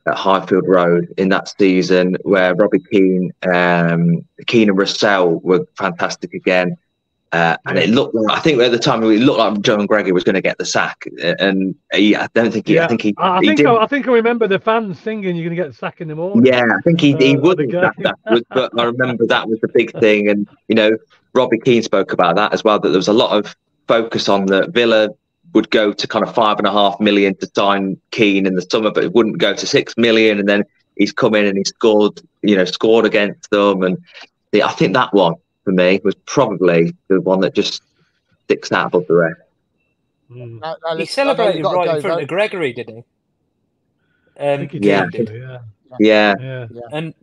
at 0.06 0.16
Highfield 0.16 0.66
Road 0.66 1.14
in 1.16 1.28
that 1.28 1.52
season, 1.56 2.16
where 2.22 2.56
Robbie 2.56 2.80
Keane, 2.90 3.30
um, 3.52 4.24
Keane 4.46 4.68
and 4.68 4.78
Roussel 4.78 5.40
were 5.44 5.64
fantastic 5.76 6.34
again. 6.34 6.76
Uh, 7.32 7.56
and 7.66 7.78
it 7.78 7.90
looked 7.90 8.16
I 8.28 8.40
think 8.40 8.60
at 8.60 8.72
the 8.72 8.78
time, 8.78 9.04
it 9.04 9.20
looked 9.20 9.38
like 9.38 9.60
John 9.60 9.86
Gregory 9.86 10.10
was 10.10 10.24
going 10.24 10.34
to 10.34 10.40
get 10.40 10.58
the 10.58 10.64
sack. 10.64 11.04
And 11.38 11.76
he, 11.92 12.16
I 12.16 12.26
don't 12.34 12.50
think 12.50 12.66
he, 12.66 12.80
I 12.80 12.88
think 12.88 13.02
he, 13.02 13.14
I, 13.18 13.36
I 13.36 13.40
he 13.40 13.46
think 13.46 13.58
did. 13.58 13.66
I, 13.66 13.84
I 13.84 13.86
think 13.86 14.08
I 14.08 14.12
remember 14.12 14.48
the 14.48 14.58
fans 14.58 14.98
singing 14.98 15.36
"You're 15.36 15.44
going 15.44 15.56
to 15.56 15.62
get 15.62 15.68
the 15.68 15.76
sack 15.76 16.00
in 16.00 16.08
the 16.08 16.16
morning." 16.16 16.44
Yeah, 16.44 16.64
I 16.64 16.80
think 16.82 17.00
he, 17.00 17.14
he 17.16 17.36
Uh, 17.36 17.40
wasn't 17.40 17.70
the 17.70 17.80
sacked 17.82 17.98
game. 17.98 18.06
afterwards, 18.06 18.46
but 18.50 18.80
I 18.80 18.84
remember 18.84 19.26
that 19.26 19.48
was 19.48 19.60
the 19.60 19.68
big 19.68 19.92
thing. 20.00 20.28
And, 20.28 20.48
you 20.66 20.74
know, 20.74 20.90
Robbie 21.32 21.60
Keane 21.60 21.84
spoke 21.84 22.12
about 22.12 22.34
that 22.34 22.52
as 22.52 22.64
well, 22.64 22.80
that 22.80 22.88
there 22.88 22.98
was 22.98 23.06
a 23.06 23.12
lot 23.12 23.36
of 23.38 23.54
focus 23.86 24.28
on 24.28 24.46
that 24.46 24.70
Villa 24.70 25.10
would 25.54 25.70
go 25.70 25.92
to 25.92 26.06
kind 26.08 26.24
of 26.26 26.34
five 26.34 26.58
and 26.58 26.66
a 26.66 26.72
half 26.72 26.98
million 26.98 27.36
to 27.36 27.50
sign 27.54 27.96
Keane 28.10 28.44
in 28.46 28.56
the 28.56 28.62
summer, 28.62 28.90
but 28.90 29.04
it 29.04 29.12
wouldn't 29.12 29.38
go 29.38 29.54
to 29.54 29.66
six 29.68 29.96
million. 29.96 30.40
And 30.40 30.48
then 30.48 30.64
he's 30.96 31.12
come 31.12 31.36
in 31.36 31.46
and 31.46 31.56
he 31.56 31.62
scored, 31.64 32.20
you 32.42 32.56
know, 32.56 32.64
scored 32.64 33.04
against 33.04 33.50
them. 33.50 33.82
And 33.84 33.98
the, 34.50 34.64
I 34.64 34.72
think 34.72 34.94
that 34.94 35.14
one 35.14 35.34
for 35.70 35.74
me 35.74 36.00
was 36.02 36.14
probably 36.26 36.94
the 37.08 37.20
one 37.20 37.40
that 37.40 37.54
just 37.54 37.82
sticks 38.44 38.72
out 38.72 38.86
above 38.88 39.06
the 39.06 39.14
rest. 39.14 39.40
Mm. 40.30 40.60
Now- 40.60 40.76
now 40.84 40.92
He 40.92 40.98
listen, 41.02 41.22
I 41.28 41.32
know 41.32 41.36
celebrated 41.36 41.54
you've 41.58 41.64
got 41.64 41.70
to 41.72 41.76
right 41.78 41.84
go 41.86 41.94
in 41.96 42.00
front 42.02 42.14
very- 42.14 42.22
of 42.24 42.28
Gregory, 42.28 42.72
did 42.72 42.88
he? 42.88 43.04
I 44.38 44.52
Um, 44.54 44.58
think 44.60 44.72
he 44.72 44.78
Yeah. 44.80 45.06
did. 45.10 45.20
actually, 45.22 45.40
Yeah. 45.40 45.58
Yeah, 45.98 46.34
Yeah. 46.40 46.66
and 46.92 47.14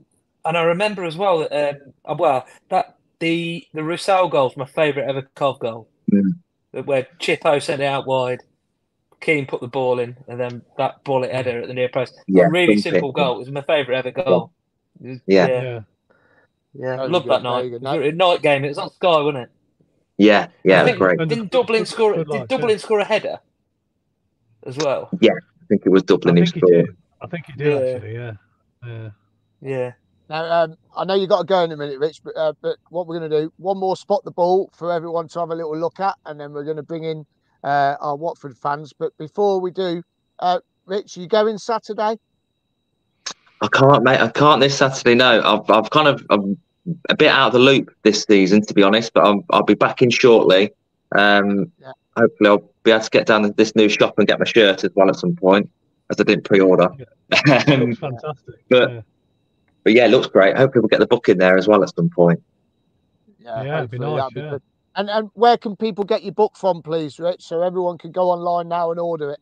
and 0.45 0.57
I 0.57 0.63
remember 0.63 1.03
as 1.05 1.15
well 1.17 1.39
that 1.39 1.51
um, 1.53 1.93
uh, 2.05 2.15
well 2.19 2.45
that 2.69 2.95
the 3.19 3.65
the 3.73 3.81
Roussel 3.83 4.27
goal 4.29 4.49
is 4.51 4.57
my 4.57 4.65
favourite 4.65 5.09
ever 5.09 5.21
Cov 5.35 5.59
goal, 5.59 5.87
Mm. 6.11 6.33
where 6.85 7.07
Chippo 7.19 7.61
sent 7.61 7.81
it 7.81 7.85
out 7.85 8.05
wide, 8.07 8.41
Keane 9.21 9.45
put 9.47 9.61
the 9.61 9.67
ball 9.67 9.99
in, 9.99 10.15
and 10.27 10.37
then 10.39 10.61
that 10.77 11.03
bullet 11.05 11.31
header 11.31 11.61
at 11.61 11.67
the 11.67 11.73
near 11.73 11.89
post. 11.89 12.13
Yeah, 12.27 12.47
a 12.47 12.49
really 12.49 12.75
thump 12.75 12.87
it. 12.87 12.91
simple 12.91 13.11
goal. 13.13 13.35
It 13.35 13.39
was 13.39 13.51
my 13.51 13.61
favourite 13.61 13.97
ever 13.99 14.11
goal. 14.11 14.51
It 15.03 15.21
Yeah. 15.27 15.47
yeah, 15.47 15.79
Yeah. 16.77 16.85
yeah. 16.85 16.95
Very 16.97 17.09
Loved 17.09 17.25
good, 17.25 17.31
that 17.33 17.41
very 17.43 17.53
night. 17.55 17.69
good. 17.69 17.83
It 17.83 17.99
was 17.99 18.07
a 18.13 18.15
night 18.15 18.41
game. 18.41 18.65
It 18.65 18.69
was 18.69 18.77
on 18.77 18.89
Sky, 18.91 19.07
wasn't 19.21 19.37
it? 19.37 19.49
yeah, 20.17 20.47
yeah, 20.63 20.81
I 20.81 20.85
think- 20.85 20.97
great. 20.97 21.19
Didn't 21.19 21.51
Dublin 21.51 21.81
good- 21.81 21.87
score? 21.87 22.13
Did 22.15 22.27
lights, 22.27 22.47
Dublin 22.49 22.71
yeah. 22.71 22.77
score 22.77 22.99
a 22.99 23.05
header 23.05 23.37
as 24.65 24.77
well? 24.77 25.09
Yeah, 25.21 25.31
I 25.33 25.65
think 25.69 25.83
it 25.85 25.89
was 25.89 26.03
Dublin 26.03 26.37
who 26.37 26.45
scored. 26.45 26.95
I 27.21 27.27
think 27.27 27.45
he 27.47 27.53
did 27.53 27.67
Yeah. 27.67 27.89
actually. 27.95 28.13
Yeah. 28.13 28.31
Yeah. 28.85 29.09
Yeah. 29.61 29.91
Now, 30.29 30.63
um, 30.63 30.77
I 30.95 31.05
know 31.05 31.13
you've 31.15 31.29
got 31.29 31.39
to 31.39 31.45
go 31.45 31.63
in 31.63 31.71
a 31.71 31.77
minute, 31.77 31.99
Rich, 31.99 32.21
but, 32.23 32.35
uh, 32.35 32.53
but 32.61 32.75
what 32.89 33.07
we're 33.07 33.17
going 33.17 33.31
to 33.31 33.41
do, 33.43 33.53
one 33.57 33.77
more 33.77 33.95
spot 33.95 34.23
the 34.25 34.31
ball 34.31 34.69
for 34.75 34.91
everyone 34.91 35.27
to 35.29 35.39
have 35.39 35.51
a 35.51 35.55
little 35.55 35.77
look 35.77 35.99
at, 36.01 36.15
and 36.25 36.39
then 36.39 36.51
we're 36.51 36.65
going 36.65 36.75
to 36.77 36.83
bring 36.83 37.03
in 37.05 37.25
uh, 37.63 37.95
our 38.01 38.15
Watford 38.15 38.57
fans. 38.57 38.91
But 38.93 39.17
before 39.17 39.61
we 39.61 39.71
do, 39.71 40.03
uh, 40.39 40.59
Rich, 40.85 41.15
you 41.17 41.27
going 41.27 41.57
Saturday? 41.57 42.19
I 43.61 43.67
can't, 43.71 44.03
mate. 44.03 44.19
I 44.19 44.27
can't 44.29 44.59
this 44.61 44.77
Saturday. 44.77 45.15
No, 45.15 45.41
I've, 45.41 45.69
I've 45.69 45.89
kind 45.91 46.07
of, 46.09 46.25
I'm 46.29 46.57
a 47.09 47.15
bit 47.15 47.27
out 47.29 47.47
of 47.47 47.53
the 47.53 47.59
loop 47.59 47.93
this 48.03 48.23
season, 48.23 48.61
to 48.65 48.73
be 48.73 48.83
honest. 48.83 49.13
But 49.13 49.25
I'll, 49.25 49.43
I'll 49.51 49.63
be 49.63 49.73
back 49.75 50.01
in 50.01 50.09
shortly. 50.09 50.71
Um, 51.15 51.71
Yeah. 51.81 51.91
Hopefully, 52.15 52.49
I'll 52.49 52.71
be 52.83 52.89
able 52.91 53.03
to 53.03 53.09
get 53.11 53.27
down 53.27 53.43
to 53.43 53.49
this 53.51 53.75
new 53.75 53.87
shop 53.89 54.17
and 54.17 54.27
get 54.27 54.39
my 54.39 54.45
shirt 54.45 54.83
as 54.83 54.89
well 54.95 55.07
at 55.07 55.17
some 55.17 55.35
point, 55.35 55.69
as 56.09 56.19
I 56.19 56.23
didn't 56.23 56.45
pre-order. 56.45 56.89
It 56.97 57.69
Um, 57.69 57.93
fantastic. 57.95 58.55
but- 58.69 58.91
yeah. 58.91 59.01
but 59.83 59.93
yeah, 59.93 60.05
it 60.05 60.09
looks 60.09 60.25
great. 60.27 60.57
Hopefully, 60.57 60.81
we'll 60.81 60.87
get 60.89 60.99
the 60.99 61.05
book 61.07 61.29
in 61.29 61.37
there 61.37 61.57
as 61.57 61.67
well 61.67 61.83
at 61.83 61.93
some 61.95 62.09
point. 62.09 62.41
Yeah, 63.39 63.77
it'd 63.77 63.91
be 63.91 63.99
nice, 63.99 64.17
that'd 64.19 64.33
be 64.33 64.41
yeah. 64.41 64.49
good. 64.49 64.61
And 64.95 65.09
and 65.11 65.29
where 65.35 65.57
can 65.57 65.75
people 65.75 66.03
get 66.05 66.23
your 66.23 66.33
book 66.33 66.57
from, 66.57 66.81
please, 66.81 67.19
Rich? 67.19 67.43
So 67.43 67.61
everyone 67.61 67.97
can 67.99 68.11
go 68.11 68.31
online 68.31 68.67
now 68.67 68.89
and 68.89 68.99
order 68.99 69.31
it. 69.31 69.39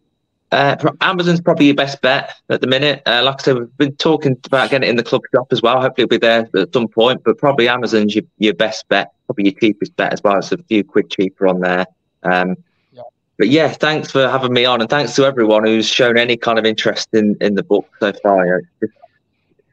Uh, 0.56 0.94
Amazon's 1.02 1.42
probably 1.42 1.66
your 1.66 1.76
best 1.76 2.02
bet 2.02 2.34
at 2.50 2.62
the 2.62 2.68
minute. 2.68 3.02
Uh, 3.06 3.22
like 3.26 3.42
I 3.42 3.44
said, 3.44 3.60
we've 3.60 3.78
been 3.78 3.96
talking 3.98 4.38
about 4.46 4.70
getting 4.70 4.88
it 4.88 4.90
in 4.90 4.96
the 4.96 5.04
club 5.04 5.22
shop 5.34 5.48
as 5.52 5.62
well. 5.62 5.82
Hopefully, 5.82 6.06
it'll 6.06 6.12
be 6.12 6.18
there 6.18 6.48
at 6.56 6.74
some 6.74 6.88
point. 6.88 7.24
But 7.26 7.38
probably 7.38 7.68
Amazon's 7.68 8.16
your, 8.16 8.24
your 8.38 8.54
best 8.54 8.88
bet, 8.88 9.12
probably 9.26 9.50
your 9.50 9.60
cheapest 9.60 9.94
bet 9.98 10.14
as 10.14 10.24
well. 10.24 10.38
It's 10.38 10.54
a 10.54 10.58
few 10.58 10.86
quid 10.86 11.10
cheaper 11.10 11.46
on 11.48 11.60
there. 11.60 11.86
Um, 12.24 12.56
Yeah. 12.94 13.02
But 13.38 13.50
yeah, 13.50 13.68
thanks 13.68 14.12
for 14.12 14.30
having 14.30 14.54
me 14.54 14.64
on, 14.64 14.80
and 14.80 14.90
thanks 14.90 15.14
to 15.16 15.26
everyone 15.26 15.66
who's 15.66 15.90
shown 15.90 16.18
any 16.18 16.38
kind 16.38 16.58
of 16.58 16.64
interest 16.64 17.10
in, 17.12 17.36
in 17.42 17.56
the 17.56 17.64
book 17.64 17.90
so 18.00 18.14
far. 18.24 18.60
It's 18.60 18.68
just 18.80 18.94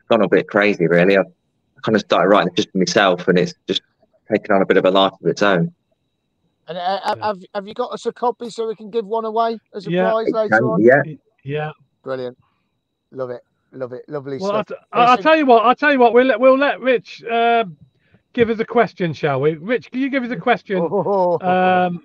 gone 0.09 0.23
a 0.23 0.29
bit 0.29 0.49
crazy, 0.49 0.89
really. 0.89 1.17
I've 1.17 1.33
kind 1.83 1.95
of 1.95 2.01
started 2.01 2.29
writing 2.29 2.49
it 2.49 2.57
just 2.57 2.73
for 2.73 2.79
myself, 2.79 3.29
and 3.29 3.39
it's 3.39 3.55
just 3.69 3.83
taken 4.29 4.53
on 4.53 4.63
a 4.63 4.67
bit 4.67 4.79
of 4.79 4.85
a 4.85 4.91
life 4.91 5.13
of 5.13 5.27
its 5.29 5.43
own. 5.43 5.73
And 6.69 6.79
uh, 6.79 7.01
have- 7.05 7.19
Yeah. 7.19 7.27
have 7.27 7.39
have 7.55 7.69
you 7.69 7.75
got 7.75 7.93
us 7.93 8.07
a 8.07 8.13
copy 8.13 8.49
so 8.51 8.69
we 8.69 8.75
can 8.77 8.91
give 8.91 9.05
one 9.07 9.25
away 9.25 9.59
as 9.75 9.87
a 9.87 9.91
Yeah. 9.91 10.11
prize 10.11 10.29
later 10.31 10.71
on? 10.71 10.81
yeah, 10.83 11.03
Yeah. 11.45 11.71
Brilliant. 12.03 12.37
Love 13.11 13.31
it. 13.31 13.43
Love 13.73 13.93
it. 13.93 14.05
Lovely 14.09 14.39
Well, 14.39 14.53
I'll, 14.53 14.65
stuff. 14.65 14.79
t- 14.79 14.85
I'll 14.93 15.11
Listen- 15.13 15.23
tell 15.23 15.37
you 15.37 15.47
what. 15.47 15.65
I'll 15.65 15.75
tell 15.75 15.93
you 15.93 15.99
what. 15.99 16.13
We'll 16.15 16.27
let 16.27 16.39
we'll 16.41 16.59
let 16.59 16.81
Rich 16.81 17.25
um, 17.25 17.77
give 18.33 18.51
us 18.51 18.59
a 18.61 18.65
question, 18.65 19.13
shall 19.13 19.41
we? 19.41 19.55
Rich, 19.55 19.91
can 19.91 20.01
you 20.01 20.11
give 20.11 20.23
us 20.25 20.31
a 20.31 20.37
question 20.37 20.79
Oh, 20.91 21.39
um, 21.41 22.03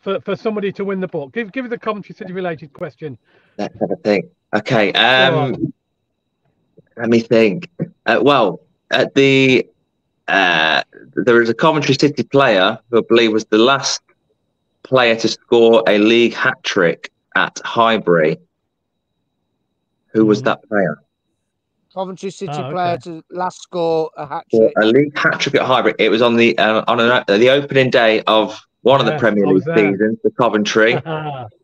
for 0.00 0.20
for 0.20 0.36
somebody 0.36 0.70
to 0.72 0.84
win 0.84 1.00
the 1.00 1.08
book? 1.08 1.32
Give 1.32 1.50
give 1.50 1.64
us 1.66 1.72
a 1.72 1.78
Coventry 1.78 2.14
City 2.14 2.32
related 2.32 2.72
question. 2.72 3.16
Let's 3.58 3.78
have 3.80 3.90
a 3.90 3.96
think. 3.96 4.26
Okay. 4.54 4.92
Um, 4.92 5.72
let 6.96 7.08
me 7.08 7.20
think. 7.20 7.70
Uh, 8.06 8.20
well, 8.22 8.60
at 8.90 9.14
the 9.14 9.66
uh, 10.28 10.82
there 11.14 11.40
is 11.42 11.48
a 11.48 11.54
Coventry 11.54 11.94
City 11.94 12.22
player 12.22 12.78
who 12.90 12.98
I 12.98 13.02
believe 13.08 13.32
was 13.32 13.44
the 13.46 13.58
last 13.58 14.00
player 14.84 15.16
to 15.16 15.28
score 15.28 15.82
a 15.86 15.98
league 15.98 16.34
hat 16.34 16.62
trick 16.62 17.10
at 17.36 17.60
Highbury. 17.64 18.38
Who 20.12 20.24
was 20.26 20.40
Mhm. 20.40 20.44
that 20.46 20.68
player? 20.68 20.98
Coventry 21.94 22.30
City 22.30 22.52
Oh, 22.62 22.70
player 22.70 22.98
to 22.98 23.22
last 23.30 23.62
score 23.62 24.10
a 24.16 24.26
hat 24.26 24.44
trick. 24.50 24.72
a 24.76 24.84
league 24.86 25.16
hat 25.18 25.40
trick 25.40 25.54
at 25.56 25.62
Highbury. 25.62 25.94
It 25.98 26.10
was 26.10 26.22
on 26.22 26.36
the 26.36 26.56
uh, 26.58 26.84
on 26.86 27.00
an, 27.00 27.10
uh, 27.10 27.24
the 27.26 27.50
opening 27.50 27.90
day 27.90 28.22
of 28.26 28.58
one 28.82 29.00
of 29.00 29.06
the 29.06 29.16
Premier 29.18 29.46
League 29.46 29.64
seasons 29.74 30.18
for 30.22 30.30
Coventry. 30.30 30.94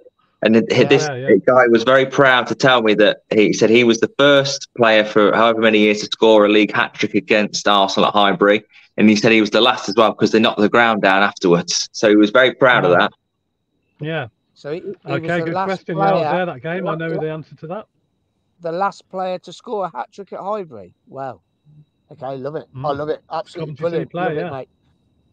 And 0.44 0.56
it, 0.56 0.64
Yeah, 0.70 0.84
this 0.84 1.08
yeah. 1.08 1.36
guy 1.46 1.66
was 1.68 1.82
very 1.84 2.06
proud 2.06 2.46
to 2.48 2.54
tell 2.54 2.82
me 2.82 2.94
that 2.94 3.18
he 3.32 3.52
said 3.52 3.70
he 3.70 3.82
was 3.84 3.98
the 4.00 4.10
first 4.18 4.68
player 4.76 5.04
for 5.04 5.34
however 5.34 5.60
many 5.60 5.78
years 5.78 6.00
to 6.00 6.06
score 6.06 6.44
a 6.44 6.48
league 6.48 6.72
hat 6.74 6.94
trick 6.94 7.14
against 7.14 7.66
Arsenal 7.66 8.08
at 8.08 8.12
Highbury. 8.14 8.62
And 8.96 9.08
he 9.08 9.16
said 9.16 9.32
he 9.32 9.40
was 9.40 9.50
the 9.50 9.60
last 9.60 9.88
as 9.88 9.94
well 9.96 10.12
because 10.12 10.30
they 10.32 10.38
knocked 10.38 10.60
the 10.60 10.68
ground 10.68 11.02
down 11.02 11.22
afterwards. 11.22 11.88
So 11.92 12.08
he 12.10 12.16
was 12.16 12.30
very 12.30 12.54
proud 12.54 12.84
of 12.84 12.92
that. 12.92 13.10
yeah. 14.00 14.28
So 14.56 14.72
he, 14.72 14.80
he 14.80 14.86
was 14.86 14.96
Okay. 15.06 15.38
the 15.40 15.44
Good 15.46 15.54
last 15.54 15.66
question. 15.66 15.96
Yeah, 15.98 16.04
I 16.04 16.12
was 16.12 16.22
there 16.22 16.46
that 16.46 16.62
game. 16.62 16.86
I 16.86 16.94
know 16.94 17.10
the 17.10 17.30
answer 17.30 17.56
to 17.56 17.66
that. 17.68 17.86
the 18.60 18.70
last 18.70 19.08
player 19.10 19.38
to 19.40 19.52
score 19.52 19.86
a 19.86 19.90
hat 19.96 20.12
trick 20.12 20.32
at 20.32 20.38
Highbury. 20.40 20.94
Wow. 21.08 21.40
Okay, 22.12 22.36
love 22.36 22.54
it. 22.56 22.66
I 22.74 22.78
Mm. 22.78 22.96
love 22.98 23.08
it. 23.08 23.20
Absolutely 23.32 23.74
Coventry 23.74 23.82
brilliant. 24.06 24.10
player, 24.12 24.28
love 24.28 24.36
yeah. 24.36 24.46
it, 24.48 24.52
mate. 24.52 24.68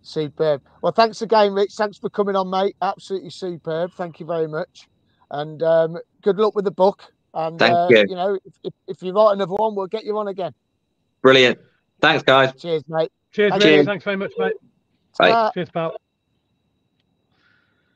Superb. 0.01 0.61
Well, 0.81 0.91
thanks 0.91 1.21
again, 1.21 1.53
Rich. 1.53 1.73
Thanks 1.75 1.97
for 1.99 2.09
coming 2.09 2.35
on, 2.35 2.49
mate. 2.49 2.75
Absolutely 2.81 3.29
superb. 3.29 3.91
Thank 3.93 4.19
you 4.19 4.25
very 4.25 4.47
much. 4.47 4.87
And 5.31 5.63
um, 5.63 5.97
good 6.21 6.37
luck 6.37 6.55
with 6.55 6.65
the 6.65 6.71
book. 6.71 7.03
And 7.33 7.57
Thank 7.57 7.73
uh, 7.73 7.87
you. 7.89 8.05
you 8.09 8.15
know, 8.15 8.37
if, 8.45 8.53
if, 8.63 8.73
if 8.87 9.01
you 9.01 9.13
write 9.13 9.33
another 9.33 9.53
one, 9.53 9.75
we'll 9.75 9.87
get 9.87 10.03
you 10.03 10.17
on 10.17 10.27
again. 10.27 10.53
Brilliant. 11.21 11.57
Thanks, 12.01 12.23
guys. 12.23 12.53
Cheers, 12.59 12.83
mate. 12.87 13.11
Cheers, 13.31 13.51
Thank 13.51 13.63
Rich. 13.63 13.77
you. 13.77 13.83
Thanks 13.85 14.03
very 14.03 14.17
much, 14.17 14.33
mate. 14.37 14.53
Bye. 15.17 15.29
Ta. 15.29 15.51
Cheers, 15.53 15.69
pal. 15.69 15.95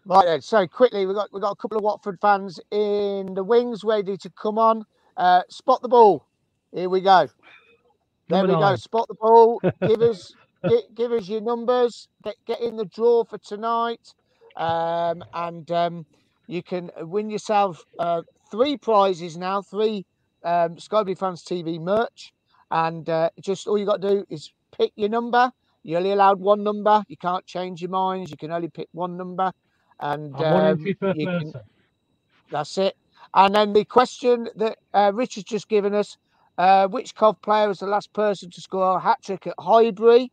Right 0.06 0.26
then. 0.26 0.42
So 0.42 0.68
quickly, 0.68 1.06
we 1.06 1.14
got 1.14 1.34
we 1.34 1.42
got 1.42 1.52
a 1.52 1.56
couple 1.56 1.78
of 1.78 1.84
Watford 1.84 2.20
fans 2.22 2.60
in 2.72 3.34
the 3.34 3.44
wings 3.44 3.84
ready 3.84 4.16
to 4.18 4.30
come 4.30 4.58
on. 4.58 4.86
Uh, 5.18 5.42
spot 5.50 5.82
the 5.82 5.90
ball. 5.90 6.28
Here 6.72 6.90
we 6.90 7.02
go. 7.02 7.28
There 8.30 8.40
Number 8.42 8.54
we 8.56 8.60
go. 8.60 8.76
Spot 8.76 9.08
the 9.08 9.16
ball. 9.16 9.64
give 9.88 10.02
us 10.02 10.36
gi- 10.68 10.88
give 10.94 11.12
us 11.12 11.28
your 11.28 11.42
numbers. 11.42 12.08
Get 12.24 12.36
get 12.46 12.62
in 12.62 12.78
the 12.78 12.86
draw 12.86 13.24
for 13.24 13.40
tonight, 13.40 14.14
um, 14.56 15.24
and 15.34 15.70
um, 15.72 16.06
you 16.48 16.64
can 16.64 16.92
win 16.98 17.30
yourself 17.30 17.84
uh, 18.00 18.22
three 18.52 18.78
prizes 18.78 19.38
now. 19.38 19.62
Three 19.62 20.06
um, 20.44 20.78
Sky 20.80 21.04
Blue 21.04 21.16
Fans 21.16 21.44
TV 21.44 21.80
merch, 21.80 22.34
and 22.72 23.10
uh, 23.10 23.30
just 23.42 23.68
all 23.68 23.78
you 23.78 23.86
got 23.86 24.02
to 24.02 24.10
do 24.10 24.26
is 24.30 24.52
pick 24.78 24.92
your 24.96 25.10
number. 25.10 25.52
You're 25.84 26.00
only 26.00 26.12
allowed 26.12 26.40
one 26.40 26.64
number. 26.64 27.04
You 27.08 27.18
can't 27.18 27.46
change 27.46 27.82
your 27.82 27.92
minds. 27.92 28.32
You 28.32 28.38
can 28.38 28.52
only 28.52 28.70
pick 28.70 28.88
one 28.92 29.18
number, 29.18 29.52
and 30.00 30.42
um, 30.42 30.90
can- 31.14 31.54
that's 32.52 32.78
it. 32.78 32.96
And 33.34 33.56
then 33.56 33.74
the 33.74 33.86
question 33.86 34.50
that 34.56 34.78
uh, 34.94 35.12
Rich 35.14 35.36
has 35.36 35.44
just 35.44 35.68
given 35.70 35.94
us: 35.96 36.18
uh, 36.58 36.88
Which 36.88 37.16
Cov 37.16 37.42
player 37.42 37.68
was 37.68 37.80
the 37.80 37.88
last 37.88 38.14
person 38.14 38.50
to 38.52 38.62
score 38.62 38.98
a 38.98 39.00
hat 39.00 39.20
trick 39.24 39.48
at 39.48 39.56
Highbury? 39.60 40.32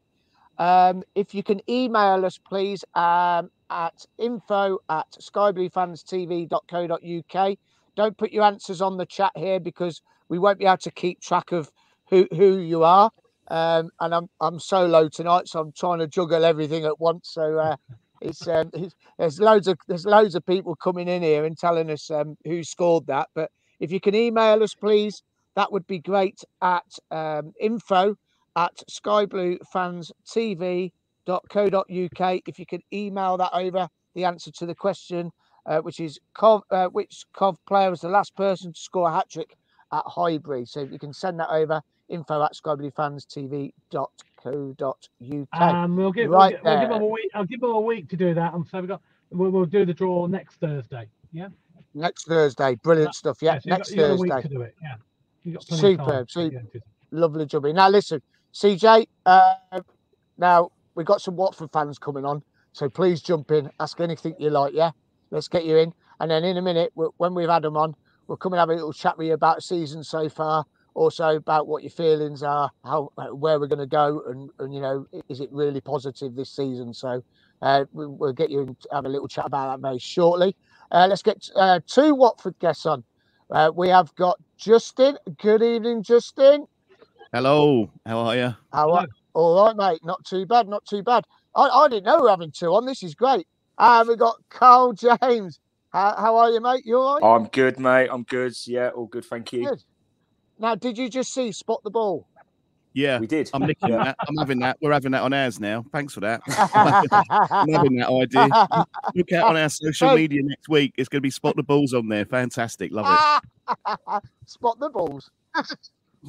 Um, 0.59 1.03
if 1.15 1.35
you 1.35 1.43
can 1.43 1.61
email 1.69 2.25
us, 2.25 2.39
please, 2.39 2.85
um, 2.95 3.51
at 3.73 4.07
info 4.19 4.79
at 4.89 5.07
skybluefanstv.co.uk. 5.21 7.59
Don't 7.97 8.17
put 8.17 8.33
your 8.33 8.45
answers 8.45 8.81
on 8.81 8.97
the 8.97 9.07
chat 9.07 9.33
here 9.35 9.61
because 9.61 10.01
we 10.29 10.39
won't 10.39 10.59
be 10.59 10.67
able 10.67 10.77
to 10.79 10.91
keep 10.91 11.21
track 11.21 11.53
of 11.53 11.71
who, 12.09 12.27
who 12.33 12.59
you 12.59 12.83
are. 12.85 13.11
Um, 13.49 13.91
and 14.01 14.15
I'm 14.15 14.29
I'm 14.41 14.61
solo 14.61 15.09
tonight, 15.09 15.49
so 15.49 15.61
I'm 15.61 15.73
trying 15.73 15.99
to 15.99 16.07
juggle 16.07 16.45
everything 16.45 16.85
at 16.85 17.01
once. 17.01 17.31
So 17.33 17.59
uh, 17.59 17.77
it's, 18.21 18.47
um, 18.47 18.71
it's 18.73 18.95
there's 19.19 19.41
loads 19.41 19.67
of 19.69 19.79
there's 19.89 20.07
loads 20.07 20.35
of 20.35 20.47
people 20.47 20.77
coming 20.77 21.09
in 21.09 21.23
here 21.23 21.45
and 21.45 21.59
telling 21.59 21.91
us 21.91 22.11
um, 22.11 22.37
who 22.45 22.63
scored 22.63 23.07
that. 23.09 23.29
But 23.35 23.51
if 23.81 23.91
you 23.91 24.01
can 24.01 24.15
email 24.15 24.63
us, 24.63 24.75
please, 24.75 25.23
that 25.57 25.73
would 25.73 25.87
be 25.87 25.99
great 25.99 26.43
at 26.63 26.85
um, 27.11 27.53
info 27.61 28.17
at 28.57 28.83
skybluefanstv.co.uk. 28.91 31.02
If 31.27 32.59
you 32.59 32.67
could 32.67 32.83
email 32.93 33.37
that 33.37 33.51
over, 33.53 33.89
the 34.15 34.25
answer 34.25 34.51
to 34.53 34.67
the 34.67 34.75
question, 34.75 35.31
uh, 35.67 35.79
which 35.79 36.01
is 36.01 36.19
Cov, 36.35 36.63
uh, 36.71 36.89
which 36.89 37.25
Cov 37.33 37.57
player 37.67 37.91
was 37.91 38.01
the 38.01 38.09
last 38.09 38.35
person 38.37 38.73
to 38.73 38.81
score 38.81 39.09
a 39.09 39.13
hat 39.13 39.31
trick 39.31 39.57
at 39.93 40.03
Highbury. 40.07 40.67
So 40.67 40.81
if 40.81 40.91
you 40.91 40.99
can 40.99 41.13
send 41.13 41.39
that 41.41 41.51
over, 41.51 41.81
info 42.09 42.43
at 42.43 42.53
skybluefanstv.co.uk. 42.55 45.49
And 45.53 45.97
we'll 45.97 46.13
give, 46.13 46.31
Right 46.31 46.51
we'll, 46.51 46.51
gi- 46.51 46.61
we'll 46.65 46.81
give 46.81 46.91
them 46.91 47.03
a 47.03 47.07
week. 47.07 47.31
I'll 47.35 47.45
give 47.45 47.61
them 47.61 47.71
a 47.71 47.81
week 47.81 48.09
to 48.11 48.17
do 48.17 48.35
that. 48.35 48.55
And 48.55 48.67
so 48.67 48.81
we 48.81 48.89
got 48.89 49.01
we'll, 49.31 49.51
we'll 49.51 49.65
do 49.65 49.85
the 49.85 49.95
draw 49.95 50.27
next 50.27 50.57
Thursday. 50.57 51.09
Yeah. 51.33 51.49
Next 51.95 52.27
Thursday, 52.27 52.75
brilliant 52.83 53.15
stuff. 53.15 53.39
Yeah, 53.41 53.59
so 53.59 53.71
next 53.71 53.91
got, 53.91 53.97
you 53.97 54.03
got 54.03 54.11
a 54.11 54.17
week 54.17 54.33
Thursday. 54.33 54.49
to 54.49 54.55
do 54.55 54.63
it. 54.63 54.75
Yeah. 54.83 54.95
You 55.45 55.53
got 55.55 55.67
plenty 55.67 55.93
of 55.93 55.99
time 55.99 56.07
Superb, 56.07 56.29
to 56.29 56.33
super. 56.33 56.51
get 56.51 56.61
into 56.61 56.77
it. 56.79 56.83
Lovely 57.11 57.47
jubbly. 57.47 57.75
Now 57.75 57.89
listen, 57.89 58.23
CJ. 58.55 59.07
Uh, 59.27 59.55
now 60.39 60.71
we've 60.95 61.07
got 61.07 61.21
some 61.23 61.37
Watford 61.37 61.71
fans 61.73 61.99
coming 61.99 62.25
on, 62.25 62.43
so 62.73 62.89
please 62.89 63.23
jump 63.23 63.51
in, 63.51 63.71
ask 63.81 64.01
anything 64.01 64.35
you 64.39 64.51
like. 64.51 64.75
Yeah, 64.75 64.93
let's 65.31 65.49
get 65.49 65.65
you 65.65 65.77
in, 65.79 65.93
and 66.21 66.31
then 66.31 66.45
in 66.45 66.57
a 66.57 66.63
minute, 66.63 66.93
we- 66.95 67.09
when 67.19 67.35
we've 67.35 67.49
had 67.49 67.63
them 67.63 67.77
on, 67.77 67.95
we'll 68.29 68.37
come 68.39 68.53
and 68.53 68.61
have 68.61 68.71
a 68.71 68.75
little 68.75 68.93
chat 68.93 69.19
with 69.19 69.29
you 69.29 69.35
about 69.35 69.57
the 69.57 69.63
season 69.63 70.05
so 70.05 70.29
far, 70.29 70.65
also 70.95 71.37
about 71.37 71.67
what 71.69 71.83
your 71.83 71.91
feelings 71.91 72.43
are, 72.43 72.71
how 72.85 73.11
uh, 73.19 73.29
where 73.29 73.61
we're 73.61 73.67
going 73.69 73.79
to 73.79 73.87
go, 73.87 74.23
and 74.29 74.51
and 74.59 74.75
you 74.75 74.81
know, 74.81 75.07
is 75.29 75.41
it 75.41 75.51
really 75.53 75.81
positive 75.81 76.35
this 76.35 76.51
season? 76.51 76.95
So. 76.95 77.23
Uh, 77.63 77.85
we- 77.93 78.07
we'll 78.07 78.33
get 78.33 78.51
you 78.51 78.61
in 78.61 78.75
to 78.75 78.89
have 78.93 79.05
a 79.05 79.09
little 79.09 79.29
chat 79.29 79.47
about 79.47 79.71
that 79.73 79.81
very 79.87 79.99
shortly. 79.99 80.57
Uh, 80.91 81.07
let's 81.09 81.23
get 81.23 81.49
uh, 81.57 81.81
two 81.87 82.15
Watford 82.15 82.59
guests 82.59 82.87
on. 82.87 83.05
Uh, 83.51 83.71
we 83.75 83.89
have 83.89 84.15
got 84.17 84.39
Justin. 84.59 85.17
Good 85.41 85.63
evening, 85.63 86.03
Justin. 86.03 86.67
Hello, 87.33 87.91
how 88.07 88.19
are 88.19 88.37
you? 88.37 88.55
How 88.73 88.91
are, 88.93 89.07
all 89.35 89.67
right, 89.67 89.77
mate. 89.77 90.05
Not 90.05 90.25
too 90.25 90.47
bad. 90.47 90.69
Not 90.69 90.85
too 90.85 91.03
bad. 91.03 91.25
I, 91.55 91.69
I 91.69 91.89
didn't 91.89 92.05
know 92.05 92.17
we 92.17 92.23
were 92.23 92.31
having 92.31 92.51
two 92.51 92.75
on. 92.75 92.87
This 92.87 93.03
is 93.03 93.15
great. 93.15 93.47
And 93.79 94.09
we 94.09 94.17
got 94.17 94.37
Carl 94.49 94.93
James. 94.93 95.59
How, 95.93 96.15
how 96.17 96.37
are 96.37 96.51
you, 96.51 96.61
mate? 96.61 96.87
You 96.87 96.99
all 96.99 97.19
right? 97.21 97.37
I'm 97.37 97.49
good, 97.49 97.79
mate. 97.79 98.09
I'm 98.11 98.23
good. 98.23 98.55
Yeah, 98.67 98.89
all 98.89 99.07
good. 99.07 99.25
Thank 99.25 99.53
you. 99.53 99.69
Good. 99.69 99.83
Now, 100.59 100.75
did 100.75 100.97
you 100.97 101.09
just 101.09 101.35
see 101.35 101.53
Spot 101.53 101.83
the 101.85 101.91
Ball? 101.91 102.27
Yeah, 102.95 103.19
We 103.21 103.27
did. 103.27 103.49
I'm 103.55 103.63
nicking 103.63 103.89
Yeah. 103.89 104.05
that. 104.05 104.17
I'm 104.29 104.37
having 104.37 104.59
that. 104.61 104.77
We're 104.83 104.93
having 104.93 105.13
that 105.13 105.23
on 105.23 105.33
ours 105.33 105.59
now. 105.59 105.83
Thanks 105.93 106.13
for 106.13 106.21
that. 106.21 106.43
I'm 107.51 107.69
having 107.71 107.97
that 107.97 108.11
idea. 108.11 108.85
Look 109.15 109.33
out 109.33 109.49
on 109.49 109.57
our 109.57 109.71
social 109.71 110.11
So- 110.11 110.15
media 110.17 110.43
next 110.43 110.69
week. 110.69 110.93
It's 110.99 111.09
going 111.09 111.19
to 111.21 111.23
be 111.23 111.31
spot 111.31 111.57
the 111.57 111.63
balls 111.63 111.95
on 111.95 112.09
there. 112.09 112.27
Fantastic. 112.27 112.93
Love 112.93 113.07
it. 113.67 114.23
Spot 114.47 114.79
the 114.79 114.91
balls. 114.91 115.31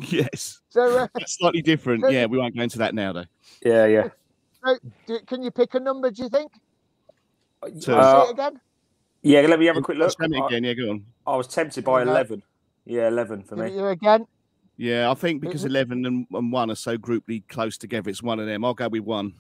It. 0.02 0.12
Yes. 0.12 0.60
So, 0.70 0.98
uh, 1.00 1.08
It's 1.16 1.38
slightly 1.38 1.62
different. 1.62 2.04
Yeah, 2.12 2.26
we 2.26 2.38
won't 2.38 2.56
go 2.56 2.64
into 2.64 2.78
that 2.80 2.94
now, 2.96 3.14
though. 3.14 3.26
Yeah, 3.64 3.86
yeah. 3.86 4.10
so 4.66 4.78
do, 5.08 5.20
can 5.28 5.44
you 5.44 5.52
pick 5.52 5.74
a 5.76 5.80
number? 5.80 6.12
Do 6.12 6.24
you 6.24 6.30
think? 6.30 6.52
So, 7.80 7.96
Uh, 7.98 8.24
Say 8.24 8.30
it 8.30 8.34
again. 8.34 8.62
Yeah, 9.22 9.41
let 9.41 9.60
me 9.60 9.66
have 9.68 9.78
a 9.78 9.82
quick 9.82 9.98
look. 9.98 10.14
Tell 10.18 10.44
I, 10.44 10.46
again. 10.48 10.64
Yeah, 10.64 10.74
go 10.74 10.89
on. 10.91 11.06
I 11.26 11.36
was 11.38 11.48
tempted 11.48 11.84
by 11.86 12.02
Okay. 12.02 12.10
11. 12.12 12.44
Yeah, 12.86 13.08
11 13.08 13.44
for 13.44 13.56
me. 13.56 13.74
you 13.74 13.86
again. 13.88 14.26
Yeah, 14.76 15.10
I 15.10 15.14
think 15.14 15.41
because. 15.41 15.64
11 15.64 16.06
and, 16.06 16.26
and 16.34 16.52
1 16.52 16.72
are 16.72 16.76
so 16.76 16.98
grouply 16.98 17.41
close 17.48 17.78
together, 17.78 18.10
it's 18.10 18.22
one 18.24 18.39
of 18.39 18.48
them. 18.48 18.66
I'll 18.66 18.74
go 18.74 18.89
with 18.89 19.04
1. 19.04 19.34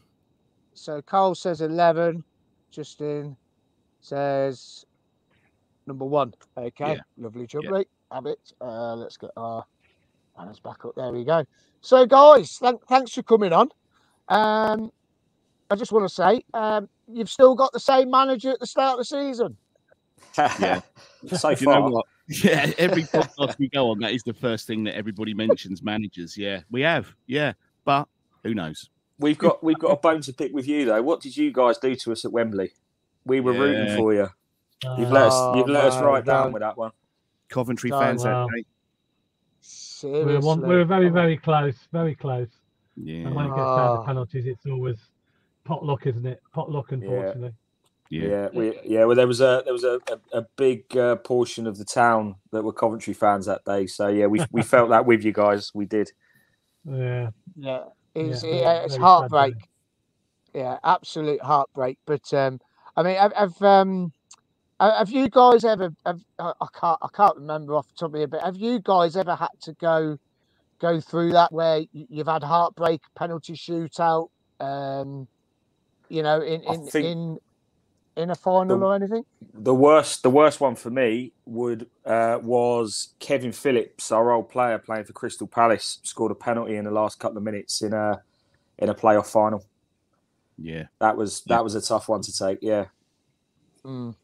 So 0.75 1.01
Cole 1.03 1.35
says 1.35 1.61
eleven. 1.61 2.23
Justin 2.71 3.37
says 4.01 4.85
number 5.85 6.05
one. 6.05 6.33
Okay, 6.57 6.93
Yeah. 6.93 6.99
lovely 7.17 7.45
jubbly. 7.45 7.85
Have 8.11 8.25
it. 8.25 8.39
Uh, 8.59 8.95
let's 8.95 9.15
get 9.17 9.29
our 9.37 9.63
banners 10.37 10.59
back 10.59 10.85
up. 10.85 10.95
There 10.95 11.11
we 11.11 11.23
go. 11.23 11.45
So 11.81 12.05
guys, 12.05 12.57
thank, 12.57 12.85
thanks 12.87 13.11
for 13.13 13.23
coming 13.23 13.53
on. 13.53 13.69
Um, 14.29 14.91
I 15.69 15.75
just 15.75 15.91
want 15.91 16.07
to 16.07 16.13
say, 16.13 16.43
um, 16.53 16.87
you've 17.07 17.29
still 17.29 17.55
got 17.55 17.73
the 17.73 17.79
same 17.79 18.09
manager 18.09 18.51
at 18.51 18.59
the 18.59 18.67
start 18.67 18.93
of 18.93 18.99
the 18.99 19.05
season. 19.05 19.57
Yeah. 20.37 20.81
so 21.35 21.53
Do 21.53 21.59
you 21.59 21.67
know 21.67 21.73
far. 21.73 21.91
what? 21.91 22.05
Yeah, 22.27 22.71
every 22.77 23.03
podcast 23.03 23.57
we 23.59 23.67
go 23.67 23.89
on, 23.89 23.99
that 23.99 24.13
is 24.13 24.23
the 24.23 24.33
first 24.33 24.65
thing 24.65 24.85
that 24.85 24.95
everybody 24.95 25.33
mentions 25.33 25.83
managers. 25.83 26.37
Yeah, 26.37 26.61
we 26.71 26.81
have. 26.81 27.13
Yeah, 27.27 27.53
but 27.83 28.07
who 28.43 28.53
knows? 28.53 28.89
We've 29.19 29.37
got 29.37 29.63
we've 29.63 29.77
got 29.77 29.91
a 29.91 29.97
bone 29.97 30.21
to 30.21 30.33
pick 30.33 30.53
with 30.53 30.67
you 30.67 30.85
though. 30.85 31.01
What 31.01 31.19
did 31.19 31.35
you 31.35 31.51
guys 31.51 31.77
do 31.77 31.95
to 31.95 32.11
us 32.13 32.23
at 32.23 32.31
Wembley? 32.31 32.71
We 33.25 33.41
were 33.41 33.53
Yeah. 33.53 33.59
rooting 33.59 33.97
for 33.97 34.13
you. 34.13 34.29
You've 34.97 35.11
let 35.11 35.23
us 35.23 35.57
you've 35.57 35.69
let 35.69 35.85
us 35.85 36.01
right 36.01 36.23
down 36.23 36.45
man. 36.45 36.53
with 36.53 36.61
that 36.61 36.77
one. 36.77 36.91
Coventry 37.49 37.89
fans 37.89 38.23
wow. 38.23 38.47
that 38.47 38.63
day. 40.11 40.19
We 40.19 40.25
were, 40.25 40.41
Seriously. 40.41 40.47
one, 40.47 40.67
we 40.67 40.75
were 40.75 40.85
very, 40.85 41.09
very 41.09 41.37
close, 41.37 41.75
very 41.91 42.15
close. 42.15 42.49
Yeah, 42.95 43.27
And 43.27 43.35
when 43.35 43.45
it 43.45 43.49
gets 43.49 43.75
down 43.75 43.99
to 43.99 44.05
penalties, 44.05 44.45
it's 44.45 44.65
always 44.65 44.97
pot 45.63 45.83
luck, 45.83 46.05
isn't 46.05 46.25
it? 46.25 46.41
Pot 46.53 46.69
luck, 46.71 46.91
unfortunately. 46.91 47.53
yeah. 48.09 48.27
Yeah, 48.27 48.49
we 48.53 48.79
yeah. 48.85 49.05
Well, 49.05 49.15
there 49.15 49.27
was 49.27 49.41
a 49.41 49.63
there 49.63 49.73
was 49.73 49.83
a, 49.83 49.99
a, 50.11 50.39
a 50.39 50.45
big 50.55 50.95
uh, 50.95 51.15
portion 51.15 51.65
of 51.65 51.79
the 51.79 51.85
town 51.85 52.35
that 52.51 52.63
were 52.63 52.73
Coventry 52.73 53.15
fans 53.15 53.47
that 53.47 53.65
day. 53.65 53.87
So 53.87 54.07
yeah, 54.09 54.27
we 54.27 54.45
we 54.51 54.61
felt 54.61 54.89
that 54.89 55.07
with 55.07 55.23
you 55.23 55.31
guys. 55.31 55.71
We 55.73 55.85
did. 55.85 56.11
Yeah. 56.85 57.31
Yeah, 57.55 57.85
it's, 58.13 58.43
Yeah, 58.43 58.51
yeah, 58.51 58.73
it's 58.83 58.95
very 58.95 59.01
sad 59.01 59.01
heartbreak. 59.01 59.55
Yeah, 60.53 60.77
absolute 60.83 61.41
heartbreak. 61.41 61.97
But 62.05 62.31
um, 62.33 62.59
I 62.95 63.01
mean, 63.01 63.15
have, 63.15 63.33
have 63.33 63.61
um, 63.61 64.11
ha- 64.11 64.22
have 64.91 65.09
you 65.11 65.29
guys 65.29 65.63
ever? 65.65 65.93
Have, 66.05 66.21
I 66.39 66.53
I 66.61 66.67
can't, 66.79 66.99
I 67.01 67.07
can't 67.13 67.37
remember 67.37 67.75
off 67.75 67.87
the 67.87 67.95
top 67.99 68.09
of 68.09 68.13
your 68.15 68.21
head. 68.21 68.31
But 68.31 68.43
have 68.43 68.57
you 68.57 68.79
guys 68.81 69.15
ever 69.17 69.35
had 69.35 69.49
to 69.63 69.73
go, 69.75 70.17
go 70.81 71.01
through 71.01 71.33
that 71.33 71.51
where 71.53 71.83
you've 71.93 72.27
had 72.27 72.43
heartbreak, 72.43 73.01
penalty 73.17 73.53
shootout? 73.53 74.29
Um, 74.59 75.27
you 76.09 76.23
know, 76.23 76.41
in 76.41 76.63
I 76.67 76.75
in 76.75 76.91
in 76.99 77.37
in 78.17 78.29
a 78.31 78.35
final 78.35 78.79
the- 78.79 78.85
or 78.85 78.95
anything? 78.95 79.23
The 79.53 79.75
worst 79.75 80.23
the 80.23 80.29
worst 80.31 80.61
one 80.61 80.75
for 80.75 80.91
me 80.91 81.33
would 81.45 81.89
uh, 82.05 82.39
was 82.43 83.15
Kevin 83.19 83.51
Phillips, 83.53 84.11
our 84.11 84.31
old 84.31 84.49
player 84.49 84.79
playing 84.79 85.05
for 85.05 85.13
Crystal 85.13 85.47
Palace, 85.47 85.99
scored 86.03 86.31
a 86.31 86.35
penalty 86.35 86.75
in 86.75 86.85
the 86.85 86.91
last 86.91 87.19
couple 87.19 87.37
of 87.37 87.43
minutes 87.43 87.81
in 87.83 87.93
a 87.93 88.23
in 88.79 88.89
a 88.89 88.95
playoff 88.95 89.27
final. 89.27 89.65
Yeah. 90.57 90.85
That 90.99 91.17
was 91.17 91.43
Yeah. 91.45 91.57
that 91.57 91.63
was 91.63 91.75
a 91.75 91.81
tough 91.81 92.09
one 92.09 92.21
to 92.23 92.33
take. 92.37 92.59
Yeah, 92.61 92.87
Mm. 93.85 94.15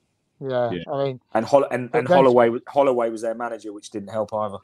Yeah, 0.41 0.71
Yeah. 0.71 0.83
I 0.91 1.03
mean, 1.05 1.19
and 1.33 1.45
Hol- 1.45 1.67
and, 1.71 1.89
and 1.93 2.07
Holloway 2.07 2.49
was- 2.49 2.61
Holloway 2.67 3.09
was 3.09 3.21
their 3.21 3.35
manager, 3.35 3.71
which 3.73 3.89
didn't 3.91 4.09
help 4.09 4.33
either. 4.33 4.57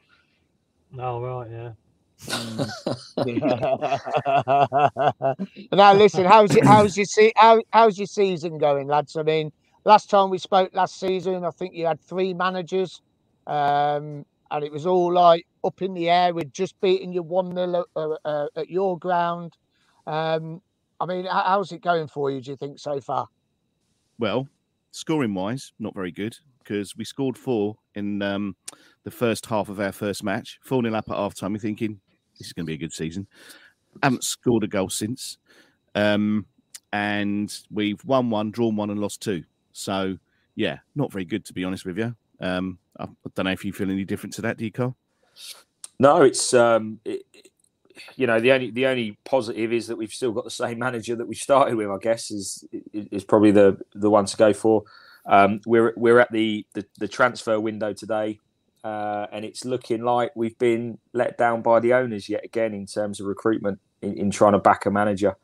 Oh, 0.98 1.20
right, 1.20 1.50
yeah. 1.50 1.72
now 5.72 5.92
listen, 5.94 6.24
how's 6.24 6.54
it? 6.56 6.64
How's 6.64 6.96
your 6.96 7.06
se- 7.06 7.32
how, 7.36 7.60
How's 7.72 7.98
your 7.98 8.06
season 8.06 8.58
going, 8.58 8.88
lads? 8.88 9.16
I 9.16 9.22
mean, 9.22 9.52
last 9.84 10.10
time 10.10 10.30
we 10.30 10.38
spoke 10.38 10.70
last 10.74 10.98
season, 10.98 11.44
I 11.44 11.50
think 11.50 11.74
you 11.74 11.86
had 11.86 12.00
three 12.00 12.34
managers, 12.34 13.00
um, 13.46 14.24
and 14.50 14.64
it 14.64 14.72
was 14.72 14.86
all 14.86 15.12
like 15.12 15.46
up 15.64 15.82
in 15.82 15.94
the 15.94 16.08
air. 16.10 16.34
We'd 16.34 16.52
just 16.54 16.80
beaten 16.80 17.12
you 17.12 17.22
one 17.22 17.54
0 17.54 17.84
uh, 17.96 18.08
uh, 18.24 18.46
at 18.56 18.70
your 18.70 18.98
ground. 18.98 19.56
Um, 20.06 20.62
I 21.00 21.06
mean, 21.06 21.26
how, 21.26 21.42
how's 21.42 21.72
it 21.72 21.82
going 21.82 22.08
for 22.08 22.30
you? 22.30 22.40
Do 22.40 22.52
you 22.52 22.56
think 22.56 22.78
so 22.78 23.00
far? 23.00 23.28
Well, 24.18 24.48
scoring 24.96 25.34
wise, 25.34 25.72
not 25.78 25.94
very 25.94 26.10
good 26.10 26.36
because 26.58 26.96
we 26.96 27.04
scored 27.04 27.36
four 27.36 27.76
in 27.94 28.22
um, 28.22 28.56
the 29.04 29.10
first 29.10 29.44
half 29.46 29.68
of 29.68 29.78
our 29.78 29.92
first 29.92 30.24
match. 30.24 30.58
4 30.64 30.82
0 30.82 30.94
up 30.94 31.10
at 31.10 31.16
half 31.16 31.34
time. 31.34 31.52
We're 31.52 31.58
thinking 31.58 32.00
this 32.38 32.48
is 32.48 32.52
going 32.54 32.64
to 32.64 32.70
be 32.70 32.74
a 32.74 32.78
good 32.78 32.92
season. 32.92 33.26
Haven't 34.02 34.24
scored 34.24 34.64
a 34.64 34.68
goal 34.68 34.88
since. 34.88 35.36
Um, 35.94 36.46
and 36.92 37.54
we've 37.70 38.02
won 38.04 38.30
one, 38.30 38.50
drawn 38.50 38.74
one, 38.74 38.90
and 38.90 38.98
lost 38.98 39.20
two. 39.20 39.44
So, 39.72 40.16
yeah, 40.54 40.78
not 40.94 41.12
very 41.12 41.26
good, 41.26 41.44
to 41.44 41.52
be 41.52 41.64
honest 41.64 41.84
with 41.84 41.98
you. 41.98 42.16
Um, 42.40 42.78
I, 42.98 43.06
don't 43.34 43.44
know 43.44 43.52
if 43.52 43.64
you 43.64 43.72
feel 43.72 43.90
any 43.90 44.04
different 44.04 44.32
to 44.34 44.42
that, 44.42 44.56
do 44.56 44.70
Carl? 44.70 44.96
No, 45.98 46.22
it's 46.22 46.54
um, 46.54 47.00
you 48.16 48.26
know 48.26 48.40
the 48.40 48.52
only 48.52 48.70
the 48.70 48.86
only 48.86 49.18
positive 49.24 49.72
is 49.72 49.86
that 49.86 49.96
we've 49.96 50.12
still 50.12 50.32
got 50.32 50.44
the 50.44 50.50
same 50.50 50.78
manager 50.78 51.16
that 51.16 51.26
we 51.26 51.34
started 51.34 51.74
with. 51.76 51.88
I 51.88 51.98
guess 51.98 52.30
is 52.30 52.64
is 52.92 53.24
probably 53.24 53.50
the 53.50 53.78
the 53.94 54.10
one 54.10 54.26
to 54.26 54.36
go 54.36 54.52
for. 54.52 54.84
Um, 55.26 55.60
we're 55.66 55.92
we're 55.96 56.20
at 56.20 56.30
the 56.32 56.66
the, 56.74 56.86
the 56.98 57.08
transfer 57.08 57.58
window 57.58 57.92
today, 57.92 58.38
uh, 58.84 59.26
and 59.32 59.44
it's 59.44 59.64
looking 59.64 60.02
like 60.02 60.32
we've 60.34 60.58
been 60.58 60.98
let 61.12 61.38
down 61.38 61.62
by 61.62 61.80
the 61.80 61.94
owners 61.94 62.28
yet 62.28 62.44
again 62.44 62.74
in 62.74 62.86
terms 62.86 63.20
of 63.20 63.26
recruitment 63.26 63.80
in, 64.02 64.16
in 64.16 64.30
trying 64.30 64.52
to 64.52 64.58
back 64.58 64.86
a 64.86 64.90
manager. 64.90 65.36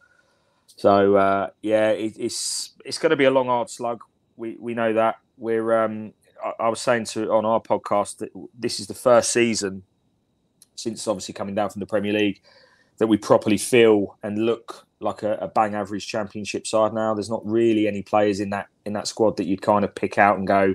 So 0.77 1.17
uh, 1.17 1.49
yeah, 1.63 1.91
it, 1.91 2.17
it's 2.19 2.73
it's 2.85 2.99
going 2.99 3.11
to 3.11 3.17
be 3.17 3.25
a 3.25 3.31
long, 3.31 3.47
hard 3.47 3.71
slug. 3.71 4.03
We 4.37 4.57
we 4.59 4.75
know 4.75 4.93
that. 4.95 5.17
We're 5.37 5.85
um, 5.85 6.13
I, 6.45 6.65
I 6.65 6.69
was 6.69 6.81
saying 6.81 7.07
to 7.07 7.31
on 7.33 7.45
our 7.45 7.61
podcast 7.61 8.19
that 8.19 8.31
this 8.59 8.81
is 8.81 8.87
the 8.87 8.95
first 8.95 9.33
season 9.33 9.83
since 10.83 11.07
obviously 11.07 11.35
coming 11.35 11.55
down 11.55 11.71
from 11.71 11.81
the 11.81 11.87
Premier 11.87 12.13
League 12.13 12.41
that 12.99 13.07
we 13.07 13.17
properly 13.17 13.59
feel 13.59 14.19
and 14.23 14.45
look 14.45 14.87
like 15.01 15.23
a, 15.23 15.35
a 15.35 15.49
bang 15.49 15.75
average 15.75 16.07
championship 16.07 16.67
side 16.67 16.93
now. 16.93 17.15
There's 17.15 17.31
not 17.31 17.45
really 17.45 17.89
any 17.89 18.03
players 18.03 18.41
in 18.41 18.51
that 18.51 18.69
in 18.85 18.93
that 18.93 19.09
squad 19.09 19.37
that 19.37 19.47
you'd 19.47 19.63
kind 19.63 19.85
of 19.85 19.95
pick 19.95 20.19
out 20.19 20.39
and 20.39 20.47
go, 20.47 20.75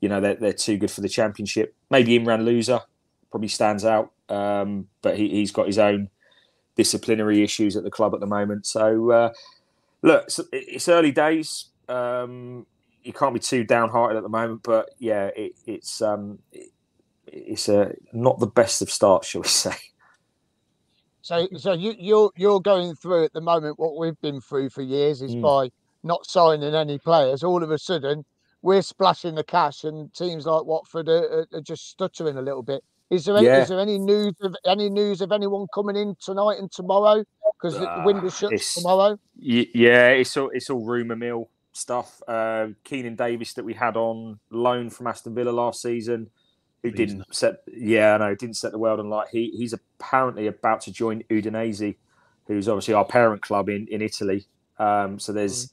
you 0.00 0.08
know, 0.08 0.20
they're, 0.20 0.34
they're 0.34 0.52
too 0.52 0.76
good 0.76 0.90
for 0.90 1.00
the 1.00 1.08
championship. 1.08 1.74
Maybe 1.90 2.18
Imran 2.18 2.42
Louza 2.42 2.82
probably 3.30 3.48
stands 3.48 3.84
out, 3.84 4.12
um, 4.28 4.88
but 5.02 5.16
he, 5.16 5.28
he's 5.28 5.52
got 5.52 5.66
his 5.66 5.78
own 5.78 6.10
disciplinary 6.76 7.42
issues 7.42 7.76
at 7.76 7.84
the 7.84 7.90
club 7.90 8.14
at 8.14 8.20
the 8.20 8.26
moment. 8.26 8.66
So 8.66 9.10
uh, 9.10 9.32
look, 10.02 10.24
it's, 10.24 10.40
it's 10.52 10.88
early 10.88 11.12
days. 11.12 11.66
Um, 11.88 12.66
you 13.02 13.12
can't 13.12 13.32
be 13.32 13.40
too 13.40 13.64
downhearted 13.64 14.16
at 14.16 14.22
the 14.22 14.28
moment, 14.28 14.62
but 14.62 14.90
yeah, 14.98 15.30
it, 15.36 15.52
it's 15.66 16.02
um, 16.02 16.40
it, 16.52 16.70
it's 17.26 17.68
a 17.68 17.92
not 18.12 18.38
the 18.38 18.46
best 18.46 18.82
of 18.82 18.90
starts, 18.90 19.28
shall 19.28 19.42
we 19.42 19.48
say? 19.48 19.74
So, 21.22 21.48
so 21.56 21.72
you 21.72 21.94
you're 21.98 22.30
you're 22.36 22.60
going 22.60 22.94
through 22.94 23.24
at 23.24 23.32
the 23.32 23.40
moment 23.40 23.78
what 23.78 23.96
we've 23.98 24.20
been 24.20 24.40
through 24.40 24.70
for 24.70 24.82
years 24.82 25.22
is 25.22 25.34
Mm. 25.34 25.42
by 25.42 25.70
not 26.04 26.24
signing 26.24 26.74
any 26.74 26.98
players. 26.98 27.42
All 27.42 27.62
of 27.64 27.70
a 27.72 27.78
sudden, 27.78 28.24
we're 28.62 28.82
splashing 28.82 29.34
the 29.34 29.42
cash, 29.42 29.82
and 29.84 30.12
teams 30.14 30.46
like 30.46 30.64
Watford 30.64 31.08
are, 31.08 31.46
are, 31.52 31.60
just 31.60 31.88
stuttering 31.90 32.36
a 32.38 32.42
little 32.42 32.62
bit. 32.62 32.84
Is 33.10 33.24
there 33.24 33.36
any, 33.36 33.46
Yeah. 33.46 33.62
is 33.62 33.68
there 33.68 33.80
any 33.80 33.98
news 33.98 34.34
of 34.40 34.54
any 34.64 34.88
news 34.88 35.20
of 35.20 35.32
anyone 35.32 35.66
coming 35.74 35.96
in 35.96 36.14
tonight 36.20 36.58
and 36.60 36.70
tomorrow? 36.70 37.24
Because 37.60 37.78
the 37.78 37.88
Ah, 37.88 38.04
window 38.04 38.28
shuts 38.28 38.74
tomorrow. 38.74 39.18
Y- 39.40 39.66
Yeah, 39.74 40.08
it's 40.10 40.36
all 40.36 40.50
it's 40.50 40.70
all 40.70 40.84
rumor 40.84 41.16
mill 41.16 41.48
stuff. 41.72 42.22
Uh, 42.28 42.68
Keinan 42.84 43.16
Davis 43.16 43.54
that 43.54 43.64
we 43.64 43.74
had 43.74 43.96
on 43.96 44.38
loan 44.50 44.90
from 44.90 45.08
Aston 45.08 45.34
Villa 45.34 45.50
last 45.50 45.82
season, 45.82 46.30
who 46.90 46.96
didn't 46.96 47.34
set. 47.34 47.62
Yeah, 47.72 48.14
I 48.14 48.18
know 48.18 48.34
didn't 48.34 48.56
set 48.56 48.72
the 48.72 48.78
world 48.78 49.00
on 49.00 49.08
light. 49.08 49.28
He 49.30 49.50
he's 49.56 49.72
apparently 49.72 50.46
about 50.46 50.80
to 50.82 50.92
join 50.92 51.22
Udinese, 51.24 51.96
who's 52.46 52.68
obviously 52.68 52.94
our 52.94 53.04
parent 53.04 53.42
club 53.42 53.68
in 53.68 53.86
in 53.90 54.02
Italy. 54.02 54.46
Um, 54.78 55.18
so 55.18 55.32
there's 55.32 55.72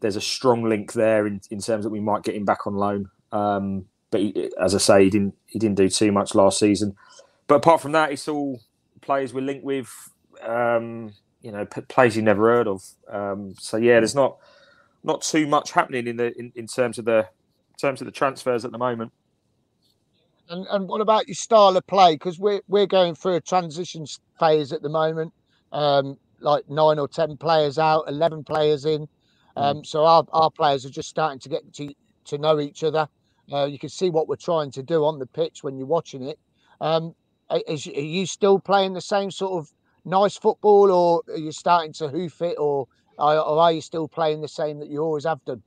there's 0.00 0.16
a 0.16 0.20
strong 0.20 0.62
link 0.64 0.92
there 0.92 1.26
in, 1.26 1.40
in 1.50 1.60
terms 1.60 1.84
that 1.84 1.90
we 1.90 2.00
might 2.00 2.22
get 2.22 2.34
him 2.34 2.44
back 2.44 2.66
on 2.66 2.74
loan. 2.74 3.10
Um, 3.32 3.86
but 4.10 4.20
he, 4.20 4.50
as 4.60 4.74
I 4.74 4.78
say, 4.78 5.04
he 5.04 5.10
didn't 5.10 5.34
he 5.46 5.58
didn't 5.58 5.76
do 5.76 5.88
too 5.88 6.12
much 6.12 6.34
last 6.34 6.58
season. 6.58 6.96
But 7.46 7.56
apart 7.56 7.80
from 7.80 7.92
that, 7.92 8.12
it's 8.12 8.28
all 8.28 8.60
players 9.00 9.32
we're 9.32 9.40
linked 9.40 9.64
with. 9.64 9.90
Um, 10.42 11.14
you 11.42 11.52
know, 11.52 11.64
p- 11.66 11.80
players 11.82 12.16
you 12.16 12.22
never 12.22 12.48
heard 12.48 12.68
of. 12.68 12.82
Um, 13.10 13.54
so 13.58 13.76
yeah, 13.76 14.00
there's 14.00 14.14
not 14.14 14.38
not 15.02 15.22
too 15.22 15.46
much 15.46 15.72
happening 15.72 16.06
in 16.06 16.16
the 16.16 16.38
in, 16.38 16.52
in 16.54 16.66
terms 16.66 16.98
of 16.98 17.04
the 17.04 17.18
in 17.18 17.76
terms 17.80 18.00
of 18.00 18.06
the 18.06 18.12
transfers 18.12 18.64
at 18.64 18.72
the 18.72 18.78
moment. 18.78 19.12
And 20.50 20.66
and 20.70 20.88
what 20.88 21.00
about 21.00 21.28
your 21.28 21.34
style 21.34 21.76
of 21.76 21.86
play? 21.86 22.14
Because 22.14 22.38
we're 22.38 22.62
we're 22.68 22.86
going 22.86 23.14
through 23.14 23.34
a 23.34 23.40
transition 23.40 24.06
phase 24.38 24.72
at 24.72 24.82
the 24.82 24.88
moment. 24.88 25.32
Um, 25.72 26.18
like 26.40 26.68
nine 26.68 26.98
or 26.98 27.08
ten 27.08 27.36
players 27.36 27.78
out, 27.78 28.04
eleven 28.08 28.44
players 28.44 28.84
in. 28.84 29.08
Um, 29.56 29.84
so 29.84 30.04
our, 30.04 30.24
our 30.32 30.50
players 30.50 30.86
are 30.86 30.90
just 30.90 31.08
starting 31.08 31.40
to 31.40 31.48
get 31.48 31.72
to 31.74 31.92
to 32.26 32.38
know 32.38 32.60
each 32.60 32.84
other. 32.84 33.08
Uh, 33.52 33.64
you 33.64 33.78
can 33.78 33.88
see 33.88 34.10
what 34.10 34.28
we're 34.28 34.36
trying 34.36 34.70
to 34.70 34.82
do 34.82 35.04
on 35.04 35.18
the 35.18 35.26
pitch 35.26 35.62
when 35.62 35.76
you're 35.76 35.86
watching 35.86 36.22
it. 36.22 36.38
Um, 36.80 37.14
is, 37.66 37.86
are 37.86 37.90
you 37.90 38.26
still 38.26 38.58
playing 38.58 38.92
the 38.92 39.00
same 39.00 39.30
sort 39.30 39.58
of 39.58 39.72
nice 40.04 40.36
football, 40.36 40.92
or 40.92 41.22
are 41.28 41.38
you 41.38 41.52
starting 41.52 41.92
to 41.94 42.08
hoof 42.08 42.40
it, 42.42 42.56
or 42.58 42.86
or 43.18 43.34
or 43.34 43.58
are 43.58 43.72
you 43.72 43.80
still 43.80 44.06
playing 44.06 44.40
the 44.40 44.48
same 44.48 44.78
that 44.80 44.88
you 44.88 45.00
always 45.00 45.24
have 45.24 45.44
done? 45.44 45.62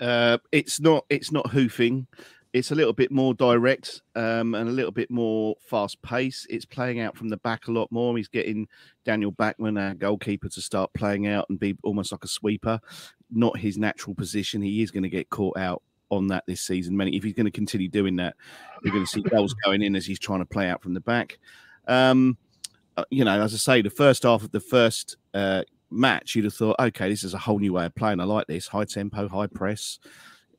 Uh, 0.00 0.38
it's 0.50 0.80
not 0.80 1.04
it's 1.10 1.30
not 1.30 1.50
hoofing. 1.50 2.06
It's 2.52 2.72
a 2.72 2.74
little 2.74 2.92
bit 2.92 3.12
more 3.12 3.32
direct 3.32 4.02
um, 4.16 4.54
and 4.54 4.68
a 4.68 4.72
little 4.72 4.90
bit 4.90 5.10
more 5.10 5.54
fast 5.60 6.02
pace. 6.02 6.46
It's 6.50 6.64
playing 6.64 6.98
out 6.98 7.16
from 7.16 7.28
the 7.28 7.36
back 7.36 7.68
a 7.68 7.72
lot 7.72 7.90
more. 7.92 8.16
He's 8.16 8.28
getting 8.28 8.66
Daniel 9.04 9.30
Bachmann, 9.30 9.78
our 9.78 9.94
goalkeeper, 9.94 10.48
to 10.48 10.60
start 10.60 10.92
playing 10.92 11.28
out 11.28 11.46
and 11.48 11.60
be 11.60 11.76
almost 11.84 12.10
like 12.10 12.24
a 12.24 12.28
sweeper. 12.28 12.80
Not 13.30 13.56
his 13.56 13.78
natural 13.78 14.16
position. 14.16 14.62
He 14.62 14.82
is 14.82 14.90
going 14.90 15.04
to 15.04 15.08
get 15.08 15.30
caught 15.30 15.56
out 15.56 15.82
on 16.10 16.26
that 16.28 16.44
this 16.46 16.60
season. 16.60 16.96
Many, 16.96 17.16
if 17.16 17.22
he's 17.22 17.34
going 17.34 17.46
to 17.46 17.52
continue 17.52 17.88
doing 17.88 18.16
that, 18.16 18.34
you're 18.82 18.92
going 18.92 19.04
to 19.04 19.10
see 19.10 19.22
goals 19.22 19.54
going 19.64 19.82
in 19.82 19.94
as 19.94 20.04
he's 20.04 20.18
trying 20.18 20.40
to 20.40 20.46
play 20.46 20.68
out 20.68 20.82
from 20.82 20.94
the 20.94 21.00
back. 21.00 21.38
Um, 21.86 22.36
uh, 22.96 23.04
you 23.10 23.24
know, 23.24 23.40
as 23.40 23.54
I 23.54 23.58
say, 23.58 23.82
the 23.82 23.90
first 23.90 24.24
half 24.24 24.42
of 24.42 24.50
the 24.50 24.60
first 24.60 25.16
uh, 25.34 25.62
match, 25.90 26.34
you'd 26.34 26.44
have 26.44 26.54
thought, 26.54 26.76
okay, 26.78 27.08
this 27.08 27.24
is 27.24 27.34
a 27.34 27.38
whole 27.38 27.58
new 27.58 27.72
way 27.72 27.86
of 27.86 27.94
playing. 27.94 28.20
I 28.20 28.24
like 28.24 28.46
this 28.46 28.66
high 28.68 28.84
tempo, 28.84 29.28
high 29.28 29.46
press. 29.46 29.98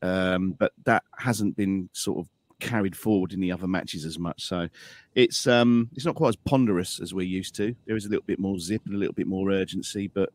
Um, 0.01 0.53
but 0.57 0.73
that 0.85 1.03
hasn't 1.17 1.55
been 1.55 1.89
sort 1.93 2.19
of 2.19 2.29
carried 2.61 2.95
forward 2.95 3.33
in 3.33 3.41
the 3.41 3.51
other 3.51 3.67
matches 3.67 4.05
as 4.05 4.17
much. 4.17 4.43
So 4.43 4.69
it's 5.15 5.47
um, 5.47 5.89
it's 5.93 6.05
not 6.05 6.15
quite 6.15 6.29
as 6.29 6.35
ponderous 6.37 7.01
as 7.01 7.13
we're 7.13 7.27
used 7.27 7.55
to. 7.55 7.75
There 7.85 7.97
is 7.97 8.05
a 8.05 8.09
little 8.09 8.25
bit 8.25 8.39
more 8.39 8.57
zip 8.59 8.83
and 8.85 8.95
a 8.95 8.97
little 8.97 9.13
bit 9.13 9.27
more 9.27 9.51
urgency, 9.51 10.07
but 10.07 10.29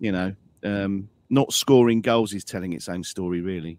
you 0.00 0.10
know, 0.10 0.34
um, 0.64 1.08
not 1.30 1.52
scoring 1.52 2.00
goals 2.00 2.34
is 2.34 2.44
telling 2.44 2.72
its 2.72 2.88
own 2.88 3.04
story, 3.04 3.40
really. 3.40 3.78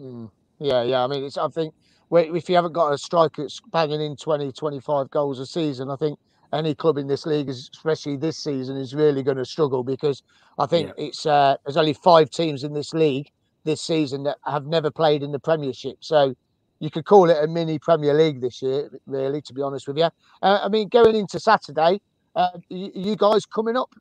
Mm. 0.00 0.30
Yeah, 0.58 0.82
yeah. 0.82 1.02
I 1.02 1.06
mean, 1.06 1.24
it's. 1.24 1.38
I 1.38 1.48
think 1.48 1.74
if 2.10 2.48
you 2.48 2.56
haven't 2.56 2.72
got 2.72 2.92
a 2.92 2.98
striker 2.98 3.42
that's 3.42 3.60
banging 3.72 4.02
in 4.02 4.16
20, 4.16 4.52
25 4.52 5.10
goals 5.10 5.38
a 5.38 5.46
season, 5.46 5.90
I 5.90 5.96
think 5.96 6.18
any 6.52 6.74
club 6.74 6.98
in 6.98 7.06
this 7.06 7.24
league, 7.24 7.48
especially 7.48 8.16
this 8.16 8.36
season, 8.36 8.76
is 8.76 8.94
really 8.94 9.22
going 9.22 9.38
to 9.38 9.44
struggle 9.44 9.82
because 9.82 10.22
I 10.58 10.66
think 10.66 10.92
it's 10.98 11.24
uh, 11.24 11.56
there's 11.64 11.76
only 11.76 11.94
five 11.94 12.30
teams 12.30 12.64
in 12.64 12.74
this 12.74 12.92
league 12.92 13.30
this 13.64 13.80
season 13.80 14.24
that 14.24 14.38
have 14.44 14.66
never 14.66 14.90
played 14.90 15.22
in 15.22 15.32
the 15.32 15.38
Premiership. 15.38 15.98
So 16.00 16.34
you 16.80 16.90
could 16.90 17.04
call 17.04 17.30
it 17.30 17.36
a 17.42 17.46
mini 17.46 17.78
Premier 17.78 18.14
League 18.14 18.40
this 18.40 18.60
year, 18.62 18.90
really. 19.06 19.40
To 19.42 19.54
be 19.54 19.62
honest 19.62 19.86
with 19.86 19.98
you, 19.98 20.08
uh, 20.42 20.60
I 20.62 20.68
mean, 20.68 20.88
going 20.88 21.14
into 21.14 21.38
Saturday, 21.38 22.00
uh, 22.34 22.58
you, 22.68 22.90
you 22.94 23.16
guys 23.16 23.46
coming 23.46 23.76
up? 23.76 23.94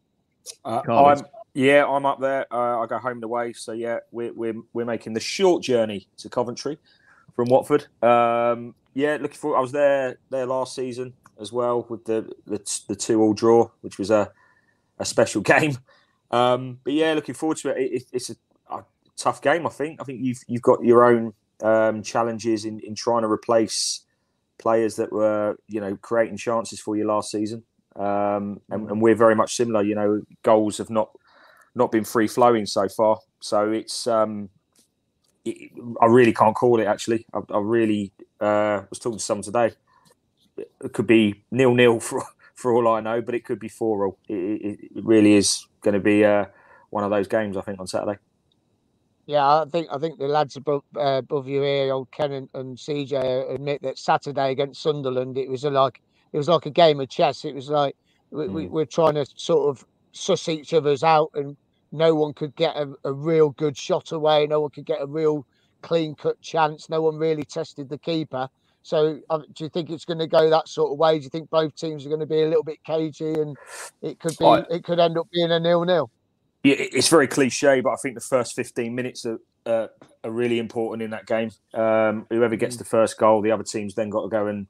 Uh, 0.66 0.82
I'm 0.88 1.24
yeah, 1.54 1.86
I'm 1.86 2.06
up 2.06 2.20
there. 2.20 2.52
Uh, 2.52 2.80
I 2.80 2.88
go 2.88 2.98
home 2.98 3.14
and 3.14 3.24
away, 3.24 3.54
so 3.54 3.74
yeah, 3.74 4.00
we're 4.12 4.34
we're 4.34 4.56
we're 4.74 4.86
making 4.86 5.14
the 5.14 5.20
short 5.20 5.64
journey 5.64 6.08
to 6.18 6.30
Coventry 6.30 6.78
from 7.36 7.50
Watford. 7.50 7.88
Um, 8.02 8.74
yeah, 8.94 9.18
looking 9.20 9.38
forward. 9.38 9.58
I 9.58 9.62
was 9.62 9.72
there 9.72 10.18
there 10.30 10.46
last 10.46 10.76
season 10.76 11.14
as 11.40 11.52
well 11.52 11.86
with 11.90 12.06
the 12.06 12.32
the, 12.46 12.82
the 12.88 12.96
two 12.96 13.22
all 13.22 13.34
draw, 13.34 13.70
which 13.82 14.00
was 14.00 14.12
a 14.12 14.32
a 14.98 15.06
special 15.06 15.42
game. 15.54 15.78
Um, 16.32 16.80
but 16.84 16.94
yeah, 16.94 17.14
looking 17.14 17.36
forward 17.36 17.58
to 17.58 17.70
it. 17.70 17.78
it, 17.78 17.92
it 17.94 18.04
it's 18.14 18.30
a, 18.30 18.34
a 18.34 18.51
tough 19.22 19.42
game. 19.42 19.66
I 19.66 19.70
think. 19.70 20.02
I 20.02 20.04
think 20.04 20.20
you've 20.22 20.40
you've 20.48 20.62
got 20.62 20.84
your 20.84 21.04
own 21.04 21.34
um, 21.62 22.04
challenges 22.04 22.66
in 22.66 22.80
in 22.80 22.96
trying 22.96 23.22
to 23.22 23.30
replace 23.30 24.02
players 24.58 24.96
that 24.96 25.12
were 25.12 25.58
you 25.68 25.82
know 25.82 25.98
creating 25.98 26.38
chances 26.38 26.80
for 26.80 26.96
you 26.96 27.06
last 27.06 27.32
season. 27.32 27.64
Um, 27.96 28.62
and, 28.70 28.90
and 28.90 29.02
we're 29.02 29.16
very 29.16 29.36
much 29.36 29.56
similar. 29.56 29.84
You 29.84 29.96
know, 29.96 30.22
goals 30.44 30.78
have 30.78 30.90
not 30.90 31.12
not 31.76 31.92
been 31.92 32.04
free 32.04 32.28
flowing 32.28 32.66
so 32.66 32.88
far. 32.88 33.20
So 33.40 33.72
it's 33.72 34.08
um, 34.08 34.50
it, 35.46 35.72
I 36.02 36.06
really 36.06 36.34
can't 36.34 36.56
call 36.56 36.80
it. 36.80 36.86
Actually, 36.86 37.26
I, 37.34 37.40
I 37.54 37.60
really 37.60 38.12
uh, 38.40 38.82
was 38.90 39.00
talking 39.00 39.20
to 39.20 39.24
someone 39.24 39.44
today. 39.44 39.72
It 40.58 40.94
could 40.94 41.08
be 41.08 41.44
nil 41.52 41.74
nil 41.74 42.00
for 42.08 42.24
for 42.56 42.74
all 42.74 42.88
I 42.88 43.02
know, 43.02 43.22
but 43.22 43.36
it 43.36 43.46
could 43.46 43.60
be 43.60 43.70
four 43.70 44.06
all. 44.06 44.18
It, 44.28 44.36
it, 44.36 44.80
it 44.96 45.06
really 45.06 45.34
is 45.34 45.66
going 45.82 45.96
to 45.96 46.00
be 46.00 46.24
uh, 46.24 46.46
one 46.90 47.04
of 47.04 47.10
those 47.10 47.28
games. 47.28 47.58
I 47.58 47.62
think 47.62 47.80
on 47.80 47.88
Saturday. 47.88 48.20
Yeah, 49.26 49.62
I 49.62 49.66
think 49.72 49.88
I 49.92 49.98
think 50.00 50.20
the 50.20 50.28
lads 50.28 50.58
above 50.58 50.84
uh, 50.98 51.20
above 51.20 51.48
you 51.48 51.62
here, 51.62 51.94
old 51.94 52.12
Ken 52.12 52.34
and, 52.34 52.50
and 52.54 52.78
CJ, 52.78 53.54
admit 53.56 53.82
that 53.84 53.98
Saturday 53.98 54.52
against 54.52 54.82
Sunderland, 54.82 55.38
it 55.38 55.50
was 55.50 55.64
a, 55.64 55.70
like 55.70 56.02
it 56.34 56.38
was 56.38 56.50
like 56.50 56.66
a 56.66 56.72
game 56.72 57.00
of 57.00 57.10
chess. 57.10 57.46
It 57.46 57.56
was 57.56 57.70
like 57.70 57.96
we, 58.32 58.50
we, 58.50 58.68
we're 58.68 58.86
trying 58.86 59.16
to 59.16 59.26
sort 59.38 59.70
of 59.70 59.86
suss 60.12 60.50
each 60.50 60.74
other's 60.74 61.04
out, 61.04 61.30
and 61.36 61.56
no 61.94 62.16
one 62.16 62.34
could 62.34 62.54
get 62.58 62.76
a, 62.76 62.94
a 63.06 63.14
real 63.14 63.52
good 63.52 63.78
shot 63.78 64.12
away. 64.12 64.46
No 64.48 64.60
one 64.60 64.72
could 64.72 64.86
get 64.86 65.02
a 65.02 65.08
real 65.08 65.46
clean 65.82 66.16
cut 66.16 66.42
chance. 66.42 66.90
No 66.90 67.02
one 67.02 67.16
really 67.18 67.46
tested 67.46 67.88
the 67.90 68.00
keeper. 68.00 68.50
So, 68.82 69.20
uh, 69.30 69.40
do 69.54 69.64
you 69.64 69.70
think 69.70 69.90
it's 69.90 70.06
going 70.06 70.20
to 70.20 70.28
go 70.28 70.50
that 70.50 70.68
sort 70.68 70.92
of 70.92 70.98
way? 70.98 71.18
Do 71.18 71.24
you 71.24 71.30
think 71.30 71.50
both 71.50 71.76
teams 71.76 72.06
are 72.06 72.10
going 72.10 72.20
to 72.20 72.26
be 72.26 72.42
a 72.42 72.48
little 72.48 72.64
bit 72.64 72.84
cagey, 72.86 73.34
and 73.36 73.58
it 74.02 74.20
could 74.20 74.38
be 74.38 74.60
I- 74.70 74.76
it 74.76 74.84
could 74.84 75.00
end 75.00 75.18
up 75.18 75.28
being 75.32 75.52
a 75.52 75.60
nil 75.62 75.86
nil? 75.86 76.12
Yeah, 76.64 76.76
it's 76.78 77.08
very 77.08 77.28
cliche, 77.28 77.82
but 77.82 77.92
I 77.92 77.96
think 77.96 78.16
the 78.16 78.22
first 78.22 78.56
15 78.56 78.94
minutes 78.94 79.26
are, 79.26 79.40
uh, 79.66 79.88
are 80.24 80.32
really 80.32 80.60
important 80.60 81.02
in 81.02 81.10
that 81.10 81.26
game. 81.26 81.52
Um, 81.74 82.28
whoever 82.30 82.56
gets 82.56 82.78
the 82.78 82.86
first 82.86 83.18
goal, 83.18 83.42
the 83.42 83.52
other 83.52 83.64
team's 83.64 83.96
then 83.96 84.10
got 84.10 84.24
to 84.24 84.30
go 84.30 84.48
and 84.48 84.68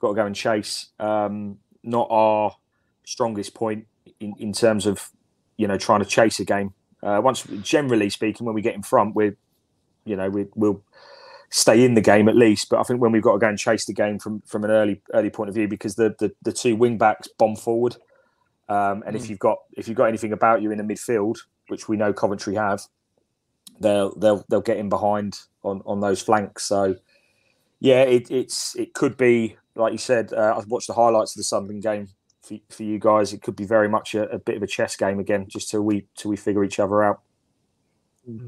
got 0.00 0.08
to 0.08 0.14
go 0.14 0.26
and 0.26 0.34
chase. 0.34 0.88
Um, 0.98 1.58
not 1.84 2.08
our 2.10 2.56
strongest 3.04 3.54
point 3.54 3.86
in, 4.20 4.34
in 4.38 4.52
terms 4.52 4.84
of 4.84 5.10
you 5.56 5.66
know 5.66 5.78
trying 5.78 6.00
to 6.00 6.06
chase 6.06 6.40
a 6.40 6.44
game. 6.44 6.74
Uh, 7.02 7.20
once, 7.22 7.44
generally 7.62 8.10
speaking, 8.10 8.44
when 8.44 8.54
we 8.54 8.62
get 8.62 8.74
in 8.74 8.82
front, 8.82 9.14
we're 9.14 9.36
you 10.04 10.16
know 10.16 10.28
we, 10.28 10.46
we'll 10.56 10.82
stay 11.50 11.84
in 11.84 11.94
the 11.94 12.00
game 12.00 12.28
at 12.28 12.36
least. 12.36 12.68
But 12.68 12.80
I 12.80 12.82
think 12.82 13.00
when 13.00 13.12
we've 13.12 13.22
got 13.22 13.32
to 13.34 13.38
go 13.38 13.48
and 13.48 13.58
chase 13.58 13.86
the 13.86 13.94
game 13.94 14.18
from 14.18 14.42
from 14.42 14.64
an 14.64 14.70
early 14.70 15.02
early 15.14 15.30
point 15.30 15.48
of 15.48 15.54
view, 15.54 15.68
because 15.68 15.94
the 15.94 16.14
the, 16.18 16.32
the 16.42 16.52
two 16.52 16.74
wing 16.74 16.98
backs 16.98 17.28
bomb 17.38 17.56
forward. 17.56 17.96
Um, 18.68 19.02
and 19.06 19.16
if 19.16 19.30
you've 19.30 19.38
got 19.38 19.58
if 19.76 19.88
you've 19.88 19.96
got 19.96 20.06
anything 20.06 20.32
about 20.32 20.60
you 20.60 20.70
in 20.70 20.78
the 20.78 20.84
midfield, 20.84 21.38
which 21.68 21.88
we 21.88 21.96
know 21.96 22.12
Coventry 22.12 22.54
have, 22.54 22.82
they'll 23.80 24.14
they'll 24.16 24.44
they'll 24.48 24.60
get 24.60 24.76
in 24.76 24.88
behind 24.88 25.38
on 25.62 25.82
on 25.86 26.00
those 26.00 26.20
flanks. 26.20 26.64
So 26.64 26.96
yeah, 27.80 28.02
it, 28.02 28.30
it's 28.30 28.74
it 28.76 28.94
could 28.94 29.16
be 29.16 29.56
like 29.74 29.92
you 29.92 29.98
said. 29.98 30.32
Uh, 30.32 30.54
I've 30.56 30.68
watched 30.68 30.88
the 30.88 30.94
highlights 30.94 31.34
of 31.34 31.38
the 31.38 31.44
Sunderland 31.44 31.82
game 31.82 32.08
for, 32.42 32.58
for 32.70 32.82
you 32.82 32.98
guys. 32.98 33.32
It 33.32 33.42
could 33.42 33.56
be 33.56 33.64
very 33.64 33.88
much 33.88 34.14
a, 34.14 34.28
a 34.30 34.38
bit 34.38 34.56
of 34.56 34.62
a 34.62 34.66
chess 34.66 34.96
game 34.96 35.18
again, 35.18 35.46
just 35.48 35.70
till 35.70 35.82
we 35.82 36.06
till 36.16 36.30
we 36.30 36.36
figure 36.36 36.64
each 36.64 36.80
other 36.80 37.02
out. 37.02 37.20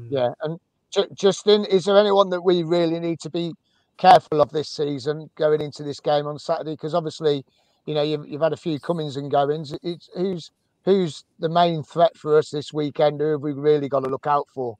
Yeah, 0.09 0.33
and 0.41 0.59
Ju- 0.91 1.07
Justin, 1.13 1.65
is 1.65 1.85
there 1.85 1.97
anyone 1.97 2.29
that 2.29 2.41
we 2.41 2.63
really 2.63 2.99
need 2.99 3.19
to 3.21 3.29
be 3.29 3.53
careful 3.97 4.41
of 4.41 4.51
this 4.51 4.69
season 4.69 5.29
going 5.35 5.61
into 5.61 5.83
this 5.83 5.99
game 5.99 6.27
on 6.27 6.37
Saturday? 6.37 6.71
Because 6.73 6.93
obviously, 6.93 7.45
you 7.85 7.93
know, 7.93 8.03
you've, 8.03 8.27
you've 8.27 8.41
had 8.41 8.53
a 8.53 8.57
few 8.57 8.79
comings 8.79 9.17
and 9.17 9.31
goings. 9.31 9.73
It's 9.83 10.09
who's 10.15 10.51
who's 10.83 11.23
the 11.39 11.49
main 11.49 11.83
threat 11.83 12.15
for 12.17 12.37
us 12.37 12.49
this 12.49 12.73
weekend? 12.73 13.21
Who 13.21 13.31
have 13.31 13.41
we 13.41 13.53
really 13.53 13.89
got 13.89 14.03
to 14.03 14.09
look 14.09 14.27
out 14.27 14.47
for? 14.53 14.77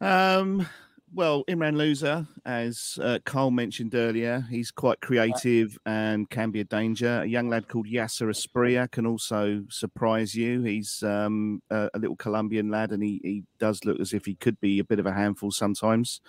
Um, 0.00 0.66
well, 1.14 1.44
Imran 1.44 1.76
Louza, 1.76 2.26
as 2.44 2.98
uh, 3.00 3.20
Carl 3.24 3.52
mentioned 3.52 3.94
earlier, 3.94 4.44
he's 4.50 4.72
quite 4.72 5.00
creative 5.00 5.78
and 5.86 6.28
can 6.28 6.50
be 6.50 6.60
a 6.60 6.64
danger. 6.64 7.20
A 7.22 7.26
young 7.26 7.48
lad 7.48 7.68
called 7.68 7.86
Yasser 7.86 8.28
Asprilla 8.28 8.90
can 8.90 9.06
also 9.06 9.62
surprise 9.70 10.34
you. 10.34 10.62
He's 10.62 11.04
um, 11.04 11.62
a, 11.70 11.88
a 11.94 11.98
little 12.00 12.16
Colombian 12.16 12.68
lad, 12.68 12.90
and 12.90 13.00
he, 13.00 13.20
he 13.22 13.44
does 13.60 13.84
look 13.84 14.00
as 14.00 14.12
if 14.12 14.24
he 14.24 14.34
could 14.34 14.60
be 14.60 14.80
a 14.80 14.84
bit 14.84 14.98
of 14.98 15.06
a 15.06 15.12
handful 15.12 15.52
sometimes. 15.52 16.20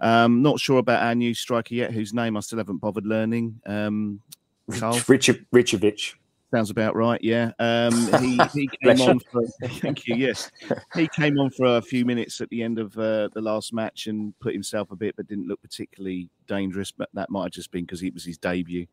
Um, 0.00 0.42
not 0.42 0.60
sure 0.60 0.78
about 0.78 1.02
our 1.02 1.14
new 1.14 1.32
striker 1.32 1.74
yet, 1.74 1.92
whose 1.92 2.12
name 2.12 2.36
I 2.36 2.40
still 2.40 2.58
haven't 2.58 2.78
bothered 2.78 3.06
learning. 3.06 3.62
Um, 3.64 4.20
Richard 4.68 5.46
Richovich. 5.54 6.14
Sounds 6.54 6.70
about 6.70 6.94
right. 6.94 7.20
Yeah. 7.22 7.50
Um, 7.58 7.92
he, 8.20 8.40
he 8.52 8.70
came 8.82 9.00
on 9.00 9.18
for. 9.18 9.42
Thank 9.64 10.06
you. 10.06 10.14
Yes, 10.14 10.50
he 10.94 11.08
came 11.08 11.38
on 11.38 11.50
for 11.50 11.76
a 11.76 11.82
few 11.82 12.04
minutes 12.04 12.40
at 12.40 12.48
the 12.50 12.62
end 12.62 12.78
of 12.78 12.96
uh, 12.96 13.28
the 13.34 13.40
last 13.40 13.72
match 13.72 14.06
and 14.06 14.32
put 14.38 14.52
himself 14.52 14.90
a 14.92 14.96
bit, 14.96 15.16
but 15.16 15.26
didn't 15.26 15.48
look 15.48 15.60
particularly 15.60 16.28
dangerous. 16.46 16.92
But 16.92 17.08
that 17.14 17.30
might 17.30 17.44
have 17.44 17.52
just 17.52 17.72
been 17.72 17.84
because 17.84 18.02
it 18.02 18.14
was 18.14 18.24
his 18.24 18.38
debut. 18.38 18.86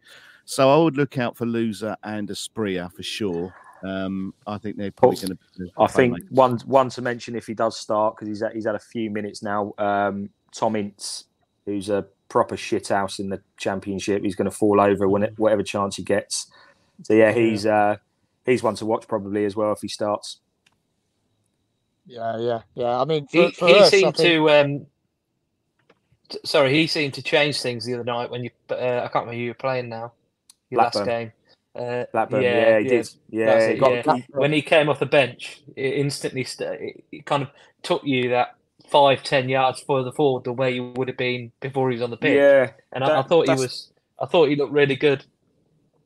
So 0.45 0.73
I 0.73 0.83
would 0.83 0.97
look 0.97 1.19
out 1.19 1.37
for 1.37 1.45
Louza 1.45 1.95
and 2.03 2.27
Asprilla 2.29 2.91
for 2.91 3.03
sure. 3.03 3.53
Um, 3.83 4.33
I 4.47 4.57
think 4.57 4.77
they're 4.77 4.91
probably 4.91 5.17
going 5.17 5.37
to. 5.37 5.69
I 5.77 5.87
think 5.87 6.17
one 6.31 6.57
one 6.65 6.89
to 6.89 7.01
mention 7.03 7.35
if 7.35 7.45
he 7.45 7.53
does 7.53 7.77
start 7.77 8.15
because 8.15 8.29
he's 8.29 8.41
had, 8.41 8.53
he's 8.53 8.65
had 8.65 8.75
a 8.75 8.79
few 8.79 9.11
minutes 9.11 9.43
now. 9.43 9.73
Um, 9.77 10.29
Tom 10.51 10.75
Ince, 10.75 11.25
who's 11.65 11.89
a 11.89 12.05
proper 12.33 12.55
shithouse 12.55 13.19
in 13.19 13.29
the 13.29 13.39
championship, 13.57 14.23
he's 14.23 14.35
going 14.35 14.49
to 14.49 14.57
fall 14.57 14.81
over 14.81 15.07
when 15.07 15.21
it, 15.21 15.37
whatever 15.37 15.61
chance 15.61 15.97
he 15.97 16.01
gets. 16.03 16.47
So 17.03 17.13
yeah, 17.13 17.31
he's 17.31 17.63
uh, 17.67 17.97
he's 18.43 18.63
one 18.63 18.73
to 18.77 18.87
watch 18.87 19.07
probably 19.07 19.45
as 19.45 19.55
well 19.55 19.71
if 19.71 19.81
he 19.81 19.87
starts. 19.87 20.39
Yeah, 22.07 22.37
yeah, 22.39 22.61
yeah. 22.73 22.99
I 22.99 23.05
mean, 23.05 23.27
for, 23.27 23.37
He, 23.37 23.51
for 23.51 23.67
he 23.67 23.75
us, 23.75 23.91
seemed 23.91 24.17
think- 24.17 24.27
to 24.33 24.49
um, 24.49 24.85
t- 26.29 26.39
sorry, 26.43 26.73
he 26.73 26.87
seemed 26.87 27.13
to 27.13 27.21
change 27.21 27.61
things 27.61 27.85
the 27.85 27.93
other 27.93 28.03
night 28.03 28.31
when 28.31 28.43
you. 28.43 28.49
Uh, 28.67 28.73
I 29.03 29.07
can't 29.09 29.25
remember 29.27 29.33
who 29.33 29.39
you 29.41 29.49
were 29.51 29.53
playing 29.53 29.89
now. 29.89 30.11
Your 30.71 30.81
last 30.81 31.05
game. 31.05 31.31
Uh, 31.75 32.05
Blackburn, 32.11 32.41
yeah, 32.41 32.79
he 32.79 32.87
did. 32.87 33.09
Yeah, 33.29 33.45
that's 33.45 33.65
he 33.65 33.71
it, 33.73 33.79
got- 33.79 34.05
yeah. 34.07 34.15
he- 34.15 34.25
when 34.29 34.51
he 34.51 34.63
came 34.63 34.89
off 34.89 34.99
the 34.99 35.05
bench, 35.05 35.61
it 35.75 35.93
instantly 35.93 36.43
st- 36.43 36.81
it, 36.81 37.03
it 37.11 37.25
kind 37.27 37.43
of 37.43 37.49
took 37.83 38.03
you 38.03 38.29
that 38.29 38.55
five, 38.89 39.23
ten 39.23 39.49
yards 39.49 39.81
further 39.81 40.11
forward 40.11 40.43
than 40.43 40.55
where 40.55 40.69
you 40.69 40.93
would 40.95 41.07
have 41.07 41.17
been 41.17 41.51
before 41.59 41.89
he 41.89 41.95
was 41.95 42.03
on 42.03 42.11
the 42.11 42.17
pitch. 42.17 42.35
Yeah, 42.37 42.71
and 42.91 43.03
I, 43.03 43.19
I 43.19 43.23
thought 43.23 43.47
he 43.47 43.55
was. 43.55 43.91
I 44.19 44.25
thought 44.25 44.49
he 44.49 44.55
looked 44.55 44.73
really 44.73 44.95
good. 44.95 45.25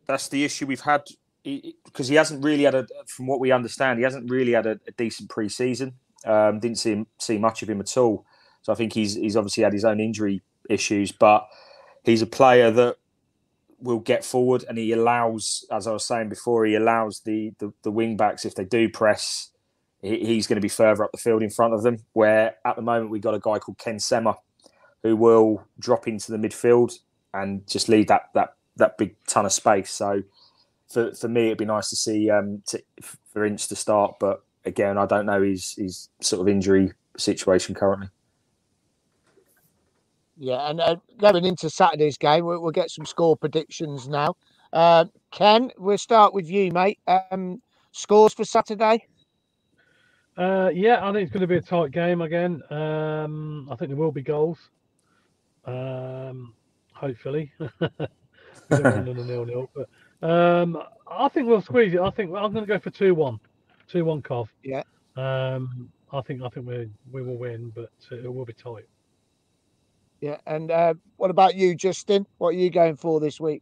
that's 0.07 0.29
the 0.29 0.43
issue 0.43 0.65
we've 0.65 0.81
had 0.81 1.03
because 1.43 2.07
he 2.07 2.15
hasn't 2.15 2.43
really 2.43 2.63
had 2.63 2.75
a, 2.75 2.85
from 3.07 3.27
what 3.27 3.39
we 3.39 3.51
understand, 3.51 3.99
he 3.99 4.03
hasn't 4.03 4.29
really 4.29 4.51
had 4.51 4.65
a, 4.65 4.79
a 4.87 4.91
decent 4.97 5.29
pre-season. 5.29 5.93
Um, 6.25 6.59
didn't 6.59 6.79
see 6.79 6.91
him, 6.91 7.07
see 7.19 7.37
much 7.37 7.61
of 7.61 7.69
him 7.69 7.79
at 7.79 7.95
all. 7.95 8.25
So 8.63 8.73
I 8.73 8.75
think 8.75 8.93
he's 8.93 9.15
he's 9.15 9.37
obviously 9.37 9.63
had 9.63 9.73
his 9.73 9.85
own 9.85 9.99
injury 9.99 10.41
issues, 10.69 11.11
but 11.11 11.47
he's 12.03 12.21
a 12.21 12.27
player 12.27 12.71
that 12.71 12.97
will 13.79 13.99
get 13.99 14.25
forward 14.25 14.65
and 14.67 14.77
he 14.77 14.91
allows, 14.91 15.63
as 15.71 15.85
I 15.87 15.93
was 15.93 16.03
saying 16.03 16.29
before, 16.29 16.65
he 16.65 16.75
allows 16.75 17.21
the 17.21 17.53
the, 17.59 17.71
the 17.83 17.91
wing 17.91 18.17
backs 18.17 18.43
if 18.43 18.55
they 18.55 18.65
do 18.65 18.89
press, 18.89 19.51
he, 19.53 19.56
he's 20.01 20.47
going 20.47 20.57
to 20.57 20.61
be 20.61 20.69
further 20.69 21.03
up 21.03 21.11
the 21.11 21.17
field 21.17 21.41
in 21.43 21.49
front 21.49 21.73
of 21.73 21.83
them. 21.83 21.97
Where 22.13 22.55
at 22.65 22.75
the 22.75 22.81
moment 22.81 23.11
we've 23.11 23.21
got 23.21 23.33
a 23.33 23.39
guy 23.39 23.59
called 23.59 23.77
Ken 23.77 23.99
Sema 23.99 24.35
who 25.03 25.15
will 25.15 25.63
drop 25.79 26.07
into 26.07 26.31
the 26.31 26.37
midfield 26.37 26.97
and 27.33 27.65
just 27.67 27.89
leave 27.89 28.07
that 28.07 28.29
that 28.33 28.55
that 28.77 28.97
big 28.97 29.15
ton 29.27 29.45
of 29.45 29.53
space. 29.53 29.91
So 29.91 30.23
for 30.87 31.13
for 31.13 31.27
me, 31.27 31.47
it'd 31.47 31.57
be 31.57 31.65
nice 31.65 31.89
to 31.89 31.95
see 31.95 32.29
um 32.29 32.61
to, 32.67 32.81
for 33.31 33.45
Ince 33.45 33.67
to 33.67 33.75
start, 33.75 34.15
but 34.19 34.43
again, 34.65 34.97
I 34.97 35.05
don't 35.05 35.25
know 35.25 35.41
his 35.41 35.73
his 35.77 36.09
sort 36.21 36.41
of 36.41 36.47
injury 36.47 36.93
situation 37.17 37.75
currently. 37.75 38.09
Yeah, 40.39 40.69
and 40.69 40.79
uh, 40.79 40.97
going 41.17 41.45
into 41.45 41.67
Saturday's 41.67 42.17
game, 42.17 42.45
we'll, 42.45 42.61
we'll 42.61 42.71
get 42.71 42.91
some 42.91 43.07
score 43.07 43.35
predictions 43.35 44.07
now. 44.07 44.35
Uh, 44.71 45.05
Ken, 45.31 45.71
we'll 45.79 45.97
start 45.97 46.31
with 46.33 46.47
you, 46.47 46.71
mate. 46.71 46.99
Um, 47.07 47.59
scores 47.91 48.35
for 48.35 48.43
Saturday? 48.43 49.07
Uh, 50.37 50.69
yeah, 50.73 50.99
I 51.01 51.11
think 51.11 51.23
it's 51.23 51.31
going 51.31 51.41
to 51.41 51.47
be 51.47 51.57
a 51.57 51.61
tight 51.61 51.91
game 51.91 52.21
again. 52.21 52.61
Um, 52.71 53.67
I 53.71 53.75
think 53.75 53.89
there 53.89 53.97
will 53.97 54.11
be 54.11 54.21
goals. 54.21 54.69
Um, 55.65 56.53
hopefully, 56.93 57.51
we 57.59 57.67
don't 58.69 58.83
want 58.83 59.09
another 59.09 59.23
nil 59.25 59.45
nil, 59.45 59.69
but 59.75 59.89
um, 60.27 60.81
I 61.07 61.27
think 61.29 61.47
we'll 61.47 61.61
squeeze 61.61 61.93
it. 61.93 61.99
I 61.99 62.11
think 62.11 62.29
I'm 62.35 62.53
going 62.53 62.65
to 62.65 62.67
go 62.67 62.79
for 62.79 62.91
two 62.91 63.15
one, 63.15 63.39
two 63.87 64.05
one 64.05 64.21
Cov. 64.21 64.49
Yeah. 64.63 64.83
Um, 65.15 65.89
I 66.13 66.21
think 66.21 66.41
I 66.43 66.49
think 66.49 66.67
we 66.67 66.87
we 67.11 67.23
will 67.23 67.37
win, 67.37 67.71
but 67.75 67.91
uh, 68.11 68.17
it 68.17 68.33
will 68.33 68.45
be 68.45 68.53
tight. 68.53 68.85
Yeah, 70.21 70.37
and 70.45 70.71
uh, 70.71 70.93
what 71.17 71.31
about 71.31 71.55
you, 71.55 71.75
Justin? 71.75 72.25
What 72.37 72.49
are 72.49 72.53
you 72.53 72.69
going 72.69 72.95
for 72.95 73.19
this 73.19 73.39
week? 73.39 73.61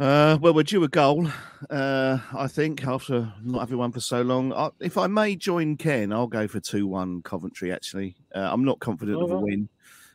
Uh, 0.00 0.38
well, 0.40 0.54
we're 0.54 0.62
due 0.62 0.82
a 0.82 0.88
goal, 0.88 1.28
uh, 1.68 2.18
I 2.34 2.46
think, 2.46 2.86
after 2.86 3.30
not 3.42 3.60
having 3.60 3.76
one 3.76 3.92
for 3.92 4.00
so 4.00 4.22
long. 4.22 4.50
I, 4.50 4.70
if 4.80 4.96
I 4.96 5.06
may 5.06 5.36
join 5.36 5.76
Ken, 5.76 6.10
I'll 6.10 6.26
go 6.26 6.48
for 6.48 6.58
2 6.58 6.86
1 6.86 7.20
Coventry, 7.20 7.70
actually. 7.70 8.16
Uh, 8.34 8.48
I'm 8.50 8.64
not 8.64 8.78
confident 8.78 9.18
Oh, 9.18 9.24
of 9.24 9.30
a 9.32 9.36
win. 9.36 9.68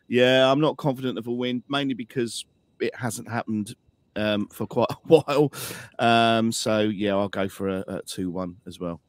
Yeah, 0.08 0.52
I'm 0.52 0.60
not 0.60 0.78
confident 0.78 1.20
of 1.20 1.28
a 1.28 1.32
win, 1.32 1.62
mainly 1.70 1.94
because 1.94 2.46
it 2.80 2.96
hasn't 2.96 3.30
happened 3.30 3.76
um, 4.16 4.48
for 4.48 4.66
quite 4.66 4.88
a 4.90 4.96
while. 5.08 5.54
Um, 6.00 6.52
so, 6.52 6.80
yeah, 6.80 7.12
I'll 7.12 7.30
go 7.30 7.48
for 7.48 7.70
a, 7.70 7.84
a 7.88 8.02
2 8.02 8.32
1 8.32 8.58
as 8.66 8.80
well. 8.80 9.00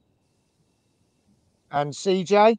And 1.71 1.91
CJ? 1.91 2.59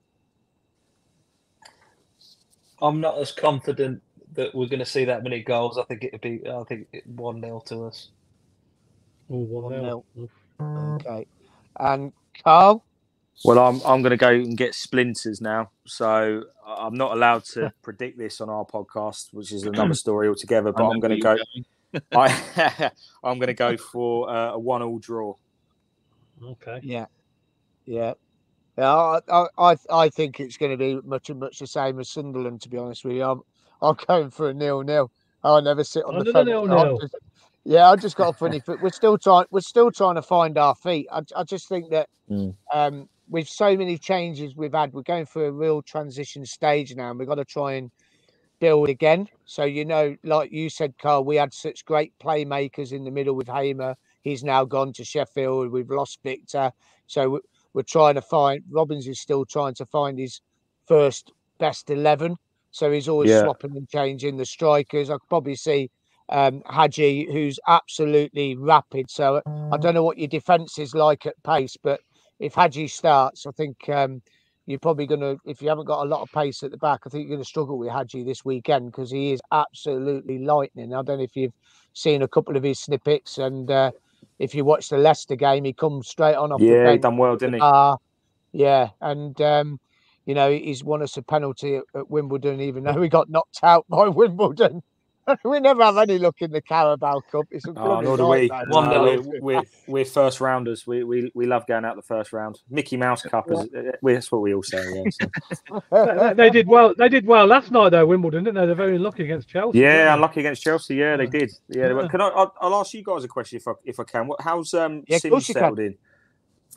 I'm 2.81 2.99
not 2.99 3.19
as 3.19 3.31
confident 3.31 4.01
that 4.33 4.53
we're 4.53 4.67
going 4.67 4.79
to 4.79 4.85
see 4.85 5.05
that 5.05 5.23
many 5.23 5.41
goals. 5.43 5.77
I 5.77 5.83
think 5.83 6.03
it'd 6.03 6.21
be. 6.21 6.41
I 6.47 6.63
think 6.63 6.87
one 7.05 7.41
0 7.41 7.63
to 7.67 7.85
us. 7.85 8.09
Oh, 9.29 9.37
one 9.39 9.71
nil. 9.81 10.05
Okay. 10.59 11.27
And 11.79 12.13
Carl? 12.43 12.83
Well, 13.45 13.59
I'm 13.59 13.81
I'm 13.85 14.01
going 14.01 14.11
to 14.11 14.17
go 14.17 14.29
and 14.29 14.57
get 14.57 14.73
splinters 14.73 15.41
now, 15.41 15.69
so 15.85 16.43
I'm 16.65 16.95
not 16.95 17.11
allowed 17.11 17.43
to 17.53 17.71
predict 17.83 18.17
this 18.17 18.41
on 18.41 18.49
our 18.49 18.65
podcast, 18.65 19.33
which 19.33 19.51
is 19.51 19.63
another 19.65 19.93
story 19.93 20.27
altogether. 20.27 20.71
But 20.71 20.83
I 20.83 20.89
I'm 20.89 20.99
going 20.99 21.19
to 21.19 21.27
where 21.27 21.37
go. 21.37 21.43
you're 21.53 22.01
I 22.15 22.91
I'm 23.23 23.37
going 23.37 23.47
to 23.47 23.53
go 23.53 23.77
for 23.77 24.29
uh, 24.29 24.53
a 24.53 24.59
one-all 24.59 24.99
draw. 24.99 25.35
Okay. 26.43 26.79
Yeah. 26.83 27.05
Yeah. 27.85 28.13
Yeah, 28.77 28.93
I, 28.93 29.19
I, 29.27 29.47
I 29.57 29.75
I 29.89 30.09
think 30.09 30.39
it's 30.39 30.57
going 30.57 30.71
to 30.71 30.77
be 30.77 30.99
much 31.03 31.31
and 31.31 31.39
much 31.39 31.57
the 31.57 31.65
same 31.65 31.99
as 31.99 32.09
Sunderland. 32.09 32.61
To 32.61 32.69
be 32.69 32.77
honest 32.77 33.05
with 33.05 33.15
you, 33.15 33.23
I'm 33.23 33.41
I'm 33.81 33.95
going 34.07 34.29
for 34.31 34.49
a 34.49 34.53
nil 34.53 34.81
nil. 34.83 35.11
I'll 35.43 35.61
never 35.61 35.83
sit 35.83 36.03
on 36.05 36.15
the 36.15 36.21
Another 36.21 36.33
fence. 36.33 36.47
nil 36.47 36.67
nil. 36.67 36.99
just- 36.99 37.15
yeah, 37.65 37.89
I 37.89 37.95
just 37.97 38.15
got 38.15 38.29
a 38.29 38.33
funny 38.33 38.59
foot. 38.61 38.81
We're 38.81 38.89
still 38.91 39.17
trying. 39.17 39.45
We're 39.51 39.61
still 39.61 39.91
trying 39.91 40.15
to 40.15 40.21
find 40.21 40.57
our 40.57 40.75
feet. 40.75 41.07
I, 41.11 41.21
I 41.35 41.43
just 41.43 41.67
think 41.69 41.89
that 41.91 42.09
Mm. 42.31 42.55
um, 42.73 43.09
with 43.29 43.47
so 43.47 43.75
many 43.77 43.97
changes 43.97 44.55
we've 44.55 44.73
had, 44.73 44.93
we're 44.93 45.01
going 45.03 45.25
through 45.25 45.45
a 45.45 45.51
real 45.51 45.81
transition 45.81 46.45
stage 46.45 46.95
now, 46.95 47.09
and 47.09 47.19
we've 47.19 47.27
got 47.27 47.35
to 47.35 47.45
try 47.45 47.73
and 47.73 47.91
build 48.59 48.89
again. 48.89 49.27
So 49.45 49.63
you 49.65 49.85
know, 49.85 50.15
like 50.23 50.51
you 50.51 50.69
said, 50.69 50.95
Carl, 50.97 51.23
we 51.25 51.35
had 51.37 51.53
such 51.53 51.85
great 51.85 52.13
playmakers 52.19 52.91
in 52.93 53.03
the 53.03 53.11
middle 53.11 53.35
with 53.35 53.47
Hamer. 53.47 53.95
He's 54.23 54.43
now 54.43 54.65
gone 54.65 54.93
to 54.93 55.03
Sheffield. 55.05 55.71
We've 55.71 55.89
lost 55.89 56.19
Victor, 56.23 56.71
so 57.07 57.41
we're 57.73 57.83
trying 57.83 58.15
to 58.15 58.21
find. 58.21 58.63
Robins 58.71 59.07
is 59.07 59.19
still 59.19 59.45
trying 59.45 59.75
to 59.75 59.85
find 59.85 60.17
his 60.19 60.41
first 60.87 61.31
best 61.59 61.89
eleven. 61.89 62.37
So 62.71 62.91
he's 62.91 63.07
always 63.07 63.31
Yeah. 63.31 63.41
swapping 63.41 63.75
and 63.75 63.89
changing 63.89 64.37
the 64.37 64.45
strikers. 64.45 65.09
I 65.09 65.13
could 65.13 65.29
probably 65.29 65.55
see 65.55 65.89
um, 66.29 66.61
Haji, 66.65 67.27
who's 67.31 67.59
absolutely 67.67 68.55
rapid. 68.55 69.09
So 69.09 69.41
I 69.71 69.77
don't 69.77 69.93
know 69.93 70.03
what 70.03 70.17
your 70.17 70.27
defence 70.27 70.77
is 70.79 70.93
like 70.93 71.25
at 71.25 71.35
pace, 71.43 71.75
but 71.81 72.01
if 72.39 72.53
Haji 72.53 72.87
starts, 72.87 73.45
I 73.45 73.51
think 73.51 73.89
um, 73.89 74.21
you're 74.65 74.79
probably 74.79 75.07
going 75.07 75.21
to, 75.21 75.37
if 75.45 75.61
you 75.61 75.69
haven't 75.69 75.85
got 75.85 76.03
a 76.03 76.09
lot 76.09 76.21
of 76.21 76.31
pace 76.31 76.61
at 76.63 76.71
the 76.71 76.77
back, 76.77 77.01
I 77.05 77.09
think 77.09 77.23
you're 77.23 77.35
going 77.37 77.43
to 77.43 77.47
struggle 77.47 77.77
with 77.77 77.89
Haji 77.89 78.23
this 78.23 78.43
weekend 78.45 78.91
because 78.91 79.09
he 79.09 79.31
is 79.31 79.41
absolutely 79.51 80.39
lightning. 80.39 80.93
I 80.93 81.01
don't 81.01 81.17
know 81.17 81.23
if 81.23 81.35
you've 81.35 81.53
seen 81.93 82.21
a 82.21 82.27
couple 82.27 82.55
of 82.57 82.63
his 82.63 82.79
snippets 82.79 83.37
and 83.37 83.71
uh, 83.71 83.91
if 84.39 84.53
you 84.53 84.65
watch 84.65 84.89
the 84.89 84.97
Leicester 84.97 85.35
game, 85.35 85.63
he 85.63 85.73
comes 85.73 86.07
straight 86.09 86.35
on 86.35 86.51
off 86.51 86.61
the 86.61 86.67
Yeah, 86.67 86.91
he 86.91 86.97
done 86.97 87.17
well, 87.17 87.35
didn't 87.35 87.55
he? 87.55 87.59
bar. 87.59 87.97
yeah, 88.53 88.89
and 89.01 89.39
um, 89.41 89.79
you 90.27 90.35
know 90.35 90.51
he's 90.51 90.83
won 90.83 91.01
us 91.01 91.17
a 91.17 91.23
penalty 91.23 91.77
at, 91.77 91.83
at 91.95 92.09
Wimbledon, 92.11 92.61
even 92.61 92.83
though 92.83 92.93
we 92.99 93.09
got 93.09 93.29
knocked 93.31 93.61
out 93.63 93.85
by 93.89 94.07
Wimbledon. 94.09 94.83
we 95.43 95.59
never 95.59 95.83
have 95.83 95.97
any 95.97 96.17
luck 96.17 96.37
in 96.39 96.51
the 96.51 96.61
Carabao 96.61 97.19
Cup. 97.29 97.45
It's 97.51 97.67
a 97.67 97.73
Oh, 97.75 97.99
nor 97.99 98.15
do 98.15 98.27
we. 98.27 98.47
One 98.69 98.89
no, 98.89 99.03
we're, 99.03 99.21
we're, 99.41 99.63
we're 99.85 100.05
first 100.05 100.39
rounders. 100.39 100.87
We, 100.87 101.03
we 101.03 101.29
we 101.35 101.45
love 101.45 101.67
going 101.67 101.83
out 101.83 101.97
the 101.97 102.01
first 102.01 102.31
round. 102.31 102.61
Mickey 102.69 102.95
Mouse 102.95 103.23
Cup 103.23 103.51
is 103.51 103.59
uh, 103.59 103.91
that's 104.01 104.31
what 104.31 104.41
we 104.41 104.53
all 104.53 104.63
say. 104.63 104.85
Yeah, 104.95 105.03
so. 105.09 105.83
they, 105.91 106.33
they 106.33 106.49
did 106.49 106.67
well. 106.67 106.93
They 106.97 107.09
did 107.09 107.25
well 107.25 107.45
last 107.45 107.71
night 107.71 107.89
though. 107.89 108.05
Wimbledon, 108.05 108.45
didn't 108.45 108.55
they? 108.55 108.65
They're 108.67 108.75
very 108.75 108.97
lucky 108.97 109.25
against 109.25 109.49
Chelsea. 109.49 109.79
Yeah, 109.79 110.05
weren't 110.05 110.15
unlucky 110.15 110.39
against 110.39 110.63
Chelsea. 110.63 110.95
Yeah, 110.95 111.17
they 111.17 111.27
did. 111.27 111.51
Yeah, 111.67 111.89
they 111.89 111.93
were- 111.93 112.03
Yeah. 112.03 112.07
can 112.07 112.21
I? 112.21 112.27
I'll, 112.29 112.53
I'll 112.61 112.75
ask 112.75 112.93
you 112.93 113.03
guys 113.03 113.25
a 113.25 113.27
question 113.27 113.57
if 113.57 113.67
I 113.67 113.73
if 113.83 113.99
I 113.99 114.05
can. 114.05 114.29
How's 114.39 114.73
um 114.73 115.03
Yeah, 115.09 115.17
of 115.17 115.21
Sims 115.23 115.31
course 115.31 115.45
can. 115.47 115.53
settled 115.55 115.79
in 115.79 115.97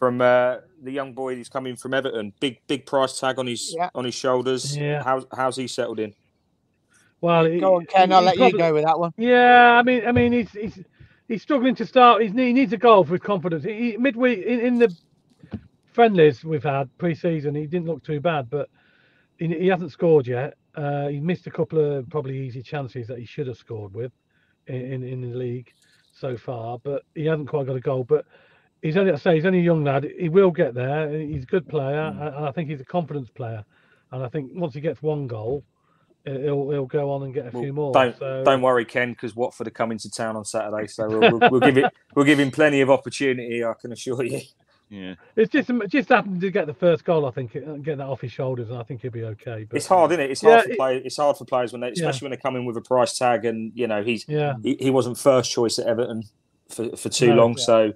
from 0.01 0.21
uh, 0.21 0.57
the 0.83 0.91
young 0.91 1.13
boy 1.13 1.37
who's 1.37 1.49
coming 1.49 1.77
from 1.77 1.95
Everton? 1.95 2.33
Big 2.41 2.59
big 2.67 2.87
price 2.87 3.21
tag 3.21 3.39
on 3.39 3.47
his 3.47 3.73
Yeah. 3.77 3.91
on 3.95 4.05
his 4.05 4.15
shoulders. 4.15 4.77
Yeah. 4.77 5.05
How's 5.05 5.27
how's 5.33 5.57
he 5.57 5.69
settled 5.69 6.01
in? 6.01 6.13
Well, 7.21 7.47
Go 7.61 7.77
on, 7.77 7.85
Ken. 7.87 8.11
I'll 8.13 8.21
he 8.23 8.39
let 8.39 8.53
you 8.53 8.59
go 8.59 8.73
with 8.73 8.85
that 8.85 8.99
one. 8.99 9.13
Yeah, 9.19 9.77
I 9.79 9.83
mean, 9.83 10.05
I 10.07 10.11
mean, 10.11 10.33
he's 10.33 10.51
he's 10.53 10.79
he's 11.29 11.43
struggling 11.43 11.75
to 11.77 11.85
start. 11.87 12.23
He's, 12.23 12.33
he 12.33 12.53
needs 12.55 12.73
a 12.73 12.79
goal 12.79 13.05
with 13.05 13.23
confidence. 13.23 13.63
He, 13.63 13.93
he- 13.93 13.97
midweek 13.99 14.43
in, 14.45 14.59
in 14.61 14.79
the 14.79 14.97
friendlies 15.93 16.43
we've 16.45 16.63
had 16.65 16.89
pre-season, 16.99 17.55
he 17.55 17.67
didn't 17.67 17.87
look 17.89 18.03
too 18.03 18.21
bad, 18.21 18.49
but 18.49 18.71
he, 19.39 19.49
he 19.49 19.67
hasn't 19.67 19.93
scored 19.93 20.27
yet. 20.27 20.55
Uh, 20.77 21.09
he 21.09 21.21
missed 21.21 21.47
a 21.47 21.51
couple 21.51 21.79
of 21.99 22.09
probably 22.09 22.39
easy 22.39 22.63
chances 22.63 23.07
that 23.09 23.19
he 23.19 23.27
should 23.27 23.49
have 23.49 23.57
scored 23.59 23.93
with 23.93 24.13
in, 24.69 24.77
in, 24.93 25.03
in 25.03 25.21
the 25.21 25.37
league 25.37 25.71
so 26.13 26.37
far, 26.39 26.79
but 26.79 27.03
he 27.15 27.27
hasn't 27.27 27.49
quite 27.49 27.67
got 27.67 27.77
a 27.77 27.81
goal. 27.81 28.05
But 28.05 28.25
he's 28.83 28.97
only, 28.97 29.13
I 29.13 29.17
say, 29.17 29.35
he's 29.35 29.47
only 29.47 29.61
a 29.61 29.63
young 29.63 29.85
lad. 29.85 30.09
He 30.19 30.29
will 30.29 30.51
get 30.51 30.75
there. 30.75 31.11
He's 31.19 31.43
a 31.45 31.47
good 31.47 31.69
player, 31.69 32.01
and 32.01 32.21
and 32.21 32.45
I 32.47 32.53
think 32.53 32.69
he's 32.71 32.81
a 32.81 32.85
confidence 32.85 33.29
player. 33.31 33.65
And 34.13 34.23
I 34.25 34.29
think 34.29 34.51
once 34.55 34.75
he 34.75 34.81
gets 34.81 35.01
one 35.03 35.27
goal, 35.27 35.63
he'll 36.25 36.71
he'll 36.71 36.87
go 36.87 37.11
on 37.11 37.23
and 37.23 37.33
get 37.35 37.47
a 37.47 37.51
Well, 37.51 37.63
few 37.63 37.73
more. 37.73 37.93
don't 37.93 38.19
so, 38.19 38.43
don't 38.45 38.63
worry, 38.63 38.85
Ken, 38.85 39.13
because 39.13 39.35
Watford 39.37 39.67
are 39.69 39.71
coming 39.71 39.99
to 39.99 40.11
town 40.11 40.37
on 40.37 40.45
Saturday, 40.45 40.87
so 40.87 41.09
we'll, 41.09 41.21
we'll, 41.39 41.51
we'll 41.51 41.61
give 41.61 41.79
it 41.79 41.85
we'll 42.15 42.25
give 42.27 42.41
him 42.41 42.51
plenty 42.51 42.81
of 42.81 42.91
opportunity. 42.91 43.65
I 43.65 43.75
can 43.81 43.93
assure 43.93 44.23
you. 44.25 44.41
Yeah. 44.89 45.15
It's 45.37 45.53
just 45.53 45.71
just 45.87 46.09
happened 46.09 46.41
to 46.41 46.51
get 46.51 46.67
the 46.67 46.75
first 46.75 47.05
goal, 47.05 47.25
I 47.25 47.31
think, 47.31 47.55
and 47.55 47.85
get 47.85 47.99
that 47.99 48.09
off 48.09 48.21
his 48.21 48.33
shoulders, 48.33 48.71
and 48.71 48.79
I 48.79 48.83
think 48.83 49.03
he'll 49.03 49.13
be 49.13 49.23
okay. 49.23 49.63
But 49.63 49.77
It's 49.77 49.87
hard, 49.87 50.11
isn't 50.11 50.25
it? 50.25 50.31
It's 50.33 50.43
Yeah, 50.43 50.51
hard 50.51 50.65
for 50.65 50.71
it- 50.73 50.77
players. 50.79 51.03
It's 51.05 51.17
hard 51.17 51.37
for 51.37 51.45
players 51.45 51.71
when 51.73 51.81
they, 51.81 51.87
Yeah. 51.89 51.93
especially 52.09 52.25
when 52.27 52.31
they 52.33 52.43
come 52.43 52.57
in 52.57 52.65
with 52.65 52.77
a 52.77 52.81
price 52.81 53.17
tag, 53.17 53.45
and 53.45 53.71
you 53.77 53.87
know 53.87 54.03
he's 54.03 54.27
Yeah, 54.29 54.55
he, 54.65 54.77
he 54.81 54.91
wasn't 54.91 55.17
first 55.17 55.53
choice 55.53 55.79
at 55.79 55.87
Everton 55.87 56.25
for, 56.69 56.97
for 56.97 57.09
too 57.09 57.29
No. 57.29 57.35
long, 57.37 57.51
Yeah. 57.57 57.65
so 57.65 57.93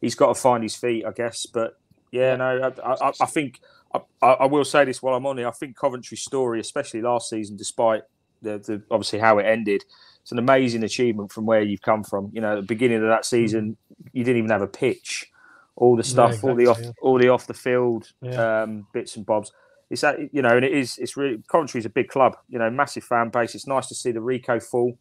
he's 0.00 0.14
got 0.14 0.28
to 0.28 0.34
find 0.34 0.62
his 0.62 0.76
feet, 0.76 1.04
I 1.04 1.12
guess. 1.12 1.46
But 1.46 1.78
yeah, 2.10 2.36
no, 2.36 2.72
I, 2.84 2.92
I, 2.92 3.12
I 3.20 3.26
think 3.26 3.60
I, 3.94 4.26
I 4.26 4.46
will 4.46 4.64
say 4.64 4.84
this 4.84 5.02
while 5.02 5.14
I'm 5.14 5.26
on 5.26 5.38
here. 5.38 5.48
I 5.48 5.52
think 5.52 5.76
Coventry's 5.76 6.22
story, 6.22 6.60
especially 6.60 7.02
last 7.02 7.28
season, 7.30 7.56
despite 7.56 8.02
the, 8.42 8.58
the 8.58 8.82
obviously 8.90 9.18
how 9.18 9.38
it 9.38 9.44
ended. 9.44 9.84
It's 10.22 10.32
an 10.32 10.38
amazing 10.38 10.82
achievement 10.84 11.32
from 11.32 11.46
where 11.46 11.62
you've 11.62 11.80
come 11.82 12.04
from. 12.04 12.30
You 12.34 12.42
know, 12.42 12.52
at 12.52 12.56
the 12.56 12.62
beginning 12.62 13.02
of 13.02 13.08
that 13.08 13.24
season, 13.24 13.76
you 14.12 14.24
didn't 14.24 14.38
even 14.38 14.50
have 14.50 14.62
a 14.62 14.66
pitch. 14.66 15.30
All 15.76 15.96
the 15.96 16.02
stuff, 16.04 16.42
all 16.42 16.54
the 16.56 16.66
off, 16.66 16.78
exactly, 16.78 17.00
all 17.02 17.18
the 17.18 17.28
off 17.28 17.46
the 17.46 17.54
field 17.54 18.12
Yeah. 18.20 18.62
um, 18.62 18.86
bits 18.92 19.16
and 19.16 19.24
bobs. 19.24 19.52
It's 19.90 20.02
that 20.02 20.18
you 20.34 20.42
know, 20.42 20.56
and 20.56 20.64
it 20.64 20.72
is. 20.72 20.98
It's 20.98 21.16
really 21.16 21.42
Coventry's 21.48 21.86
a 21.86 21.88
big 21.88 22.08
club. 22.08 22.36
You 22.48 22.58
know, 22.58 22.68
massive 22.68 23.04
fan 23.04 23.30
base. 23.30 23.54
It's 23.54 23.66
nice 23.66 23.86
to 23.86 23.94
see 23.94 24.10
the 24.10 24.20
Ricoh 24.20 24.62
full. 24.62 24.98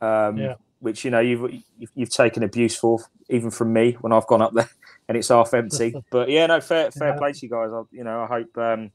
Um, 0.00 0.38
Yeah. 0.38 0.54
Which 0.80 1.04
you 1.04 1.10
know 1.10 1.20
you've, 1.20 1.52
you've 1.78 1.90
you've 1.94 2.10
taken 2.10 2.42
abuse 2.44 2.76
for, 2.76 3.00
even 3.28 3.50
from 3.50 3.72
me 3.72 3.92
when 4.00 4.12
I've 4.12 4.26
gone 4.28 4.42
up 4.42 4.52
there 4.54 4.70
and 5.08 5.16
it's 5.18 5.28
half 5.28 5.52
empty. 5.54 5.94
but 6.10 6.28
yeah, 6.28 6.46
no, 6.46 6.60
fair 6.60 6.90
fair 6.92 7.08
Yeah. 7.10 7.16
play 7.18 7.32
to 7.32 7.38
you 7.46 7.50
guys. 7.50 7.70
I, 7.72 7.82
you 7.92 8.04
know, 8.04 8.20
I 8.22 8.26
hope. 8.26 8.56
Um, 8.58 8.90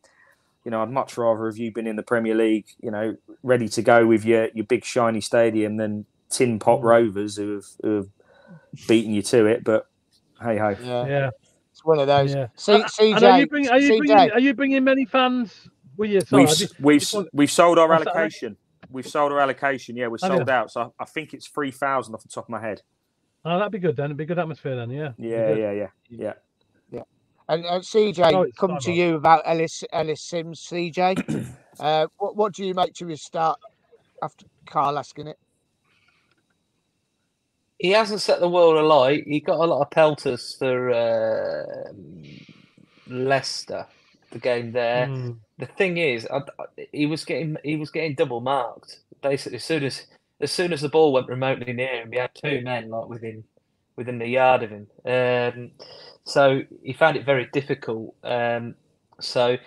you 0.66 0.72
know, 0.72 0.82
I'd 0.82 0.90
much 0.92 1.18
rather 1.18 1.46
have 1.48 1.58
you 1.58 1.74
been 1.74 1.88
in 1.88 1.98
the 1.98 2.04
Premier 2.04 2.36
League, 2.36 2.66
you 2.80 2.90
know, 2.90 3.18
ready 3.44 3.68
to 3.68 3.82
go 3.82 4.08
with 4.08 4.24
your, 4.24 4.48
your 4.54 4.64
big 4.64 4.86
shiny 4.86 5.20
stadium 5.20 5.76
than 5.76 6.06
Tin 6.30 6.58
Pot 6.58 6.80
Mm. 6.80 6.84
Rovers 6.84 7.36
who 7.36 7.56
have, 7.56 7.66
who 7.82 7.96
have 7.98 8.08
beaten 8.88 9.12
you 9.12 9.22
to 9.24 9.46
it. 9.46 9.66
But 9.66 9.88
hey 10.42 10.58
ho. 10.58 10.70
Yeah, 10.82 11.06
Yeah. 11.06 11.30
it's 11.70 11.84
one 11.84 12.00
of 12.00 12.08
those. 12.08 12.34
Yeah. 12.34 12.48
C- 12.56 12.72
CJ, 12.82 13.16
And 13.18 13.26
are 13.26 13.40
you 13.42 13.48
bringing? 13.48 13.70
Are 13.72 13.78
you 13.78 13.92
CJ, 13.92 13.98
bringing? 13.98 14.32
Are 14.32 14.40
you 14.40 14.54
bringing 14.54 14.84
many 14.86 15.04
fans 15.04 15.68
with 15.98 16.12
you? 16.12 16.22
Sorry, 16.22 16.46
We've 16.46 16.56
just- 16.56 16.80
we've 16.80 17.00
just 17.02 17.14
want- 17.14 17.30
we've 17.34 17.52
sold 17.52 17.78
our 17.78 17.90
what's 17.90 18.08
allocation. 18.08 18.56
We've 18.94 19.08
sold 19.08 19.32
our 19.34 19.40
allocation. 19.40 19.98
Yeah, 19.98 20.08
we're 20.08 20.20
Have 20.22 20.32
you? 20.32 20.38
sold 20.38 20.50
out. 20.50 20.72
So 20.72 20.94
I, 21.00 21.04
I 21.04 21.06
think 21.06 21.34
it's 21.34 21.48
three 21.48 21.72
thousand 21.72 22.16
off 22.16 22.24
the 22.24 22.30
top 22.30 22.46
of 22.46 22.50
my 22.50 22.62
head. 22.62 22.82
Oh, 23.46 23.58
that'd 23.58 23.72
be 23.74 23.80
good 23.80 23.98
then. 23.98 24.06
It'd 24.06 24.18
be 24.18 24.26
good 24.26 24.40
atmosphere 24.40 24.76
then. 24.78 24.90
Yeah. 24.92 25.10
Be 25.18 25.28
Yeah, 25.30 25.54
yeah, 25.54 25.72
yeah, 25.72 25.90
yeah. 26.10 26.34
and 27.50 27.66
uh, 27.66 27.80
CJ, 27.80 28.34
Oh, 28.34 28.48
come 28.58 28.78
to 28.80 28.92
you 28.94 29.16
about 29.16 29.42
Ellis 29.46 29.84
Ellis 29.92 30.22
Simms. 30.22 30.62
CJ, 30.62 31.46
uh, 31.80 32.08
what 32.18 32.38
what 32.38 32.54
do 32.54 32.64
you 32.66 32.74
make 32.74 32.94
to 32.96 33.08
his 33.08 33.22
start 33.22 33.60
after 34.22 34.46
Carl 34.66 34.98
asking 34.98 35.28
it? 35.28 35.38
he 37.80 37.90
hasn't 37.90 38.22
set 38.22 38.40
the 38.40 38.48
world 38.48 38.78
alight. 38.78 39.26
He 39.28 39.42
got 39.42 39.60
a 39.60 39.66
lot 39.66 39.82
of 39.82 39.92
pelters 39.92 40.56
for 40.58 40.92
uh, 40.92 41.92
Leicester, 43.08 43.86
the 44.34 44.40
game 44.40 44.74
there. 44.74 45.08
Mm. 45.08 45.38
The 45.60 45.68
thing 45.68 45.98
is, 45.98 46.28
I, 46.32 46.40
I- 46.60 46.88
he 46.94 47.06
was 47.08 47.26
getting 47.26 47.58
he 47.64 47.78
was 47.78 47.92
getting 47.92 48.16
double 48.16 48.42
marked. 48.42 49.00
Basically, 49.22 49.58
as 49.58 49.64
soon 49.66 49.84
as 49.86 50.08
as 50.42 50.52
soon 50.52 50.74
as 50.74 50.82
the 50.82 50.90
ball 50.90 51.14
went 51.14 51.30
remotely 51.30 51.74
near 51.74 52.02
him, 52.04 52.12
he 52.12 52.20
had 52.20 52.32
two 52.36 52.62
men 52.62 52.90
like 52.90 53.08
within 53.08 53.46
within 53.98 54.20
the 54.20 54.28
yard 54.28 54.64
of 54.64 54.72
him. 54.72 54.88
Um, 55.06 55.72
so 56.26 56.64
he 56.84 56.94
found 56.94 57.18
it 57.18 57.26
very 57.26 57.48
difficult. 57.54 58.16
Um, 58.24 58.76
so 59.22 59.58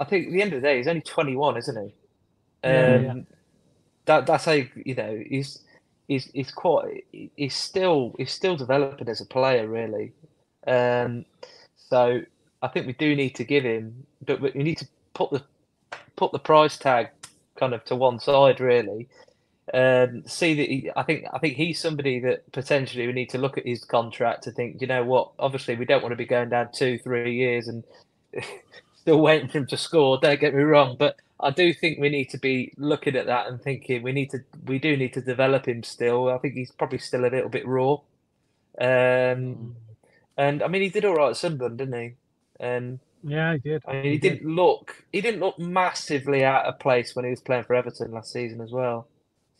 I- 0.00 0.04
think 0.06 0.26
at 0.28 0.32
the 0.32 0.42
end 0.42 0.52
of 0.54 0.62
the 0.62 0.68
day, 0.68 0.78
he's 0.78 0.88
only 0.88 1.02
twenty 1.02 1.36
one, 1.36 1.56
isn't 1.58 1.76
he? 1.88 1.94
Yeah, 2.64 2.96
Um, 2.96 3.04
yeah. 3.04 3.22
That 4.06 4.26
that's 4.26 4.44
how 4.46 4.52
you 4.52 4.94
know 4.94 5.22
he's 5.28 5.62
he's 6.08 6.26
he's 6.32 6.50
quite 6.50 7.04
he's 7.12 7.54
still 7.54 8.14
he's 8.18 8.32
still 8.32 8.56
developing 8.56 9.08
as 9.08 9.20
a 9.20 9.26
player 9.26 9.68
really. 9.68 10.12
Um, 10.66 11.24
so 11.76 12.22
I 12.64 12.68
think 12.68 12.86
we 12.86 12.94
do 12.94 13.14
need 13.14 13.36
to 13.36 13.44
give 13.44 13.64
him, 13.64 14.06
but 14.26 14.40
we 14.40 14.50
need 14.62 14.78
to 14.78 14.88
put 15.14 15.30
the 15.30 15.44
put 16.16 16.32
the 16.32 16.38
price 16.38 16.78
tag 16.78 17.08
kind 17.58 17.74
of 17.74 17.84
to 17.86 17.96
one 17.96 18.18
side 18.18 18.60
really. 18.60 19.08
Um, 19.72 20.24
see 20.26 20.54
that 20.54 20.68
he, 20.68 20.90
I 20.96 21.02
think 21.02 21.26
I 21.32 21.38
think 21.38 21.56
he's 21.56 21.80
somebody 21.80 22.20
that 22.20 22.50
potentially 22.52 23.06
we 23.06 23.12
need 23.12 23.30
to 23.30 23.38
look 23.38 23.58
at 23.58 23.66
his 23.66 23.84
contract 23.84 24.44
to 24.44 24.52
think, 24.52 24.80
you 24.80 24.86
know 24.86 25.04
what? 25.04 25.32
Obviously, 25.38 25.76
we 25.76 25.84
don't 25.84 26.02
want 26.02 26.12
to 26.12 26.16
be 26.16 26.26
going 26.26 26.48
down 26.50 26.70
two, 26.72 26.98
three 26.98 27.34
years 27.36 27.68
and 27.68 27.84
still 28.96 29.20
waiting 29.20 29.48
for 29.48 29.58
him 29.58 29.66
to 29.68 29.76
score. 29.76 30.18
Don't 30.18 30.40
get 30.40 30.54
me 30.54 30.62
wrong, 30.62 30.96
but 30.98 31.16
I 31.40 31.50
do 31.50 31.74
think 31.74 31.98
we 31.98 32.08
need 32.10 32.30
to 32.30 32.38
be 32.38 32.72
looking 32.78 33.16
at 33.16 33.26
that 33.26 33.48
and 33.48 33.60
thinking 33.62 34.02
we 34.02 34.12
need 34.12 34.30
to 34.30 34.38
we 34.66 34.78
do 34.78 34.96
need 34.96 35.12
to 35.14 35.20
develop 35.22 35.68
him 35.68 35.82
still. 35.82 36.30
I 36.30 36.38
think 36.38 36.54
he's 36.54 36.72
probably 36.72 36.98
still 36.98 37.26
a 37.26 37.28
little 37.34 37.50
bit 37.50 37.66
raw. 37.66 37.98
Um, 38.80 39.76
and 40.38 40.62
I 40.62 40.68
mean, 40.68 40.82
he 40.82 40.88
did 40.90 41.04
all 41.04 41.16
right 41.16 41.30
at 41.30 41.36
Sunderland, 41.36 41.78
didn't 41.78 42.00
he? 42.00 42.14
And 42.60 43.00
Yeah, 43.22 43.54
he 43.54 43.58
did. 43.58 43.82
I 43.86 43.92
mean, 43.94 44.12
he 44.12 44.16
He 44.16 44.18
did. 44.18 44.40
didn't 44.40 44.54
look 44.54 45.04
he 45.12 45.20
didn't 45.20 45.40
look 45.40 45.58
massively 45.58 46.44
out 46.44 46.66
of 46.66 46.78
place 46.78 47.14
when 47.16 47.24
he 47.24 47.30
was 47.30 47.40
playing 47.40 47.64
for 47.64 47.74
Everton 47.74 48.12
last 48.12 48.32
season 48.32 48.60
as 48.60 48.70
well. 48.72 49.08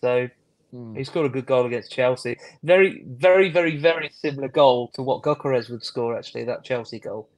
So 0.00 0.28
Hmm. 0.72 0.96
he 0.96 1.04
scored 1.04 1.26
a 1.26 1.30
good 1.30 1.46
goal 1.46 1.66
against 1.66 1.92
Chelsea. 1.92 2.38
Very, 2.62 3.04
very, 3.06 3.50
very, 3.50 3.76
very 3.78 4.10
similar 4.10 4.48
goal 4.48 4.88
to 4.94 5.02
what 5.02 5.22
Gyökeres 5.22 5.70
would 5.70 5.84
score 5.84 6.16
actually, 6.18 6.44
that 6.44 6.64
Chelsea 6.64 7.00
goal. 7.00 7.30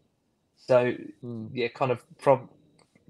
So 0.59 0.94
Hmm. 1.22 1.46
yeah, 1.52 1.68
kind 1.68 1.92
of 1.92 2.02
from 2.20 2.50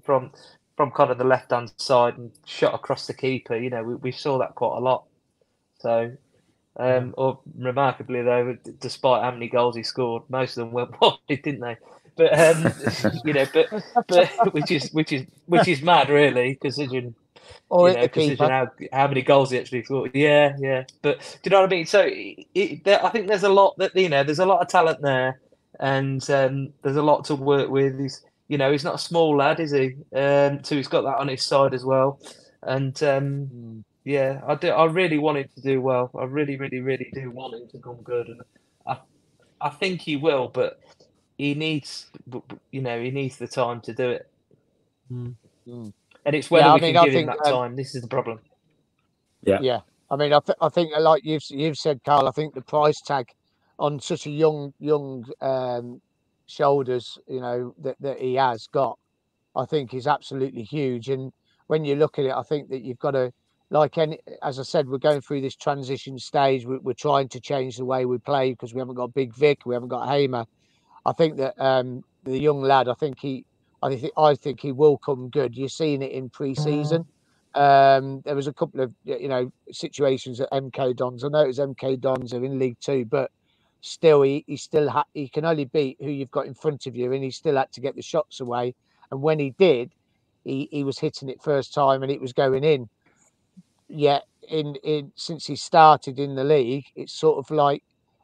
from 0.03 0.31
from 0.77 0.91
kind 0.91 1.11
of 1.11 1.17
the 1.17 1.23
left 1.25 1.51
hand 1.51 1.71
side 1.77 2.17
and 2.17 2.31
shot 2.45 2.75
across 2.75 3.07
the 3.07 3.13
keeper. 3.13 3.57
You 3.57 3.69
know, 3.71 3.83
we, 3.83 3.95
we 3.95 4.11
saw 4.11 4.39
that 4.39 4.55
quite 4.55 4.77
a 4.77 4.81
lot. 4.81 5.05
So, 5.79 6.17
um, 6.77 7.13
or 7.17 7.41
remarkably 7.57 8.23
though, 8.23 8.57
despite 8.79 9.23
how 9.23 9.31
many 9.31 9.49
goals 9.49 9.75
he 9.75 9.83
scored, 9.83 10.23
most 10.29 10.57
of 10.57 10.65
them 10.65 10.73
went 10.73 10.91
wide, 11.01 11.19
didn't 11.29 11.61
they? 11.61 11.77
But 12.17 12.39
um, 12.39 12.73
you 13.25 13.33
know, 13.33 13.47
but 13.53 13.67
but 14.09 14.31
which 14.53 14.71
is 14.71 14.89
which 14.93 15.13
is 15.13 15.27
which 15.47 15.67
is 15.69 15.83
mad, 15.83 16.09
really, 16.09 16.57
considering 16.61 17.15
Or 17.69 17.89
you 17.89 17.93
know, 17.93 18.07
considering 18.09 18.51
how, 18.51 18.69
how 18.93 19.07
many 19.07 19.23
goals 19.23 19.51
he 19.51 19.59
actually 19.59 19.83
scored. 19.83 20.11
Yeah, 20.15 20.55
yeah. 20.59 20.85
But 21.03 21.19
do 21.43 21.49
you 21.49 21.51
know 21.51 21.61
what 21.61 21.73
I 21.73 21.75
mean? 21.75 21.85
So 21.85 22.01
it, 22.07 22.47
it, 22.55 22.83
there, 22.85 23.05
I 23.05 23.09
think 23.11 23.27
there's 23.27 23.43
a 23.43 23.49
lot 23.49 23.75
that 23.79 23.95
you 23.95 24.09
know, 24.09 24.23
there's 24.23 24.39
a 24.39 24.45
lot 24.45 24.61
of 24.61 24.69
talent 24.69 25.01
there, 25.01 25.41
and 25.79 26.27
um, 26.31 26.73
there's 26.83 26.97
a 26.97 27.03
lot 27.03 27.25
to 27.25 27.35
work 27.35 27.69
with. 27.69 27.99
He's 27.99 28.23
you 28.49 28.57
know, 28.57 28.71
he's 28.71 28.85
not 28.85 28.95
a 28.95 28.99
small 28.99 29.35
lad, 29.37 29.59
is 29.59 29.71
he? 29.73 29.95
Um, 30.15 30.63
so 30.63 30.75
he's 30.75 30.87
got 30.87 31.03
that 31.03 31.17
on 31.17 31.29
his 31.29 31.43
side 31.43 31.73
as 31.73 31.85
well, 31.85 32.19
and 32.63 33.01
um, 33.03 33.51
Hmm. 33.51 33.81
yeah, 34.05 34.41
I 34.47 34.55
do. 34.55 34.69
I 34.69 34.85
really 34.85 35.17
want 35.19 35.39
him 35.39 35.49
to 35.55 35.61
do 35.61 35.81
well. 35.81 36.11
I 36.19 36.25
really, 36.25 36.57
really, 36.57 36.79
really 36.81 37.11
do 37.13 37.31
want 37.31 37.55
him 37.55 37.67
to 37.69 37.79
come 37.79 38.01
good, 38.03 38.27
and 38.29 38.41
I, 38.87 38.99
I 39.61 39.69
think 39.69 40.01
he 40.01 40.15
will. 40.17 40.49
But 40.49 40.79
he 41.37 41.53
needs, 41.55 42.07
you 42.71 42.81
know, 42.81 43.01
he 43.01 43.11
needs 43.11 43.37
the 43.37 43.47
time 43.47 43.81
to 43.81 43.93
do 43.93 44.09
it. 44.11 44.29
Mm. 45.67 45.93
And 46.25 46.35
it's 46.35 46.51
whether 46.51 46.67
Yeah, 46.67 46.73
I 46.73 46.75
we 46.75 46.81
mean, 46.81 46.93
can 46.93 47.03
I 47.03 47.05
give 47.05 47.13
him 47.13 47.27
think, 47.27 47.27
that 47.27 47.43
um, 47.45 47.53
time. 47.53 47.75
This 47.75 47.95
is 47.95 48.01
the 48.01 48.07
problem. 48.07 48.39
Yeah. 49.43 49.61
Yeah, 49.61 49.81
I 50.11 50.15
mean, 50.17 50.33
I, 50.33 50.39
th- 50.39 50.57
I 50.61 50.69
think 50.69 50.93
uh, 50.95 51.01
like 51.01 51.23
you've 51.25 51.43
you've 51.49 51.77
said, 51.77 52.01
Carl. 52.05 52.27
I 52.27 52.31
think 52.31 52.53
the 52.53 52.61
price 52.61 53.01
tag 53.01 53.27
on 53.79 53.99
such 53.99 54.25
a 54.27 54.31
young 54.31 54.73
young 54.79 55.25
um, 55.41 56.01
shoulders, 56.47 57.17
you 57.27 57.41
know, 57.41 57.75
that, 57.81 57.97
that 58.01 58.19
he 58.19 58.35
has 58.35 58.67
got, 58.67 58.97
I 59.55 59.65
think 59.65 59.93
is 59.93 60.07
absolutely 60.07 60.63
huge. 60.63 61.09
And 61.09 61.31
when 61.67 61.85
you 61.85 61.95
look 61.95 62.19
at 62.19 62.25
it, 62.25 62.33
I 62.33 62.43
think 62.43 62.69
that 62.69 62.81
you've 62.83 62.99
got 62.99 63.11
to, 63.11 63.31
like 63.69 63.97
any, 63.97 64.19
as 64.43 64.59
I 64.59 64.63
said, 64.63 64.87
we're 64.87 64.97
going 64.97 65.21
through 65.21 65.41
this 65.41 65.55
transition 65.55 66.19
stage. 66.19 66.65
We're, 66.65 66.79
we're 66.79 66.93
trying 66.93 67.29
to 67.29 67.39
change 67.39 67.77
the 67.77 67.85
way 67.85 68.05
we 68.05 68.17
play 68.17 68.51
because 68.51 68.73
we 68.73 68.79
haven't 68.79 68.95
got 68.95 69.13
Big 69.13 69.35
Vic, 69.35 69.65
we 69.65 69.75
haven't 69.75 69.89
got 69.89 70.09
Hamer. 70.09 70.45
I 71.07 71.13
think 71.13 71.37
that 71.39 71.55
um, 71.59 72.03
the 72.25 72.39
young 72.39 72.61
lad, 72.61 72.89
I 72.89 72.95
think 72.95 73.19
he, 73.19 73.45
I 73.83 73.95
think 73.97 74.13
I 74.17 74.35
think 74.35 74.61
he 74.61 74.73
will 74.73 74.99
come 74.99 75.29
good. 75.29 75.57
You're 75.57 75.69
seeing 75.69 76.03
it 76.03 76.11
in 76.13 76.29
pre-season. 76.29 77.07
Um, 77.55 78.21
there 78.25 78.35
was 78.35 78.47
a 78.47 78.53
couple 78.53 78.81
of 78.81 78.93
you 79.05 79.29
know 79.29 79.51
situations 79.71 80.41
at 80.41 80.51
MK 80.51 80.97
Dons. 80.97 81.25
I 81.25 81.29
know 81.29 81.43
it 81.43 81.47
was 81.47 81.59
MK 81.59 82.01
Dons 82.01 82.33
are 82.35 82.45
in 82.45 82.59
League 82.59 82.79
Two, 82.81 83.05
but 83.05 83.31
still 83.81 84.23
he, 84.23 84.45
he 84.47 84.57
still 84.57 84.89
ha- 84.89 85.05
he 85.15 85.29
can 85.29 85.45
only 85.45 85.65
beat 85.65 85.97
who 86.01 86.11
you've 86.11 86.31
got 86.31 86.47
in 86.47 86.55
front 86.55 86.87
of 86.87 86.95
you, 86.97 87.13
and 87.13 87.23
he 87.23 87.31
still 87.31 87.57
had 87.57 87.71
to 87.73 87.81
get 87.81 87.95
the 87.95 88.03
shots 88.03 88.41
away. 88.41 88.75
And 89.11 89.23
when 89.23 89.39
he 89.39 89.51
did, 89.51 89.93
he, 90.45 90.69
he 90.71 90.83
was 90.85 90.99
hitting 90.99 91.29
it 91.29 91.43
first 91.43 91.73
time 91.73 92.03
and 92.03 92.11
it 92.11 92.21
was 92.21 92.33
going 92.33 92.65
in. 92.65 92.89
Yet 93.89 94.25
in 94.49 94.75
in 94.83 95.13
since 95.15 95.45
he 95.47 95.55
started 95.55 96.19
in 96.19 96.35
the 96.35 96.43
league, 96.45 96.85
it's 96.95 97.13
sort 97.13 97.39
of 97.39 97.51
like 97.55 97.83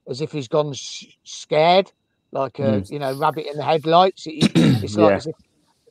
as 0.10 0.22
if 0.22 0.32
he's 0.34 0.50
gone 0.50 0.74
sh- 0.74 1.06
scared, 1.24 1.92
like 2.34 2.60
a 2.60 2.82
Mm. 2.82 2.92
you 2.92 3.00
know 3.00 3.14
rabbit 3.16 3.48
in 3.52 3.58
the 3.58 3.66
headlights. 3.66 4.28
It- 4.28 4.52
it's 4.84 4.98
like 4.98 5.12
Yeah. 5.12 5.18
as 5.18 5.28
if 5.28 5.36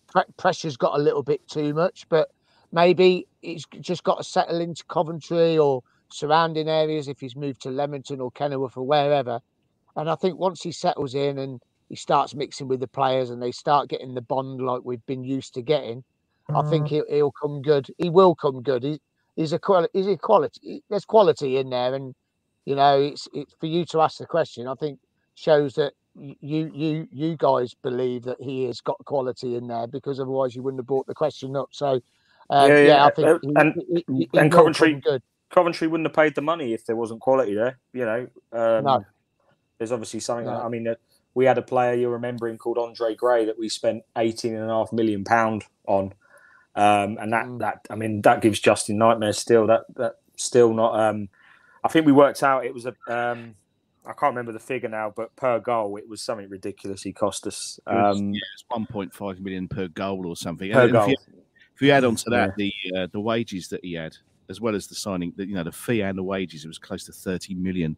pre- 0.09 0.25
pressure's 0.39 0.77
got 0.79 0.99
a 0.99 1.03
little 1.03 1.25
bit 1.25 1.47
too 1.49 1.75
much, 1.75 2.09
but 2.11 2.31
maybe 2.73 3.29
he's 3.43 3.67
just 3.81 4.05
got 4.05 4.19
to 4.19 4.25
settle 4.25 4.61
into 4.61 4.85
Coventry 4.87 5.59
or 5.59 5.83
surrounding 6.11 6.69
areas 6.69 7.09
if 7.09 7.21
he's 7.21 7.37
moved 7.37 7.63
to 7.63 7.71
Leamington 7.71 8.21
or 8.21 8.31
Kenilworth 8.33 8.77
or 8.77 8.87
wherever. 8.87 9.41
And 9.97 10.11
I 10.11 10.15
think 10.17 10.39
once 10.39 10.63
he 10.63 10.73
settles 10.73 11.15
in 11.15 11.39
and 11.39 11.63
he 11.89 11.97
starts 11.97 12.35
mixing 12.35 12.69
with 12.69 12.81
the 12.81 12.89
players 12.89 13.31
and 13.31 13.43
they 13.43 13.53
start 13.53 13.89
getting 13.91 14.15
the 14.15 14.23
bond 14.23 14.61
like 14.63 14.83
we've 14.85 15.05
been 15.07 15.25
used 15.25 15.55
to 15.55 15.63
getting, 15.63 16.05
I 16.55 16.63
think 16.71 16.89
he'll, 16.89 17.07
he'll 17.09 17.33
come 17.33 17.63
good. 17.63 17.89
He 17.99 18.11
will 18.11 18.35
come 18.35 18.63
good. 18.63 18.83
He, 18.85 19.01
he's 19.37 19.53
a 19.55 19.59
quality. 19.59 19.91
He's 19.95 20.07
a 20.09 20.17
quality. 20.19 20.83
There's 20.91 21.05
quality 21.07 21.59
in 21.59 21.71
there, 21.71 21.95
and 21.95 22.15
you 22.67 22.75
know, 22.75 23.01
it's 23.01 23.29
it's 23.35 23.55
for 23.61 23.67
you 23.67 23.85
to 23.87 24.01
ask 24.03 24.19
the 24.19 24.27
question. 24.27 24.67
I 24.69 24.75
think 24.75 24.99
shows 25.35 25.75
that 25.75 25.95
you 26.15 26.71
you 26.75 27.09
you 27.11 27.37
guys 27.37 27.75
believe 27.75 28.25
that 28.25 28.41
he 28.41 28.65
has 28.67 28.81
got 28.81 28.99
quality 29.05 29.57
in 29.57 29.67
there 29.69 29.87
because 29.87 30.21
otherwise 30.21 30.55
you 30.55 30.63
wouldn't 30.63 30.81
have 30.81 30.87
brought 30.87 31.07
the 31.07 31.15
question 31.15 31.57
up. 31.57 31.69
So, 31.73 32.01
um, 32.51 32.71
Yeah, 32.71 32.77
yeah, 32.79 32.87
yeah, 32.87 33.05
I 33.07 33.11
think 33.11 33.29
uh, 33.29 33.39
and- 33.57 33.75
he- 33.89 34.05
he- 34.09 34.29
he 34.33 34.39
and 34.39 34.53
Coventry- 34.53 35.01
good. 35.01 35.23
Coventry 35.51 35.87
wouldn't 35.89 36.07
have 36.09 36.15
paid 36.15 36.35
the 36.35 36.41
money 36.43 36.73
if 36.73 36.85
there 36.87 36.97
wasn't 36.97 37.21
quality 37.21 37.55
there. 37.55 37.79
You 37.93 38.05
know, 38.05 38.21
um, 38.53 38.85
No. 38.85 39.05
there's 39.79 39.93
obviously 39.93 40.21
something. 40.21 40.47
No. 40.47 40.61
I 40.63 40.69
mean, 40.69 40.89
uh, 40.89 40.95
we 41.35 41.45
had 41.47 41.57
a 41.59 41.63
player 41.63 41.95
you're 41.95 42.11
remembering 42.11 42.59
called 42.59 42.79
Andre 42.79 43.15
Gray 43.15 43.45
that 43.47 43.59
we 43.59 43.69
spent 43.69 44.03
18 44.17 44.55
and 44.55 44.71
a 44.71 44.73
half 44.75 44.93
million 44.93 45.25
pound 45.25 45.65
on, 45.87 46.13
um, 46.75 47.17
and 47.21 47.33
that 47.33 47.47
Mm. 47.47 47.59
that 47.61 47.87
I 47.91 47.95
mean 47.97 48.23
that 48.23 48.41
gives 48.43 48.61
Justin 48.61 48.99
nightmares. 48.99 49.39
Still, 49.39 49.67
that 49.67 49.85
that 49.95 50.17
still 50.37 50.73
not. 50.75 50.99
Um, 50.99 51.29
I 51.85 51.89
think 51.89 52.07
we 52.07 52.13
worked 52.13 52.43
out 52.43 52.65
it 52.67 52.75
was 52.75 52.87
a. 52.87 52.95
Um, 53.09 53.55
I 54.05 54.13
can't 54.15 54.33
remember 54.33 54.53
the 54.53 54.59
figure 54.59 54.89
now, 54.89 55.13
but 55.15 55.35
per 55.37 55.61
goal 55.61 55.97
it 55.97 56.09
was 56.09 56.21
something 56.21 56.49
ridiculous. 56.49 57.03
He 57.03 57.13
cost 57.13 57.47
us. 57.47 57.79
Um, 57.87 58.33
yeah, 58.35 58.41
it's 58.55 58.65
1.5 58.71 59.41
million 59.41 59.69
per 59.69 59.89
goal 59.89 60.27
or 60.27 60.37
something. 60.37 60.73
per 60.73 60.81
And 60.83 60.89
if 60.89 60.93
goal. 60.93 61.09
you- 61.11 61.17
If 61.75 61.81
you 61.83 61.91
add 61.93 62.05
on 62.05 62.17
to 62.17 62.31
that 62.31 62.55
the 62.57 62.73
uh, 62.97 63.07
the 63.13 63.21
wages 63.21 63.69
that 63.69 63.85
he 63.85 63.95
had, 63.95 64.17
as 64.49 64.61
well 64.61 64.75
as 64.75 64.87
the 64.89 64.95
signing, 64.95 65.33
the, 65.37 65.47
you 65.47 65.55
know, 65.55 65.63
the 65.65 65.73
fee 65.73 66.03
and 66.03 66.17
the 66.19 66.23
wages, 66.23 66.65
it 66.65 66.69
was 66.69 66.79
close 66.79 67.05
to 67.05 67.13
thirty 67.13 67.55
million. 67.55 67.97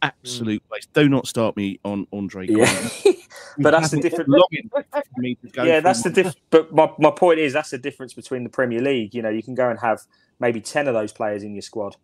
Absolute 0.00 0.62
waste. 0.70 0.92
Do 0.92 1.08
not 1.08 1.26
start 1.26 1.56
me 1.56 1.80
on 1.84 2.06
Andre. 2.12 2.46
Yeah. 2.48 2.88
But 3.60 3.72
that's 3.72 3.90
the 3.90 3.96
Having 3.96 4.10
different- 4.10 4.30
long 4.30 4.46
enough 4.52 4.84
for 5.14 5.20
me 5.20 5.34
to 5.34 5.48
go 5.48 5.64
yeah, 5.64 5.80
that's 5.80 6.02
the 6.02 6.10
my- 6.10 6.14
diff. 6.14 6.34
But 6.50 6.72
my, 6.72 6.90
my 6.98 7.10
point 7.10 7.40
is 7.40 7.52
that's 7.52 7.70
the 7.70 7.78
difference 7.78 8.14
between 8.14 8.44
the 8.44 8.48
Premier 8.48 8.80
League. 8.80 9.14
You 9.14 9.22
know, 9.22 9.28
you 9.30 9.42
can 9.42 9.54
go 9.56 9.68
and 9.68 9.78
have 9.80 10.02
maybe 10.38 10.60
ten 10.60 10.86
of 10.86 10.94
those 10.94 11.12
players 11.12 11.42
in 11.42 11.54
your 11.54 11.62
squad 11.62 11.96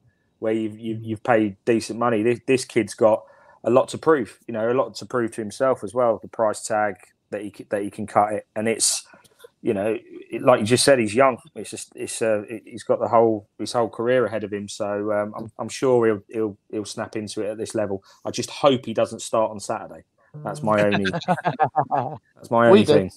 where 0.45 0.53
you've 0.53 0.79
you've, 0.79 1.03
you've 1.03 1.23
paid 1.23 1.57
decent 1.65 1.99
money. 1.99 2.23
This, 2.23 2.41
this 2.47 2.65
kid's 2.67 2.93
got 2.93 3.25
a 3.65 3.71
lot 3.71 3.89
to 3.89 3.99
prove. 3.99 4.39
You 4.47 4.53
know, 4.53 4.71
a 4.71 4.75
lot 4.75 4.95
to 4.97 5.07
prove 5.07 5.33
to 5.33 5.41
himself 5.41 5.83
as 5.83 5.95
well. 5.95 6.19
The 6.21 6.29
price 6.29 6.63
tag 6.63 6.97
that 7.31 7.41
he 7.41 7.55
that 7.71 7.81
he 7.81 7.91
can 7.91 8.07
cut 8.07 8.35
it, 8.35 8.47
and 8.55 8.69
it's 8.69 9.07
you 9.63 9.73
know, 9.73 9.97
it, 10.31 10.43
like 10.43 10.61
you 10.61 10.67
just 10.67 10.85
said, 10.85 10.99
he's 10.99 11.15
young. 11.15 11.39
It's 11.55 11.71
just 11.71 11.97
it's 11.97 12.21
uh, 12.21 12.43
it, 12.47 12.65
he's 12.67 12.83
got 12.83 13.01
the 13.01 13.09
whole 13.09 13.49
his 13.59 13.73
whole 13.73 13.89
career 13.89 14.27
ahead 14.27 14.45
of 14.45 14.53
him. 14.53 14.69
So 14.69 15.11
um, 15.13 15.33
I'm 15.35 15.51
I'm 15.59 15.69
sure 15.71 16.05
he'll 16.05 16.23
he'll 16.29 16.59
he'll 16.71 16.85
snap 16.85 17.17
into 17.17 17.41
it 17.41 17.53
at 17.53 17.57
this 17.57 17.75
level. 17.75 18.05
I 18.27 18.31
just 18.31 18.51
hope 18.51 18.85
he 18.85 18.93
doesn't 18.93 19.23
start 19.23 19.51
on 19.51 19.61
Saturday. 19.61 20.05
That's 20.45 20.63
my 20.63 20.83
only 20.83 21.11
that's 22.37 22.51
my 22.51 22.69
only 22.69 22.85
thing. 22.85 23.11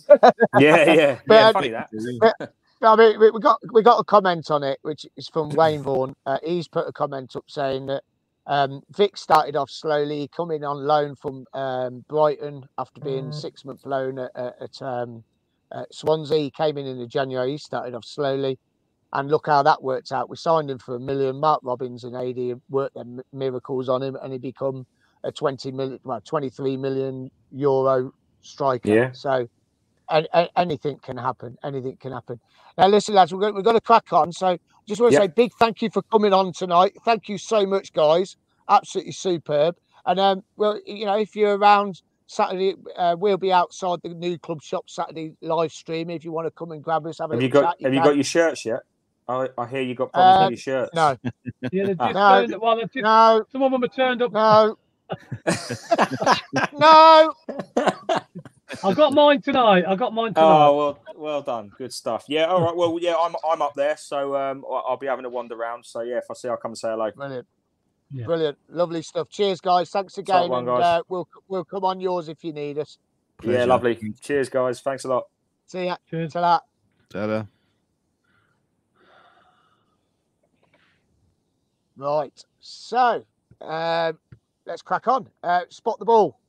Yeah, 0.58 0.94
yeah, 0.94 1.20
yeah. 1.30 1.52
Funny 1.52 1.72
that. 1.72 1.90
I 2.82 2.96
mean, 2.96 3.20
we, 3.20 3.32
we 3.32 3.40
got 3.40 3.60
we 3.74 3.82
got 3.82 4.00
a 4.00 4.04
comment 4.04 4.52
on 4.52 4.64
it, 4.64 4.80
which 4.84 5.06
is 5.16 5.28
from 5.30 5.50
Wayne 5.50 5.82
Vaughan. 5.82 6.14
Uh, 6.26 6.38
he's 6.44 6.68
put 6.68 6.88
a 6.88 6.94
comment 6.94 7.36
up 7.36 7.46
saying 7.48 7.88
that 7.88 8.04
um, 8.46 8.82
Vic 8.96 9.18
started 9.18 9.56
off 9.56 9.70
slowly, 9.70 10.30
coming 10.36 10.64
on 10.64 10.86
loan 10.86 11.16
from 11.16 11.46
um, 11.54 12.06
Brighton 12.08 12.66
after 12.78 13.02
being 13.02 13.32
six 13.32 13.66
month 13.66 13.86
loan 13.86 14.20
at, 14.20 14.32
at, 14.36 14.56
at, 14.62 14.82
um, 14.82 15.24
at 15.74 15.94
Swansea. 15.94 16.38
He 16.38 16.52
came 16.52 16.78
in 16.78 16.86
in 16.86 17.00
the 17.00 17.08
January. 17.08 17.52
He 17.52 17.58
started 17.58 17.96
off 17.96 18.06
slowly, 18.06 18.60
and 19.12 19.30
look 19.30 19.48
how 19.48 19.64
that 19.64 19.82
worked 19.82 20.12
out. 20.12 20.30
We 20.30 20.38
signed 20.38 20.70
him 20.70 20.80
for 20.80 20.96
a 20.96 21.00
million. 21.00 21.40
Mark 21.40 21.62
Robins 21.64 22.04
and 22.04 22.16
AD 22.16 22.62
worked 22.70 22.96
their 22.96 23.06
miracles 23.34 23.90
on 23.90 24.04
him, 24.04 24.16
and 24.22 24.32
he 24.34 24.40
become 24.40 24.86
a 25.24 25.32
twenty 25.32 25.72
million, 25.72 26.00
well, 26.04 26.22
twenty 26.22 26.50
three 26.50 26.78
million 26.78 27.32
euro 27.52 28.14
striker. 28.42 28.90
Yeah. 28.94 29.12
So 29.14 29.48
and, 30.10 30.28
and 30.34 30.50
anything 30.58 31.00
can 31.04 31.18
happen. 31.18 31.58
Anything 31.64 31.98
can 32.00 32.12
happen. 32.14 32.40
Now, 32.78 32.88
listen, 32.88 33.16
lads, 33.16 33.34
we've 33.34 33.42
got, 33.42 33.56
we've 33.56 33.66
got 33.66 33.74
to 33.74 33.82
crack 33.82 34.14
on. 34.14 34.32
So, 34.34 34.58
just 34.88 35.02
want 35.02 35.14
to 35.14 35.16
Yeah. 35.16 35.24
say 35.24 35.28
big 35.28 35.52
thank 35.60 35.82
you 35.82 35.90
for 35.92 36.04
coming 36.12 36.34
on 36.34 36.54
tonight. 36.54 36.94
Thank 37.06 37.30
you 37.30 37.38
so 37.38 37.66
much, 37.66 37.94
guys. 37.94 38.38
Absolutely 38.70 39.14
superb. 39.14 39.76
And 40.06 40.20
um, 40.20 40.44
well, 40.58 40.80
you 40.86 41.06
know, 41.06 41.18
if 41.18 41.36
you're 41.36 41.58
around 41.58 42.02
Saturday, 42.28 42.76
uh, 42.98 43.16
we'll 43.20 43.38
be 43.38 43.54
outside 43.54 44.00
the 44.04 44.10
new 44.10 44.40
club 44.40 44.62
shop 44.64 44.90
Saturday 44.90 45.34
live 45.42 45.72
stream. 45.74 46.10
If 46.10 46.26
you 46.26 46.32
want 46.34 46.48
to 46.48 46.52
come 46.52 46.72
and 46.72 46.84
grab 46.84 47.06
us, 47.08 47.20
have 47.20 47.32
a 47.32 47.36
Have 47.36 47.42
you 47.42 47.50
got 47.50 47.64
chat, 47.64 47.78
Have 47.84 47.94
you 47.94 48.02
got 48.02 48.16
your 48.16 48.24
shirts 48.26 48.66
yet? 48.66 48.82
I, 49.28 49.50
I 49.58 49.68
hear 49.68 49.82
you 49.82 49.96
got 49.96 50.14
problems 50.14 50.40
Uh, 50.40 50.40
with 50.40 50.50
your 50.50 50.58
shirts. 50.58 50.92
No, 50.94 51.18
Yeah, 51.72 51.94
just 52.02 52.02
No. 52.14 52.22
turned, 52.28 52.56
well, 52.62 52.80
just, 52.82 52.96
no, 52.96 53.46
some 53.52 53.64
of 53.64 53.72
them 53.74 53.84
have 53.84 53.96
turned 53.96 54.24
up. 54.24 54.34
no, 54.34 54.78
no. 56.74 57.34
I 58.84 58.94
got 58.94 59.14
mine 59.14 59.42
tonight. 59.42 59.86
I 59.88 59.96
got 59.96 60.14
mine 60.14 60.34
tonight. 60.34 60.46
Oh 60.68 60.78
well, 60.78 61.00
well 61.16 61.42
done, 61.42 61.72
good 61.78 61.94
stuff. 61.94 62.26
Yeah, 62.28 62.46
all 62.46 62.62
right. 62.62 62.76
Well, 62.76 62.98
yeah, 63.02 63.16
I'm 63.16 63.34
I'm 63.50 63.62
up 63.62 63.74
there, 63.76 63.96
so 63.98 64.36
um, 64.36 64.66
I- 64.70 64.82
I'll 64.90 64.98
be 64.98 65.08
having 65.08 65.26
a 65.26 65.30
wander 65.30 65.56
around. 65.56 65.86
So 65.86 66.02
yeah, 66.02 66.18
if 66.18 66.26
I 66.30 66.34
see, 66.34 66.50
I'll 66.50 66.58
come 66.58 66.72
and 66.72 66.78
say 66.78 66.90
hello. 66.90 67.10
Brilliant. 67.12 67.48
Yeah. 68.12 68.26
Brilliant. 68.26 68.58
Lovely 68.70 69.02
stuff. 69.02 69.30
Cheers, 69.30 69.62
guys. 69.62 69.90
Thanks 69.90 70.18
again. 70.18 70.50
one, 70.50 70.68
and 70.68 70.84
uh, 70.84 71.04
we'll 71.08 71.28
we'll 71.48 71.66
come 71.66 71.86
on 71.86 72.00
yours 72.02 72.28
if 72.30 72.44
you 72.44 72.52
need 72.54 72.78
us. 72.78 72.98
Yeah, 73.44 73.66
lovely. 73.66 73.98
Cheers, 74.20 74.50
guys. 74.50 74.82
Thanks 74.82 75.06
a 75.06 75.10
lot. 75.10 75.28
See 75.68 75.86
ya. 75.86 75.98
Cheers. 76.10 76.34
Ta-ra. 76.34 76.60
Ta-da. 77.10 77.44
Right. 81.96 82.44
So 82.60 83.26
um, 83.62 84.18
let's 84.66 84.82
crack 84.82 85.08
on. 85.08 85.30
Uh, 85.44 85.62
spot 85.70 86.00
the 86.00 86.06
ball 86.06 86.40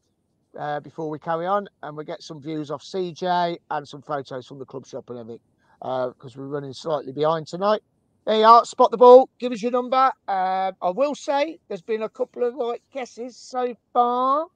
uh, 0.58 0.80
before 0.80 1.10
we 1.10 1.18
carry 1.18 1.46
on, 1.46 1.68
and 1.82 1.96
we 1.96 2.04
get 2.04 2.22
some 2.22 2.40
views 2.40 2.70
off 2.70 2.82
CJ 2.82 3.58
and 3.70 3.88
some 3.88 4.02
photos 4.02 4.46
from 4.46 4.58
the 4.58 4.64
club 4.64 4.86
shop 4.86 5.10
and 5.10 5.18
everything 5.18 5.40
because 5.80 6.36
we're 6.36 6.46
running 6.46 6.72
slightly 6.72 7.12
behind 7.12 7.46
tonight. 7.46 7.80
There 8.26 8.38
you 8.38 8.44
are. 8.44 8.64
Spot 8.64 8.90
the 8.90 8.96
ball. 8.96 9.30
Give 9.38 9.52
us 9.52 9.62
your 9.62 9.72
number. 9.72 10.12
Um, 10.28 10.74
I 10.82 10.90
will 10.94 11.14
say 11.14 11.58
there's 11.68 11.82
been 11.82 12.02
a 12.02 12.08
couple 12.08 12.44
of 12.44 12.54
right 12.54 12.82
guesses 12.92 13.36
so 13.36 13.74
far. 13.92 14.46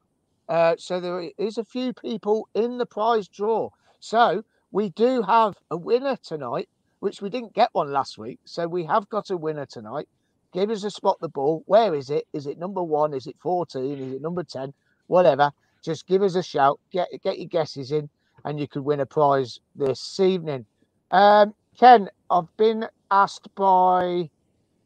Uh, 0.48 0.74
so 0.78 1.00
there 1.00 1.30
is 1.38 1.56
a 1.56 1.64
few 1.64 1.94
people 1.94 2.48
in 2.54 2.76
the 2.76 2.86
prize 2.86 3.28
draw. 3.28 3.70
So 4.00 4.44
we 4.72 4.90
do 4.90 5.22
have 5.22 5.56
a 5.70 5.76
winner 5.76 6.16
tonight, 6.22 6.68
which 7.00 7.22
we 7.22 7.30
didn't 7.30 7.54
get 7.54 7.70
one 7.72 7.90
last 7.90 8.18
week. 8.18 8.40
So 8.44 8.68
we 8.68 8.84
have 8.84 9.08
got 9.08 9.30
a 9.30 9.36
winner 9.36 9.64
tonight. 9.66 10.08
Give 10.52 10.68
us 10.68 10.84
a 10.84 10.90
spot 10.90 11.18
the 11.20 11.30
ball. 11.30 11.62
Where 11.66 11.94
is 11.94 12.10
it? 12.10 12.26
Is 12.34 12.46
it 12.46 12.58
number 12.58 12.82
one? 12.82 13.14
Is 13.14 13.26
it 13.26 13.36
14? 13.40 13.98
Is 13.98 14.12
it 14.14 14.20
number 14.20 14.42
10? 14.42 14.74
Whatever. 15.06 15.50
Just 15.82 16.06
give 16.06 16.22
us 16.22 16.34
a 16.36 16.42
shout. 16.42 16.80
Get 16.92 17.08
get 17.22 17.38
your 17.38 17.48
guesses 17.48 17.92
in, 17.92 18.08
and 18.44 18.60
you 18.60 18.68
could 18.68 18.84
win 18.84 19.00
a 19.00 19.06
prize 19.06 19.60
this 19.76 20.20
evening. 20.20 20.66
Um, 21.10 21.54
Ken, 21.78 22.08
I've 22.30 22.54
been 22.56 22.86
asked 23.10 23.48
by 23.54 24.30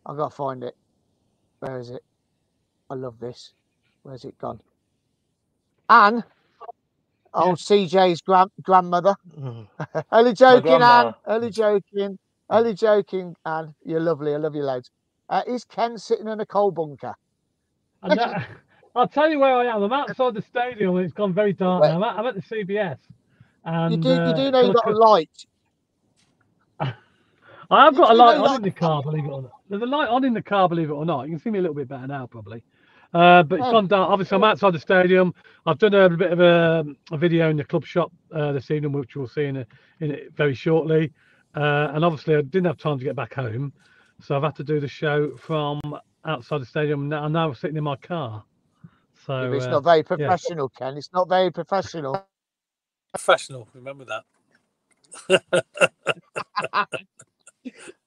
I've 0.06 0.16
got 0.16 0.30
to 0.30 0.36
find 0.36 0.64
it. 0.64 0.74
Where 1.60 1.78
is 1.78 1.90
it? 1.90 2.02
I 2.90 2.94
love 2.94 3.18
this. 3.18 3.52
Where's 4.02 4.24
it 4.24 4.38
gone? 4.38 4.60
Anne. 5.88 6.24
Oh, 7.34 7.52
CJ's 7.54 8.22
grand 8.22 8.50
grandmother. 8.62 9.14
Only 10.12 10.32
joking, 10.34 10.82
Anne. 10.82 11.14
Only 11.26 11.50
joking. 11.50 12.18
Only 12.50 12.74
joking, 12.74 13.36
Anne. 13.44 13.74
You're 13.84 14.00
lovely. 14.00 14.34
I 14.34 14.38
love 14.38 14.54
you 14.54 14.62
loads. 14.62 14.90
Uh, 15.28 15.42
is 15.46 15.64
Ken 15.64 15.98
sitting 15.98 16.28
in 16.28 16.40
a 16.40 16.46
coal 16.46 16.70
bunker? 16.70 17.14
That, 18.02 18.48
I'll 18.96 19.08
tell 19.08 19.30
you 19.30 19.38
where 19.38 19.54
I 19.54 19.66
am. 19.66 19.82
I'm 19.82 19.92
outside 19.92 20.34
the 20.34 20.42
stadium 20.42 20.96
it's 20.96 21.12
gone 21.12 21.34
very 21.34 21.52
dark. 21.52 21.84
I'm 21.84 22.02
at, 22.02 22.18
I'm 22.18 22.26
at 22.26 22.34
the 22.34 22.42
CBS. 22.42 22.96
And, 23.64 23.92
you 23.92 24.00
do. 24.00 24.10
uh, 24.10 24.28
you 24.28 24.34
do 24.34 24.50
know 24.50 24.60
you've 24.62 24.74
got 24.74 24.84
got 24.84 24.94
a 24.94 24.98
light. 24.98 25.46
I 26.80 27.84
have 27.84 27.94
You 27.94 28.00
got 28.00 28.10
a 28.12 28.14
light 28.14 28.36
on 28.38 28.56
in 28.56 28.62
the 28.62 28.70
car, 28.70 29.02
believe 29.02 29.24
it 29.24 29.28
or 29.28 29.42
not. 29.42 29.50
There's 29.68 29.82
a 29.82 29.86
light 29.86 30.08
on 30.08 30.24
in 30.24 30.32
the 30.32 30.42
car, 30.42 30.68
believe 30.68 30.88
it 30.88 30.92
or 30.94 31.04
not. 31.04 31.24
You 31.24 31.30
can 31.32 31.40
see 31.40 31.50
me 31.50 31.58
a 31.58 31.62
little 31.62 31.74
bit 31.74 31.88
better 31.88 32.06
now, 32.06 32.26
probably. 32.26 32.62
Uh, 33.12 33.42
but 33.42 33.58
it's 33.58 33.68
Oh. 33.68 33.72
gone 33.72 33.86
dark. 33.86 34.10
Obviously, 34.10 34.36
I'm 34.36 34.44
outside 34.44 34.72
the 34.72 34.78
stadium. 34.80 35.34
I've 35.66 35.78
done 35.78 35.94
a 35.94 36.08
bit 36.08 36.32
of 36.32 36.40
a, 36.40 36.84
a 37.12 37.18
video 37.18 37.50
in 37.50 37.56
the 37.56 37.64
club 37.64 37.84
shop 37.84 38.12
uh, 38.32 38.52
this 38.52 38.70
evening, 38.70 38.92
which 38.92 39.14
we'll 39.16 39.28
see 39.28 39.44
in, 39.44 39.58
a, 39.58 39.66
in 40.00 40.10
it 40.12 40.32
very 40.36 40.54
shortly. 40.54 41.12
Uh, 41.54 41.90
and 41.92 42.04
obviously, 42.04 42.36
I 42.36 42.42
didn't 42.42 42.66
have 42.66 42.78
time 42.78 42.98
to 42.98 43.04
get 43.04 43.16
back 43.16 43.34
home, 43.34 43.72
so 44.20 44.36
I've 44.36 44.42
had 44.42 44.54
to 44.56 44.64
do 44.64 44.80
the 44.80 44.88
show 44.88 45.36
from 45.36 45.80
outside 46.24 46.60
the 46.60 46.66
stadium. 46.66 47.08
Now 47.08 47.24
I'm 47.24 47.32
now 47.32 47.52
sitting 47.52 47.76
in 47.76 47.84
my 47.84 47.96
car. 47.96 48.44
So 49.26 49.52
it's 49.52 49.68
uh, 49.68 49.70
not 49.70 49.84
very 49.84 50.02
professional, 50.02 50.68
Ken. 50.70 50.96
It's 50.96 51.12
not 51.12 51.28
very 51.28 51.50
professional. 51.52 52.26
Professional, 53.12 53.68
remember 53.74 54.04
that. 54.06 54.24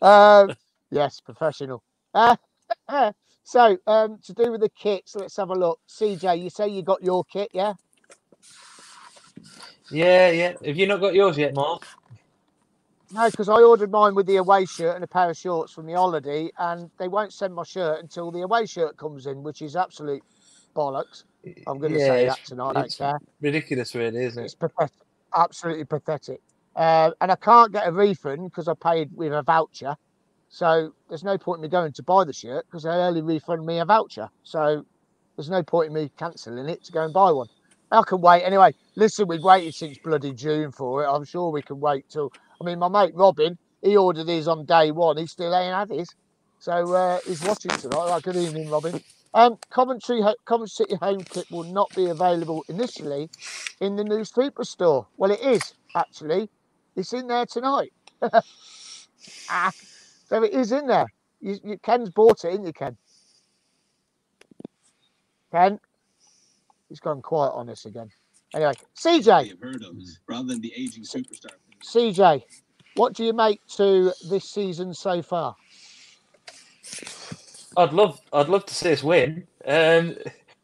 Um, 0.01 0.53
yes, 0.91 1.19
professional. 1.21 1.83
Uh, 2.13 2.35
so, 3.43 3.77
um, 3.87 4.19
to 4.25 4.33
do 4.33 4.51
with 4.51 4.61
the 4.61 4.69
kits, 4.69 5.15
let's 5.15 5.37
have 5.37 5.49
a 5.49 5.55
look. 5.55 5.79
CJ, 5.89 6.41
you 6.41 6.49
say 6.49 6.67
you 6.69 6.83
got 6.83 7.03
your 7.03 7.23
kit, 7.25 7.49
yeah? 7.53 7.73
Yeah, 9.91 10.29
yeah. 10.31 10.53
Have 10.65 10.77
you 10.77 10.87
not 10.87 11.01
got 11.01 11.13
yours 11.15 11.37
yet, 11.37 11.53
Mark? 11.53 11.85
No, 13.11 13.29
because 13.29 13.49
I 13.49 13.61
ordered 13.61 13.91
mine 13.91 14.15
with 14.15 14.27
the 14.27 14.35
away 14.37 14.65
shirt 14.65 14.95
and 14.95 15.03
a 15.03 15.07
pair 15.07 15.31
of 15.31 15.37
shorts 15.37 15.73
from 15.73 15.87
the 15.87 15.93
holiday, 15.93 16.51
and 16.59 16.91
they 16.99 17.07
won't 17.07 17.33
send 17.33 17.55
my 17.55 17.63
shirt 17.63 18.01
until 18.01 18.31
the 18.31 18.41
away 18.41 18.67
shirt 18.67 18.97
comes 18.97 19.25
in, 19.25 19.43
which 19.43 19.61
is 19.63 19.75
absolute 19.75 20.23
bollocks. 20.75 21.23
I'm 21.67 21.79
going 21.79 21.93
to 21.93 21.99
Yeah, 21.99 22.01
say 22.01 22.25
that 22.25 22.43
tonight. 22.45 22.73
I 22.75 22.81
don't 22.83 22.85
it's 22.85 22.97
care. 22.97 23.19
Ridiculous, 23.41 23.95
really, 23.95 24.25
isn't 24.25 24.43
It's 24.43 24.55
it? 24.55 24.55
pathetic. 24.55 24.93
Absolutely 25.35 25.85
pathetic. 25.85 26.41
Uh, 26.75 27.11
and 27.21 27.31
I 27.31 27.35
can't 27.37 27.73
get 27.73 27.87
a 27.87 27.91
refund 27.91 28.45
because 28.51 28.67
I 28.67 28.73
paid 28.81 29.09
with 29.13 29.33
a 29.33 29.43
voucher. 29.43 29.95
So 30.49 30.93
there's 31.09 31.23
no 31.23 31.37
point 31.37 31.59
in 31.59 31.63
me 31.63 31.69
going 31.69 31.93
to 31.93 32.03
buy 32.03 32.23
the 32.25 32.33
shirt 32.33 32.65
because 32.69 32.83
they 32.83 32.89
only 32.91 33.21
refund 33.21 33.65
me 33.65 33.79
a 33.79 33.85
voucher. 33.85 34.29
So 34.43 34.83
there's 35.37 35.49
no 35.49 35.63
point 35.63 35.89
in 35.89 35.93
me 35.93 36.11
cancelling 36.17 36.69
it 36.69 36.83
to 36.85 36.91
go 36.91 37.03
and 37.03 37.13
buy 37.13 37.31
one. 37.31 37.47
I 37.91 38.03
can 38.07 38.21
wait 38.21 38.43
anyway. 38.43 38.73
Listen, 38.95 39.27
we've 39.27 39.43
waited 39.43 39.75
since 39.75 39.97
bloody 39.99 40.33
June 40.33 40.71
for 40.71 41.03
it. 41.03 41.09
I'm 41.09 41.25
sure 41.25 41.51
we 41.51 41.63
can 41.63 41.79
wait 41.79 42.05
till. 42.11 42.31
I 42.61 42.65
mean, 42.65 42.79
my 42.79 42.89
mate 42.89 43.13
Robin, 43.15 43.57
he 43.81 43.97
ordered 43.97 44.27
his 44.27 44.47
on 44.47 44.65
day 44.65 44.91
one. 44.91 45.17
He 45.17 45.27
still 45.27 45.55
ain't 45.55 45.75
had 45.75 45.91
his. 45.97 46.09
So 46.59 46.93
uh, 46.93 47.19
he's 47.25 47.43
watching 47.43 47.77
tonight. 47.77 48.09
Right, 48.09 48.23
good 48.23 48.37
evening, 48.37 48.69
Robin. 48.69 48.99
Um, 49.33 49.57
Coventry, 49.69 50.21
Coventry 50.45 50.69
City 50.69 50.95
home 50.95 51.21
kit 51.21 51.45
will 51.51 51.63
not 51.63 51.93
be 51.95 52.07
available 52.07 52.63
initially 52.67 53.29
in 53.79 53.95
the 53.95 54.03
new 54.03 54.23
Super 54.23 54.63
Store. 54.63 55.07
Well, 55.17 55.31
it 55.31 55.41
is 55.41 55.73
actually. 55.95 56.49
It's 56.95 57.13
in 57.13 57.27
there 57.27 57.45
tonight. 57.45 57.93
ah, 59.49 59.71
there 60.29 60.43
it 60.43 60.53
is 60.53 60.71
in 60.71 60.87
there. 60.87 61.05
You, 61.41 61.57
you, 61.63 61.77
Ken's 61.77 62.09
bought 62.09 62.43
it, 62.43 62.53
isn't 62.53 62.65
you, 62.65 62.73
Ken? 62.73 62.97
Ken, 65.51 65.79
he's 66.89 66.99
gone 66.99 67.21
quiet 67.21 67.51
on 67.51 67.69
us 67.69 67.85
again. 67.85 68.09
Anyway, 68.53 68.73
CJ, 68.95 69.61
heard 69.61 69.83
of 69.83 69.95
rather 70.27 70.47
than 70.47 70.61
the 70.61 70.73
aging 70.75 71.03
superstar. 71.03 71.51
CJ, 71.83 72.43
what 72.95 73.13
do 73.13 73.23
you 73.23 73.33
make 73.33 73.65
to 73.77 74.11
this 74.29 74.49
season 74.49 74.93
so 74.93 75.21
far? 75.21 75.55
I'd 77.79 77.93
love, 77.93 78.19
I'd 78.33 78.49
love 78.49 78.65
to 78.65 78.75
see 78.75 78.91
us 78.91 79.03
win. 79.03 79.47
Um, 79.65 80.15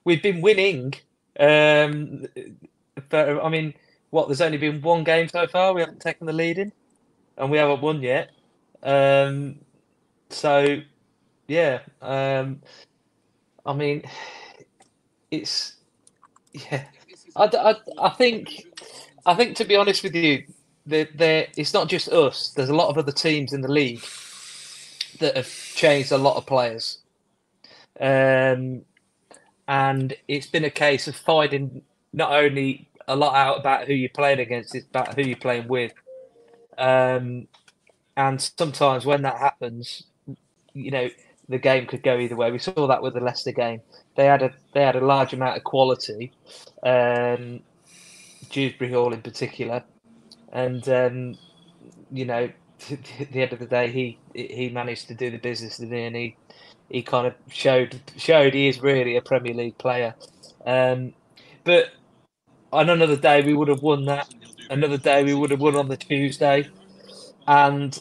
we've 0.03 0.21
been 0.21 0.41
winning. 0.41 0.93
Um, 1.39 2.25
but, 3.09 3.43
I 3.43 3.49
mean, 3.49 3.73
what? 4.09 4.27
There's 4.27 4.41
only 4.41 4.57
been 4.57 4.81
one 4.81 5.03
game 5.03 5.27
so 5.27 5.47
far. 5.47 5.73
We 5.73 5.81
haven't 5.81 6.01
taken 6.01 6.27
the 6.27 6.33
lead 6.33 6.57
in, 6.57 6.71
and 7.37 7.51
we 7.51 7.57
haven't 7.57 7.81
won 7.81 8.01
yet. 8.01 8.31
Um, 8.83 9.59
so, 10.29 10.81
yeah. 11.47 11.79
Um, 12.01 12.61
I 13.65 13.73
mean, 13.73 14.03
it's 15.31 15.75
yeah. 16.53 16.85
I, 17.35 17.45
I, 17.45 17.75
I 18.07 18.09
think 18.09 18.65
I 19.25 19.33
think 19.35 19.55
to 19.57 19.65
be 19.65 19.75
honest 19.75 20.03
with 20.03 20.15
you, 20.15 20.43
there 20.85 21.47
it's 21.57 21.73
not 21.73 21.89
just 21.89 22.07
us. 22.09 22.51
There's 22.55 22.69
a 22.69 22.75
lot 22.75 22.89
of 22.89 22.97
other 22.97 23.11
teams 23.11 23.53
in 23.53 23.61
the 23.61 23.71
league 23.71 24.03
that 25.19 25.35
have 25.35 25.51
changed 25.75 26.11
a 26.11 26.17
lot 26.17 26.37
of 26.37 26.45
players, 26.45 26.99
um, 27.99 28.81
and 29.67 30.15
it's 30.27 30.47
been 30.47 30.65
a 30.65 30.69
case 30.69 31.07
of 31.07 31.15
finding 31.15 31.81
not 32.13 32.31
only 32.31 32.87
a 33.07 33.15
lot 33.15 33.35
out 33.35 33.59
about 33.59 33.87
who 33.87 33.93
you're 33.93 34.09
playing 34.09 34.39
against, 34.39 34.75
it's 34.75 34.85
about 34.87 35.15
who 35.15 35.21
you're 35.23 35.37
playing 35.37 35.67
with. 35.67 35.93
Um, 36.77 37.47
and 38.17 38.41
sometimes 38.41 39.05
when 39.05 39.23
that 39.23 39.37
happens, 39.37 40.03
you 40.73 40.91
know, 40.91 41.09
the 41.49 41.57
game 41.57 41.85
could 41.85 42.03
go 42.03 42.17
either 42.17 42.35
way. 42.35 42.51
We 42.51 42.59
saw 42.59 42.87
that 42.87 43.01
with 43.03 43.13
the 43.13 43.19
Leicester 43.19 43.51
game. 43.51 43.81
They 44.15 44.25
had 44.25 44.41
a 44.41 44.51
they 44.73 44.81
had 44.81 44.95
a 44.95 45.05
large 45.05 45.33
amount 45.33 45.57
of 45.57 45.63
quality, 45.63 46.31
um, 46.83 47.59
Dewsbury 48.49 48.91
Hall 48.91 49.13
in 49.13 49.21
particular, 49.21 49.83
and 50.51 50.87
um, 50.89 51.37
you 52.11 52.25
know, 52.25 52.49
at 52.91 53.31
the 53.31 53.41
end 53.41 53.53
of 53.53 53.59
the 53.59 53.67
day, 53.67 53.91
he 53.91 54.17
he 54.33 54.69
managed 54.69 55.07
to 55.09 55.13
do 55.13 55.29
the 55.29 55.37
business, 55.37 55.77
didn't? 55.77 55.93
And 55.93 56.15
he 56.15 56.35
he 56.89 57.01
kind 57.01 57.27
of 57.27 57.35
showed 57.49 58.01
showed 58.17 58.53
he 58.53 58.67
is 58.67 58.81
really 58.81 59.17
a 59.17 59.21
Premier 59.21 59.53
League 59.53 59.77
player. 59.77 60.15
Um, 60.65 61.13
but 61.63 61.91
on 62.71 62.89
another 62.89 63.17
day, 63.17 63.41
we 63.41 63.53
would 63.53 63.67
have 63.67 63.81
won 63.81 64.05
that. 64.05 64.33
Another 64.69 64.97
day, 64.97 65.23
we 65.23 65.33
would 65.33 65.51
have 65.51 65.61
won 65.61 65.75
on 65.75 65.87
the 65.89 65.97
Tuesday, 65.97 66.67
and 67.47 67.99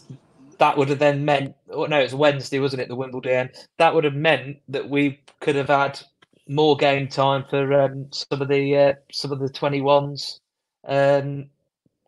that 0.59 0.77
would 0.78 0.89
have 0.89 0.98
then 0.98 1.24
meant, 1.24 1.55
oh, 1.70 1.86
no, 1.86 1.98
it's 1.98 2.15
Wednesday, 2.15 2.59
wasn't 2.59 2.82
it? 2.82 2.89
The 2.89 2.97
Wimbledon. 2.97 3.51
That 3.78 3.94
would 3.94 4.05
have 4.05 4.15
meant 4.15 4.59
that 4.69 4.89
we 4.89 5.20
could 5.40 5.56
have 5.56 5.69
had 5.69 6.01
more 6.48 6.77
game 6.77 7.09
time 7.09 7.44
for 7.48 7.73
um, 7.81 8.09
some 8.12 8.43
of 8.43 8.48
the 8.48 8.77
uh, 8.77 8.93
some 9.12 9.32
of 9.32 9.40
the 9.40 9.48
twenty 9.48 9.81
ones. 9.81 10.40
Um, 10.86 11.47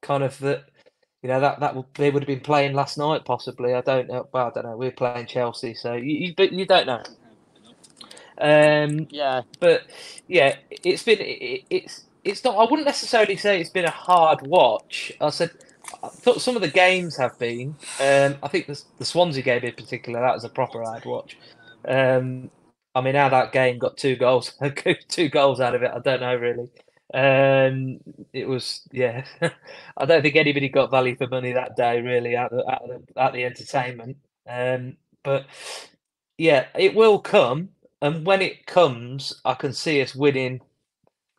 kind 0.02 0.22
of 0.22 0.38
that, 0.40 0.68
you 1.26 1.32
know, 1.32 1.40
that 1.40 1.58
that 1.58 1.74
would, 1.74 1.86
they 1.94 2.08
would 2.08 2.22
have 2.22 2.28
been 2.28 2.38
playing 2.40 2.72
last 2.74 2.96
night 2.98 3.24
possibly. 3.24 3.74
I 3.74 3.80
don't 3.80 4.06
know. 4.06 4.28
Well, 4.32 4.46
I 4.46 4.50
don't 4.50 4.64
know. 4.70 4.76
We're 4.76 4.92
playing 4.92 5.26
Chelsea, 5.26 5.74
so 5.74 5.94
you 5.94 6.34
you, 6.38 6.48
you 6.52 6.66
don't 6.66 6.86
know. 6.86 7.02
Um, 8.40 9.08
Yeah, 9.10 9.42
but 9.58 9.82
yeah, 10.28 10.54
it's 10.70 11.02
been 11.02 11.18
it, 11.20 11.64
it's 11.68 12.04
it's 12.22 12.44
not. 12.44 12.56
I 12.56 12.70
wouldn't 12.70 12.86
necessarily 12.86 13.36
say 13.36 13.60
it's 13.60 13.70
been 13.70 13.86
a 13.86 13.90
hard 13.90 14.46
watch. 14.46 15.10
I 15.20 15.30
said 15.30 15.50
I 16.00 16.10
thought 16.10 16.42
some 16.42 16.54
of 16.54 16.62
the 16.62 16.70
games 16.70 17.16
have 17.16 17.36
been. 17.40 17.78
Um, 17.98 18.36
I 18.40 18.48
think 18.48 18.68
the, 18.68 18.80
the 18.98 19.04
Swansea 19.04 19.42
game 19.42 19.64
in 19.64 19.74
particular 19.74 20.20
that 20.20 20.34
was 20.34 20.44
a 20.44 20.48
proper 20.48 20.84
hard 20.84 21.04
watch. 21.06 21.36
Um, 21.88 22.52
I 22.94 23.00
mean, 23.00 23.16
how 23.16 23.30
that 23.30 23.52
game 23.52 23.78
got 23.78 23.96
two 23.96 24.14
goals, 24.14 24.54
two 25.08 25.28
goals 25.28 25.60
out 25.60 25.74
of 25.74 25.82
it, 25.82 25.90
I 25.92 25.98
don't 25.98 26.20
know 26.20 26.36
really. 26.36 26.68
Um, 27.14 28.00
it 28.32 28.48
was 28.48 28.82
yeah. 28.92 29.24
I 29.96 30.04
don't 30.04 30.22
think 30.22 30.36
anybody 30.36 30.68
got 30.68 30.90
value 30.90 31.16
for 31.16 31.28
money 31.28 31.52
that 31.52 31.76
day 31.76 32.00
really 32.00 32.36
at 32.36 32.52
out 32.52 32.90
of 32.90 33.06
the, 33.06 33.20
of 33.20 33.32
the 33.32 33.44
entertainment. 33.44 34.16
Um, 34.48 34.96
but 35.22 35.46
yeah, 36.38 36.66
it 36.76 36.94
will 36.94 37.18
come, 37.18 37.70
and 38.02 38.26
when 38.26 38.42
it 38.42 38.66
comes, 38.66 39.40
I 39.44 39.54
can 39.54 39.72
see 39.72 40.02
us 40.02 40.14
winning 40.14 40.60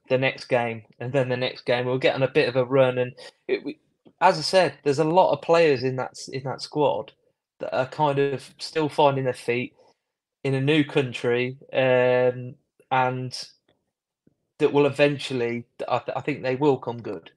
the 0.09 0.17
next 0.17 0.45
game, 0.45 0.83
and 0.99 1.11
then 1.11 1.29
the 1.29 1.37
next 1.37 1.65
game 1.65 1.85
we'll 1.85 1.97
get 1.97 2.15
on 2.15 2.23
a 2.23 2.31
bit 2.31 2.49
of 2.49 2.55
a 2.55 2.65
run. 2.65 2.97
And 2.97 3.13
it, 3.47 3.63
we, 3.63 3.79
as 4.21 4.37
I 4.37 4.41
said, 4.41 4.73
there's 4.83 4.99
a 4.99 5.03
lot 5.03 5.33
of 5.33 5.41
players 5.41 5.83
in 5.83 5.95
that 5.97 6.17
in 6.31 6.43
that 6.43 6.61
squad 6.61 7.11
that 7.59 7.75
are 7.75 7.87
kind 7.87 8.19
of 8.19 8.53
still 8.59 8.89
finding 8.89 9.25
their 9.25 9.33
feet 9.33 9.73
in 10.43 10.53
a 10.53 10.61
new 10.61 10.83
country, 10.83 11.57
um, 11.73 12.55
and 12.91 13.47
that 14.59 14.73
will 14.73 14.85
eventually. 14.87 15.65
I, 15.87 15.99
th- 15.99 16.17
I 16.17 16.21
think 16.21 16.43
they 16.43 16.55
will 16.55 16.77
come 16.77 17.01
good. 17.01 17.31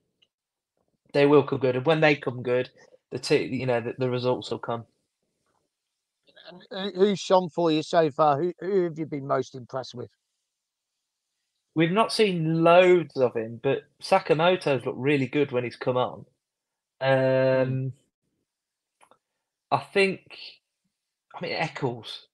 They 1.14 1.26
will 1.26 1.44
come 1.44 1.60
good, 1.60 1.76
and 1.76 1.86
when 1.86 2.00
they 2.00 2.16
come 2.16 2.42
good, 2.42 2.70
the 3.12 3.18
t- 3.20 3.44
you 3.46 3.66
know 3.66 3.80
the, 3.80 3.94
the 3.98 4.10
results 4.10 4.50
will 4.50 4.58
come. 4.60 4.84
and 6.70 6.94
who's 6.96 7.20
shone 7.20 7.48
for 7.50 7.72
you 7.72 7.82
so 7.82 8.10
far? 8.10 8.40
Who, 8.42 8.52
who 8.60 8.84
have 8.84 8.98
you 8.98 9.06
been 9.06 9.26
most 9.26 9.54
impressed 9.54 9.94
with? 9.94 10.10
We've 11.74 11.92
not 11.92 12.12
seen 12.12 12.64
loads 12.64 13.16
of 13.16 13.36
him, 13.36 13.60
but 13.62 13.84
Sakamoto's 14.02 14.86
looked 14.86 14.98
really 14.98 15.28
good 15.28 15.52
when 15.52 15.64
he's 15.64 15.76
come 15.76 15.96
on. 15.96 16.26
Um, 17.00 17.94
I 19.70 19.78
think, 19.78 20.22
I 21.34 21.42
mean, 21.42 21.52
Eccles, 21.52 22.26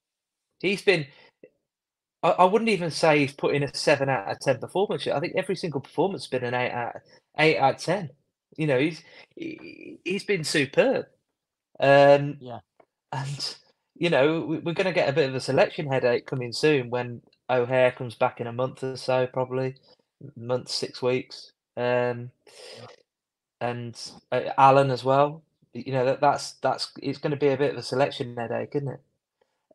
he's 0.60 0.82
been. 0.82 1.06
I, 2.26 2.30
I 2.42 2.44
wouldn't 2.44 2.70
even 2.70 2.90
say 2.90 3.20
he's 3.20 3.32
put 3.32 3.54
in 3.54 3.62
a 3.62 3.74
seven 3.74 4.08
out 4.08 4.30
of 4.30 4.40
ten 4.40 4.58
performance. 4.58 5.06
I 5.06 5.20
think 5.20 5.34
every 5.36 5.56
single 5.56 5.80
performance 5.80 6.24
has 6.24 6.30
been 6.30 6.44
an 6.44 6.54
eight 6.54 6.72
out 6.72 6.96
eight 7.38 7.58
out 7.58 7.76
of 7.76 7.80
ten. 7.80 8.10
You 8.56 8.66
know, 8.66 8.78
he's 8.78 9.02
he, 9.36 9.98
he's 10.04 10.24
been 10.24 10.44
superb. 10.44 11.06
Um, 11.80 12.38
Yeah. 12.40 12.60
and 13.12 13.56
you 13.96 14.10
know 14.10 14.40
we- 14.42 14.58
we're 14.58 14.74
going 14.74 14.86
to 14.86 14.92
get 14.92 15.08
a 15.08 15.12
bit 15.12 15.28
of 15.28 15.34
a 15.34 15.40
selection 15.40 15.86
headache 15.90 16.26
coming 16.26 16.52
soon 16.52 16.90
when 16.90 17.22
O'Hare 17.50 17.92
comes 17.92 18.14
back 18.14 18.40
in 18.40 18.46
a 18.46 18.52
month 18.52 18.82
or 18.82 18.96
so, 18.96 19.26
probably 19.26 19.76
month 20.36 20.68
six 20.70 21.02
weeks. 21.02 21.52
Um, 21.76 22.30
and 23.60 23.98
uh, 24.32 24.50
Alan 24.58 24.90
as 24.90 25.04
well. 25.04 25.42
You 25.74 25.92
know 25.92 26.06
that 26.06 26.20
that's 26.20 26.52
that's 26.62 26.92
it's 27.02 27.18
going 27.18 27.32
to 27.32 27.36
be 27.36 27.48
a 27.48 27.56
bit 27.56 27.72
of 27.72 27.78
a 27.78 27.82
selection 27.82 28.34
headache, 28.36 28.74
isn't 28.74 28.88
it? 28.88 29.00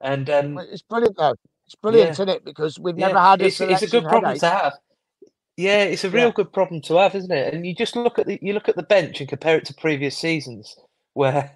And 0.02 0.30
um, 0.32 0.58
It's 0.58 0.82
brilliant 0.82 1.16
though. 1.18 1.36
It's 1.72 1.76
brilliant, 1.82 2.10
Yeah. 2.10 2.12
isn't 2.12 2.30
it? 2.30 2.46
Because 2.46 2.78
we've 2.80 2.98
yeah, 2.98 3.08
never 3.08 3.20
had 3.20 3.42
a 3.42 3.46
it's, 3.46 3.62
it's 3.62 3.82
a 3.82 3.88
good 3.88 4.08
problem 4.10 4.24
headache. 4.26 4.42
to 4.42 4.50
have. 4.50 4.74
Yeah, 5.58 5.84
it's 5.84 6.04
a 6.04 6.10
real 6.10 6.28
Yeah. 6.28 6.32
good 6.32 6.54
problem 6.54 6.82
to 6.84 6.96
have, 6.98 7.16
isn't 7.16 7.32
it? 7.32 7.54
And 7.54 7.66
you 7.66 7.76
just 7.76 7.96
look 7.96 8.20
at 8.20 8.28
the 8.28 8.40
you 8.42 8.54
look 8.54 8.70
at 8.70 8.76
the 8.76 8.84
bench 8.84 9.22
and 9.22 9.30
compare 9.30 9.58
it 9.58 9.66
to 9.66 9.74
previous 9.76 10.18
seasons, 10.18 10.78
where 11.14 11.54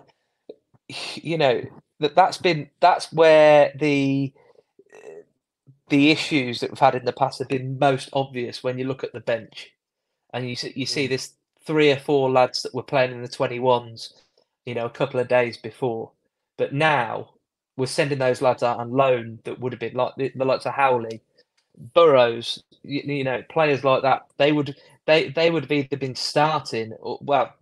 you 1.15 1.37
know 1.37 1.61
that 1.99 2.15
that's 2.15 2.37
been 2.37 2.69
that's 2.81 3.11
where 3.13 3.73
the 3.75 4.33
the 5.89 6.11
issues 6.11 6.61
that 6.61 6.71
we've 6.71 6.79
had 6.79 6.95
in 6.95 7.05
the 7.05 7.13
past 7.13 7.39
have 7.39 7.49
been 7.49 7.79
most 7.79 8.09
obvious 8.13 8.63
when 8.63 8.79
you 8.79 8.85
look 8.87 9.03
at 9.03 9.13
the 9.13 9.21
bench, 9.21 9.71
and 10.33 10.49
you 10.49 10.55
see, 10.55 10.73
you 10.75 10.85
see 10.87 11.07
mm. 11.07 11.09
this 11.09 11.33
three 11.65 11.91
or 11.91 11.97
four 11.99 12.31
lads 12.31 12.63
that 12.63 12.75
were 12.75 12.83
playing 12.83 13.11
in 13.11 13.21
the 13.21 13.27
twenty 13.29 13.59
ones, 13.59 14.13
you 14.65 14.75
know, 14.75 14.85
a 14.85 14.91
couple 14.91 15.19
of 15.19 15.27
days 15.27 15.57
before, 15.57 16.11
but 16.57 16.73
now 16.73 17.34
we're 17.77 17.87
sending 17.87 18.19
those 18.19 18.41
lads 18.41 18.63
out 18.63 18.79
on 18.79 18.91
loan 18.91 19.39
that 19.45 19.59
would 19.59 19.73
have 19.73 19.79
been 19.79 19.95
like 19.95 20.15
the, 20.17 20.31
the 20.35 20.45
likes 20.45 20.65
of 20.65 20.73
Howley, 20.75 21.21
Burrows, 21.93 22.63
you, 22.83 23.01
you 23.05 23.23
know, 23.23 23.43
players 23.49 23.83
like 23.83 24.03
that. 24.03 24.23
They 24.37 24.51
would 24.51 24.75
they 25.07 25.29
they 25.29 25.51
would 25.51 25.63
have 25.63 25.71
either 25.71 25.97
been 25.97 26.15
starting 26.15 26.93
or 27.01 27.19
well, 27.21 27.53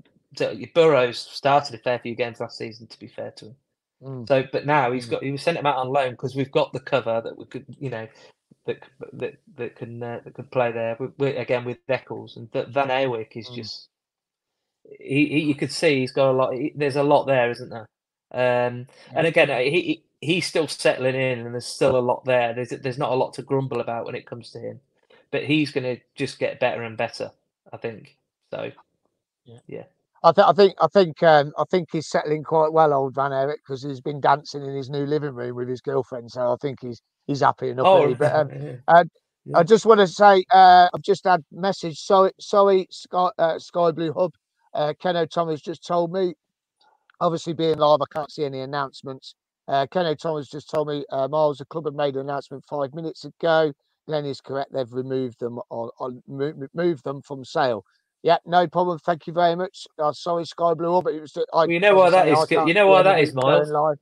Burrows 0.75 1.19
started 1.19 1.75
a 1.75 1.79
fair 1.79 1.99
few 1.99 2.15
games 2.15 2.39
last 2.39 2.57
season. 2.57 2.87
To 2.87 2.99
be 2.99 3.07
fair 3.07 3.31
to 3.37 3.47
him. 3.47 3.55
Mm. 4.03 4.27
So, 4.27 4.43
but 4.51 4.65
now 4.65 4.91
he's 4.91 5.07
Mm. 5.07 5.11
got 5.11 5.23
he 5.23 5.31
was 5.31 5.41
sent 5.43 5.57
him 5.57 5.65
out 5.65 5.77
on 5.77 5.89
loan 5.89 6.11
because 6.11 6.35
we've 6.35 6.51
got 6.51 6.73
the 6.73 6.79
cover 6.81 7.21
that 7.23 7.37
we 7.37 7.45
could, 7.45 7.65
you 7.79 7.89
know, 7.89 8.07
that 8.67 8.79
that 9.13 9.35
that 9.57 9.75
can 9.77 10.03
uh, 10.03 10.21
that 10.25 10.35
can 10.35 10.45
play 10.47 10.71
there. 10.71 10.97
We, 10.99 11.07
we, 11.17 11.27
again 11.37 11.65
with 11.65 11.79
Eccles 11.89 12.37
and 12.37 12.51
Th- 12.53 12.67
Van 12.67 12.89
Ewijk 12.89 13.35
is 13.37 13.49
Mm. 13.49 13.55
just 13.55 13.89
he, 14.99 15.27
he 15.27 15.39
you 15.41 15.55
could 15.55 15.71
see 15.71 15.99
he's 16.01 16.13
got 16.13 16.31
a 16.31 16.33
lot. 16.33 16.53
He, 16.55 16.73
there's 16.75 16.97
a 16.97 17.03
lot 17.03 17.25
there, 17.25 17.51
isn't 17.51 17.69
there? 17.69 17.87
Um, 18.33 18.87
and 19.13 19.27
again, 19.27 19.49
he, 19.71 19.81
he 19.81 20.03
he's 20.21 20.47
still 20.47 20.67
settling 20.67 21.15
in, 21.15 21.39
and 21.39 21.53
there's 21.53 21.65
still 21.65 21.97
a 21.97 21.99
lot 21.99 22.25
there. 22.25 22.53
There's 22.53 22.69
there's 22.69 22.97
not 22.97 23.11
a 23.11 23.15
lot 23.15 23.33
to 23.35 23.43
grumble 23.43 23.81
about 23.81 24.05
when 24.05 24.15
it 24.15 24.25
comes 24.25 24.51
to 24.51 24.59
him, 24.59 24.79
but 25.31 25.43
he's 25.43 25.71
going 25.71 25.83
to 25.95 26.01
just 26.15 26.39
get 26.39 26.59
better 26.59 26.83
and 26.83 26.97
better. 26.97 27.31
I 27.71 27.77
think 27.77 28.17
so. 28.51 28.71
Yeah. 29.45 29.59
Yeah. 29.67 29.83
I, 30.23 30.31
th- 30.31 30.47
I 30.47 30.53
think 30.53 30.73
I 30.81 30.87
think 30.87 31.21
um, 31.23 31.51
I 31.57 31.65
think 31.69 31.89
he's 31.91 32.07
settling 32.07 32.43
quite 32.43 32.71
well, 32.73 32.93
old 32.93 33.15
Van 33.15 33.33
Eric, 33.33 33.61
because 33.65 33.83
he's 33.83 34.01
been 34.01 34.21
dancing 34.21 34.63
in 34.65 34.75
his 34.75 34.89
new 34.89 35.05
living 35.05 35.35
room 35.35 35.55
with 35.55 35.67
his 35.69 35.81
girlfriend. 35.81 36.31
So 36.31 36.53
I 36.53 36.55
think 36.61 36.79
he's 36.81 37.01
he's 37.27 37.41
happy 37.41 37.69
enough. 37.69 37.87
Oh, 37.87 38.03
really. 38.03 38.15
But 38.15 38.33
um, 38.35 38.49
yeah. 38.61 38.75
uh, 38.87 39.03
Yeah. 39.45 39.59
I 39.59 39.63
just 39.63 39.85
want 39.85 39.99
to 39.99 40.07
say 40.07 40.45
uh, 40.51 40.89
I've 40.93 41.01
just 41.01 41.25
had 41.25 41.43
message. 41.51 41.99
Sorry, 41.99 42.31
sorry, 42.39 42.87
Sky 42.91 43.29
uh, 43.37 43.59
Sky 43.59 43.91
Blue 43.91 44.13
Hub. 44.13 44.33
Uh, 44.73 44.93
Keno 44.99 45.25
Thomas 45.25 45.61
just 45.61 45.85
told 45.85 46.13
me 46.13 46.35
obviously 47.23 47.53
being 47.53 47.77
live, 47.77 48.01
I 48.01 48.13
can't 48.13 48.31
see 48.31 48.43
any 48.43 48.59
announcements. 48.59 49.35
Uh, 49.67 49.87
Kenny 49.89 50.15
Thomas 50.15 50.49
just 50.49 50.69
told 50.69 50.89
me, 50.89 51.05
uh, 51.09 51.27
Myles, 51.29 51.59
the 51.59 51.65
club 51.65 51.85
have 51.85 51.95
made 51.95 52.15
an 52.15 52.21
announcement 52.21 52.65
five 52.69 52.93
minutes 52.93 53.23
ago. 53.23 53.71
Glenn 54.07 54.25
is 54.25 54.41
correct. 54.41 54.73
They've 54.73 54.91
removed 54.91 55.39
them 55.39 55.59
or, 55.69 55.91
or 55.97 56.11
moved 56.27 57.05
them 57.05 57.21
from 57.21 57.45
sale. 57.45 57.85
Yeah, 58.21 58.37
no 58.45 58.67
problem. 58.67 58.99
Thank 58.99 59.27
you 59.27 59.33
very 59.33 59.55
much. 59.55 59.87
Uh, 59.97 60.11
sorry, 60.11 60.45
Sky 60.45 60.73
Blue, 60.73 61.01
but 61.01 61.13
it 61.13 61.21
was. 61.21 61.37
I, 61.53 61.65
you 61.65 61.79
know 61.79 61.95
why 61.95 62.09
that 62.09 62.27
is. 62.27 62.35
that 62.35 62.35
say, 62.35 62.41
is, 62.41 62.43
I 62.43 62.45
Ke- 62.45 62.49
can't 62.49 62.67
you 62.67 62.73
know 62.73 62.87
why 62.87 63.01
that 63.03 63.19
is, 63.19 63.33
Myles? 63.33 63.71
live. 63.71 63.97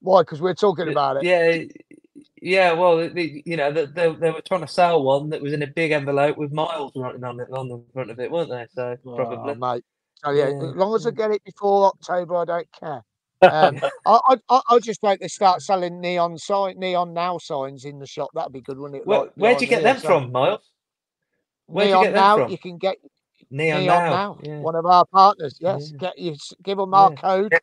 Why? 0.00 0.22
Because 0.22 0.40
we're 0.40 0.54
talking 0.54 0.88
about 0.88 1.18
it. 1.18 1.24
Yeah, 1.24 2.22
yeah. 2.40 2.72
Well, 2.72 3.08
the, 3.08 3.42
you 3.46 3.56
know, 3.56 3.70
they, 3.70 3.86
they, 3.86 4.12
they 4.14 4.30
were 4.30 4.42
trying 4.42 4.62
to 4.62 4.68
sell 4.68 5.02
one 5.02 5.30
that 5.30 5.40
was 5.40 5.52
in 5.52 5.62
a 5.62 5.68
big 5.68 5.92
envelope 5.92 6.36
with 6.36 6.52
miles 6.52 6.92
written 6.96 7.22
on 7.22 7.38
it 7.38 7.50
on 7.52 7.68
the 7.68 7.84
front 7.92 8.10
of 8.10 8.18
it, 8.18 8.30
weren't 8.30 8.50
they? 8.50 8.66
So 8.74 8.96
probably. 9.04 9.52
Oh, 9.52 9.54
mate. 9.54 9.84
So 10.24 10.32
yeah, 10.32 10.50
Yeah. 10.50 10.70
as 10.70 10.76
long 10.76 10.94
as 10.94 11.06
I 11.06 11.12
get 11.12 11.30
it 11.32 11.44
before 11.44 11.86
October, 11.88 12.36
I 12.36 12.44
don't 12.46 12.68
care. 12.78 13.02
Um, 13.48 13.80
I, 14.06 14.36
I, 14.50 14.60
I, 14.70 14.78
just 14.80 15.02
like 15.02 15.20
they 15.20 15.28
start 15.28 15.62
selling 15.62 16.00
neon 16.00 16.38
sign, 16.38 16.78
neon 16.78 17.14
now 17.14 17.38
signs 17.38 17.84
in 17.86 17.98
the 17.98 18.06
shop. 18.06 18.30
That'd 18.34 18.52
be 18.52 18.60
good, 18.62 18.78
wouldn't 18.78 19.00
it? 19.02 19.06
Where, 19.06 19.20
Like 19.20 19.32
where'd 19.36 19.60
you 19.62 19.68
get 19.68 19.82
them 19.82 19.98
from, 19.98 20.32
Myles? 20.32 20.70
Where'd 21.66 21.92
you 21.92 21.98
Neon 21.98 22.00
get 22.00 22.14
them 22.14 22.24
now, 22.24 22.34
from? 22.34 22.52
you 22.52 22.58
can 22.58 22.78
get 22.78 22.98
Neon, 23.50 23.86
Neon 23.86 23.86
now. 23.86 24.10
now, 24.10 24.38
Yeah. 24.42 24.60
one 24.60 24.76
of 24.76 24.86
our 24.86 25.06
partners. 25.06 25.56
Yes, 25.60 25.92
Yeah. 25.92 25.98
get 25.98 26.18
you 26.18 26.36
give 26.62 26.78
them 26.78 26.94
our 26.94 27.10
code, 27.12 27.54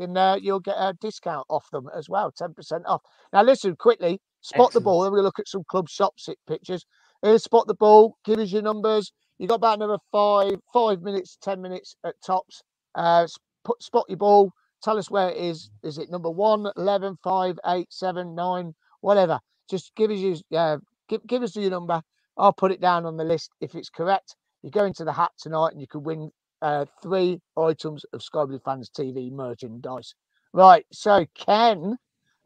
and 0.00 0.18
uh, 0.18 0.38
you'll 0.40 0.60
get 0.60 0.76
a 0.78 0.94
discount 1.00 1.46
off 1.50 1.70
them 1.72 1.88
as 1.96 2.08
well, 2.08 2.32
ten 2.32 2.54
percent 2.54 2.84
off. 2.86 3.02
Now 3.32 3.42
listen 3.42 3.76
quickly, 3.76 4.20
spot 4.42 4.72
the 4.74 4.80
ball. 4.82 5.02
Then 5.02 5.12
we're 5.12 5.22
look 5.22 5.38
at 5.40 5.48
some 5.48 5.64
club 5.70 5.88
shop 5.88 6.14
sit 6.18 6.38
pictures. 6.48 6.86
Here's 7.22 7.44
spot 7.44 7.66
the 7.68 7.74
ball. 7.74 8.16
Give 8.24 8.38
us 8.40 8.52
your 8.52 8.62
numbers. 8.62 9.12
You 9.38 9.48
got 9.48 9.56
about 9.56 9.78
another 9.78 9.98
five, 10.12 10.54
five 10.72 11.02
minutes, 11.02 11.38
ten 11.42 11.62
minutes 11.62 11.96
at 12.04 12.14
tops. 12.26 12.62
Uh, 12.94 13.26
put 13.64 13.82
spot 13.82 14.06
your 14.08 14.18
ball. 14.18 14.52
Tell 14.82 14.98
us 14.98 15.10
where 15.10 15.30
it 15.30 15.38
is. 15.38 15.70
Is 15.84 15.98
it 15.98 16.10
number 16.10 16.30
one, 16.30 16.70
11, 16.76 17.18
5, 17.24 17.58
8, 17.66 17.86
7, 17.90 18.34
9, 18.36 18.74
whatever? 19.02 19.40
Just 19.70 19.92
give 19.96 20.10
us 20.12 20.18
your 20.20 20.36
uh, 20.56 20.78
give, 21.08 21.26
give 21.26 21.42
us 21.44 21.56
your 21.56 21.70
number. 21.70 22.02
I'll 22.38 22.54
put 22.54 22.72
it 22.72 22.80
down 22.80 23.06
on 23.06 23.16
the 23.18 23.24
list 23.24 23.50
if 23.60 23.74
it's 23.76 23.90
correct. 23.90 24.36
You 24.62 24.70
go 24.70 24.84
into 24.86 25.04
the 25.04 25.12
hat 25.12 25.32
tonight 25.38 25.72
and 25.72 25.80
you 25.82 25.88
could 25.88 26.04
win 26.06 26.30
uh, 26.62 26.86
three 27.02 27.40
items 27.58 28.04
of 28.12 28.22
Sky 28.22 28.44
Blue 28.46 28.60
Fans 28.64 28.90
TV 28.90 29.32
merchandise. 29.32 30.14
Right. 30.54 30.86
So 30.92 31.26
Ken 31.36 31.96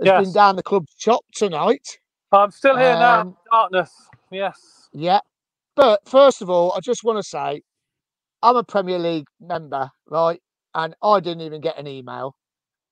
has 0.00 0.12
Yes. 0.12 0.12
been 0.12 0.32
down 0.32 0.56
the 0.56 0.64
club 0.64 0.86
shop 0.98 1.24
tonight. 1.34 1.98
I'm 2.32 2.50
still 2.52 2.78
here 2.78 2.96
now. 2.96 3.20
Um, 3.20 3.36
Darkness. 3.50 3.92
Yes. 4.30 4.90
Yeah. 4.92 5.20
But 5.74 6.00
first 6.06 6.42
of 6.42 6.50
all, 6.50 6.72
I 6.72 6.80
just 6.80 7.04
want 7.04 7.18
to 7.18 7.22
say 7.22 7.62
I'm 8.42 8.56
a 8.56 8.64
Premier 8.64 8.98
League 8.98 9.26
member, 9.40 9.90
right? 10.08 10.40
And 10.74 10.94
I 11.02 11.20
didn't 11.20 11.42
even 11.42 11.60
get 11.60 11.78
an 11.78 11.86
email. 11.86 12.34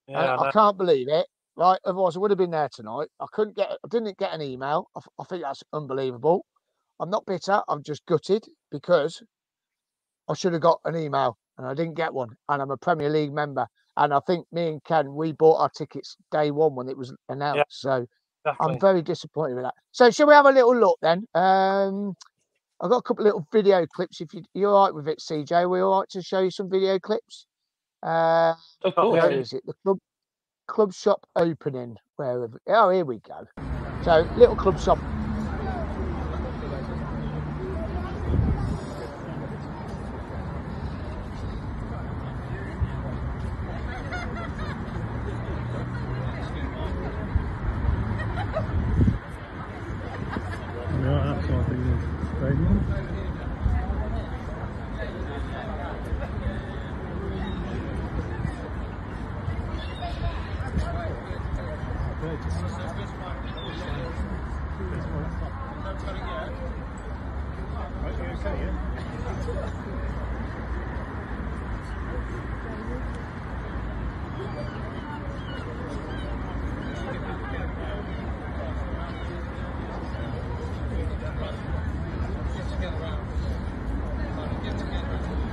Yeah. 0.09 0.37
I 0.37 0.49
I 0.49 0.53
can't 0.53 0.79
believe 0.79 1.09
it. 1.09 1.27
Right. 1.57 1.79
Otherwise, 1.85 2.17
I 2.17 2.21
would 2.21 2.31
have 2.31 2.39
been 2.39 2.53
there 2.53 2.71
tonight. 2.73 3.09
I 3.21 3.27
couldn't 3.33 3.57
get, 3.57 3.71
I 3.71 3.89
didn't 3.91 4.17
get 4.17 4.33
an 4.33 4.41
email. 4.41 4.89
I 4.97 5.25
think 5.25 5.43
that's 5.43 5.63
unbelievable. 5.73 6.47
I'm 7.01 7.11
not 7.11 7.27
bitter. 7.27 7.61
I'm 7.69 7.83
just 7.83 8.05
gutted 8.07 8.45
because 8.71 9.23
I 10.29 10.35
should 10.35 10.53
have 10.53 10.63
got 10.63 10.81
an 10.85 10.97
email 10.97 11.37
and 11.59 11.67
I 11.67 11.75
didn't 11.75 11.95
get 11.95 12.15
one. 12.15 12.31
And 12.49 12.63
I'm 12.63 12.71
a 12.71 12.77
Premier 12.77 13.11
League 13.11 13.33
member. 13.33 13.67
And 13.97 14.15
I 14.15 14.21
think 14.27 14.47
me 14.53 14.69
and 14.69 14.85
Ken, 14.85 15.15
we 15.15 15.33
bought 15.33 15.61
our 15.61 15.71
tickets 15.71 16.17
day 16.31 16.51
one 16.51 16.75
when 16.77 16.89
it 16.89 16.97
was 16.97 17.13
announced. 17.29 17.65
So 17.69 18.07
Exactly. 18.47 18.75
I'm 18.75 18.81
very 18.81 19.03
disappointed 19.03 19.55
with 19.55 19.65
that. 19.65 19.75
So 19.93 20.11
shall 20.11 20.27
we 20.27 20.33
have 20.33 20.47
a 20.47 20.51
little 20.51 20.75
look 20.75 20.99
then? 21.03 21.27
Um, 21.35 22.15
I've 22.81 22.91
got 22.91 22.97
a 22.99 23.03
couple 23.03 23.25
of 23.25 23.27
little 23.27 23.47
video 23.53 23.87
clips. 23.87 24.21
If 24.21 24.33
you, 24.33 24.43
you're 24.55 24.71
all 24.71 24.87
right 24.87 24.95
with 24.95 25.09
it, 25.09 25.19
CJ, 25.19 25.69
we 25.71 25.81
all 25.81 26.01
right 26.01 26.09
to 26.11 26.23
show 26.23 26.41
you 26.41 26.51
some 26.51 26.71
video 26.71 26.99
clips? 26.99 27.47
Uh, 28.03 28.55
Of 28.83 28.95
Oh, 28.97 29.11
course. 29.11 29.23
where 29.23 29.31
yeah. 29.33 29.39
is 29.39 29.53
it? 29.53 29.63
The 29.67 29.75
club 29.85 29.99
club 30.67 30.95
shop 30.95 31.27
opening. 31.37 31.97
Where? 32.17 32.43
have- 32.43 32.57
Oh, 32.69 32.91
here 32.91 33.05
we 33.05 33.19
go. 33.19 33.47
So 34.05 34.27
little 34.37 34.57
club 34.57 34.81
shop. 34.81 34.99
Yeah, 51.03 51.35
that's 51.35 51.49
what 51.49 51.61
I 51.61 51.65
think 51.69 51.81
is 51.87 52.29
stadium. 52.37 53.91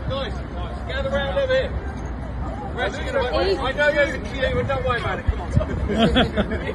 Guys, 0.10 0.34
gather 0.98 1.16
round 1.16 1.38
over 1.38 1.54
here. 1.54 1.70
Where's 2.74 2.98
he 2.98 3.04
gonna? 3.06 3.20
I 3.20 3.72
know 3.72 3.90
you're 3.90 4.16
you 4.16 4.64
don't 4.64 4.86
worry 4.86 5.00
about 5.00 5.20
it. 5.20 5.26
Come 5.26 5.42
on. 5.42 5.52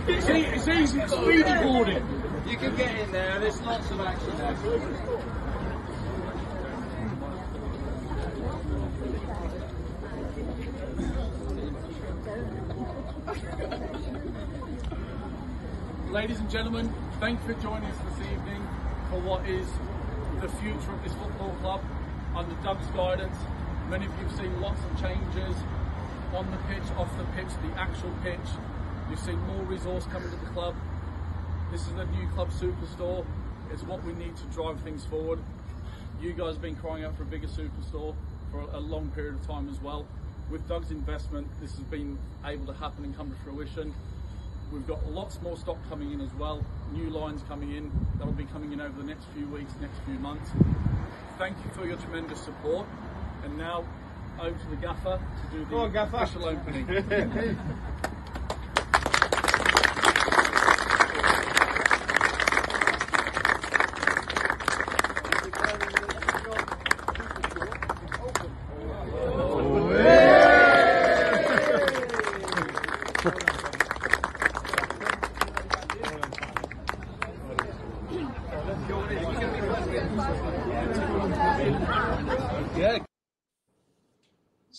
it's, 0.08 0.28
it's 0.28 0.68
easy, 0.68 1.00
it's 1.00 1.12
speedy 1.12 1.42
boarding. 1.42 2.04
You 2.46 2.56
can 2.56 2.76
get 2.76 2.96
in 2.98 3.10
there, 3.10 3.40
there's 3.40 3.60
lots 3.62 3.90
of 3.90 4.00
action 4.00 4.38
there. 4.38 4.56
Ladies 16.12 16.38
and 16.38 16.50
gentlemen, 16.50 16.92
thank 17.18 17.40
you 17.40 17.54
for 17.54 17.60
joining 17.60 17.90
us 17.90 17.96
this 17.98 18.26
evening 18.26 18.68
for 19.10 19.18
what 19.20 19.48
is 19.48 19.66
the 20.40 20.48
future 20.58 20.92
of 20.92 21.02
this 21.02 21.14
football 21.14 21.56
club 21.60 21.80
under 22.36 22.54
Doug's 22.62 22.86
guidance. 22.88 23.36
Many 23.88 24.06
of 24.06 24.12
you 24.18 24.26
have 24.26 24.36
seen 24.36 24.60
lots 24.60 24.80
of 24.84 25.00
changes 25.00 25.56
on 26.34 26.50
the 26.50 26.56
pitch, 26.68 26.82
off 26.96 27.10
the 27.18 27.24
pitch, 27.36 27.52
the 27.62 27.78
actual 27.78 28.10
pitch. 28.22 28.38
You've 29.10 29.18
seen 29.18 29.38
more 29.46 29.62
resource 29.64 30.06
coming 30.06 30.30
to 30.30 30.36
the 30.36 30.50
club. 30.52 30.74
This 31.70 31.82
is 31.82 31.94
the 31.94 32.06
new 32.06 32.26
club 32.28 32.50
superstore. 32.50 33.24
It's 33.72 33.82
what 33.82 34.02
we 34.04 34.14
need 34.14 34.36
to 34.36 34.44
drive 34.44 34.80
things 34.80 35.04
forward. 35.04 35.40
You 36.20 36.32
guys 36.32 36.54
have 36.54 36.62
been 36.62 36.76
crying 36.76 37.04
out 37.04 37.16
for 37.16 37.24
a 37.24 37.26
bigger 37.26 37.48
superstore 37.48 38.14
for 38.50 38.60
a 38.72 38.80
long 38.80 39.10
period 39.10 39.34
of 39.34 39.46
time 39.46 39.68
as 39.68 39.80
well. 39.80 40.06
With 40.50 40.66
Doug's 40.68 40.90
investment, 40.90 41.48
this 41.60 41.72
has 41.72 41.84
been 41.84 42.18
able 42.44 42.66
to 42.66 42.74
happen 42.74 43.04
and 43.04 43.16
come 43.16 43.30
to 43.30 43.36
fruition. 43.44 43.94
We've 44.72 44.86
got 44.86 45.06
lots 45.10 45.40
more 45.42 45.56
stock 45.56 45.76
coming 45.90 46.12
in 46.12 46.20
as 46.20 46.32
well, 46.38 46.64
new 46.92 47.10
lines 47.10 47.42
coming 47.46 47.74
in 47.74 47.90
that'll 48.16 48.32
be 48.32 48.44
coming 48.44 48.72
in 48.72 48.80
over 48.80 48.98
the 48.98 49.06
next 49.06 49.26
few 49.34 49.46
weeks, 49.48 49.72
next 49.80 49.98
few 50.06 50.18
months. 50.18 50.50
Thank 51.36 51.56
you 51.64 51.70
for 51.74 51.86
your 51.86 51.96
tremendous 51.98 52.40
support. 52.40 52.86
And 53.44 53.58
now 53.58 53.84
over 54.40 54.58
to 54.58 54.70
the 54.70 54.76
gaffer 54.76 55.18
to 55.50 55.56
do 55.56 55.64
the 55.64 55.76
on, 55.76 55.92
Gaffer. 55.92 56.16
official 56.16 56.46
opening. 56.46 57.58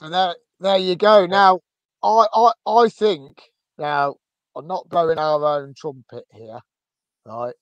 So 0.04 0.10
there, 0.10 0.36
there 0.60 0.78
you 0.78 0.98
go. 0.98 1.26
Now, 1.26 1.62
I, 2.04 2.26
I, 2.34 2.52
I 2.68 2.90
think 2.90 3.42
now 3.78 4.16
I'm 4.54 4.68
not 4.68 4.90
blowing 4.90 5.18
our 5.18 5.62
own 5.62 5.74
trumpet 5.78 6.26
here, 6.30 6.60
right? 7.26 7.54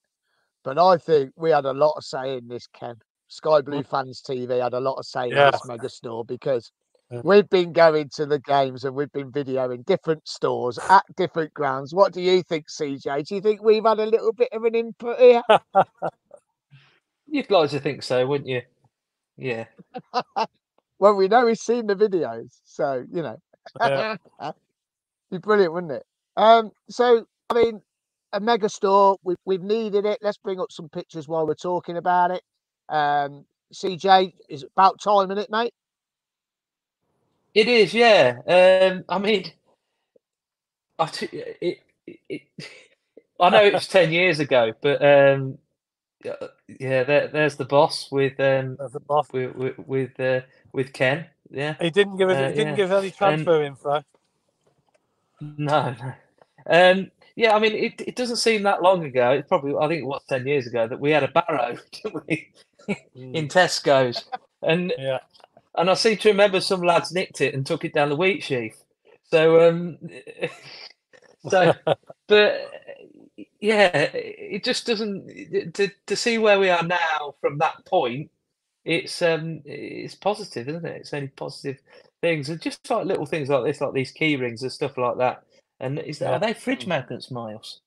But 0.63 0.79
I 0.79 0.97
think 0.97 1.33
we 1.35 1.51
had 1.51 1.65
a 1.65 1.73
lot 1.73 1.93
of 1.97 2.03
say 2.03 2.37
in 2.37 2.47
this, 2.47 2.65
Ken. 2.73 2.95
Sky 3.27 3.61
Blue 3.61 3.83
mm. 3.83 3.87
Fans 3.87 4.23
TV 4.27 4.61
had 4.61 4.73
a 4.73 4.79
lot 4.79 4.95
of 4.95 5.05
say 5.05 5.29
in 5.29 5.35
this 5.35 5.65
mega 5.65 5.87
store 5.87 6.25
because 6.25 6.71
Yeah. 7.11 7.21
we've 7.23 7.49
been 7.49 7.73
going 7.73 8.09
to 8.15 8.25
the 8.25 8.39
games 8.39 8.85
and 8.85 8.95
we've 8.95 9.11
been 9.11 9.31
videoing 9.31 9.85
different 9.85 10.27
stores 10.27 10.79
at 10.89 11.03
different 11.15 11.53
grounds. 11.53 11.93
What 11.93 12.11
do 12.11 12.21
you 12.21 12.41
think, 12.41 12.69
CJ? 12.69 13.27
Do 13.27 13.35
you 13.35 13.41
think 13.41 13.61
we've 13.61 13.85
had 13.85 13.99
a 13.99 14.05
little 14.05 14.33
bit 14.33 14.49
of 14.51 14.63
an 14.63 14.73
input 14.73 15.19
here? 15.19 15.43
You'd 17.27 17.51
like 17.51 17.69
to 17.69 17.79
think 17.79 18.01
so, 18.01 18.25
wouldn't 18.25 18.49
you? 18.49 18.63
Yeah. 19.37 19.65
well, 21.01 21.15
we 21.15 21.27
know 21.27 21.47
he's 21.47 21.61
seen 21.61 21.87
the 21.87 21.95
videos, 21.95 22.59
so 22.63 23.03
you 23.11 23.23
know. 23.23 23.41
Yeah. 23.79 24.17
be 25.31 25.39
brilliant, 25.39 25.73
wouldn't 25.73 25.93
it? 25.93 26.05
Um, 26.37 26.71
so 26.89 27.25
I 27.49 27.55
mean, 27.55 27.81
a 28.33 28.39
mega 28.39 28.69
store. 28.69 29.17
We've 29.23 29.39
we've 29.43 29.63
needed 29.63 30.05
it. 30.05 30.19
Let's 30.21 30.37
bring 30.37 30.59
up 30.59 30.71
some 30.71 30.89
pictures 30.89 31.27
while 31.27 31.47
we're 31.47 31.55
talking 31.55 31.97
about 31.97 32.29
it. 32.29 32.43
Um, 32.87 33.45
CJ, 33.73 34.33
is 34.47 34.63
about 34.63 35.01
time, 35.01 35.31
isn't 35.31 35.43
it, 35.43 35.49
mate? 35.49 35.73
It 37.55 37.67
is, 37.67 37.95
yeah. 37.95 38.37
Um, 38.45 39.03
I 39.09 39.17
mean, 39.17 39.51
I, 40.99 41.05
t- 41.07 41.25
it, 41.31 41.81
it, 42.05 42.19
it, 42.29 42.41
I 43.39 43.49
know 43.49 43.63
it 43.63 43.73
was 43.73 43.87
10 43.89 44.11
years 44.11 44.39
ago, 44.39 44.71
but 44.81 45.03
um, 45.03 45.57
yeah, 46.23 46.35
yeah 46.67 47.03
there, 47.03 47.27
there's 47.27 47.55
the 47.55 47.65
boss 47.65 48.09
with 48.11 48.39
um, 48.39 48.75
There's 48.77 48.91
the 48.91 48.99
boss. 48.99 49.27
with 49.33 49.55
with 49.55 49.79
with, 49.79 50.19
uh, 50.19 50.41
with 50.73 50.93
Ken. 50.93 51.27
Yeah, 51.49 51.75
He 51.79 51.89
didn't 51.91 52.17
give 52.17 52.29
us, 52.29 52.37
Uh, 52.37 52.47
he 52.47 52.53
didn't 52.53 52.73
yeah. 52.73 52.75
give 52.75 52.91
any 52.91 53.11
transfer 53.11 53.63
info. 53.63 54.03
no, 55.41 55.95
no. 55.99 56.13
Um, 56.67 57.11
yeah, 57.35 57.55
I 57.55 57.59
mean, 57.59 57.73
it, 57.73 58.01
it 58.01 58.15
doesn't 58.15 58.37
seem 58.37 58.63
that 58.63 58.81
long 58.83 59.03
ago. 59.05 59.31
It's 59.31 59.47
probably, 59.47 59.75
I 59.75 59.87
think 59.87 60.03
it 60.03 60.07
was 60.07 60.23
10 60.29 60.47
years 60.47 60.67
ago 60.67 60.87
that 60.87 60.99
we 60.99 61.11
had 61.11 61.23
a 61.23 61.29
Barrow, 61.29 61.77
didn't 61.91 62.27
we, 62.27 62.49
in 63.33 63.47
Tesco's. 63.47 64.25
And 64.61 64.93
Yeah. 64.97 65.19
and 65.75 65.89
I 65.89 65.93
seem 65.95 66.17
to 66.17 66.29
remember 66.29 66.61
some 66.61 66.81
lads 66.81 67.11
nicked 67.13 67.41
it 67.41 67.53
and 67.55 67.65
took 67.65 67.85
it 67.85 67.93
down 67.93 68.09
the 68.09 68.15
wheat 68.15 68.43
sheaf. 68.43 68.75
So, 69.23 69.67
um, 69.69 69.97
so, 71.49 71.73
but 72.27 72.61
yeah, 73.59 73.87
it 74.13 74.63
just 74.63 74.85
doesn't 74.87 75.73
to 75.75 75.89
to 76.07 76.15
see 76.15 76.37
where 76.37 76.59
we 76.59 76.69
are 76.69 76.83
now 76.83 77.35
from 77.41 77.57
that 77.59 77.85
point. 77.85 78.31
It's 78.85 79.21
um, 79.21 79.61
it's 79.65 80.15
positive, 80.15 80.67
isn't 80.69 80.85
it? 80.85 80.97
It's 81.01 81.13
only 81.13 81.27
positive 81.29 81.79
things, 82.21 82.49
and 82.49 82.61
just 82.61 82.89
like 82.89 83.05
little 83.05 83.25
things 83.25 83.49
like 83.49 83.63
this, 83.63 83.81
like 83.81 83.93
these 83.93 84.11
key 84.11 84.35
rings 84.35 84.63
and 84.63 84.71
stuff 84.71 84.97
like 84.97 85.17
that. 85.17 85.43
And 85.79 85.99
is 85.99 86.19
that, 86.19 86.29
Yeah. 86.29 86.35
are 86.37 86.39
they 86.39 86.53
fridge 86.53 86.87
magnets, 86.87 87.31
Myles? 87.31 87.81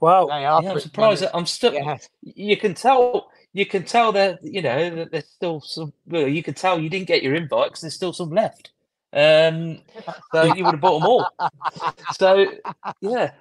Well, 0.00 0.26
They 0.28 0.44
are. 0.44 0.62
Yeah, 0.62 0.72
I'm 0.72 0.80
surprised. 0.80 1.22
That 1.22 1.36
I'm 1.36 1.46
still. 1.46 1.72
Yeah. 1.74 1.98
You 2.22 2.56
can 2.56 2.74
tell. 2.74 3.30
You 3.54 3.66
can 3.66 3.84
tell 3.84 4.12
that 4.12 4.42
you 4.42 4.62
know 4.62 4.94
that 4.96 5.12
there's 5.12 5.28
still 5.28 5.60
some. 5.60 5.92
Well, 6.06 6.28
you 6.28 6.42
can 6.42 6.54
tell 6.54 6.78
you 6.80 6.88
didn't 6.90 7.08
get 7.08 7.22
your 7.22 7.34
invite 7.34 7.68
because 7.70 7.82
there's 7.82 7.94
still 7.94 8.12
some 8.12 8.30
left. 8.30 8.72
Um, 9.12 9.80
so 10.34 10.44
you 10.56 10.64
would 10.64 10.74
have 10.74 10.80
bought 10.80 10.98
them 11.00 11.06
all. 11.06 11.32
So 12.10 12.46
yeah, 13.00 13.32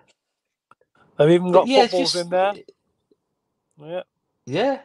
they've 1.18 1.30
even 1.32 1.52
But 1.52 1.54
got 1.54 1.68
yeah, 1.68 1.84
it's 1.84 1.94
footballs 1.94 2.14
just 2.14 2.16
in 2.16 2.30
there. 2.30 2.54
Yeah. 3.78 4.04
yeah, 4.46 4.82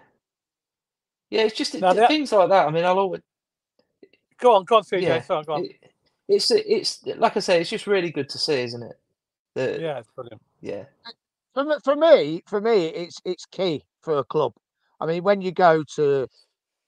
yeah. 1.31 1.43
It's 1.43 1.57
just 1.57 1.75
Now, 1.75 1.93
the- 1.93 2.07
things 2.09 2.33
like 2.33 2.49
that. 2.51 2.67
I 2.67 2.71
mean, 2.71 2.85
I'll 2.85 2.99
always. 2.99 3.21
Go 4.39 4.55
on, 4.55 4.65
go 4.65 4.77
on, 4.77 4.83
CJ. 4.83 5.03
Yeah, 5.03 5.21
Sorry, 5.23 5.45
go 5.45 5.55
on. 5.55 5.65
it- 5.65 5.93
it's 6.29 6.51
it's 6.51 7.07
like 7.07 7.37
I 7.37 7.41
say, 7.41 7.61
it's 7.61 7.71
just 7.71 7.87
really 7.87 8.11
good 8.11 8.29
to 8.31 8.39
see, 8.39 8.61
isn't 8.63 8.83
it? 8.83 8.99
That, 9.55 9.81
Yeah, 9.81 9.99
it's 10.01 10.09
brilliant. 10.15 10.43
yeah, 10.61 10.85
for 11.55 11.65
me, 11.65 11.75
for 11.85 11.97
me, 11.97 12.43
for 12.49 12.61
me, 12.61 12.87
it's 12.89 13.21
it's 13.25 13.47
key 13.47 13.85
for 14.03 14.19
a 14.19 14.25
club. 14.25 14.53
I 15.01 15.07
mean, 15.07 15.23
when 15.23 15.41
you 15.41 15.53
go 15.53 15.85
to, 15.95 16.27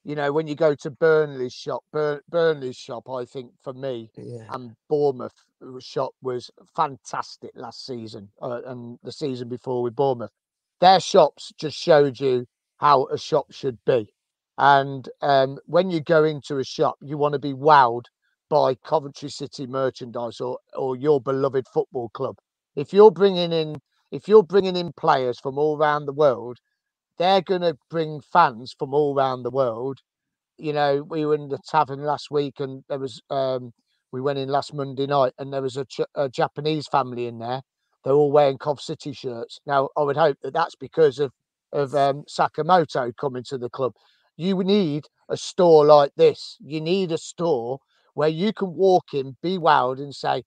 you 0.04 0.14
know, 0.16 0.32
when 0.32 0.48
you 0.48 0.56
go 0.56 0.74
to 0.74 0.90
Burnley's 0.90 1.52
shop, 1.52 1.84
Burn, 1.92 2.20
Burnley's 2.28 2.76
shop, 2.76 3.08
I 3.08 3.24
think 3.24 3.52
for 3.62 3.72
me 3.72 4.10
yeah, 4.16 4.44
and 4.50 4.74
Bournemouth 4.88 5.34
uh, 5.62 5.78
shop 5.78 6.10
was 6.20 6.50
fantastic 6.74 7.52
last 7.54 7.86
season 7.86 8.28
uh, 8.42 8.62
and 8.66 8.98
the 9.04 9.12
season 9.12 9.48
before 9.48 9.82
with 9.84 9.94
Bournemouth. 9.94 10.32
Their 10.80 10.98
shops 11.00 11.52
just 11.58 11.76
showed 11.78 12.18
you 12.18 12.44
how 12.78 13.06
a 13.06 13.18
shop 13.18 13.46
should 13.52 13.78
be. 13.86 14.12
And 14.58 15.08
um, 15.22 15.58
when 15.66 15.90
you 15.90 16.00
go 16.00 16.24
into 16.24 16.58
a 16.58 16.64
shop, 16.64 16.96
you 17.00 17.16
want 17.16 17.34
to 17.34 17.38
be 17.38 17.54
wowed 17.54 18.06
by 18.50 18.74
Coventry 18.74 19.30
City 19.30 19.66
merchandise 19.66 20.40
or 20.40 20.58
or 20.76 20.96
your 20.96 21.20
beloved 21.20 21.66
football 21.72 22.08
club. 22.10 22.36
If 22.76 22.92
you're 22.92 23.12
bringing 23.12 23.52
in 23.52 23.76
if 24.10 24.26
you're 24.28 24.42
bringing 24.42 24.76
in 24.76 24.92
players 24.94 25.38
from 25.38 25.58
all 25.58 25.78
around 25.78 26.06
the 26.06 26.12
world, 26.12 26.58
they're 27.18 27.42
going 27.42 27.60
to 27.62 27.76
bring 27.90 28.20
fans 28.20 28.74
from 28.78 28.94
all 28.94 29.14
around 29.16 29.42
the 29.44 29.50
world. 29.50 30.00
You 30.58 30.72
know, 30.72 31.04
we 31.08 31.24
were 31.26 31.34
in 31.36 31.48
the 31.48 31.58
tavern 31.68 32.00
last 32.02 32.30
week, 32.30 32.60
and 32.60 32.82
there 32.88 32.98
was 32.98 33.22
um, 33.30 33.72
we 34.12 34.20
went 34.20 34.38
in 34.40 34.48
last 34.48 34.74
Monday 34.74 35.06
night, 35.06 35.34
and 35.38 35.52
there 35.52 35.62
was 35.62 35.76
a, 35.76 35.86
a 36.16 36.28
Japanese 36.28 36.88
family 36.88 37.26
in 37.26 37.38
there. 37.38 37.62
They're 38.04 38.14
all 38.14 38.32
wearing 38.32 38.58
Cov 38.58 38.80
City 38.80 39.12
shirts. 39.12 39.60
Now, 39.66 39.90
I 39.96 40.02
would 40.02 40.16
hope 40.16 40.38
that 40.42 40.54
that's 40.54 40.76
because 40.76 41.20
of 41.20 41.32
of 41.72 41.94
um, 41.94 42.24
Sakamoto 42.28 43.12
coming 43.20 43.44
to 43.44 43.58
the 43.58 43.70
club. 43.70 43.92
You 44.40 44.62
need 44.62 45.08
a 45.28 45.36
store 45.36 45.84
like 45.84 46.12
this. 46.16 46.58
You 46.60 46.80
need 46.80 47.10
a 47.10 47.18
store 47.18 47.80
where 48.14 48.28
you 48.28 48.52
can 48.52 48.72
walk 48.76 49.12
in, 49.12 49.36
be 49.42 49.58
wowed, 49.58 49.98
and 49.98 50.14
say, 50.14 50.44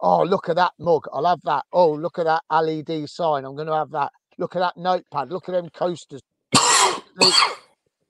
"Oh, 0.00 0.22
look 0.22 0.48
at 0.48 0.56
that 0.56 0.72
mug! 0.78 1.04
I'll 1.12 1.26
have 1.26 1.42
that. 1.44 1.66
Oh, 1.70 1.92
look 1.92 2.18
at 2.18 2.24
that 2.24 2.42
LED 2.50 3.06
sign! 3.06 3.44
I'm 3.44 3.54
going 3.54 3.66
to 3.66 3.74
have 3.74 3.90
that. 3.90 4.12
Look 4.38 4.56
at 4.56 4.60
that 4.60 4.78
notepad! 4.78 5.30
Look 5.30 5.50
at 5.50 5.52
them 5.52 5.68
coasters! 5.68 6.22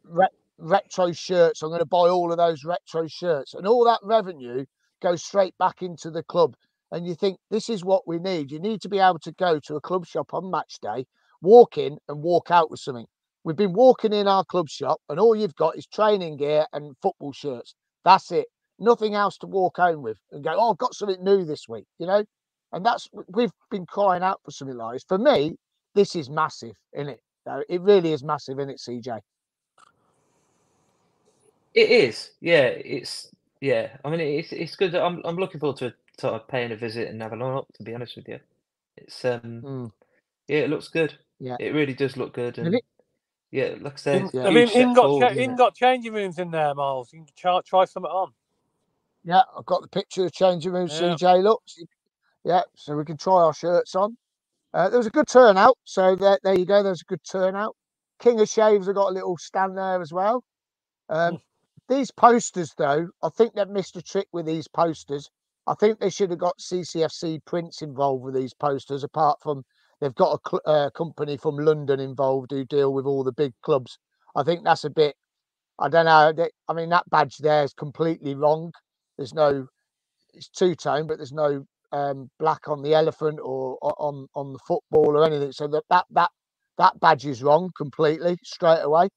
re- 0.04 0.28
retro 0.56 1.10
shirts! 1.10 1.62
I'm 1.62 1.70
going 1.70 1.80
to 1.80 1.84
buy 1.84 2.08
all 2.08 2.30
of 2.30 2.38
those 2.38 2.64
retro 2.64 3.08
shirts, 3.08 3.54
and 3.54 3.66
all 3.66 3.84
that 3.86 4.00
revenue 4.04 4.66
goes 5.02 5.24
straight 5.24 5.58
back 5.58 5.82
into 5.82 6.12
the 6.12 6.22
club." 6.22 6.54
And 6.92 7.08
you 7.08 7.16
think 7.16 7.40
this 7.50 7.68
is 7.68 7.84
what 7.84 8.06
we 8.06 8.20
need. 8.20 8.52
You 8.52 8.60
need 8.60 8.80
to 8.82 8.88
be 8.88 9.00
able 9.00 9.18
to 9.20 9.32
go 9.32 9.58
to 9.58 9.74
a 9.74 9.80
club 9.80 10.06
shop 10.06 10.32
on 10.32 10.48
match 10.48 10.78
day, 10.80 11.06
walk 11.42 11.76
in 11.76 11.98
and 12.08 12.22
walk 12.22 12.52
out 12.52 12.70
with 12.70 12.78
something. 12.78 13.08
We've 13.44 13.56
been 13.56 13.72
walking 13.74 14.12
in 14.12 14.28
our 14.28 14.44
club 14.44 14.68
shop, 14.68 15.00
and 15.08 15.20
all 15.20 15.36
you've 15.36 15.54
got 15.56 15.76
is 15.76 15.86
training 15.86 16.38
gear 16.38 16.66
and 16.72 16.96
football 17.02 17.32
shirts. 17.32 17.74
That's 18.04 18.32
it. 18.32 18.46
Nothing 18.78 19.14
else 19.14 19.38
to 19.38 19.46
walk 19.46 19.76
home 19.78 20.02
with 20.02 20.18
and 20.32 20.44
go, 20.44 20.54
oh, 20.56 20.72
I've 20.72 20.78
got 20.78 20.94
something 20.94 21.22
new 21.24 21.44
this 21.44 21.68
week, 21.68 21.86
you 21.98 22.06
know? 22.06 22.24
And 22.72 22.84
that's, 22.84 23.08
we've 23.28 23.52
been 23.70 23.86
crying 23.86 24.22
out 24.22 24.40
for 24.44 24.50
something 24.50 24.76
like 24.76 24.94
this. 24.96 25.04
For 25.08 25.18
me, 25.18 25.56
this 25.94 26.16
is 26.16 26.30
massive, 26.30 26.74
isn't 26.94 27.10
it? 27.10 27.20
It 27.68 27.80
really 27.82 28.12
is 28.12 28.24
massive, 28.24 28.58
isn't 28.58 28.70
it, 28.70 28.78
CJ? 28.80 29.20
it 31.74 31.90
is. 31.90 32.32
Yeah, 32.40 32.62
it's 32.66 33.30
yeah. 33.60 33.90
I 34.04 34.10
mean, 34.10 34.20
it's 34.20 34.52
it's 34.52 34.76
good. 34.76 34.94
I'm 34.94 35.22
I'm 35.24 35.36
looking 35.36 35.60
forward 35.60 35.78
to 35.78 35.94
sort 36.20 36.34
of 36.34 36.48
paying 36.48 36.72
a 36.72 36.76
visit 36.76 37.08
and 37.08 37.22
having 37.22 37.42
a 37.42 37.54
look. 37.56 37.68
To 37.74 37.82
be 37.84 37.94
honest 37.94 38.16
with 38.16 38.28
you, 38.28 38.40
it's 38.96 39.24
um 39.24 39.64
Mm. 39.64 39.92
yeah, 40.48 40.58
it 40.60 40.70
looks 40.70 40.88
good. 40.88 41.16
Yeah. 41.40 41.58
It 41.58 41.74
really 41.74 41.94
does 41.94 42.16
look 42.16 42.34
good, 42.34 42.58
Have 42.62 42.66
and 42.66 42.74
it- 42.74 42.84
yeah, 43.54 43.76
like 43.80 43.94
I 43.94 43.96
said, 43.96 44.16
In, 44.20 44.24
it's 44.24 44.34
a 44.34 44.46
I 44.46 44.50
mean, 44.50 44.68
huge 44.68 44.74
in 44.74 44.94
got 44.94 45.02
forward, 45.04 45.20
cha- 45.20 45.28
in 45.40 45.56
got 45.56 45.76
changing 45.76 46.12
rooms 46.12 46.40
in 46.40 46.50
there, 46.50 46.74
Myles. 46.74 47.12
You 47.12 47.20
can 47.20 47.28
try, 47.36 47.60
try 47.64 47.84
something 47.84 48.10
on. 48.10 48.32
Yeah, 49.24 49.42
I've 49.56 49.66
got 49.66 49.82
the 49.82 49.88
picture 49.88 50.24
of 50.26 50.32
changing 50.32 50.72
rooms. 50.72 51.00
Yeah. 51.00 51.14
CJ. 51.14 51.42
Look, 51.44 51.62
yeah, 52.44 52.62
so 52.74 52.96
we 52.96 53.04
can 53.04 53.16
try 53.16 53.34
our 53.34 53.54
shirts 53.54 53.94
on. 53.94 54.16
Uh, 54.74 54.88
there 54.88 54.98
was 54.98 55.06
a 55.06 55.10
good 55.10 55.28
turnout, 55.28 55.78
so 55.84 56.16
there, 56.16 56.38
there 56.42 56.58
you 56.58 56.66
go. 56.66 56.82
There's 56.82 57.02
a 57.02 57.06
good 57.06 57.22
turnout. 57.30 57.76
King 58.18 58.40
of 58.40 58.48
Shaves 58.48 58.86
have 58.86 58.96
got 58.96 59.10
a 59.10 59.14
little 59.14 59.36
stand 59.36 59.78
there 59.78 60.02
as 60.02 60.12
well. 60.12 60.42
Um, 61.08 61.38
these 61.88 62.10
posters, 62.10 62.74
though, 62.76 63.08
I 63.22 63.28
think 63.30 63.54
they've 63.54 63.68
missed 63.68 63.96
a 63.96 64.02
trick 64.02 64.28
with 64.32 64.46
these 64.46 64.68
posters. 64.68 65.30
I 65.66 65.74
think 65.74 66.00
they 66.00 66.10
should 66.10 66.30
have 66.30 66.40
got 66.40 66.58
CCFC 66.58 67.44
prints 67.44 67.82
involved 67.82 68.24
with 68.24 68.34
these 68.34 68.54
posters. 68.54 69.04
Apart 69.04 69.38
from 69.42 69.64
they've 70.04 70.16
got 70.16 70.40
a 70.40 70.50
cl- 70.50 70.62
uh, 70.66 70.90
company 70.92 71.38
from 71.38 71.58
London 71.58 72.00
involved 72.00 72.52
who 72.52 72.66
deal 72.66 72.94
with 72.94 73.06
all 73.06 73.24
the 73.24 73.32
big 73.32 73.54
clubs. 73.62 73.98
I 74.36 74.44
think 74.44 74.64
that's 74.64 74.84
a 74.84 74.90
bit. 74.90 75.16
I 75.80 75.88
don't 75.90 76.06
know. 76.06 76.32
they- 76.32 76.52
I 76.68 76.74
mean, 76.74 76.90
that 76.90 77.10
badge 77.10 77.38
there 77.38 77.64
is 77.64 77.74
completely 77.74 78.34
wrong. 78.36 78.72
There's 79.18 79.34
no. 79.34 79.68
It's 80.34 80.48
two 80.48 80.74
tone, 80.76 81.06
but 81.08 81.18
there's 81.18 81.32
no 81.32 81.64
um, 81.92 82.30
black 82.40 82.68
on 82.68 82.82
the 82.82 82.94
elephant 82.94 83.40
or, 83.42 83.78
on 83.82 84.28
on 84.34 84.52
the 84.54 84.60
football 84.60 85.16
or 85.18 85.24
anything. 85.26 85.52
So 85.52 85.68
that 85.68 85.84
that 85.90 86.06
that 86.12 86.30
that 86.78 87.00
badge 87.00 87.26
is 87.26 87.42
wrong 87.42 87.70
completely 87.76 88.38
straight 88.44 88.82
away. 88.82 89.08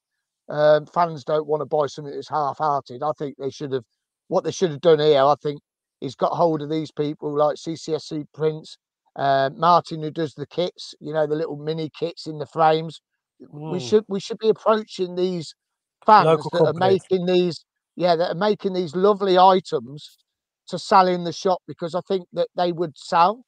Um, 0.50 0.86
fans 0.86 1.24
don't 1.24 1.48
want 1.48 1.62
to 1.62 1.66
buy 1.66 1.88
something 1.88 2.14
that's 2.14 2.30
half-hearted. 2.30 3.02
I 3.04 3.12
think 3.18 3.36
they 3.38 3.50
should 3.50 3.72
have. 3.74 3.84
What 4.28 4.44
they 4.44 4.52
should 4.52 4.72
have 4.72 4.82
done 4.82 5.00
here, 5.00 5.22
I 5.24 5.36
think, 5.42 5.62
is 6.02 6.16
got 6.16 6.34
hold 6.34 6.62
of 6.62 6.70
these 6.70 6.92
people 6.92 7.36
like 7.36 7.58
CCFC 7.58 8.26
Prints, 8.34 8.78
uh, 9.18 9.50
Martin 9.56 10.02
who 10.04 10.12
does 10.12 10.34
the 10.36 10.48
kits. 10.48 10.96
You 11.00 11.14
know, 11.14 11.28
the 11.28 11.36
little 11.36 11.58
mini 11.58 11.90
kits 11.98 12.28
in 12.28 12.40
the 12.40 12.48
frames. 12.48 13.02
We 13.68 13.80
Mm. 13.80 13.82
should 13.82 14.06
we 14.08 14.20
should 14.20 14.40
be 14.40 14.50
approaching 14.50 15.16
these 15.16 15.54
fans 16.06 16.26
Local 16.26 16.52
that 16.52 16.66
are 16.66 16.74
making 16.74 17.26
these 17.28 17.66
yeah 17.96 18.16
that 18.16 18.32
are 18.32 18.36
making 18.40 18.74
these 18.74 18.96
lovely 18.96 19.38
items 19.38 20.18
to 20.70 20.80
sell 20.80 21.08
in 21.08 21.24
the 21.26 21.34
shop 21.34 21.60
because 21.68 21.96
I 21.96 22.02
think 22.08 22.28
that 22.34 22.50
they 22.58 22.72
would 22.72 22.98
sell 22.98 23.44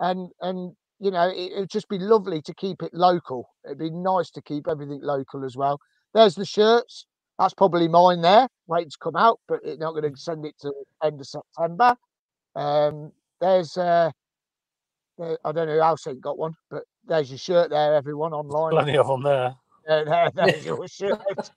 and 0.00 0.30
and 0.40 0.72
you 1.00 1.10
know 1.10 1.30
it 1.34 1.52
would 1.58 1.70
just 1.70 1.88
be 1.88 1.98
lovely 1.98 2.42
to 2.42 2.54
keep 2.54 2.82
it 2.82 2.94
local. 2.94 3.48
It'd 3.64 3.78
be 3.78 3.90
nice 3.90 4.30
to 4.32 4.42
keep 4.42 4.68
everything 4.68 5.00
local 5.02 5.44
as 5.44 5.56
well. 5.56 5.78
There's 6.14 6.34
the 6.36 6.46
shirts. 6.46 7.06
That's 7.38 7.54
probably 7.54 7.88
mine 7.88 8.20
there, 8.22 8.48
waiting 8.68 8.90
to 8.90 8.98
come 9.02 9.16
out, 9.16 9.40
but 9.48 9.60
it's 9.64 9.80
not 9.80 9.92
going 9.92 10.12
to 10.12 10.20
send 10.20 10.44
it 10.46 10.54
to 10.60 10.72
end 11.04 11.20
of 11.20 11.26
September. 11.26 11.96
Um, 12.56 13.12
there's 13.40 13.76
uh, 13.76 14.10
I 15.20 15.52
don't 15.52 15.68
know 15.68 15.74
who 15.74 15.80
else 15.80 16.06
ain't 16.06 16.20
got 16.20 16.38
one, 16.38 16.54
but 16.70 16.84
there's 17.06 17.30
your 17.30 17.38
shirt 17.38 17.70
there, 17.70 17.94
everyone 17.94 18.32
online. 18.32 18.70
Plenty 18.70 18.96
of 18.96 19.06
them 19.06 19.22
there. 19.22 19.54
There, 19.86 20.04
there, 20.04 20.30
there's 20.34 20.64
your 20.64 20.88
shirt. 20.88 21.50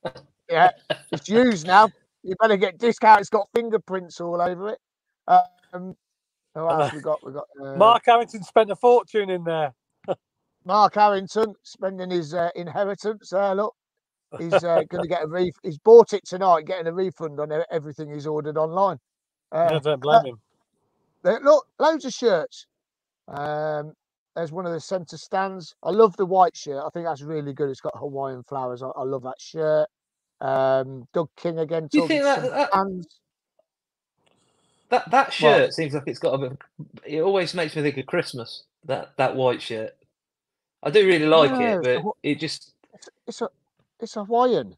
Yeah, 0.49 0.71
it's 1.11 1.29
used 1.29 1.67
now. 1.67 1.89
You 2.23 2.35
better 2.39 2.57
get 2.57 2.77
discount. 2.77 3.21
It's 3.21 3.29
got 3.29 3.47
fingerprints 3.53 4.21
all 4.21 4.41
over 4.41 4.69
it. 4.69 4.79
Um, 5.27 5.95
who 6.55 6.69
else 6.69 6.91
uh, 6.93 6.95
we 6.95 7.01
got? 7.01 7.25
We 7.25 7.33
got 7.33 7.45
uh, 7.61 7.75
Mark 7.77 8.03
Harrington 8.05 8.43
spent 8.43 8.71
a 8.71 8.75
fortune 8.75 9.29
in 9.29 9.43
there. 9.43 9.73
Mark 10.65 10.95
Harrington 10.95 11.53
spending 11.63 12.11
his 12.11 12.33
uh, 12.33 12.49
inheritance. 12.55 13.29
There, 13.29 13.55
look, 13.55 13.75
he's 14.37 14.53
uh, 14.53 14.83
going 14.89 15.03
to 15.03 15.07
get 15.07 15.23
a 15.23 15.27
ref- 15.27 15.53
He's 15.63 15.79
bought 15.79 16.13
it 16.13 16.25
tonight, 16.25 16.65
getting 16.65 16.87
a 16.87 16.93
refund 16.93 17.39
on 17.39 17.51
everything 17.71 18.13
he's 18.13 18.27
ordered 18.27 18.57
online. 18.57 18.99
Uh, 19.51 19.69
I 19.71 19.79
don't 19.79 20.01
blame 20.01 20.25
him. 20.25 20.41
Look, 21.23 21.67
loads 21.79 22.05
of 22.05 22.13
shirts. 22.13 22.67
Um, 23.27 23.93
there's 24.35 24.51
one 24.51 24.65
of 24.65 24.71
the 24.73 24.79
centre 24.79 25.17
stands. 25.17 25.75
I 25.83 25.91
love 25.91 26.17
the 26.17 26.25
white 26.25 26.55
shirt. 26.55 26.83
I 26.85 26.89
think 26.89 27.05
that's 27.05 27.21
really 27.21 27.53
good. 27.53 27.69
It's 27.69 27.81
got 27.81 27.97
Hawaiian 27.97 28.43
flowers. 28.43 28.81
I, 28.81 28.87
I 28.87 29.03
love 29.03 29.23
that 29.23 29.39
shirt. 29.39 29.87
Um, 30.41 31.07
Doug 31.13 31.29
King 31.37 31.59
again. 31.59 31.87
Do 31.87 31.99
you 31.99 32.07
think 32.07 32.23
that- 32.23 32.41
that- 32.41 33.05
That 34.89 35.09
that 35.09 35.33
shirt 35.33 35.73
seems 35.73 35.93
like 35.95 36.03
it's 36.05 36.19
got 36.19 36.33
a 36.35 36.37
bit. 36.49 36.57
It 37.03 37.21
always 37.21 37.53
makes 37.55 37.75
me 37.75 37.81
think 37.81 37.97
of 37.97 38.05
Christmas. 38.05 38.63
That 38.85 39.17
that 39.17 39.35
white 39.35 39.59
shirt. 39.61 39.95
I 40.83 40.91
do 40.91 41.07
really 41.07 41.25
like 41.25 41.49
Yeah, 41.49 41.79
it, 41.79 42.03
but 42.03 42.13
it 42.21 42.39
just 42.39 42.73
It's 43.25 43.41
a, 43.41 43.49
it's 43.99 44.15
a 44.17 44.23
Hawaiian. 44.25 44.75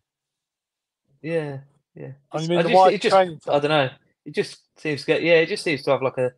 yeah 1.22 1.58
yeah. 1.96 2.12
You 2.40 2.48
mean 2.48 2.60
I 2.60 2.62
the 2.62 2.70
just, 2.70 2.76
white 2.78 2.94
it 2.94 3.02
just 3.02 3.16
I 3.16 3.26
don't 3.60 3.64
know. 3.70 3.90
It 4.26 4.34
just 4.34 4.60
seems 4.80 5.02
to 5.02 5.08
get 5.08 5.22
yeah. 5.24 5.34
It 5.36 5.48
just 5.48 5.64
seems 5.66 5.82
to 5.84 5.92
have 5.92 6.02
like 6.02 6.18
a 6.18 6.32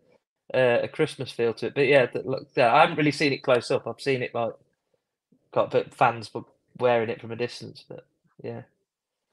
uh, 0.54 0.80
a 0.84 0.88
Christmas 0.88 1.32
feel 1.32 1.54
to 1.56 1.68
it. 1.68 1.76
But 1.76 1.88
yeah, 1.88 2.06
th- 2.08 2.26
look, 2.26 2.48
yeah, 2.56 2.74
I 2.74 2.82
haven't 2.82 2.98
really 2.98 3.12
seen 3.12 3.34
it 3.34 3.44
close 3.44 3.72
up. 3.72 3.88
I've 3.88 4.02
seen 4.02 4.22
it 4.24 4.34
like 4.36 4.54
got 5.52 5.72
but 5.72 5.94
fans 5.94 6.34
were 6.34 6.44
wearing 6.80 7.10
it 7.10 7.22
from 7.22 7.32
a 7.32 7.36
distance. 7.38 7.86
But 7.88 8.06
yeah. 8.44 8.64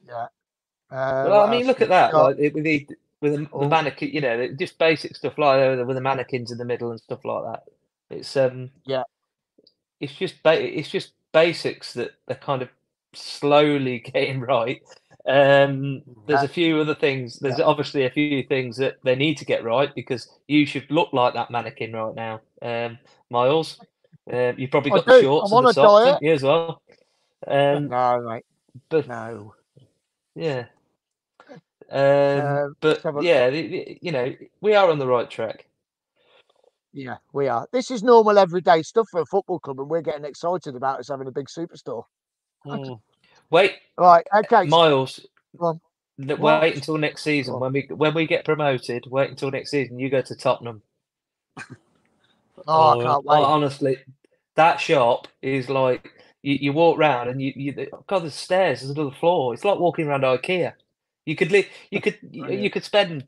Yeah. 0.07 0.29
Uh, 0.91 1.25
Well, 1.29 1.43
I 1.43 1.51
mean, 1.51 1.67
look 1.67 1.81
at 1.83 1.89
that. 1.91 2.13
got? 2.13 2.25
Like 2.25 2.39
it- 2.39 2.55
with 2.55 2.65
the 2.65 2.89
with 3.21 3.35
the, 3.35 3.51
the 3.59 3.67
Oh. 3.67 3.69
mannequin, 3.69 4.11
you 4.11 4.21
know, 4.21 4.49
just 4.49 4.79
basic 4.79 5.17
stuff 5.17 5.39
like 5.39 5.59
that 5.61 5.87
with 5.87 5.97
the 5.97 6.03
mannequins 6.03 6.53
in 6.53 6.59
the 6.59 6.65
middle 6.65 6.91
and 6.91 7.01
stuff 7.01 7.25
like 7.25 7.45
that. 7.45 7.65
It's 8.11 8.37
um, 8.37 8.71
Yeah. 8.87 9.05
it's 10.01 10.15
just 10.15 10.43
ba- 10.43 10.79
it's 10.79 10.91
just 10.91 11.13
basics 11.33 11.95
that 11.95 12.13
they're 12.27 12.37
kind 12.37 12.63
of 12.63 12.69
slowly 13.15 13.99
getting 14.15 14.41
right. 14.41 14.83
Um, 15.27 16.03
there's 16.27 16.43
a 16.43 16.49
few 16.49 16.79
other 16.81 16.95
things. 16.95 17.39
There's 17.39 17.61
obviously 17.61 18.05
a 18.05 18.11
few 18.11 18.43
things 18.43 18.77
that 18.77 18.99
they 19.05 19.15
need 19.17 19.39
to 19.39 19.45
get 19.45 19.65
right 19.65 19.95
because 19.95 20.29
you 20.49 20.67
should 20.67 20.91
look 20.91 21.13
like 21.13 21.35
that 21.35 21.51
mannequin 21.51 21.93
right 21.93 22.15
now, 22.15 22.41
um, 22.61 22.99
Myles. 23.31 23.81
Uh, 24.31 24.53
you've 24.57 24.71
probably 24.71 24.91
got 24.91 25.05
the 25.07 25.13
do. 25.13 25.23
shorts 25.23 25.51
I'm 25.53 25.59
and 25.59 25.67
on 25.67 25.75
the 25.75 25.81
a 25.81 25.85
socks, 25.85 26.19
you, 26.23 26.33
as 26.33 26.43
well. 26.43 26.83
Um, 27.47 27.89
no, 27.89 28.21
mate. 28.23 28.45
but 28.89 29.07
no. 29.09 29.55
yeah. 30.35 30.67
Um, 31.51 31.59
Uh, 31.91 32.69
but 32.81 33.05
a- 33.05 33.23
yeah, 33.23 33.51
the- 33.51 33.69
the- 33.69 33.99
you 34.01 34.13
know, 34.13 34.35
we 34.61 34.75
are 34.75 34.91
on 34.91 34.99
the 34.99 35.07
right 35.07 35.31
track. 35.31 35.67
Yeah, 36.93 37.17
we 37.33 37.49
are. 37.49 37.67
This 37.73 37.91
is 37.91 38.03
normal 38.03 38.39
everyday 38.39 38.83
stuff 38.83 39.09
for 39.11 39.21
a 39.21 39.27
football 39.27 39.59
club, 39.59 39.81
and 39.81 39.91
we're 39.91 40.01
getting 40.01 40.25
excited 40.25 40.77
about 40.77 41.01
us 41.01 41.09
having 41.09 41.27
a 41.29 41.33
big 41.33 41.47
superstore. 41.47 42.05
Hmm. 42.65 42.95
Wait, 43.55 43.75
Right. 43.97 44.27
Okay. 44.35 44.67
Myles. 44.67 45.21
Go 45.57 45.67
on. 45.67 45.81
What? 46.39 46.61
Wait 46.63 46.75
until 46.75 46.99
next 46.99 47.23
season 47.23 47.61
when 47.61 47.73
we 47.73 47.87
when 47.89 48.13
we 48.13 48.27
get 48.27 48.45
promoted. 48.45 49.05
Wait 49.09 49.31
until 49.31 49.53
next 49.53 49.71
season. 49.71 50.01
You 50.01 50.11
go 50.11 50.23
to 50.23 50.35
Tottenham. 50.35 50.83
Oh, 52.67 52.99
I 53.01 53.03
can't 53.03 53.25
wait. 53.25 53.37
Honestly, 53.45 53.99
that 54.57 54.81
shop 54.81 55.29
is 55.43 55.69
like 55.69 56.13
you, 56.43 56.55
you 56.55 56.73
walk 56.73 56.99
round 56.99 57.29
and 57.29 57.41
you 57.43 57.53
you 57.55 57.73
God, 58.07 58.21
there's 58.21 58.35
stairs, 58.35 58.81
there's 58.81 58.91
another 58.91 59.15
floor. 59.15 59.55
It's 59.55 59.65
like 59.65 59.79
walking 59.79 60.07
around 60.09 60.23
IKEA. 60.23 60.73
You 61.27 61.37
could 61.37 61.53
li- 61.53 61.69
you 61.91 62.01
could 62.01 62.19
you, 62.31 62.47
you 62.47 62.71
could 62.71 62.85
spend 62.85 63.27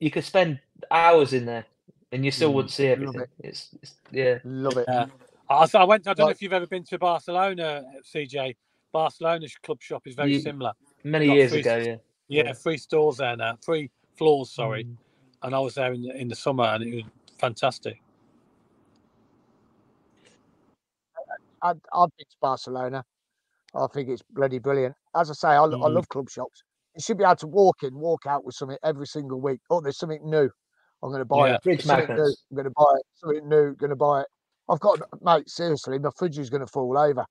you 0.00 0.10
could 0.10 0.24
spend 0.24 0.58
hours 0.90 1.32
in 1.32 1.44
there 1.44 1.66
and 2.12 2.24
you 2.24 2.30
still 2.32 2.50
Mm, 2.50 2.54
wouldn't 2.54 2.72
see 2.72 2.88
love 2.88 2.92
everything. 2.92 3.22
it. 3.22 3.30
It's, 3.40 3.68
it's 3.82 3.94
yeah. 4.10 4.38
Love 4.44 4.78
it. 4.78 4.88
Yeah. 4.88 5.06
I, 5.50 5.68
I 5.74 5.84
went. 5.84 6.08
I 6.08 6.14
don't 6.14 6.26
know 6.26 6.30
if 6.30 6.40
you've 6.42 6.52
ever 6.52 6.66
been 6.66 6.84
to 6.84 6.98
Barcelona, 6.98 7.84
CJ. 8.12 8.56
Barcelona's 8.92 9.56
club 9.62 9.80
shop 9.82 10.06
is 10.06 10.14
very 10.14 10.32
Ye- 10.34 10.40
similar. 10.40 10.72
Many 11.04 11.26
Got 11.26 11.34
years 11.36 11.50
three- 11.52 11.60
ago, 11.60 11.76
yeah. 11.76 11.96
Yeah, 12.28 12.44
Yeah. 12.44 12.52
three 12.52 12.78
stores 12.78 13.16
there 13.18 13.36
now, 13.36 13.56
three 13.64 13.90
floors. 14.16 14.52
Sorry, 14.52 14.84
Mm. 14.84 14.96
and 15.42 15.54
I 15.54 15.58
was 15.58 15.74
there 15.74 15.92
in 15.92 16.02
the, 16.02 16.16
in 16.16 16.28
the 16.28 16.34
summer, 16.36 16.64
and 16.64 16.84
it 16.84 16.94
was 16.94 17.04
fantastic. 17.38 18.00
I'd, 21.64 21.80
I've 21.92 22.08
been 22.16 22.26
to 22.28 22.36
Barcelona. 22.40 23.04
I 23.74 23.86
think 23.94 24.08
it's 24.08 24.22
bloody 24.30 24.58
brilliant. 24.58 24.94
As 25.14 25.30
I 25.30 25.34
say, 25.34 25.48
I, 25.48 25.60
lo- 25.60 25.82
I 25.82 25.88
Mm. 25.88 25.94
love 25.94 26.08
club 26.08 26.28
shops. 26.28 26.62
You 26.94 27.00
should 27.02 27.18
be 27.18 27.24
able 27.24 27.36
to 27.36 27.46
walk 27.46 27.82
in, 27.84 27.94
walk 27.94 28.26
out 28.26 28.44
with 28.44 28.54
something 28.54 28.76
every 28.84 29.06
single 29.06 29.40
week. 29.40 29.60
Oh, 29.70 29.80
there's 29.80 29.96
something 29.98 30.20
new. 30.28 30.50
I'm 31.02 31.10
going 31.10 31.20
to 31.20 31.24
buy 31.24 31.48
Yeah. 31.48 31.54
it. 31.56 31.62
Fridge 31.62 31.84
Something 31.84 32.16
new. 32.16 32.22
I'm 32.50 32.54
going 32.54 32.64
to 32.64 32.70
buy 32.70 32.94
it. 32.98 33.06
Something 33.14 33.48
new. 33.48 33.74
Going 33.76 33.90
to 33.90 33.96
buy 33.96 34.20
it. 34.22 34.26
I've 34.68 34.80
got, 34.80 35.00
mate. 35.22 35.48
Seriously, 35.48 35.98
my 35.98 36.10
fridge 36.16 36.38
is 36.38 36.50
going 36.50 36.60
to 36.60 36.66
fall 36.66 36.96
over. 36.98 37.24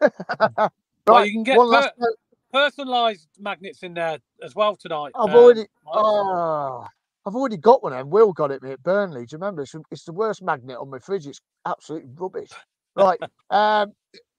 right. 1.06 1.14
well, 1.14 1.26
you 1.26 1.32
can 1.32 1.42
get 1.44 1.56
per- 1.56 2.14
personalised 2.54 3.26
magnets 3.38 3.82
in 3.82 3.94
there 3.94 4.18
as 4.42 4.54
well 4.54 4.76
tonight. 4.76 5.12
I've 5.14 5.30
um, 5.30 5.36
already, 5.36 5.66
oh, 5.86 6.86
I've 7.26 7.34
already 7.34 7.56
got 7.56 7.82
one. 7.82 7.92
And 7.92 8.10
Will 8.10 8.32
got 8.32 8.50
it 8.50 8.62
me 8.62 8.72
at 8.72 8.82
Burnley. 8.82 9.26
Do 9.26 9.34
you 9.34 9.38
remember? 9.38 9.62
It's, 9.62 9.74
it's 9.90 10.04
the 10.04 10.12
worst 10.12 10.42
magnet 10.42 10.76
on 10.78 10.90
my 10.90 10.98
fridge. 10.98 11.26
It's 11.26 11.40
absolutely 11.66 12.10
rubbish. 12.14 12.50
Right. 12.96 13.18
um, 13.50 13.92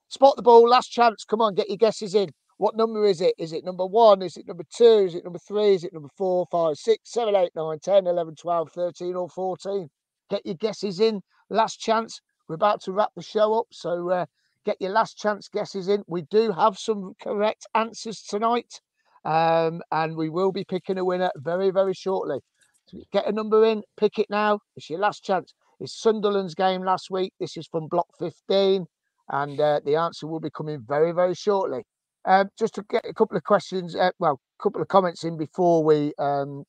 spot 0.10 0.36
the 0.36 0.44
ball. 0.44 0.68
Last 0.68 0.90
chance. 0.90 1.26
Come 1.26 1.42
on, 1.42 1.56
get 1.56 1.70
your 1.70 1.78
guesses 1.78 2.16
in. 2.16 2.30
What 2.58 2.78
number 2.78 3.06
is 3.06 3.20
it? 3.20 3.34
Is 3.38 3.52
it 3.52 3.66
number 3.66 3.86
one? 3.86 4.22
Is 4.22 4.38
it 4.38 4.48
number 4.48 4.64
two? 4.74 5.06
Is 5.08 5.16
it 5.16 5.26
number 5.26 5.40
three? 5.40 5.74
Is 5.76 5.84
it 5.84 5.92
number 5.92 6.10
four, 6.16 6.46
five, 6.50 6.78
six, 6.78 7.12
seven, 7.12 7.36
eight, 7.36 7.52
nine, 7.54 7.80
10, 7.80 8.08
11, 8.08 8.36
12, 8.36 8.72
13, 8.72 9.14
or 9.16 9.28
14? 9.28 9.90
Get 10.30 10.46
your 10.46 10.56
guesses 10.56 11.02
in. 11.02 11.22
Last 11.50 11.82
chance. 11.82 12.22
We're 12.48 12.56
about 12.56 12.82
to 12.84 12.94
wrap 12.94 13.10
the 13.16 13.22
show 13.22 13.54
up. 13.56 13.68
So 13.72 14.10
uh, 14.10 14.26
get 14.66 14.78
your 14.82 14.92
last 14.92 15.18
chance 15.18 15.48
guesses 15.48 15.88
in. 15.88 16.04
We 16.08 16.24
do 16.24 16.52
have 16.52 16.78
some 16.78 17.14
correct 17.22 17.66
answers 17.76 18.22
tonight. 18.22 18.82
Um, 19.24 19.82
and 19.92 20.16
we 20.16 20.30
will 20.30 20.52
be 20.52 20.64
picking 20.64 21.00
a 21.00 21.06
winner 21.06 21.32
very, 21.38 21.72
very 21.72 21.94
shortly. 21.94 22.40
So 22.88 23.00
get 23.12 23.28
a 23.28 23.32
number 23.32 23.66
in, 23.66 23.84
pick 23.98 24.20
it 24.20 24.28
now. 24.30 24.60
It's 24.76 24.90
your 24.90 25.00
last 25.00 25.24
chance. 25.24 25.54
It's 25.80 26.00
Sunderland's 26.00 26.54
game 26.54 26.84
last 26.84 27.10
week. 27.10 27.34
This 27.40 27.58
is 27.58 27.68
from 27.68 27.88
block 27.88 28.08
15, 28.20 28.86
and 29.30 29.60
uh, 29.60 29.82
the 29.84 29.96
answer 29.96 30.28
will 30.28 30.40
be 30.40 30.52
coming 30.52 30.84
very, 30.88 31.12
very 31.12 31.34
shortly. 31.34 31.84
Um, 32.26 32.50
just 32.58 32.76
to 32.76 32.84
get 32.84 33.06
a 33.08 33.14
couple 33.14 33.36
of 33.36 33.44
questions, 33.44 33.96
uh, 33.96 34.12
well, 34.20 34.40
a 34.60 34.64
couple 34.64 34.82
of 34.82 34.88
comments 34.88 35.24
in 35.24 35.38
before 35.38 35.84
we 35.84 36.14
um, 36.20 36.64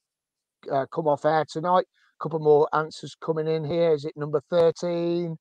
uh, 0.72 0.86
come 0.92 1.06
off 1.06 1.26
air 1.26 1.44
tonight. 1.50 1.84
A 2.18 2.22
couple 2.22 2.38
more 2.38 2.68
answers 2.72 3.14
coming 3.20 3.46
in 3.46 3.64
here. 3.64 3.92
Is 3.92 4.06
it 4.06 4.16
number 4.16 4.40
13? 4.50 5.36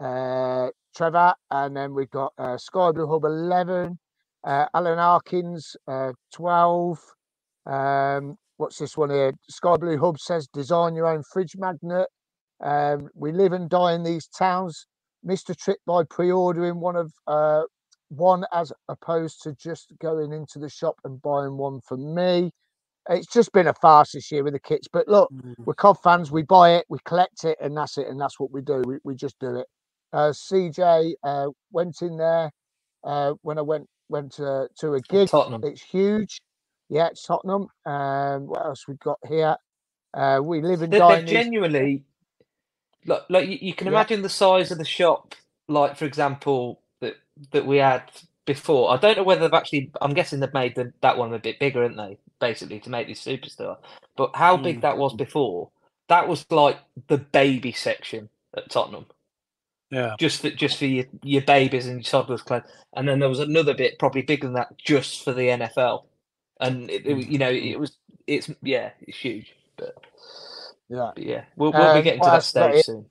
Uh, 0.00 0.68
Trevor, 0.94 1.34
and 1.50 1.76
then 1.76 1.94
we've 1.94 2.10
got 2.10 2.32
uh, 2.38 2.58
Sky 2.58 2.92
Blue 2.92 3.08
Hub 3.08 3.24
11, 3.24 3.98
uh, 4.44 4.66
Alan 4.74 4.98
Arkins 4.98 5.76
uh, 5.88 6.12
12. 6.32 6.98
Um, 7.66 8.36
what's 8.56 8.78
this 8.78 8.96
one 8.96 9.10
here? 9.10 9.32
Sky 9.50 9.76
Blue 9.76 9.98
Hub 9.98 10.18
says 10.18 10.48
design 10.48 10.94
your 10.94 11.06
own 11.06 11.22
fridge 11.32 11.56
magnet. 11.56 12.08
Um, 12.62 13.08
we 13.14 13.32
live 13.32 13.52
and 13.52 13.68
die 13.70 13.94
in 13.94 14.02
these 14.04 14.28
towns. 14.28 14.86
Missed 15.24 15.50
a 15.50 15.54
trip 15.54 15.78
by 15.86 16.04
pre-ordering 16.10 16.80
one 16.80 16.96
of 16.96 17.12
uh, 17.26 17.62
one 18.08 18.44
as 18.52 18.72
opposed 18.88 19.42
to 19.42 19.54
just 19.54 19.92
going 20.00 20.32
into 20.32 20.58
the 20.58 20.68
shop 20.68 20.96
and 21.04 21.22
buying 21.22 21.56
one 21.56 21.80
for 21.86 21.96
me. 21.96 22.50
It's 23.10 23.32
just 23.32 23.52
been 23.52 23.68
a 23.68 23.74
farce 23.74 24.12
this 24.12 24.32
year 24.32 24.44
with 24.44 24.54
the 24.54 24.60
kits. 24.60 24.88
But 24.92 25.08
look, 25.08 25.32
we're 25.64 25.74
Cov 25.74 25.98
fans. 26.02 26.32
We 26.32 26.42
buy 26.42 26.74
it, 26.76 26.86
we 26.88 26.98
collect 27.04 27.44
it, 27.44 27.58
and 27.60 27.76
that's 27.76 27.98
it. 27.98 28.08
And 28.08 28.20
that's 28.20 28.40
what 28.40 28.52
we 28.52 28.62
do. 28.62 28.82
We, 28.86 28.96
we 29.04 29.14
just 29.16 29.38
do 29.40 29.56
it. 29.56 29.66
Uh, 30.12 30.30
CJ 30.32 31.14
uh, 31.24 31.48
went 31.72 32.02
in 32.02 32.18
there 32.18 32.50
uh, 33.04 33.34
when 33.42 33.58
I 33.58 33.62
went 33.62 33.88
went 34.08 34.32
to, 34.34 34.68
to 34.80 34.94
a 34.94 35.02
gig. 35.02 35.30
Tottenham. 35.30 35.64
It's 35.64 35.82
huge. 35.82 36.42
Yeah, 36.90 37.08
it's 37.08 37.24
Tottenham. 37.24 37.68
Um, 37.86 38.46
what 38.48 38.66
else 38.66 38.88
we 38.88 38.94
got 38.96 39.18
here? 39.28 39.56
Uh, 40.14 40.40
we 40.42 40.62
live 40.62 40.82
and 40.82 40.94
They're, 40.94 41.02
die 41.04 41.16
they're 41.16 41.22
in 41.26 41.26
genuinely 41.26 42.04
like 43.06 43.22
like 43.28 43.48
you, 43.48 43.58
you 43.60 43.74
can 43.74 43.88
Yeah. 43.88 43.88
imagine 43.88 44.22
the 44.22 44.28
size 44.28 44.70
of 44.70 44.78
the 44.78 44.84
shop. 44.84 45.34
Like 45.68 45.96
for 45.96 46.04
example, 46.04 46.80
that 47.00 47.16
that 47.52 47.66
we 47.66 47.78
had 47.78 48.04
before. 48.46 48.92
I 48.92 48.96
don't 48.98 49.16
know 49.16 49.24
whether 49.24 49.42
they've 49.42 49.54
actually. 49.54 49.92
I'm 50.00 50.14
guessing 50.14 50.40
they've 50.40 50.54
made 50.54 50.74
the, 50.76 50.92
that 51.02 51.18
one 51.18 51.32
a 51.34 51.38
bit 51.38 51.60
bigger, 51.60 51.82
haven't 51.82 51.98
they? 51.98 52.18
Basically, 52.40 52.80
to 52.80 52.90
make 52.90 53.08
this 53.08 53.24
superstar. 53.24 53.78
But 54.16 54.36
how 54.36 54.56
big 54.58 54.80
Mm. 54.80 54.82
that 54.82 54.98
was 54.98 55.14
before? 55.14 55.70
That 56.08 56.28
was 56.28 56.46
like 56.50 56.78
the 57.08 57.18
baby 57.18 57.72
section 57.72 58.28
at 58.56 58.70
Tottenham. 58.70 59.06
Yeah. 59.92 60.16
just 60.18 60.40
for 60.42 60.50
just 60.50 60.78
for 60.78 60.86
your, 60.86 61.06
your 61.22 61.42
babies 61.42 61.86
and 61.86 61.96
your 61.96 62.04
toddlers 62.04 62.42
clothes. 62.42 62.64
And 62.94 63.08
then 63.08 63.18
there 63.18 63.28
was 63.28 63.40
another 63.40 63.74
bit, 63.74 63.98
probably 63.98 64.22
bigger 64.22 64.46
than 64.46 64.54
that, 64.54 64.76
just 64.78 65.24
for 65.24 65.32
the 65.32 65.42
NFL. 65.48 66.04
And 66.60 66.90
it, 66.90 67.06
it, 67.06 67.28
you 67.28 67.38
know, 67.38 67.50
it 67.50 67.78
was 67.78 67.96
it's 68.26 68.50
yeah, 68.62 68.90
it's 69.00 69.18
huge. 69.18 69.54
But, 69.76 69.94
Yeah. 70.88 71.12
but 71.14 71.24
yeah, 71.24 71.44
we'll 71.56 71.74
we'll 71.74 71.90
be 71.90 72.02
Um, 72.02 72.02
getting 72.02 72.22
to 72.22 72.30
that 72.32 72.46
stage 72.46 72.80
soon. 72.80 73.06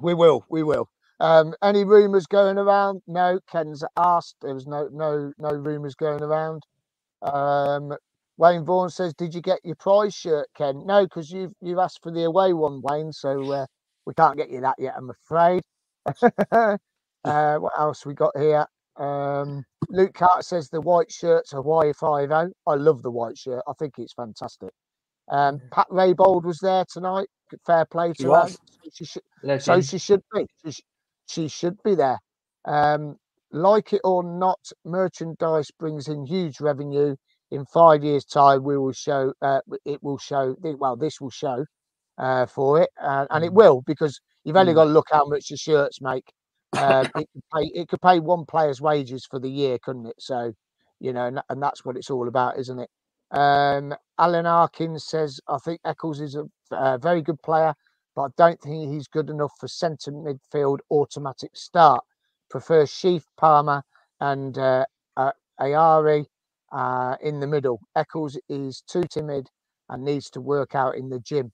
We 0.00 0.14
will, 0.14 0.44
we 0.50 0.62
will. 0.62 0.90
Um, 1.20 1.54
any 1.62 1.84
rumours 1.84 2.26
going 2.26 2.58
around? 2.58 3.02
No, 3.06 3.40
Ken's 3.50 3.84
asked. 3.96 4.36
There 4.42 4.54
was 4.54 4.66
no 4.66 4.88
no 4.92 5.32
no 5.38 5.50
rumours 5.52 5.94
going 5.94 6.22
around. 6.22 6.64
Um, 7.22 7.94
Wayne 8.38 8.64
Vaughan 8.64 8.90
says, 8.90 9.14
"Did 9.14 9.34
you 9.34 9.42
get 9.42 9.60
your 9.64 9.76
prize 9.76 10.14
shirt, 10.14 10.48
Ken?" 10.56 10.84
No, 10.86 11.04
because 11.04 11.30
you've 11.32 11.52
you've 11.62 11.78
asked 11.78 12.02
for 12.02 12.12
the 12.12 12.24
away 12.24 12.52
one, 12.54 12.82
Wayne. 12.82 13.12
So 13.12 13.52
uh, 13.52 13.66
we 14.08 14.14
can't 14.14 14.38
get 14.38 14.50
you 14.50 14.62
that 14.62 14.76
yet, 14.78 14.94
I'm 14.96 15.10
afraid. 15.10 15.62
uh, 16.50 16.78
what 17.58 17.72
else 17.78 18.06
we 18.06 18.14
got 18.14 18.34
here? 18.38 18.64
Um, 18.96 19.62
Luke 19.90 20.14
Carter 20.14 20.40
says 20.40 20.70
the 20.70 20.80
white 20.80 21.12
shirt's 21.12 21.50
Five 21.50 22.30
O. 22.32 22.50
I 22.66 22.74
love 22.74 23.02
the 23.02 23.10
white 23.10 23.36
shirt. 23.36 23.62
I 23.68 23.72
think 23.78 23.98
it's 23.98 24.14
fantastic. 24.14 24.70
Um, 25.30 25.60
Pat 25.72 25.88
Raybold 25.90 26.44
was 26.44 26.58
there 26.58 26.86
tonight. 26.90 27.28
Fair 27.66 27.84
play 27.84 28.14
to 28.14 28.32
her. 28.32 28.48
So 28.48 28.56
she 28.94 29.04
should, 29.04 29.22
so 29.60 29.80
she 29.82 29.98
should 29.98 30.22
be. 30.32 30.46
She, 30.64 30.72
sh- 30.72 30.82
she 31.26 31.48
should 31.48 31.76
be 31.84 31.94
there. 31.94 32.18
Um, 32.64 33.16
like 33.52 33.92
it 33.92 34.00
or 34.04 34.22
not, 34.22 34.60
merchandise 34.86 35.70
brings 35.78 36.08
in 36.08 36.24
huge 36.24 36.62
revenue. 36.62 37.14
In 37.50 37.66
five 37.66 38.02
years' 38.02 38.24
time, 38.24 38.64
we 38.64 38.78
will 38.78 38.92
show. 38.92 39.34
Uh, 39.42 39.60
it 39.84 40.02
will 40.02 40.18
show. 40.18 40.56
Well, 40.62 40.96
this 40.96 41.20
will 41.20 41.28
show 41.30 41.66
uh, 42.18 42.46
for 42.46 42.82
it, 42.82 42.90
uh, 43.02 43.26
and 43.30 43.44
it 43.44 43.52
will 43.52 43.82
because 43.86 44.20
you've 44.44 44.56
only 44.56 44.72
Mm. 44.72 44.76
got 44.76 44.84
to 44.84 44.90
look 44.90 45.08
how 45.10 45.26
much 45.26 45.48
the 45.48 45.56
shirts 45.56 46.00
make. 46.00 46.32
Um, 46.76 47.10
it 47.16 47.28
could 47.32 47.42
pay. 47.54 47.70
It 47.74 47.88
could 47.88 48.00
pay 48.02 48.20
one 48.20 48.44
player's 48.46 48.80
wages 48.80 49.26
for 49.26 49.38
the 49.40 49.50
year, 49.50 49.78
couldn't 49.82 50.06
it? 50.06 50.16
So, 50.18 50.52
you 51.00 51.12
know, 51.12 51.26
and, 51.26 51.40
and 51.48 51.62
that's 51.62 51.84
what 51.84 51.96
it's 51.96 52.10
all 52.10 52.28
about, 52.28 52.58
isn't 52.58 52.78
it? 52.80 52.90
Um, 53.30 53.94
Alan 54.18 54.46
Arkins 54.46 55.02
says, 55.02 55.40
I 55.48 55.58
think 55.58 55.80
Eccles 55.84 56.20
is 56.20 56.34
a, 56.36 56.44
a 56.72 56.98
very 56.98 57.22
good 57.22 57.40
player, 57.42 57.74
but 58.16 58.22
I 58.22 58.28
don't 58.36 58.60
think 58.60 58.90
he's 58.92 59.08
good 59.08 59.30
enough 59.30 59.52
for 59.60 59.68
centre 59.68 60.12
midfield 60.12 60.78
automatic 60.90 61.56
start. 61.56 62.04
Prefer 62.50 62.86
Sheaf, 62.86 63.24
Palmer, 63.36 63.82
and 64.20 64.56
uh, 64.58 64.86
uh, 65.16 65.32
Ayari 65.60 66.26
uh, 66.72 67.16
in 67.22 67.40
the 67.40 67.46
middle. 67.46 67.80
Eccles 67.96 68.38
is 68.48 68.82
too 68.86 69.04
timid 69.10 69.48
and 69.88 70.04
needs 70.04 70.30
to 70.30 70.40
work 70.40 70.74
out 70.74 70.96
in 70.96 71.08
the 71.10 71.20
gym. 71.20 71.52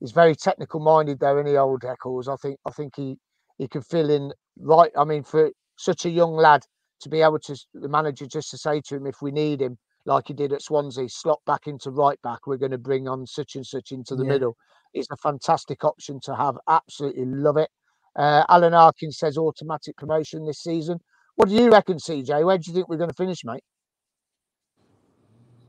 He's 0.00 0.12
very 0.12 0.36
technical 0.36 0.80
minded, 0.80 1.20
though, 1.20 1.38
any 1.38 1.56
old 1.56 1.84
Eccles. 1.84 2.28
I 2.28 2.36
think 2.36 2.58
I 2.66 2.70
think 2.72 2.94
he 2.96 3.18
he 3.58 3.68
can 3.68 3.82
fill 3.82 4.10
in 4.10 4.32
right. 4.58 4.92
I 4.98 5.04
mean, 5.04 5.24
for 5.24 5.50
such 5.78 6.06
a 6.06 6.10
young 6.10 6.34
lad 6.34 6.64
to 7.00 7.10
be 7.10 7.22
able 7.22 7.40
to 7.40 7.56
the 7.74 7.88
manager 7.88 8.26
just 8.26 8.50
to 8.52 8.58
say 8.58 8.80
to 8.82 8.96
him 8.96 9.06
if 9.06 9.22
we 9.22 9.32
need 9.32 9.60
him, 9.62 9.78
like 10.06 10.28
he 10.28 10.34
did 10.34 10.52
at 10.52 10.62
Swansea, 10.62 11.08
slot 11.08 11.40
back 11.46 11.66
into 11.66 11.90
right 11.90 12.20
back. 12.22 12.46
We're 12.46 12.58
going 12.58 12.72
to 12.72 12.78
bring 12.78 13.08
on 13.08 13.26
such 13.26 13.56
and 13.56 13.66
such 13.66 13.92
into 13.92 14.16
the 14.16 14.24
Yeah. 14.24 14.26
middle. 14.26 14.56
It's 14.94 15.10
a 15.10 15.16
fantastic 15.16 15.84
option 15.84 16.20
to 16.24 16.36
have. 16.36 16.56
Absolutely 16.68 17.26
love 17.26 17.58
it. 17.58 17.70
Uh, 18.16 18.44
Alan 18.48 18.74
Arkin 18.74 19.12
says 19.12 19.38
automatic 19.38 19.96
promotion 19.98 20.46
this 20.46 20.60
season. 20.62 20.98
What 21.36 21.50
do 21.50 21.56
you 21.56 21.70
reckon, 21.70 21.98
CJ? 21.98 22.46
Where 22.46 22.58
do 22.58 22.64
you 22.70 22.74
think 22.74 22.88
we're 22.88 22.96
going 22.98 23.10
to 23.10 23.16
finish, 23.16 23.44
mate? 23.44 23.62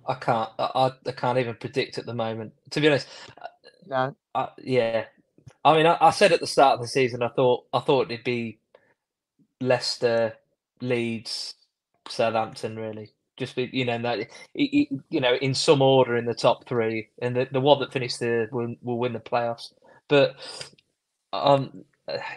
I 0.08 0.16
can't. 0.16 0.50
I 0.60 0.92
I 1.08 1.12
can't 1.14 1.40
even 1.40 1.56
predict 1.56 1.98
at 1.98 2.06
the 2.06 2.14
moment. 2.16 2.54
To 2.72 2.82
be 2.82 2.88
honest, 2.90 3.08
No. 3.88 4.16
I, 4.36 4.50
yeah. 4.60 5.06
I 5.66 5.78
mean, 5.78 5.86
I, 5.86 5.98
I 6.02 6.12
said 6.12 6.32
at 6.32 6.40
the 6.40 6.48
start 6.48 6.76
of 6.76 6.82
the 6.82 6.88
season, 6.88 7.24
I 7.24 7.30
thought 7.30 7.66
I 7.74 7.80
thought 7.80 8.12
it'd 8.12 8.24
be 8.24 8.60
Leicester, 9.62 10.34
Leeds, 10.82 11.56
Southampton, 12.08 12.76
really. 12.78 13.14
Just 13.38 13.56
be, 13.56 13.70
you 13.72 13.86
know, 13.86 14.00
that 14.00 14.28
you 14.56 14.88
know, 15.22 15.36
in 15.36 15.54
some 15.54 15.82
order 15.82 16.18
in 16.18 16.26
the 16.26 16.34
top 16.34 16.68
three, 16.68 17.10
and 17.22 17.36
the, 17.36 17.48
the 17.52 17.62
one 17.62 17.80
that 17.80 17.94
finished 17.94 18.20
there 18.20 18.50
will 18.52 18.76
will 18.82 18.98
win 18.98 19.14
the 19.14 19.20
playoffs. 19.20 19.74
But 20.08 20.36
um, 21.34 21.84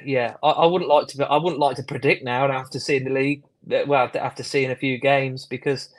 yeah, 0.05 0.35
I, 0.43 0.51
I 0.51 0.67
wouldn't 0.67 0.91
like 0.91 1.07
to. 1.09 1.27
I 1.27 1.37
wouldn't 1.39 1.61
like 1.61 1.77
to 1.77 1.83
predict 1.83 2.25
now 2.25 2.51
after 2.51 2.79
seeing 2.79 3.05
the 3.05 3.11
league. 3.11 3.45
Well, 3.87 4.11
after 4.15 4.43
seeing 4.43 4.71
a 4.71 4.77
few 4.77 4.99
games, 4.99 5.47
because 5.47 5.91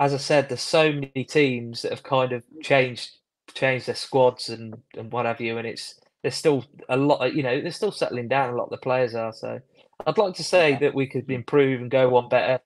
as 0.00 0.14
I 0.14 0.18
said, 0.18 0.48
there's 0.48 0.62
so 0.62 0.92
many 0.92 1.24
teams 1.28 1.82
that 1.82 1.92
have 1.92 2.02
kind 2.02 2.32
of 2.32 2.44
changed 2.62 3.10
changed 3.54 3.86
their 3.86 3.94
squads 3.94 4.48
and 4.48 4.74
and 4.96 5.12
what 5.12 5.26
have 5.26 5.40
you, 5.40 5.58
and 5.58 5.66
it's 5.66 6.00
there's 6.22 6.34
still 6.34 6.64
a 6.88 6.96
lot. 6.96 7.34
You 7.34 7.42
know, 7.42 7.60
they're 7.60 7.70
still 7.72 7.92
settling 7.92 8.28
down. 8.28 8.54
A 8.54 8.56
lot 8.56 8.64
of 8.64 8.70
the 8.70 8.76
players 8.78 9.14
are. 9.14 9.32
So 9.32 9.60
I'd 10.06 10.18
like 10.18 10.34
to 10.36 10.44
say 10.44 10.76
that 10.80 10.94
we 10.94 11.06
could 11.06 11.30
improve 11.30 11.80
and 11.80 11.90
go 11.90 12.08
one 12.08 12.28
better, 12.28 12.60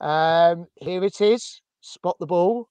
Um, 0.00 0.66
here 0.76 1.04
it 1.04 1.20
is. 1.20 1.60
Spot 1.80 2.16
the 2.20 2.26
ball. 2.26 2.68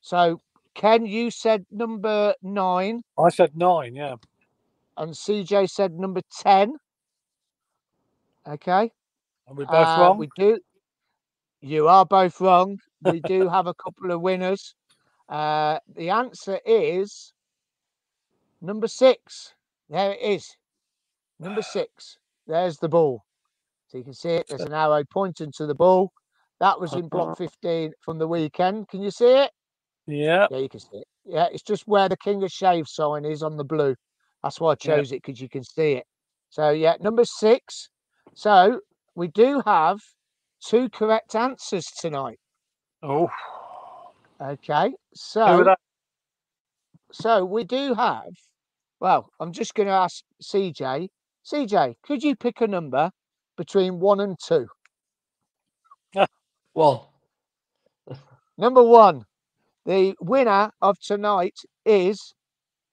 So, 0.00 0.40
Ken, 0.74 1.04
you 1.04 1.30
said 1.30 1.66
number 1.70 2.34
nine, 2.42 3.02
I 3.18 3.28
said 3.28 3.54
nine, 3.54 3.94
yeah. 3.94 4.14
and 4.96 5.12
CJ 5.12 5.68
said 5.68 5.92
number 5.92 6.22
10. 6.40 6.74
Okay. 8.48 8.90
And 9.46 9.58
we're 9.58 9.66
both 9.66 9.86
Uh, 9.86 9.96
wrong. 10.00 10.18
We 10.18 10.30
do. 10.36 10.58
You 11.60 11.88
are 11.88 12.06
both 12.06 12.40
wrong. 12.40 12.78
We 13.02 13.20
do 13.20 13.48
have 13.50 13.66
a 13.66 13.74
couple 13.74 14.10
of 14.10 14.22
winners. 14.22 14.74
Uh, 15.28 15.78
the 15.94 16.10
answer 16.10 16.58
is 16.64 17.34
number 18.60 18.88
six. 18.88 19.54
There 19.88 20.12
it 20.12 20.20
is. 20.20 20.56
Number 21.38 21.62
six. 21.62 22.18
There's 22.46 22.78
the 22.78 22.88
ball. 22.88 23.24
So 23.88 23.98
you 23.98 24.04
can 24.04 24.14
see 24.14 24.30
it. 24.30 24.46
There's 24.48 24.62
an 24.62 24.72
arrow 24.74 25.02
pointing 25.12 25.52
to 25.56 25.66
the 25.66 25.74
ball. 25.74 26.12
That 26.60 26.80
was 26.80 26.94
in 26.94 27.08
block 27.08 27.38
15 27.38 27.92
from 28.04 28.18
the 28.18 28.28
weekend. 28.28 28.88
Can 28.88 29.02
you 29.02 29.10
see 29.10 29.32
it? 29.32 29.50
Yeah. 30.06 30.46
Yeah, 30.50 30.58
you 30.58 30.68
can 30.68 30.80
see 30.80 30.98
it. 30.98 31.06
Yeah, 31.24 31.46
it's 31.52 31.62
just 31.62 31.84
where 31.86 32.08
the 32.08 32.16
King 32.16 32.42
of 32.42 32.50
Shave 32.50 32.86
sign 32.88 33.24
is 33.24 33.42
on 33.42 33.56
the 33.56 33.64
blue. 33.64 33.94
That's 34.42 34.60
why 34.60 34.70
I 34.72 34.76
Yeah. 34.82 34.96
chose 34.96 35.12
it 35.12 35.22
because 35.22 35.40
you 35.40 35.48
can 35.48 35.64
see 35.64 35.92
it. 35.92 36.06
So 36.50 36.70
yeah, 36.70 36.96
number 37.00 37.24
six. 37.24 37.88
So 38.34 38.80
we 39.14 39.28
do 39.28 39.62
have 39.66 39.98
two 40.64 40.88
correct 40.90 41.34
answers 41.34 41.86
tonight. 41.86 42.38
Oh, 43.02 43.28
Okay, 44.40 44.94
so 45.14 45.46
so 47.12 47.44
we 47.44 47.64
do 47.64 47.94
have. 47.94 48.32
Well, 49.00 49.30
I'm 49.40 49.52
just 49.52 49.74
going 49.74 49.86
to 49.86 49.94
ask 49.94 50.22
CJ. 50.42 51.08
CJ, 51.50 51.94
could 52.02 52.22
you 52.22 52.36
pick 52.36 52.60
a 52.60 52.66
number 52.66 53.10
between 53.56 53.98
one 53.98 54.20
and 54.20 54.36
two? 54.38 54.66
One. 56.74 57.00
Number 58.58 58.82
one, 58.82 59.24
the 59.86 60.14
winner 60.20 60.70
of 60.80 61.00
tonight 61.00 61.58
is 61.84 62.34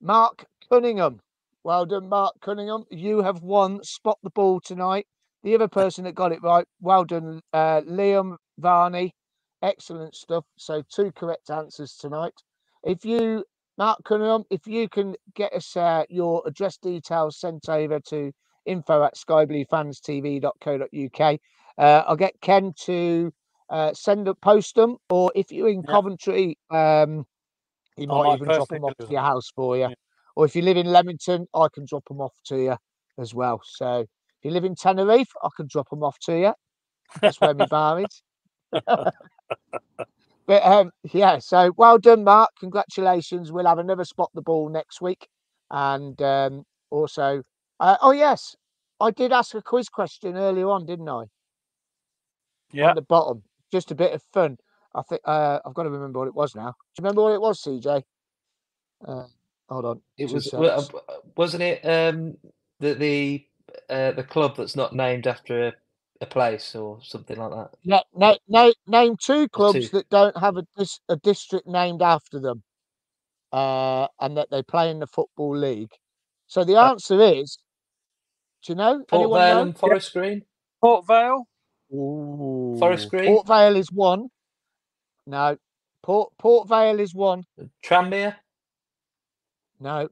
Mark 0.00 0.46
Cunningham. 0.68 1.20
Well 1.62 1.86
done, 1.86 2.08
Mark 2.08 2.34
Cunningham. 2.40 2.84
You 2.90 3.22
have 3.22 3.42
won 3.42 3.82
Spot 3.84 4.18
the 4.22 4.30
Ball 4.30 4.60
tonight. 4.60 5.06
The 5.42 5.54
other 5.54 5.68
person 5.68 6.04
that 6.04 6.14
got 6.14 6.32
it 6.32 6.42
right, 6.42 6.66
well 6.80 7.04
done, 7.04 7.40
uh, 7.52 7.82
Liam 7.82 8.36
Varney. 8.58 9.14
Excellent 9.62 10.14
stuff. 10.14 10.44
So, 10.56 10.82
two 10.92 11.12
correct 11.12 11.50
answers 11.50 11.96
tonight. 11.96 12.34
If 12.82 13.04
you 13.04 13.44
Mark 13.78 14.02
Cunningham, 14.04 14.44
if 14.50 14.66
you 14.66 14.88
can 14.88 15.14
get 15.34 15.52
us 15.52 15.76
uh, 15.76 16.02
your 16.08 16.42
address 16.46 16.78
details 16.78 17.38
sent 17.38 17.68
over 17.68 18.00
to 18.08 18.32
info 18.66 19.04
at 19.04 19.14
skybluefanstv.co.uk, 19.14 21.38
uh, 21.78 22.02
I'll 22.08 22.16
get 22.16 22.40
Ken 22.40 22.72
to 22.80 23.32
uh, 23.70 23.94
send 23.94 24.26
up, 24.28 24.40
post 24.40 24.74
them, 24.74 24.96
or 25.08 25.30
if 25.36 25.52
you're 25.52 25.68
in 25.68 25.84
Yeah. 25.84 25.92
Coventry, 25.92 26.58
um, 26.70 27.24
he 27.96 28.04
might 28.06 28.24
might 28.24 28.34
even 28.34 28.48
drop 28.48 28.68
them 28.68 28.84
off 28.84 28.96
to 28.98 29.06
your 29.12 29.20
house 29.20 29.52
for 29.54 29.76
you. 29.76 29.82
Yeah. 29.82 29.94
Or 30.34 30.44
if 30.44 30.56
you 30.56 30.62
live 30.62 30.76
in 30.76 30.92
Leamington, 30.92 31.46
I 31.54 31.68
can 31.72 31.86
drop 31.86 32.04
them 32.08 32.20
off 32.20 32.34
to 32.46 32.60
you 32.60 32.76
as 33.16 33.32
well. 33.32 33.60
So 33.64 34.00
if 34.00 34.44
you 34.44 34.50
live 34.50 34.64
in 34.64 34.74
Tenerife, 34.74 35.30
I 35.42 35.48
can 35.56 35.68
drop 35.70 35.88
them 35.90 36.02
off 36.02 36.18
to 36.22 36.36
you. 36.36 36.52
That's 37.22 37.40
where 37.40 37.54
my 37.54 37.66
bar 37.66 38.00
is. 38.00 38.22
but 40.48 40.64
um, 40.66 40.92
yeah, 41.14 41.40
so 41.40 41.72
well 41.78 41.98
done, 41.98 42.24
Mark. 42.24 42.52
Congratulations. 42.60 43.52
We'll 43.52 43.68
have 43.68 43.78
another 43.80 44.06
spot 44.06 44.30
the 44.34 44.42
ball 44.42 44.70
next 44.70 45.02
week. 45.02 45.28
And 45.70 46.20
um, 46.22 46.64
also, 46.90 47.44
uh, 47.80 47.98
oh, 48.02 48.12
yes, 48.12 48.56
I 49.00 49.12
did 49.12 49.32
ask 49.32 49.54
a 49.54 49.62
quiz 49.62 49.90
question 49.90 50.36
earlier 50.36 50.70
on, 50.70 50.86
didn't 50.86 51.10
I? 51.10 51.26
Yeah. 52.72 52.90
At 52.90 52.96
the 52.96 53.02
bottom, 53.02 53.44
just 53.72 53.92
a 53.92 53.96
bit 53.96 54.14
of 54.14 54.22
fun. 54.34 54.58
I 54.94 55.02
think 55.02 55.22
uh, 55.26 55.60
I've 55.66 55.74
got 55.74 55.84
to 55.84 55.90
remember 55.90 56.20
what 56.20 56.28
it 56.28 56.36
was 56.36 56.56
now. 56.56 56.72
Do 56.96 57.02
you 57.02 57.04
remember 57.04 57.24
what 57.24 57.34
it 57.34 57.42
was, 57.42 57.62
CJ? 57.62 58.02
Uh, 59.06 59.24
hold 59.70 59.86
on. 59.86 60.02
It 60.18 60.30
was 60.30 60.50
secs. 60.50 60.92
uh, 61.08 61.14
wasn't 61.36 61.64
it 61.64 61.82
um 61.84 62.36
the 62.80 62.94
the 62.94 63.46
uh, 63.90 64.12
the 64.12 64.24
club 64.24 64.56
that's 64.56 64.76
not 64.76 64.94
named 64.94 65.26
after 65.26 65.74
a, 66.20 66.24
a 66.24 66.28
place 66.28 66.74
or 66.76 67.00
something 67.02 67.38
like 67.38 67.50
that. 67.52 67.70
Na- 67.84 68.02
na- 68.14 68.36
na- 68.48 68.72
name 68.86 69.16
two 69.18 69.48
clubs 69.48 69.90
two. 69.90 69.90
that 69.90 70.08
don't 70.10 70.36
have 70.38 70.56
a, 70.58 70.66
dis- 70.78 71.00
a 71.08 71.16
district 71.16 71.66
named 71.66 72.02
after 72.02 72.40
them, 72.40 72.62
uh, 73.52 74.08
and 74.20 74.36
that 74.38 74.50
they 74.50 74.62
play 74.62 74.90
in 74.90 75.00
the 75.00 75.06
football 75.08 75.56
league. 75.56 75.92
So 76.48 76.64
the 76.64 76.76
answer 76.76 77.20
is, 77.22 77.58
do 78.64 78.72
you 78.72 78.76
know? 78.76 79.04
Port 79.08 79.22
Anyone 79.22 79.32
Vale 79.32 79.56
know? 79.56 79.62
and 79.62 79.78
Forest 79.78 80.12
Green. 80.14 80.42
Port 80.82 81.06
Vale. 81.06 81.46
Forest 82.78 83.10
Green. 83.10 83.26
Port 83.26 83.46
Vale 83.48 83.76
is 83.76 83.92
one. 83.92 84.28
No. 85.26 85.56
Port 86.02 86.32
Port 86.38 86.68
Vale 86.68 87.00
is 87.00 87.14
one. 87.14 87.44
Tranmere. 87.84 88.36
No. 89.80 90.08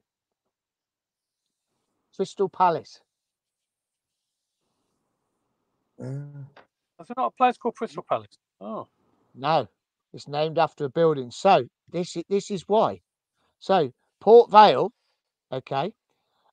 Crystal 2.15 2.49
Palace. 2.49 3.01
Is 5.99 7.07
there 7.07 7.15
not 7.17 7.33
a 7.33 7.37
place 7.37 7.57
called 7.57 7.75
Crystal 7.75 8.03
Palace? 8.07 8.37
Oh. 8.61 8.87
No. 9.35 9.67
It's 10.13 10.27
named 10.27 10.57
after 10.57 10.85
a 10.85 10.89
building. 10.89 11.31
So 11.31 11.67
this 11.91 12.17
this 12.29 12.49
is 12.49 12.63
why. 12.67 13.01
So 13.59 13.91
Port 14.19 14.49
Vale, 14.51 14.91
okay. 15.51 15.93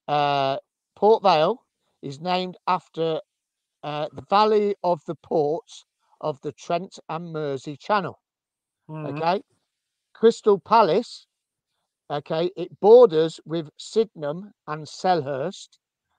Uh, 0.06 0.58
Port 0.96 1.22
Vale 1.22 1.64
is 2.02 2.20
named 2.20 2.56
after 2.66 3.20
uh, 3.82 4.08
the 4.12 4.22
valley 4.28 4.74
of 4.82 5.00
the 5.06 5.14
ports 5.14 5.84
of 6.20 6.40
the 6.42 6.52
Trent 6.52 6.98
and 7.08 7.32
Mersey 7.32 7.76
Channel. 7.76 8.18
Mhm. 8.88 9.20
Okay. 9.20 9.42
Crystal 10.14 10.58
Palace, 10.58 11.26
okay, 12.10 12.50
it 12.56 12.80
borders 12.80 13.40
with 13.44 13.68
Sydenham 13.76 14.52
and 14.66 14.86
Selhurst, 14.86 15.78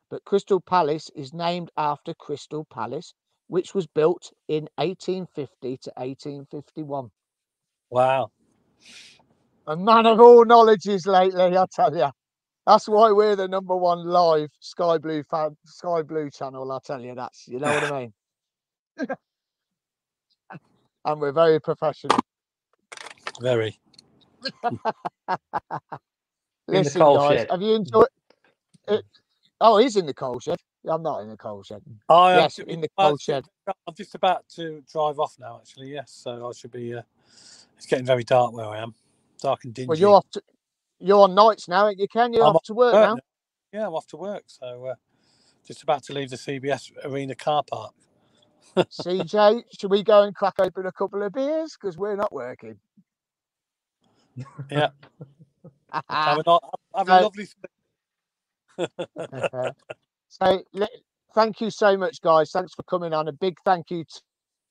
but 0.10 0.24
Crystal 0.26 0.62
Palace 0.62 1.10
is 1.16 1.34
named 1.34 1.72
after 1.78 2.14
Crystal 2.14 2.66
Palace, 2.66 3.14
which 3.48 3.74
was 3.74 3.88
built 3.88 4.32
in 4.48 4.68
1850 4.76 5.78
to 5.78 5.92
1851. 5.98 7.10
Wow. 7.90 8.32
A 9.68 9.76
man 9.76 10.06
of 10.06 10.20
all 10.20 10.46
knowledges 10.46 11.08
lately, 11.08 11.58
I 11.58 11.66
tell 11.72 11.96
you. 11.96 12.10
That's 12.68 12.88
why 12.88 13.12
we're 13.12 13.36
the 13.36 13.48
number 13.48 13.76
one 13.76 14.06
live 14.06 14.50
Sky 14.60 14.98
Blue 14.98 15.24
fan, 15.24 15.56
Sky 15.66 16.02
Blue 16.02 16.32
channel. 16.32 16.72
I 16.72 16.80
tell 16.84 17.02
you, 17.02 17.14
that's 17.14 17.48
you 17.48 17.60
know 17.60 17.68
what 17.68 17.84
I 17.84 18.00
mean. 18.00 18.14
and 21.06 21.22
we're 21.22 21.32
very 21.32 21.60
professional. 21.62 22.18
Very. 23.40 23.80
Listen, 26.68 27.02
guys, 27.02 27.40
shed. 27.40 27.52
have 27.52 27.62
you 27.62 27.76
enjoyed? 27.76 28.08
Eh, 28.88 28.96
it? 28.96 29.06
Oh, 29.62 29.78
he's 29.78 29.96
in 29.96 30.06
the 30.06 30.14
coal 30.14 30.40
shed. 30.40 30.58
I'm 30.88 31.02
not 31.04 31.22
in 31.22 31.30
the 31.30 31.38
coal 31.38 31.64
shed. 31.64 31.82
I 32.10 32.34
am 32.34 32.40
Yes, 32.42 32.60
in 32.60 32.82
the 32.82 32.90
coal 32.98 33.18
shed. 33.18 33.46
I'm 33.88 33.96
just 33.96 34.14
about 34.16 34.48
to 34.56 34.84
drive 34.92 35.20
off 35.20 35.36
now, 35.40 35.60
actually. 35.60 35.92
Yes, 35.92 36.12
so 36.12 36.48
I 36.48 36.54
should 36.54 36.72
be. 36.72 36.94
Uh, 36.94 37.02
it's 37.78 37.86
getting 37.86 38.06
very 38.06 38.24
dark 38.24 38.54
where 38.54 38.68
I 38.68 38.80
am. 38.80 38.94
Dark 39.42 39.66
and 39.66 39.74
dingy. 39.74 39.88
Well, 39.90 39.98
you're 39.98 40.14
off 40.14 40.30
to, 40.32 40.42
you're 41.00 41.22
on 41.22 41.36
nights 41.36 41.68
now, 41.68 41.90
you? 41.90 42.08
Can 42.08 42.34
you're 42.34 42.46
I'm 42.46 42.56
off 42.56 42.64
to 42.64 42.74
work 42.74 42.94
work 42.94 43.10
now? 43.10 43.16
now. 43.16 43.22
Yeah, 43.74 43.88
I'm 43.88 43.94
off 43.94 44.08
to 44.08 44.18
work. 44.18 44.44
So 44.48 44.86
uh, 44.86 44.96
just 45.66 45.84
about 45.84 46.04
to 46.04 46.14
leave 46.14 46.30
the 46.30 46.38
CBS 46.38 46.92
Arena 47.04 47.36
car 47.36 47.64
park. 47.64 47.94
CJ, 48.92 49.64
should 49.80 49.92
we 49.92 50.04
go 50.04 50.24
and 50.24 50.36
crack 50.36 50.56
open 50.60 50.86
a 50.86 50.92
couple 50.92 51.24
of 51.24 51.34
beers 51.34 51.78
because 51.80 51.98
we're 51.98 52.16
not 52.16 52.32
working? 52.34 52.78
Yeah. 54.70 54.90
have 56.26 56.40
a, 56.46 56.60
have 56.96 57.10
a 57.10 57.14
lovely. 57.14 57.48
So 60.28 60.64
thank 61.34 61.62
you 61.62 61.70
so 61.70 61.98
much, 61.98 62.22
guys. 62.22 62.52
Thanks 62.52 62.74
for 62.74 62.84
coming 62.84 63.14
on. 63.14 63.28
A 63.28 63.34
big 63.34 63.58
thank 63.66 63.92
you 63.92 64.06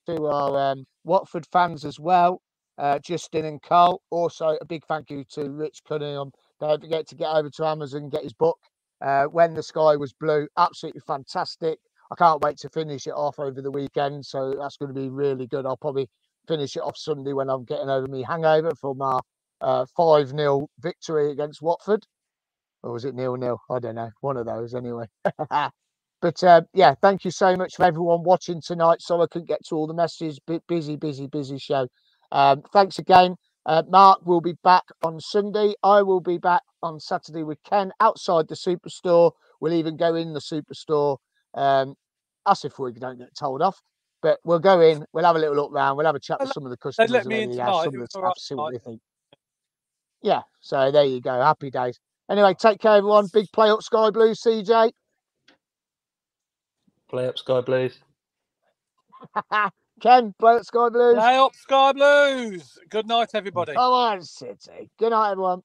to 0.07 0.27
our 0.27 0.73
um, 0.73 0.85
Watford 1.05 1.47
fans 1.53 1.85
as 1.85 1.99
well, 2.01 2.41
uh, 2.79 2.99
Justin 2.99 3.45
and 3.45 3.63
Carl. 3.63 4.03
Also, 4.11 4.57
a 4.61 4.65
big 4.65 4.85
thank 4.87 5.11
you 5.11 5.25
to 5.33 5.51
Rich 5.51 5.81
Cunningham. 5.87 6.31
Don't 6.61 6.81
forget 6.81 7.07
to 7.09 7.15
get 7.15 7.29
over 7.31 7.51
to 7.51 7.67
Amazon 7.67 8.03
and 8.03 8.13
get 8.13 8.23
his 8.23 8.33
book, 8.33 8.59
uh, 9.01 9.25
When 9.25 9.55
the 9.55 9.63
Sky 9.63 9.97
Was 9.97 10.13
Blue. 10.13 10.47
Absolutely 10.57 11.03
fantastic. 11.07 11.79
I 12.11 12.15
can't 12.17 12.43
wait 12.43 12.59
to 12.59 12.69
finish 12.69 13.07
it 13.07 13.15
off 13.15 13.39
over 13.39 13.61
the 13.61 13.71
weekend. 13.71 14.25
So 14.25 14.55
that's 14.59 14.77
going 14.77 14.95
to 14.95 15.01
be 15.01 15.09
really 15.09 15.47
good. 15.47 15.67
I'll 15.67 15.77
probably 15.77 16.09
finish 16.47 16.77
it 16.77 16.83
off 16.83 16.97
Sunday 16.97 17.33
when 17.33 17.49
I'm 17.49 17.65
getting 17.65 17.89
over 17.89 18.07
me 18.07 18.23
hangover 18.23 18.73
from 18.81 19.01
our 19.01 19.21
uh, 19.61 19.87
5 19.97 20.29
0 20.29 20.69
victory 20.81 21.31
against 21.33 21.63
Watford 21.63 22.05
or 22.85 22.93
was 22.95 23.07
it 23.07 23.17
nil 23.17 23.37
nil? 23.37 23.61
I 23.71 23.81
don't 23.81 23.97
know. 23.97 24.11
One 24.23 24.39
of 24.39 24.47
those 24.47 24.75
anyway. 24.77 25.07
but 25.51 26.45
uh, 26.45 26.63
yeah, 26.75 26.95
thank 27.03 27.27
you 27.27 27.33
so 27.33 27.57
much 27.57 27.77
for 27.77 27.85
everyone 27.87 28.25
watching 28.25 28.63
tonight. 28.67 29.03
So 29.03 29.23
I 29.23 29.29
couldn't 29.29 29.49
get 29.49 29.67
to 29.71 29.77
all 29.77 29.89
the 29.89 29.95
messages. 29.95 30.41
Bu- 30.47 30.63
busy, 30.69 30.97
busy, 30.97 31.29
busy 31.29 31.59
show. 31.59 31.89
Um, 32.33 32.63
thanks 32.75 33.01
again. 33.01 33.37
Uh, 33.67 33.85
Mark 33.89 34.27
will 34.27 34.43
be 34.43 34.55
back 34.65 34.85
on 35.05 35.21
Sunday. 35.21 35.75
I 35.85 36.03
will 36.03 36.23
be 36.23 36.39
back 36.39 36.63
on 36.83 37.01
Saturday 37.01 37.45
with 37.45 37.61
Ken 37.65 37.93
outside 38.01 38.49
the 38.49 38.57
superstore. 38.57 39.33
We'll 39.61 39.75
even 39.75 39.99
go 39.99 40.17
in 40.17 40.35
the 40.35 40.41
superstore. 40.41 41.19
Um, 41.55 41.97
us 42.47 42.67
if 42.67 42.79
we 42.81 42.93
don't 42.95 43.19
get 43.21 43.37
told 43.39 43.63
off. 43.63 43.83
But 44.23 44.41
we'll 44.45 44.61
go 44.61 44.83
in. 44.83 45.07
We'll 45.15 45.27
have 45.27 45.37
a 45.37 45.41
little 45.41 45.57
look 45.57 45.73
round. 45.73 45.99
We'll 45.99 46.07
have 46.07 46.17
a 46.17 46.21
chat 46.21 46.43
with 46.43 46.51
some 46.51 46.67
of 46.67 46.71
the 46.73 46.79
customers 46.79 47.13
let 47.13 47.27
me 47.27 47.43
in 47.43 47.51
tonight. 47.51 47.69
else, 47.69 47.83
some 47.85 47.95
of 47.97 48.01
the 48.01 48.09
was 48.09 48.15
all 48.15 48.23
staff, 48.23 48.29
right 48.29 48.39
see 48.39 48.57
what 48.57 48.71
they 48.73 48.79
think. 48.79 49.01
Yeah. 50.23 50.43
So 50.61 50.91
there 50.93 51.05
you 51.05 51.21
go. 51.23 51.41
Happy 51.41 51.71
days. 51.71 51.99
Anyway, 52.31 52.55
take 52.59 52.81
care, 52.81 52.97
everyone. 52.97 53.27
Big 53.33 53.47
play 53.53 53.71
up, 53.71 53.83
Sky 53.83 54.11
Blue, 54.11 54.33
CJ. 54.33 54.93
Play 57.09 57.29
up 57.29 57.39
Sky 57.39 57.61
Blues. 57.61 57.99
Ken, 60.01 60.35
play 60.39 60.57
up, 60.57 60.65
Sky 60.65 60.89
Blues. 60.89 61.15
Play 61.15 61.37
up 61.37 61.55
Sky 61.55 61.93
Blues. 61.93 62.79
Good 62.89 63.07
night, 63.07 63.31
everybody. 63.35 63.75
Come 63.75 63.93
on, 63.93 64.23
City. 64.23 64.91
Good 64.99 65.11
night, 65.11 65.33
everyone. 65.33 65.63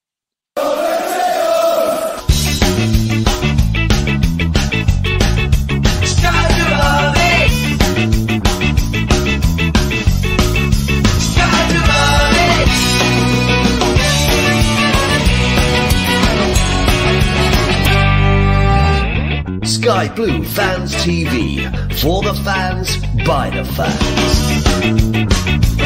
Sky 19.80 20.14
Blue 20.14 20.44
Fans 20.44 20.94
TV. 20.96 21.64
For 22.02 22.22
the 22.22 22.34
fans, 22.34 22.98
by 23.24 23.48
the 23.48 23.64
fans. 23.64 25.79